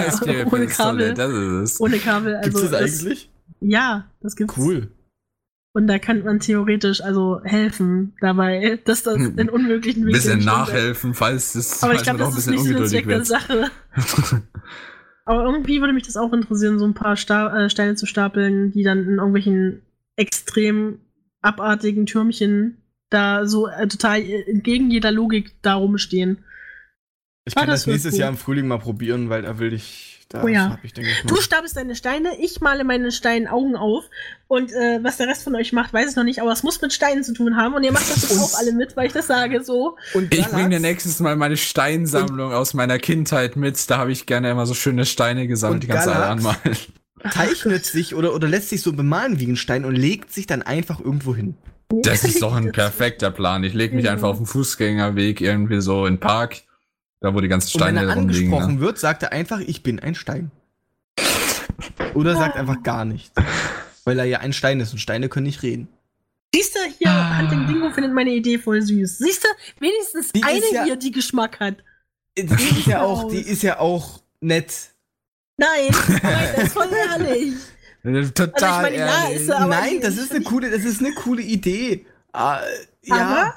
ist 0.07 0.21
ohne. 0.51 0.67
Kabel. 0.67 1.13
Das 1.15 1.31
ist 1.31 1.73
es. 1.73 1.81
ohne 1.81 1.97
Kabel. 1.97 2.35
Also 2.35 2.59
Gibt's 2.59 2.71
das 2.71 2.73
eigentlich? 2.79 3.31
Ja, 3.59 4.05
das 4.21 4.35
gibt's. 4.35 4.55
Cool. 4.55 4.91
Und 5.73 5.87
da 5.87 5.99
kann 5.99 6.23
man 6.23 6.39
theoretisch 6.41 7.01
also 7.01 7.39
helfen 7.43 8.13
dabei, 8.19 8.79
dass 8.85 9.03
das 9.03 9.15
Hm. 9.15 9.39
in 9.39 9.49
unmöglichen 9.49 10.03
Ein 10.03 10.07
Winkeln 10.07 10.23
bisschen 10.23 10.45
nachhelfen, 10.45 11.13
falls 11.13 11.55
es 11.55 11.81
Aber 11.81 11.93
ich 11.93 11.99
falls 12.01 12.03
glaube, 12.03 12.19
man 12.19 12.27
doch 12.29 12.35
das 12.35 12.47
ein 12.47 12.53
ist 12.53 12.63
bisschen 12.63 12.75
nicht 12.81 12.91
Sinn 12.91 12.99
und 13.01 13.05
Zweck 13.05 13.07
der. 13.07 13.25
Sache. 13.25 13.71
Aber 15.25 15.43
irgendwie 15.45 15.79
würde 15.79 15.93
mich 15.93 16.03
das 16.03 16.17
auch 16.17 16.33
interessieren, 16.33 16.79
so 16.79 16.85
ein 16.85 16.93
paar 16.93 17.15
Sta 17.15 17.55
äh, 17.65 17.69
Steine 17.69 17.95
zu 17.95 18.05
stapeln, 18.05 18.71
die 18.71 18.83
dann 18.83 19.03
in 19.03 19.15
irgendwelchen 19.17 19.81
extrem 20.17 20.99
abartigen 21.41 22.05
Türmchen 22.05 22.77
da 23.09 23.45
so 23.45 23.67
äh, 23.67 23.87
total 23.87 24.19
äh, 24.19 24.41
entgegen 24.49 24.89
jeder 24.91 25.11
Logik 25.11 25.53
da 25.61 25.75
rumstehen. 25.75 26.39
Ich 27.45 27.55
Ah, 27.55 27.61
kann 27.61 27.69
das 27.69 27.87
nächstes 27.87 28.13
cool. 28.15 28.19
Jahr 28.19 28.29
im 28.29 28.37
Frühling 28.37 28.67
mal 28.67 28.77
probieren, 28.79 29.29
weil 29.29 29.43
da 29.43 29.57
will 29.59 29.73
ich, 29.73 30.20
da 30.31 30.43
Oh 30.43 30.47
ja. 30.47 30.69
hab 30.71 30.83
ich, 30.83 30.93
denke 30.93 31.09
ich, 31.11 31.21
Du 31.27 31.35
stapelst 31.41 31.75
deine 31.77 31.95
Steine, 31.95 32.29
ich 32.39 32.61
male 32.61 32.83
meine 32.83 33.11
Steinaugen 33.11 33.75
auf 33.75 34.05
und 34.47 34.71
äh, 34.71 34.99
was 35.03 35.17
der 35.17 35.27
Rest 35.27 35.43
von 35.43 35.55
euch 35.55 35.73
macht, 35.73 35.93
weiß 35.93 36.11
ich 36.11 36.15
noch 36.15 36.23
nicht, 36.23 36.41
aber 36.41 36.51
es 36.51 36.63
muss 36.63 36.81
mit 36.81 36.91
Steinen 36.93 37.23
zu 37.23 37.33
tun 37.33 37.55
haben 37.57 37.73
und 37.75 37.83
ihr 37.83 37.91
macht 37.91 38.09
das 38.09 38.21
jetzt 38.23 38.31
Und- 38.31 38.39
auch 38.39 38.57
alle 38.59 38.73
mit, 38.73 38.95
weil 38.97 39.07
ich 39.07 39.13
das 39.13 39.27
sage 39.27 39.63
so. 39.63 39.97
Und 40.13 40.33
Ich 40.33 40.47
bringe 40.47 40.69
dir 40.69 40.79
nächstes 40.79 41.19
Mal 41.19 41.35
meine 41.35 41.57
Steinsammlung 41.57 42.53
aus 42.53 42.73
meiner 42.73 42.97
Kindheit 42.99 43.55
mit. 43.55 43.89
Da 43.89 43.97
habe 43.97 44.11
ich 44.11 44.25
gerne 44.25 44.49
immer 44.51 44.65
so 44.65 44.73
schöne 44.73 45.05
Steine 45.05 45.47
gesammelt, 45.47 45.75
Und 45.75 45.83
die 45.83 45.87
kannst 45.87 46.07
du 46.07 46.11
alle 46.11 46.25
anmalen. 46.25 46.77
zeichnet 47.29 47.85
sich 47.85 48.15
oder, 48.15 48.33
oder 48.33 48.47
lässt 48.47 48.69
sich 48.69 48.81
so 48.81 48.93
bemalen 48.93 49.39
wie 49.39 49.47
ein 49.47 49.55
Stein 49.55 49.85
und 49.85 49.95
legt 49.95 50.33
sich 50.33 50.47
dann 50.47 50.61
einfach 50.61 50.99
irgendwo 50.99 51.35
hin. 51.35 51.55
Das 51.89 52.23
ist 52.23 52.41
doch 52.41 52.55
ein 52.55 52.71
perfekter 52.71 53.31
Plan. 53.31 53.63
Ich 53.63 53.73
lege 53.73 53.95
mich 53.95 54.09
einfach 54.09 54.29
auf 54.29 54.37
den 54.37 54.45
Fußgängerweg 54.45 55.41
irgendwie 55.41 55.81
so 55.81 56.05
in 56.05 56.15
den 56.15 56.19
Park, 56.21 56.61
da 57.21 57.33
wo 57.33 57.39
die 57.39 57.47
ganzen 57.47 57.67
Und 57.75 57.85
wenn 57.87 57.95
Steine 57.95 58.09
er 58.09 58.15
rumliegen. 58.15 58.45
angesprochen 58.53 58.75
Ne? 58.75 58.81
wird, 58.81 58.99
sagt 58.99 59.23
er 59.23 59.31
einfach, 59.31 59.59
ich 59.59 59.83
bin 59.83 59.99
ein 59.99 60.15
Stein. 60.15 60.51
Oder 62.13 62.35
sagt 62.35 62.57
einfach 62.57 62.83
gar 62.83 63.05
nichts. 63.05 63.31
Weil 64.03 64.19
er 64.19 64.25
ja 64.25 64.39
ein 64.39 64.53
Stein 64.53 64.79
ist 64.79 64.91
und 64.91 64.99
Steine 64.99 65.29
können 65.29 65.45
nicht 65.45 65.63
reden. 65.63 65.87
Siehst 66.53 66.75
du, 66.75 66.79
hier, 66.97 67.09
Ah. 67.09 67.39
Hunting 67.39 67.67
Dingo 67.67 67.91
findet 67.91 68.13
meine 68.13 68.31
Idee 68.31 68.57
voll 68.57 68.81
süß. 68.81 69.19
Siehst 69.19 69.43
du, 69.43 69.47
wenigstens 69.79 70.31
Die 70.33 70.43
eine 70.43 70.61
ja- 70.73 70.83
hier, 70.83 70.95
die 70.97 71.11
Geschmack 71.11 71.59
hat. 71.59 71.77
Die 72.37 72.41
ist 72.43 72.87
ja 72.87 73.01
auch, 73.03 73.29
die 73.29 73.37
ist 73.39 73.61
ja 73.63 73.79
auch 73.79 74.21
nett. 74.41 74.73
Nein, 75.57 75.69
nein, 76.23 76.49
das 76.55 76.63
ist 76.65 76.73
voll 76.73 76.89
ehrlich. 76.91 77.53
Total 78.33 78.63
Also 78.85 78.87
ich 78.87 78.97
meine, 78.97 78.97
ja, 78.97 79.27
ist 79.29 79.47
er- 79.49 79.57
Aber 79.59 79.67
Nein, 79.67 80.01
das 80.01 80.17
ist 80.17 80.31
eine 80.33 80.43
coole, 80.43 80.71
das 80.71 80.83
ist 80.83 80.99
eine 81.01 81.13
coole 81.13 81.41
Idee. 81.43 82.05
Ah, 82.33 82.59
ja. 83.03 83.15
Aber, 83.15 83.53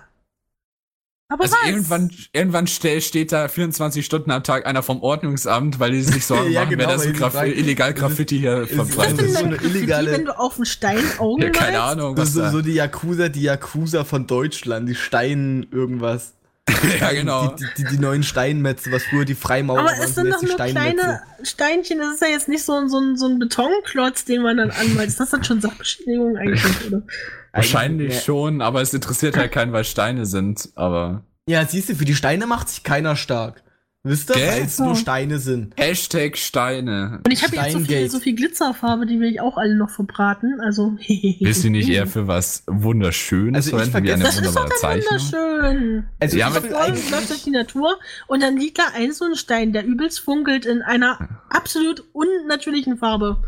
aber 1.28 1.44
Also 1.44 1.56
was? 1.56 1.68
irgendwann, 1.68 2.10
irgendwann 2.32 2.66
ste 2.66 3.00
steht 3.00 3.32
da 3.32 3.48
24 3.48 4.04
Stunden 4.04 4.30
am 4.30 4.42
Tag 4.44 4.66
einer 4.66 4.82
vom 4.82 5.00
Ordnungsamt, 5.02 5.80
weil 5.80 5.92
die 5.92 6.02
sich 6.02 6.24
Sorgen 6.26 6.50
Ja, 6.52 6.60
machen, 6.60 6.70
genau, 6.76 6.80
wer 6.82 6.86
da 6.88 6.98
weil 6.98 7.06
so 7.06 7.12
die 7.12 7.18
Graf 7.18 7.42
illegal 7.44 7.94
Graffiti 7.94 8.38
hier 8.38 8.58
es 8.58 8.70
ist- 8.70 8.78
was 8.78 8.88
verbreitet. 8.90 9.20
denn 9.20 9.30
so 9.32 9.44
eine 9.44 9.56
illegale- 9.56 10.12
wenn 10.12 10.24
du 10.26 10.38
auf 10.38 10.56
einen 10.56 10.66
Stein 10.66 11.02
Augen 11.18 11.42
Ja, 11.42 11.50
keine? 11.50 11.80
Ahnung, 11.80 12.14
Das 12.14 12.26
was 12.26 12.36
ist 12.36 12.42
da. 12.42 12.50
so 12.50 12.60
die 12.62 12.74
Yakuza, 12.74 13.28
die 13.28 13.42
Yakuza 13.42 14.04
von 14.04 14.26
Deutschland, 14.26 14.88
die 14.88 14.94
Stein 14.94 15.66
irgendwas. 15.72 16.34
ja, 17.00 17.12
genau. 17.12 17.48
Die, 17.48 17.64
die, 17.76 17.84
die, 17.84 17.96
die 17.96 17.98
neuen 17.98 18.22
Steinmetze, 18.22 18.90
was 18.90 19.02
früher 19.04 19.26
die 19.26 19.34
Freimaurer 19.34 19.80
Aber 19.80 19.88
waren, 19.90 20.00
es 20.02 20.14
sind 20.14 20.30
doch 20.30 20.40
nur 20.42 20.54
kleine 20.56 21.20
Steinchen, 21.42 21.98
das 21.98 22.14
ist 22.14 22.22
ja 22.22 22.28
jetzt 22.28 22.48
nicht 22.48 22.64
so, 22.64 22.72
ein- 22.72 22.88
so, 22.88 22.98
ein- 22.98 23.16
so 23.18 23.26
ein 23.26 23.38
Betonklotz, 23.38 24.24
den 24.24 24.42
man 24.42 24.56
dann 24.56 24.70
anmalt. 24.70 25.08
Ist 25.08 25.20
das 25.20 25.28
dann 25.30 25.44
schon 25.44 25.60
Sachbeschädigung 25.60 26.36
eigentlich, 26.38 26.86
oder? 26.86 27.02
Wahrscheinlich 27.54 28.10
Eigentlich, 28.10 28.24
schon, 28.24 28.60
aber 28.60 28.82
es 28.82 28.92
interessiert 28.92 29.36
halt 29.36 29.52
keinen, 29.52 29.72
weil 29.72 29.84
Steine 29.84 30.26
sind. 30.26 30.70
Aber 30.74 31.24
Ja, 31.48 31.64
siehst 31.66 31.88
du, 31.88 31.94
für 31.94 32.04
die 32.04 32.14
Steine 32.14 32.46
macht 32.46 32.68
sich 32.68 32.82
keiner 32.82 33.16
stark. 33.16 33.62
Wisst 34.06 34.28
ihr? 34.28 34.36
Weil 34.36 34.64
es 34.64 34.78
nur 34.78 34.96
Steine 34.96 35.38
sind. 35.38 35.72
Hashtag 35.78 36.36
Steine. 36.36 37.22
Und 37.24 37.32
ich 37.32 37.42
habe 37.42 37.56
jetzt 37.56 37.72
so 37.72 37.78
viel, 37.78 38.10
so 38.10 38.20
viel 38.20 38.34
Glitzerfarbe, 38.34 39.06
die 39.06 39.18
will 39.18 39.30
ich 39.30 39.40
auch 39.40 39.56
alle 39.56 39.76
noch 39.76 39.88
verbraten. 39.88 40.60
Also, 40.60 40.98
Willst 41.40 41.64
du 41.64 41.70
nicht 41.70 41.88
eher 41.88 42.06
für 42.06 42.26
was 42.28 42.64
Wunderschönes 42.66 43.72
Also 43.72 43.78
ich 43.78 43.90
verwenden, 43.90 44.06
wie 44.06 44.12
eine 44.12 44.24
Das 44.24 44.34
ist 44.34 44.40
doch 44.42 44.48
wunderbare 44.48 44.68
dann 44.68 44.78
Zeichnung? 44.78 45.20
wunderschön. 45.32 46.06
Also 46.20 46.36
Ja, 46.36 46.52
ich 46.92 47.10
läuft 47.10 47.30
durch 47.30 47.44
die 47.44 47.50
Natur 47.50 47.98
und 48.26 48.42
dann 48.42 48.58
liegt 48.58 48.78
da 48.78 48.82
ein 48.94 49.12
so 49.12 49.24
ein 49.24 49.36
Stein, 49.36 49.72
der 49.72 49.86
übelst 49.86 50.20
funkelt 50.20 50.66
in 50.66 50.82
einer 50.82 51.40
absolut 51.48 52.04
unnatürlichen 52.12 52.98
Farbe. 52.98 53.42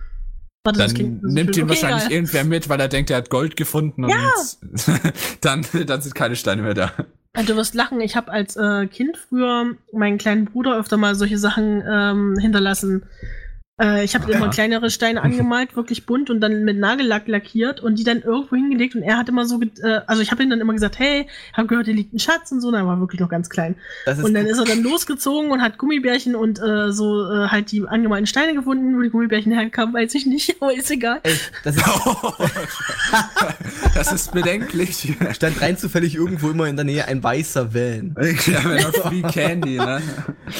Warte, 0.66 0.78
Dann 0.80 0.90
so 0.90 0.96
nimmt 1.02 1.54
schön. 1.54 1.64
ihn 1.64 1.64
Okay, 1.64 1.68
wahrscheinlich 1.68 2.04
egal. 2.06 2.12
irgendwer 2.12 2.44
mit, 2.44 2.68
weil 2.68 2.80
er 2.80 2.88
denkt, 2.88 3.10
er 3.10 3.16
hat 3.18 3.30
Gold 3.30 3.56
gefunden 3.56 4.04
und 4.04 4.10
Ja. 4.10 4.32
dann, 5.40 5.64
dann 5.86 6.00
sind 6.02 6.14
keine 6.14 6.36
Steine 6.36 6.62
mehr 6.62 6.74
da. 6.74 6.92
Und 7.38 7.48
du 7.48 7.56
wirst 7.56 7.74
lachen, 7.74 8.00
ich 8.00 8.16
habe 8.16 8.32
als 8.32 8.56
äh, 8.56 8.86
Kind 8.86 9.16
früher 9.16 9.74
meinen 9.92 10.18
kleinen 10.18 10.46
Bruder 10.46 10.78
öfter 10.78 10.96
mal 10.96 11.14
solche 11.14 11.38
Sachen 11.38 11.82
ähm, 11.88 12.36
hinterlassen. 12.40 13.04
Äh, 13.78 14.04
ich 14.04 14.14
habe 14.14 14.32
immer 14.32 14.48
kleinere 14.48 14.90
Steine 14.90 15.22
angemalt, 15.22 15.76
wirklich 15.76 16.06
bunt 16.06 16.30
und 16.30 16.40
dann 16.40 16.64
mit 16.64 16.78
Nagellack 16.78 17.28
lackiert 17.28 17.80
und 17.80 17.98
die 17.98 18.04
dann 18.04 18.22
irgendwo 18.22 18.56
hingelegt 18.56 18.94
und 18.94 19.02
er 19.02 19.18
hat 19.18 19.28
immer 19.28 19.44
so, 19.44 19.60
äh, 19.60 20.00
also 20.06 20.22
ich 20.22 20.30
habe 20.30 20.42
ihm 20.42 20.48
dann 20.48 20.60
immer 20.60 20.72
gesagt, 20.72 20.98
hey, 20.98 21.26
hab 21.52 21.68
gehört, 21.68 21.84
hier 21.84 21.94
liegt 21.94 22.14
ein 22.14 22.18
Schatz 22.18 22.50
und 22.52 22.62
so, 22.62 22.72
dann 22.72 22.86
war 22.86 22.96
er 22.96 23.00
wirklich 23.00 23.20
noch 23.20 23.28
ganz 23.28 23.50
klein. 23.50 23.76
Und 24.06 24.32
dann 24.32 24.46
ist 24.46 24.58
er 24.58 24.64
dann 24.64 24.82
losgezogen 24.82 25.50
und 25.50 25.60
hat 25.60 25.76
Gummibärchen 25.76 26.34
und 26.34 26.58
äh, 26.58 26.90
so 26.90 27.30
äh, 27.30 27.48
halt 27.48 27.70
die 27.70 27.86
angemalten 27.86 28.26
Steine 28.26 28.54
gefunden, 28.54 28.96
wo 28.96 29.02
die 29.02 29.10
Gummibärchen 29.10 29.52
herkamen, 29.52 29.94
weiß 29.94 30.14
ich 30.14 30.24
nicht, 30.24 30.56
aber 30.60 30.74
ist 30.74 30.90
egal. 30.90 31.20
Ey, 31.22 31.34
das 31.62 31.76
ist, 31.76 31.84
das 33.94 34.12
ist 34.12 34.32
bedenklich. 34.32 35.16
stand 35.32 35.60
rein 35.60 35.76
zufällig 35.76 36.14
irgendwo 36.14 36.48
immer 36.48 36.66
in 36.66 36.76
der 36.76 36.86
Nähe 36.86 37.06
ein 37.06 37.22
weißer 37.22 37.74
Van. 37.74 38.14
Ja, 38.46 38.60
Free 38.92 39.22
Candy, 39.22 39.76
ne? 39.76 40.00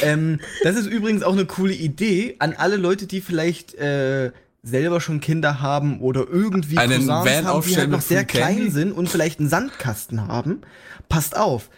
Ähm, 0.03 0.41
das 0.65 0.77
ist 0.77 0.87
übrigens 0.87 1.23
auch 1.23 1.33
eine 1.33 1.47
coole 1.47 1.73
Idee 1.73 2.35
an 2.41 2.55
alle 2.57 2.77
Leute, 2.77 3.06
die 3.13 3.21
vielleicht 3.21 3.75
äh, 3.75 4.33
selber 4.63 5.01
schon 5.01 5.21
Kinder 5.21 5.61
haben 5.61 6.01
oder 6.01 6.27
irgendwie 6.29 6.79
Einen 6.79 7.07
Cousins 7.07 7.09
Van 7.09 7.45
haben, 7.47 7.63
die 7.67 7.77
halt 7.77 7.91
noch 7.91 8.01
sehr 8.01 8.25
klein 8.25 8.57
Candy? 8.57 8.71
sind 8.71 8.93
und 8.93 9.09
vielleicht 9.09 9.39
einen 9.41 9.49
Sandkasten 9.49 10.27
haben. 10.27 10.63
Passt 11.09 11.37
auf. 11.37 11.71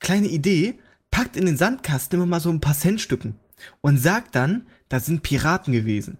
Kleine 0.00 0.28
Idee. 0.28 0.78
Packt 1.10 1.36
in 1.36 1.46
den 1.46 1.56
Sandkasten 1.56 2.18
immer 2.18 2.26
mal 2.26 2.40
so 2.40 2.50
ein 2.50 2.60
paar 2.60 2.74
Centstücken 2.74 3.34
und 3.82 3.98
sagt 3.98 4.34
dann, 4.34 4.66
da 4.88 4.98
sind 4.98 5.22
Piraten 5.22 5.72
gewesen. 5.72 6.18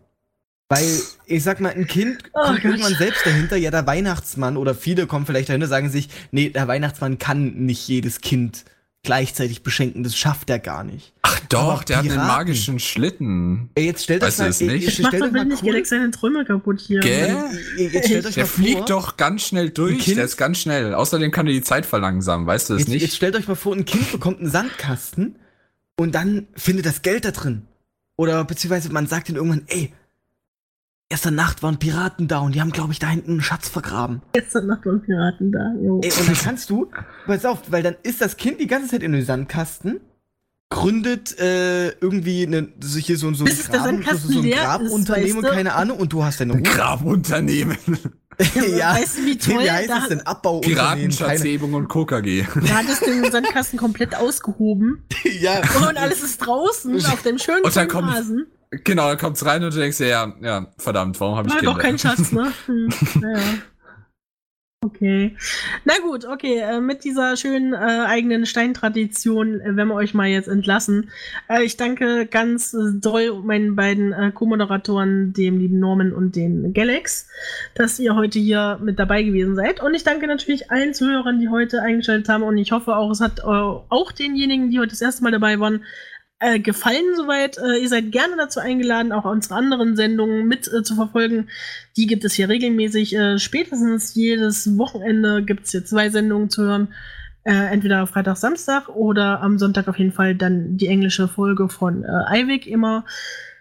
Weil, 0.69 1.01
ich 1.27 1.43
sag 1.43 1.61
mal, 1.61 1.73
ein 1.73 1.87
Kind 1.87 2.19
Oh 2.33 2.41
kommt 2.45 2.63
Gott. 2.63 2.65
irgendwann 2.65 2.95
selbst 2.95 3.27
dahinter, 3.27 3.57
ja, 3.57 3.71
der 3.71 3.87
Weihnachtsmann 3.87 4.57
oder 4.57 4.75
viele 4.75 5.07
kommen 5.07 5.27
vielleicht 5.27 5.49
dahinter, 5.49 5.67
sagen 5.67 5.91
sich, 5.91 6.09
nee, 6.31 6.51
der 6.51 6.69
Weihnachtsmann 6.69 7.19
kann 7.19 7.55
nicht 7.67 7.87
jedes 7.89 8.21
Kind 8.21 8.65
gleichzeitig 9.03 9.63
beschenken, 9.63 10.05
das 10.05 10.17
schafft 10.17 10.49
er 10.49 10.59
gar 10.59 10.85
nicht. 10.85 11.13
Ach 11.23 11.41
doch, 11.49 11.85
der 11.85 11.99
hat 11.99 12.05
einen 12.05 12.17
magischen 12.17 12.79
Schlitten. 12.79 13.71
Ey, 13.75 13.87
jetzt 13.87 14.05
stellt 14.05 14.23
Weißt 14.23 14.39
du 14.39 14.43
euch 14.43 14.47
mal, 14.47 14.51
es 14.51 14.61
nicht? 14.61 14.85
jetzt 14.85 14.99
Ich 14.99 15.07
stellt 15.07 15.23
doch 15.23 15.27
euch 15.27 15.33
mal 15.33 15.45
nicht 15.45 15.63
cool, 15.63 15.71
direkt 15.71 15.87
seine 15.89 16.11
Träume 16.11 16.45
kaputt 16.45 16.81
hier. 16.81 17.01
Gell? 17.01 17.37
Jetzt 17.77 18.07
stellt 18.07 18.27
euch 18.27 18.35
Der 18.35 18.45
mal 18.45 18.51
fliegt 18.51 18.79
vor, 18.79 18.87
doch 18.87 19.17
ganz 19.17 19.43
schnell 19.43 19.71
durch. 19.71 20.05
Der 20.05 20.25
ist 20.25 20.37
ganz 20.37 20.59
schnell. 20.59 20.95
Außerdem 20.95 21.33
kann 21.33 21.47
er 21.47 21.53
die 21.53 21.63
Zeit 21.63 21.85
verlangsamen. 21.85 22.47
Weißt 22.47 22.71
du 22.71 22.75
das 22.75 22.83
jetzt, 22.83 22.89
nicht? 22.89 23.03
jetzt 23.03 23.17
stellt 23.17 23.35
euch 23.35 23.49
mal 23.49 23.57
vor, 23.57 23.75
ein 23.75 23.85
Kind 23.85 24.13
bekommt 24.13 24.39
einen 24.39 24.51
Sandkasten 24.51 25.37
und 25.97 26.15
dann 26.15 26.47
findet 26.55 26.87
das 26.87 27.03
Geld 27.03 27.25
da 27.25 27.33
drin. 27.33 27.63
Oder 28.17 28.45
beziehungsweise 28.45 28.93
man 28.93 29.09
sagt 29.09 29.29
ihnen 29.29 29.37
irgendwann, 29.37 29.65
ey, 29.67 29.93
gestern 31.13 31.35
Nacht 31.35 31.63
waren 31.63 31.79
Piraten 31.79 32.27
da 32.27 32.39
und 32.39 32.55
die 32.55 32.63
haben, 32.63 32.73
glaube 32.73 32.91
ich, 32.95 32.99
da 32.99 33.09
hinten 33.09 33.33
einen 33.33 33.43
Schatz 33.43 33.69
vergraben. 33.69 34.23
Gestern 34.33 34.67
Nacht 34.67 34.87
waren 34.87 35.03
Piraten 35.03 35.53
da. 35.53 35.75
Jo. 35.79 36.01
Ey, 36.03 36.11
und 36.11 36.27
dann 36.27 36.37
kannst 36.37 36.71
du, 36.71 36.89
pass 37.27 37.45
auf, 37.45 37.59
weil 37.71 37.83
dann 37.83 37.97
ist 38.03 38.23
das 38.23 38.39
Kind 38.39 38.61
die 38.61 38.67
ganze 38.67 38.89
Zeit 38.89 39.03
in 39.03 39.13
den 39.13 39.23
Sandkasten, 39.23 40.01
gründet 40.71 41.39
äh, 41.39 41.91
irgendwie 42.01 42.47
eine, 42.47 42.69
so 42.81 42.99
hier 42.99 43.19
so, 43.19 43.31
so 43.35 43.45
ein, 43.45 43.51
Bis 43.51 43.69
Graben, 43.69 44.03
so, 44.17 44.33
so 44.33 44.41
ein 44.41 44.51
Grabunternehmen, 44.51 45.43
weißt 45.43 45.53
du? 45.53 45.55
keine 45.55 45.75
Ahnung, 45.75 45.99
und 45.99 46.15
du 46.15 46.25
hast 46.25 46.41
deine 46.41 46.55
Ruhe. 46.55 46.63
Grabunternehmen. 46.63 47.77
ja, 48.79 48.95
Weißt 48.95 49.19
du, 49.19 49.27
wie 49.27 49.37
toll? 49.37 49.63
wie 49.65 49.71
heißt 49.71 49.91
da, 49.91 49.99
das 49.99 50.09
denn? 50.09 50.23
Keine- 50.25 50.61
Piratenschatzhebung 50.63 51.75
und 51.75 51.89
KKG. 51.89 52.47
da 52.55 52.75
hattest 52.79 53.03
du 53.03 53.11
den 53.11 53.31
Sandkasten 53.31 53.79
komplett 53.79 54.15
ausgehoben 54.17 55.05
ja, 55.41 55.61
und 55.87 55.99
alles 55.99 56.23
ist 56.23 56.39
draußen 56.39 56.97
auf 57.07 57.21
dem 57.23 57.39
schönen 57.39 57.63
Und 57.65 57.77
dann 57.77 57.87
grünen 57.89 58.07
kommt- 58.07 58.17
Rasen. 58.17 58.47
Genau, 58.85 59.09
dann 59.09 59.19
kommt's 59.19 59.45
rein 59.45 59.63
und 59.63 59.75
du 59.75 59.79
denkst 59.79 59.99
dir, 59.99 60.09
ja, 60.09 60.35
ja, 60.41 60.67
verdammt, 60.79 61.21
warum 61.21 61.37
habe 61.37 61.49
ich 61.49 61.55
Kinder? 61.55 61.73
doch 61.73 61.79
kein 61.79 61.99
Schatz, 61.99 62.33
ne? 62.33 62.53
Hm, 62.67 62.89
naja. 63.21 63.41
Okay. 64.85 65.37
Na 65.85 65.95
gut, 66.03 66.25
okay. 66.25 66.59
Äh, 66.59 66.81
mit 66.81 67.05
dieser 67.05 67.37
schönen 67.37 67.73
äh, 67.73 67.77
eigenen 67.77 68.47
Steintradition 68.47 69.61
äh, 69.61 69.77
werden 69.77 69.89
wir 69.89 69.95
euch 69.95 70.13
mal 70.13 70.27
jetzt 70.27 70.49
entlassen. 70.49 71.11
Äh, 71.49 71.63
ich 71.63 71.77
danke 71.77 72.27
ganz 72.27 72.75
äh, 72.75 72.99
doll 73.01 73.43
meinen 73.45 73.77
beiden 73.77 74.13
äh, 74.13 74.33
Co-Moderatoren, 74.33 75.35
dem 75.35 75.59
lieben 75.59 75.79
Norman 75.79 76.13
und 76.13 76.35
den 76.35 76.73
Galax, 76.73 77.29
dass 77.75 78.01
ihr 78.01 78.17
heute 78.17 78.41
hier 78.41 78.81
mit 78.83 78.99
dabei 78.99 79.23
gewesen 79.23 79.55
seid. 79.55 79.81
Und 79.81 79.95
ich 79.95 80.03
danke 80.03 80.27
natürlich 80.27 80.73
allen 80.73 80.95
Zuhörern, 80.95 81.39
die 81.39 81.49
heute 81.49 81.81
eingeschaltet 81.81 82.29
haben. 82.29 82.43
Und 82.43 82.59
ich 82.59 82.73
hoffe 82.73 82.97
auch, 82.97 83.13
es 83.13 83.21
hat 83.21 83.39
äh, 83.39 83.43
auch 83.45 84.11
denjenigen, 84.11 84.71
die 84.71 84.81
heute 84.81 84.91
das 84.91 85.03
erste 85.03 85.23
Mal 85.23 85.31
dabei 85.31 85.61
waren, 85.61 85.85
äh, 86.43 86.59
gefallen 86.59 87.15
soweit. 87.17 87.57
Äh, 87.59 87.79
ihr 87.79 87.89
seid 87.89 88.11
gerne 88.13 88.37
dazu 88.37 88.61
eingeladen, 88.61 89.13
auch 89.13 89.25
unsere 89.25 89.55
anderen 89.55 89.97
Sendungen 89.97 90.47
mit 90.47 90.67
äh, 90.73 90.83
zu 90.83 90.97
verfolgen. 90.97 91.49
Die 91.97 92.07
gibt 92.07 92.25
es 92.25 92.35
hier 92.35 92.49
regelmäßig. 92.49 93.15
Äh, 93.15 93.39
spätestens 93.39 94.15
jedes 94.15 94.77
Wochenende 94.77 95.45
gibt 95.45 95.67
es 95.67 95.71
hier 95.71 95.85
zwei 95.85 96.11
Sendungen 96.11 96.51
zu 96.51 96.63
hören. 96.63 96.89
Äh, 97.45 97.73
entweder 97.73 98.07
Freitag, 98.07 98.37
Samstag 98.37 98.89
oder 98.89 99.41
am 99.41 99.59
Sonntag 99.59 99.89
auf 99.89 99.99
jeden 99.99 100.13
Fall 100.13 100.35
dann 100.35 100.77
die 100.77 100.89
englische 100.89 101.29
Folge 101.29 101.69
von 101.69 102.05
äh, 102.05 102.09
Eiwig 102.27 102.67
immer. 102.67 103.05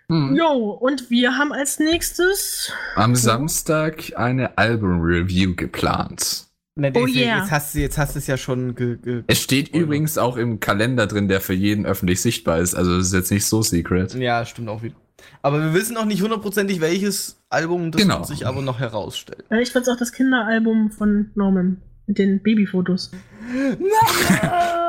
Hm. 0.07 0.35
Jo, 0.35 0.71
und 0.71 1.09
wir 1.09 1.37
haben 1.37 1.53
als 1.53 1.79
nächstes. 1.79 2.73
Am 2.95 3.15
Samstag 3.15 4.11
eine 4.15 4.57
Album-Review 4.57 5.55
geplant. 5.55 6.50
Na, 6.75 6.89
Oh 6.95 7.05
jetzt, 7.05 7.15
yeah. 7.17 7.39
jetzt 7.39 7.51
hast 7.51 7.75
du 7.75 7.79
jetzt 7.79 7.97
hast 7.97 8.15
du 8.15 8.19
es 8.19 8.27
ja 8.27 8.37
schon 8.37 8.75
ge, 8.75 8.95
ge 8.97 9.23
Es 9.27 9.41
steht 9.41 9.71
Oder? 9.73 9.81
übrigens 9.81 10.17
auch 10.17 10.37
im 10.37 10.59
Kalender 10.61 11.05
drin, 11.05 11.27
der 11.27 11.41
für 11.41 11.53
jeden 11.53 11.85
öffentlich 11.85 12.21
sichtbar 12.21 12.59
ist. 12.59 12.75
Also 12.75 12.95
es 12.97 13.07
ist 13.07 13.13
jetzt 13.13 13.31
nicht 13.31 13.45
so 13.45 13.61
secret. 13.61 14.13
Ja, 14.15 14.45
stimmt 14.45 14.69
auch 14.69 14.81
wieder. 14.81 14.95
Aber 15.41 15.59
wir 15.59 15.73
wissen 15.73 15.93
noch 15.95 16.05
nicht 16.05 16.21
hundertprozentig, 16.21 16.79
welches 16.79 17.41
Album 17.49 17.91
das 17.91 18.01
Genau. 18.01 18.23
sich 18.23 18.47
aber 18.47 18.61
noch 18.61 18.79
herausstellen. 18.79 19.43
Äh, 19.49 19.61
ich 19.61 19.71
finde 19.71 19.91
auch 19.91 19.97
das 19.97 20.13
Kinderalbum 20.13 20.91
von 20.91 21.31
Norman 21.35 21.81
mit 22.07 22.17
den 22.17 22.41
Babyfotos. 22.41 23.11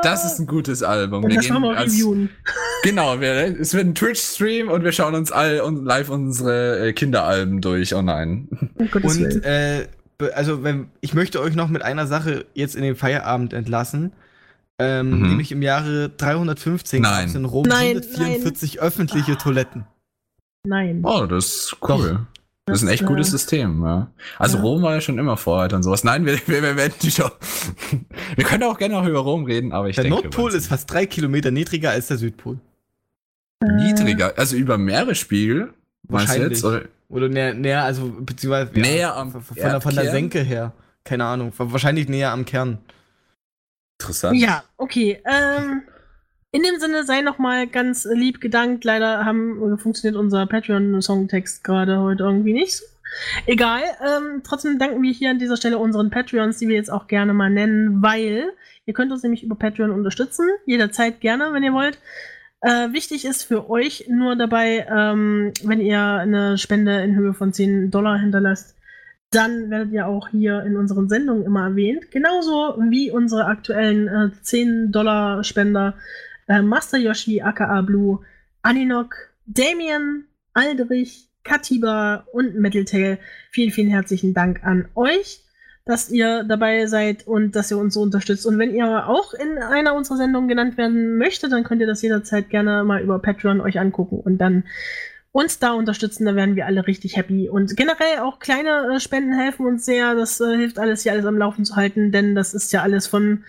Das 0.03 0.25
ist 0.25 0.39
ein 0.39 0.47
gutes 0.47 0.83
Album. 0.83 1.23
Und 1.25 1.29
Wir 1.31 1.35
das 1.37 1.45
gehen 1.47 1.61
wir 1.61 1.69
auch 1.69 1.75
als- 1.75 1.93
reviewen. 1.93 2.29
Genau, 2.83 3.19
wir, 3.19 3.59
es 3.59 3.73
wird 3.73 3.85
ein 3.87 3.95
Twitch-Stream 3.95 4.69
und 4.69 4.83
wir 4.83 4.91
schauen 4.93 5.15
uns 5.15 5.31
all 5.31 5.59
und 5.61 5.83
live 5.85 6.09
unsere 6.09 6.87
äh, 6.87 6.93
Kinderalben 6.93 7.61
durch 7.61 7.93
online. 7.93 8.47
Um 8.75 8.89
Gottes 8.89 9.19
Willen. 9.19 9.33
Und 9.35 9.43
äh, 9.45 9.87
also 10.33 10.63
wenn 10.63 10.89
ich 11.01 11.13
möchte 11.13 11.41
euch 11.41 11.55
noch 11.55 11.69
mit 11.69 11.81
einer 11.81 12.07
Sache 12.07 12.45
jetzt 12.53 12.75
in 12.75 12.83
den 12.83 12.95
Feierabend 12.95 13.53
entlassen. 13.53 14.13
Ähm, 14.79 15.19
Mhm. 15.19 15.27
Nämlich 15.29 15.51
im 15.51 15.61
Jahre 15.61 16.09
315 16.09 17.01
Nein. 17.03 17.11
gab 17.11 17.25
es 17.27 17.35
in 17.35 17.45
Rom 17.45 17.65
Nein, 17.67 17.97
144 17.97 18.81
öffentliche 18.81 19.37
Toiletten. 19.37 19.85
Nein. 20.65 21.01
Oh, 21.03 21.25
das 21.27 21.45
ist 21.45 21.77
cool. 21.87 22.25
Das 22.65 22.77
ist 22.81 22.83
ein 22.87 22.91
echt 22.93 23.03
äh, 23.03 23.05
gutes 23.05 23.29
System, 23.29 23.83
ja. 23.83 24.09
Also 24.39 24.57
ja. 24.57 24.63
Rom 24.63 24.81
war 24.81 24.95
ja 24.95 25.01
schon 25.01 25.19
immer 25.19 25.37
Vorreiter 25.37 25.75
und 25.75 25.83
sowas. 25.83 26.03
Nein, 26.03 26.25
wir, 26.25 26.39
wir, 26.47 26.63
wir 26.63 26.75
werden 26.75 26.93
die 27.01 27.11
schon. 27.11 27.29
Wir 28.35 28.45
können 28.45 28.63
auch 28.63 28.77
gerne 28.79 28.95
noch 28.95 29.05
über 29.05 29.19
Rom 29.19 29.43
reden, 29.45 29.73
aber 29.73 29.89
ich 29.89 29.95
Der 29.95 30.05
denke. 30.05 30.17
wir 30.19 30.23
Nordpol 30.23 30.53
ist 30.53 30.67
fast 30.67 30.89
drei 30.91 31.05
Kilometer 31.05 31.51
niedriger 31.51 31.91
als 31.91 32.07
der 32.07 32.17
Südpol. 32.17 32.57
äh, 33.61 33.71
niedriger. 33.73 34.33
Also 34.37 34.55
über 34.55 34.77
Meeresspiegel. 34.79 35.73
Wahrscheinlich. 36.03 36.51
jetzt? 36.51 36.65
Oder? 36.65 36.83
Oder 37.09 37.29
näher, 37.29 37.53
näher 37.53 37.83
also 37.83 38.11
beziehungsweise 38.19 38.71
Näher 38.73 39.15
am 39.15 39.31
von, 39.31 39.43
von, 39.43 39.55
der, 39.55 39.81
von 39.81 39.93
der? 39.93 40.09
Senke 40.09 40.39
her. 40.39 40.73
Keine 41.03 41.25
Ahnung. 41.25 41.53
Wahrscheinlich 41.57 42.09
näher 42.09 42.31
am 42.31 42.43
Kern. 42.43 42.79
Interessant. 43.99 44.39
Ja, 44.39 44.63
okay. 44.77 45.21
Ähm, 45.25 45.83
in 46.51 46.63
dem 46.63 46.79
Sinne 46.79 47.03
sei 47.03 47.21
noch 47.21 47.37
mal 47.37 47.67
ganz 47.67 48.07
lieb 48.11 48.41
gedankt. 48.41 48.83
Leider 48.83 49.25
haben, 49.25 49.73
äh, 49.73 49.77
funktioniert 49.77 50.19
unser 50.19 50.47
Patreon-Songtext 50.47 51.63
gerade 51.63 51.99
heute 51.99 52.23
irgendwie 52.23 52.53
nicht. 52.53 52.77
so. 52.77 52.85
Egal. 53.45 53.81
Ähm, 54.01 54.41
trotzdem 54.43 54.79
danken 54.79 55.01
wir 55.01 55.11
hier 55.11 55.29
an 55.29 55.39
dieser 55.39 55.57
Stelle 55.57 55.77
unseren 55.77 56.09
Patreons, 56.09 56.57
die 56.57 56.67
wir 56.67 56.75
jetzt 56.75 56.91
auch 56.91 57.07
gerne 57.07 57.33
mal 57.33 57.49
nennen, 57.49 58.01
weil 58.01 58.51
ihr 58.85 58.93
könnt 58.93 59.11
uns 59.11 59.23
nämlich 59.23 59.43
über 59.43 59.55
Patreon 59.55 59.91
unterstützen. 59.91 60.47
Jederzeit 60.65 61.21
gerne, 61.21 61.53
wenn 61.53 61.63
ihr 61.63 61.73
wollt. 61.73 61.99
Äh, 62.63 62.93
wichtig 62.93 63.25
ist 63.25 63.43
für 63.43 63.69
euch 63.69 64.05
nur 64.07 64.37
dabei, 64.37 64.87
ähm, 64.89 65.51
wenn 65.63 65.81
ihr 65.81 65.99
eine 65.99 66.57
Spende 66.57 67.01
in 67.01 67.13
Höhe 67.13 67.33
von 67.33 67.51
10 67.51 67.91
Dollar 67.91 68.17
hinterlasst, 68.17 68.77
dann 69.31 69.69
werdet 69.69 69.91
ihr 69.91 70.07
auch 70.07 70.29
hier 70.29 70.63
in 70.63 70.77
unseren 70.77 71.09
Sendungen 71.09 71.43
immer 71.43 71.65
erwähnt. 71.65 72.09
Genauso 72.11 72.77
wie 72.89 73.11
unsere 73.11 73.47
aktuellen 73.47 74.07
äh, 74.07 74.29
10-Dollar-Spender 74.41 75.95
äh, 76.47 76.61
Master 76.61 76.97
Yoshi, 76.97 77.41
aka 77.41 77.81
Blue, 77.81 78.19
Aninok, 78.61 79.13
Damien, 79.45 80.23
Aldrich, 80.53 81.27
Katiba 81.43 82.25
und 82.31 82.55
Metaltail. 82.55 83.17
Vielen, 83.51 83.71
vielen 83.71 83.89
herzlichen 83.89 84.33
Dank 84.33 84.63
an 84.63 84.87
euch. 84.95 85.42
Dass 85.85 86.09
ihr 86.09 86.43
dabei 86.43 86.85
seid 86.85 87.27
und 87.27 87.55
dass 87.55 87.69
ihr 87.71 87.77
uns 87.77 87.93
so 87.93 88.01
unterstützt. 88.01 88.45
Und 88.45 88.57
wenn 88.57 88.73
ihr 88.73 89.07
auch 89.07 89.33
in 89.33 89.57
einer 89.57 89.95
unserer 89.95 90.17
Sendungen 90.17 90.47
genannt 90.47 90.77
werden 90.77 91.17
möchtet, 91.17 91.51
dann 91.51 91.63
könnt 91.63 91.81
ihr 91.81 91.87
das 91.87 92.01
jederzeit 92.01 92.49
gerne 92.49 92.83
mal 92.83 93.01
über 93.01 93.19
Patreon 93.19 93.59
euch 93.59 93.79
angucken 93.79 94.19
und 94.19 94.37
dann 94.37 94.63
uns 95.33 95.57
da 95.57 95.71
unterstützen, 95.73 96.25
da 96.25 96.35
werden 96.35 96.55
wir 96.55 96.67
alle 96.67 96.85
richtig 96.85 97.17
happy. 97.17 97.49
Und 97.49 97.75
generell 97.75 98.19
auch 98.21 98.37
kleine 98.37 98.93
äh, 98.93 98.99
Spenden 98.99 99.33
helfen 99.33 99.65
uns 99.65 99.83
sehr. 99.83 100.13
Das 100.13 100.39
äh, 100.39 100.55
hilft 100.55 100.77
alles, 100.77 101.01
hier 101.01 101.11
alles 101.11 101.25
am 101.25 101.39
Laufen 101.39 101.65
zu 101.65 101.75
halten, 101.75 102.11
denn 102.11 102.35
das 102.35 102.53
ist 102.53 102.71
ja 102.71 102.83
alles 102.83 103.07
von 103.07 103.43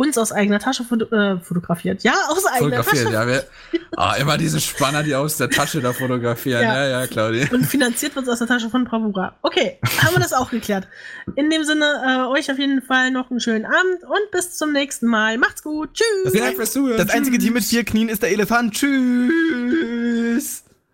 uns 0.00 0.16
aus 0.16 0.32
eigener 0.32 0.58
Tasche 0.58 0.82
foto 0.82 1.14
äh, 1.14 1.38
fotografiert. 1.40 2.02
Ja, 2.02 2.14
aus 2.30 2.46
eigener 2.46 2.82
Fotografiert, 2.82 3.04
Tasche. 3.04 3.14
ja. 3.14 3.26
Wir, 3.26 3.44
ah, 3.98 4.14
immer 4.14 4.38
diese 4.38 4.58
Spanner, 4.58 5.02
die 5.02 5.14
aus 5.14 5.36
der 5.36 5.50
Tasche 5.50 5.82
da 5.82 5.92
fotografieren. 5.92 6.62
Ja. 6.62 6.86
Ja, 6.86 7.00
ja, 7.00 7.06
Claudia. 7.06 7.48
Und 7.52 7.66
finanziert 7.66 8.16
wird 8.16 8.26
aus 8.26 8.38
der 8.38 8.48
Tasche 8.48 8.70
von 8.70 8.84
Bravura. 8.84 9.36
Okay, 9.42 9.78
haben 10.02 10.14
wir 10.14 10.20
das 10.20 10.32
auch 10.32 10.50
geklärt. 10.50 10.88
In 11.36 11.50
dem 11.50 11.64
Sinne, 11.64 11.84
äh, 12.06 12.38
euch 12.38 12.50
auf 12.50 12.58
jeden 12.58 12.80
Fall 12.80 13.10
noch 13.10 13.30
einen 13.30 13.40
schönen 13.40 13.66
Abend 13.66 14.02
und 14.04 14.30
bis 14.32 14.56
zum 14.56 14.72
nächsten 14.72 15.06
Mal. 15.06 15.36
Macht's 15.36 15.62
gut. 15.62 15.90
Tschüss. 15.92 16.32
Zuhören. 16.72 16.96
Das 16.96 17.10
einzige 17.10 17.36
Tier 17.36 17.52
mit 17.52 17.64
vier 17.64 17.84
Knien 17.84 18.08
ist 18.08 18.22
der 18.22 18.30
Elefant. 18.30 18.72
Tschüss. 18.74 20.64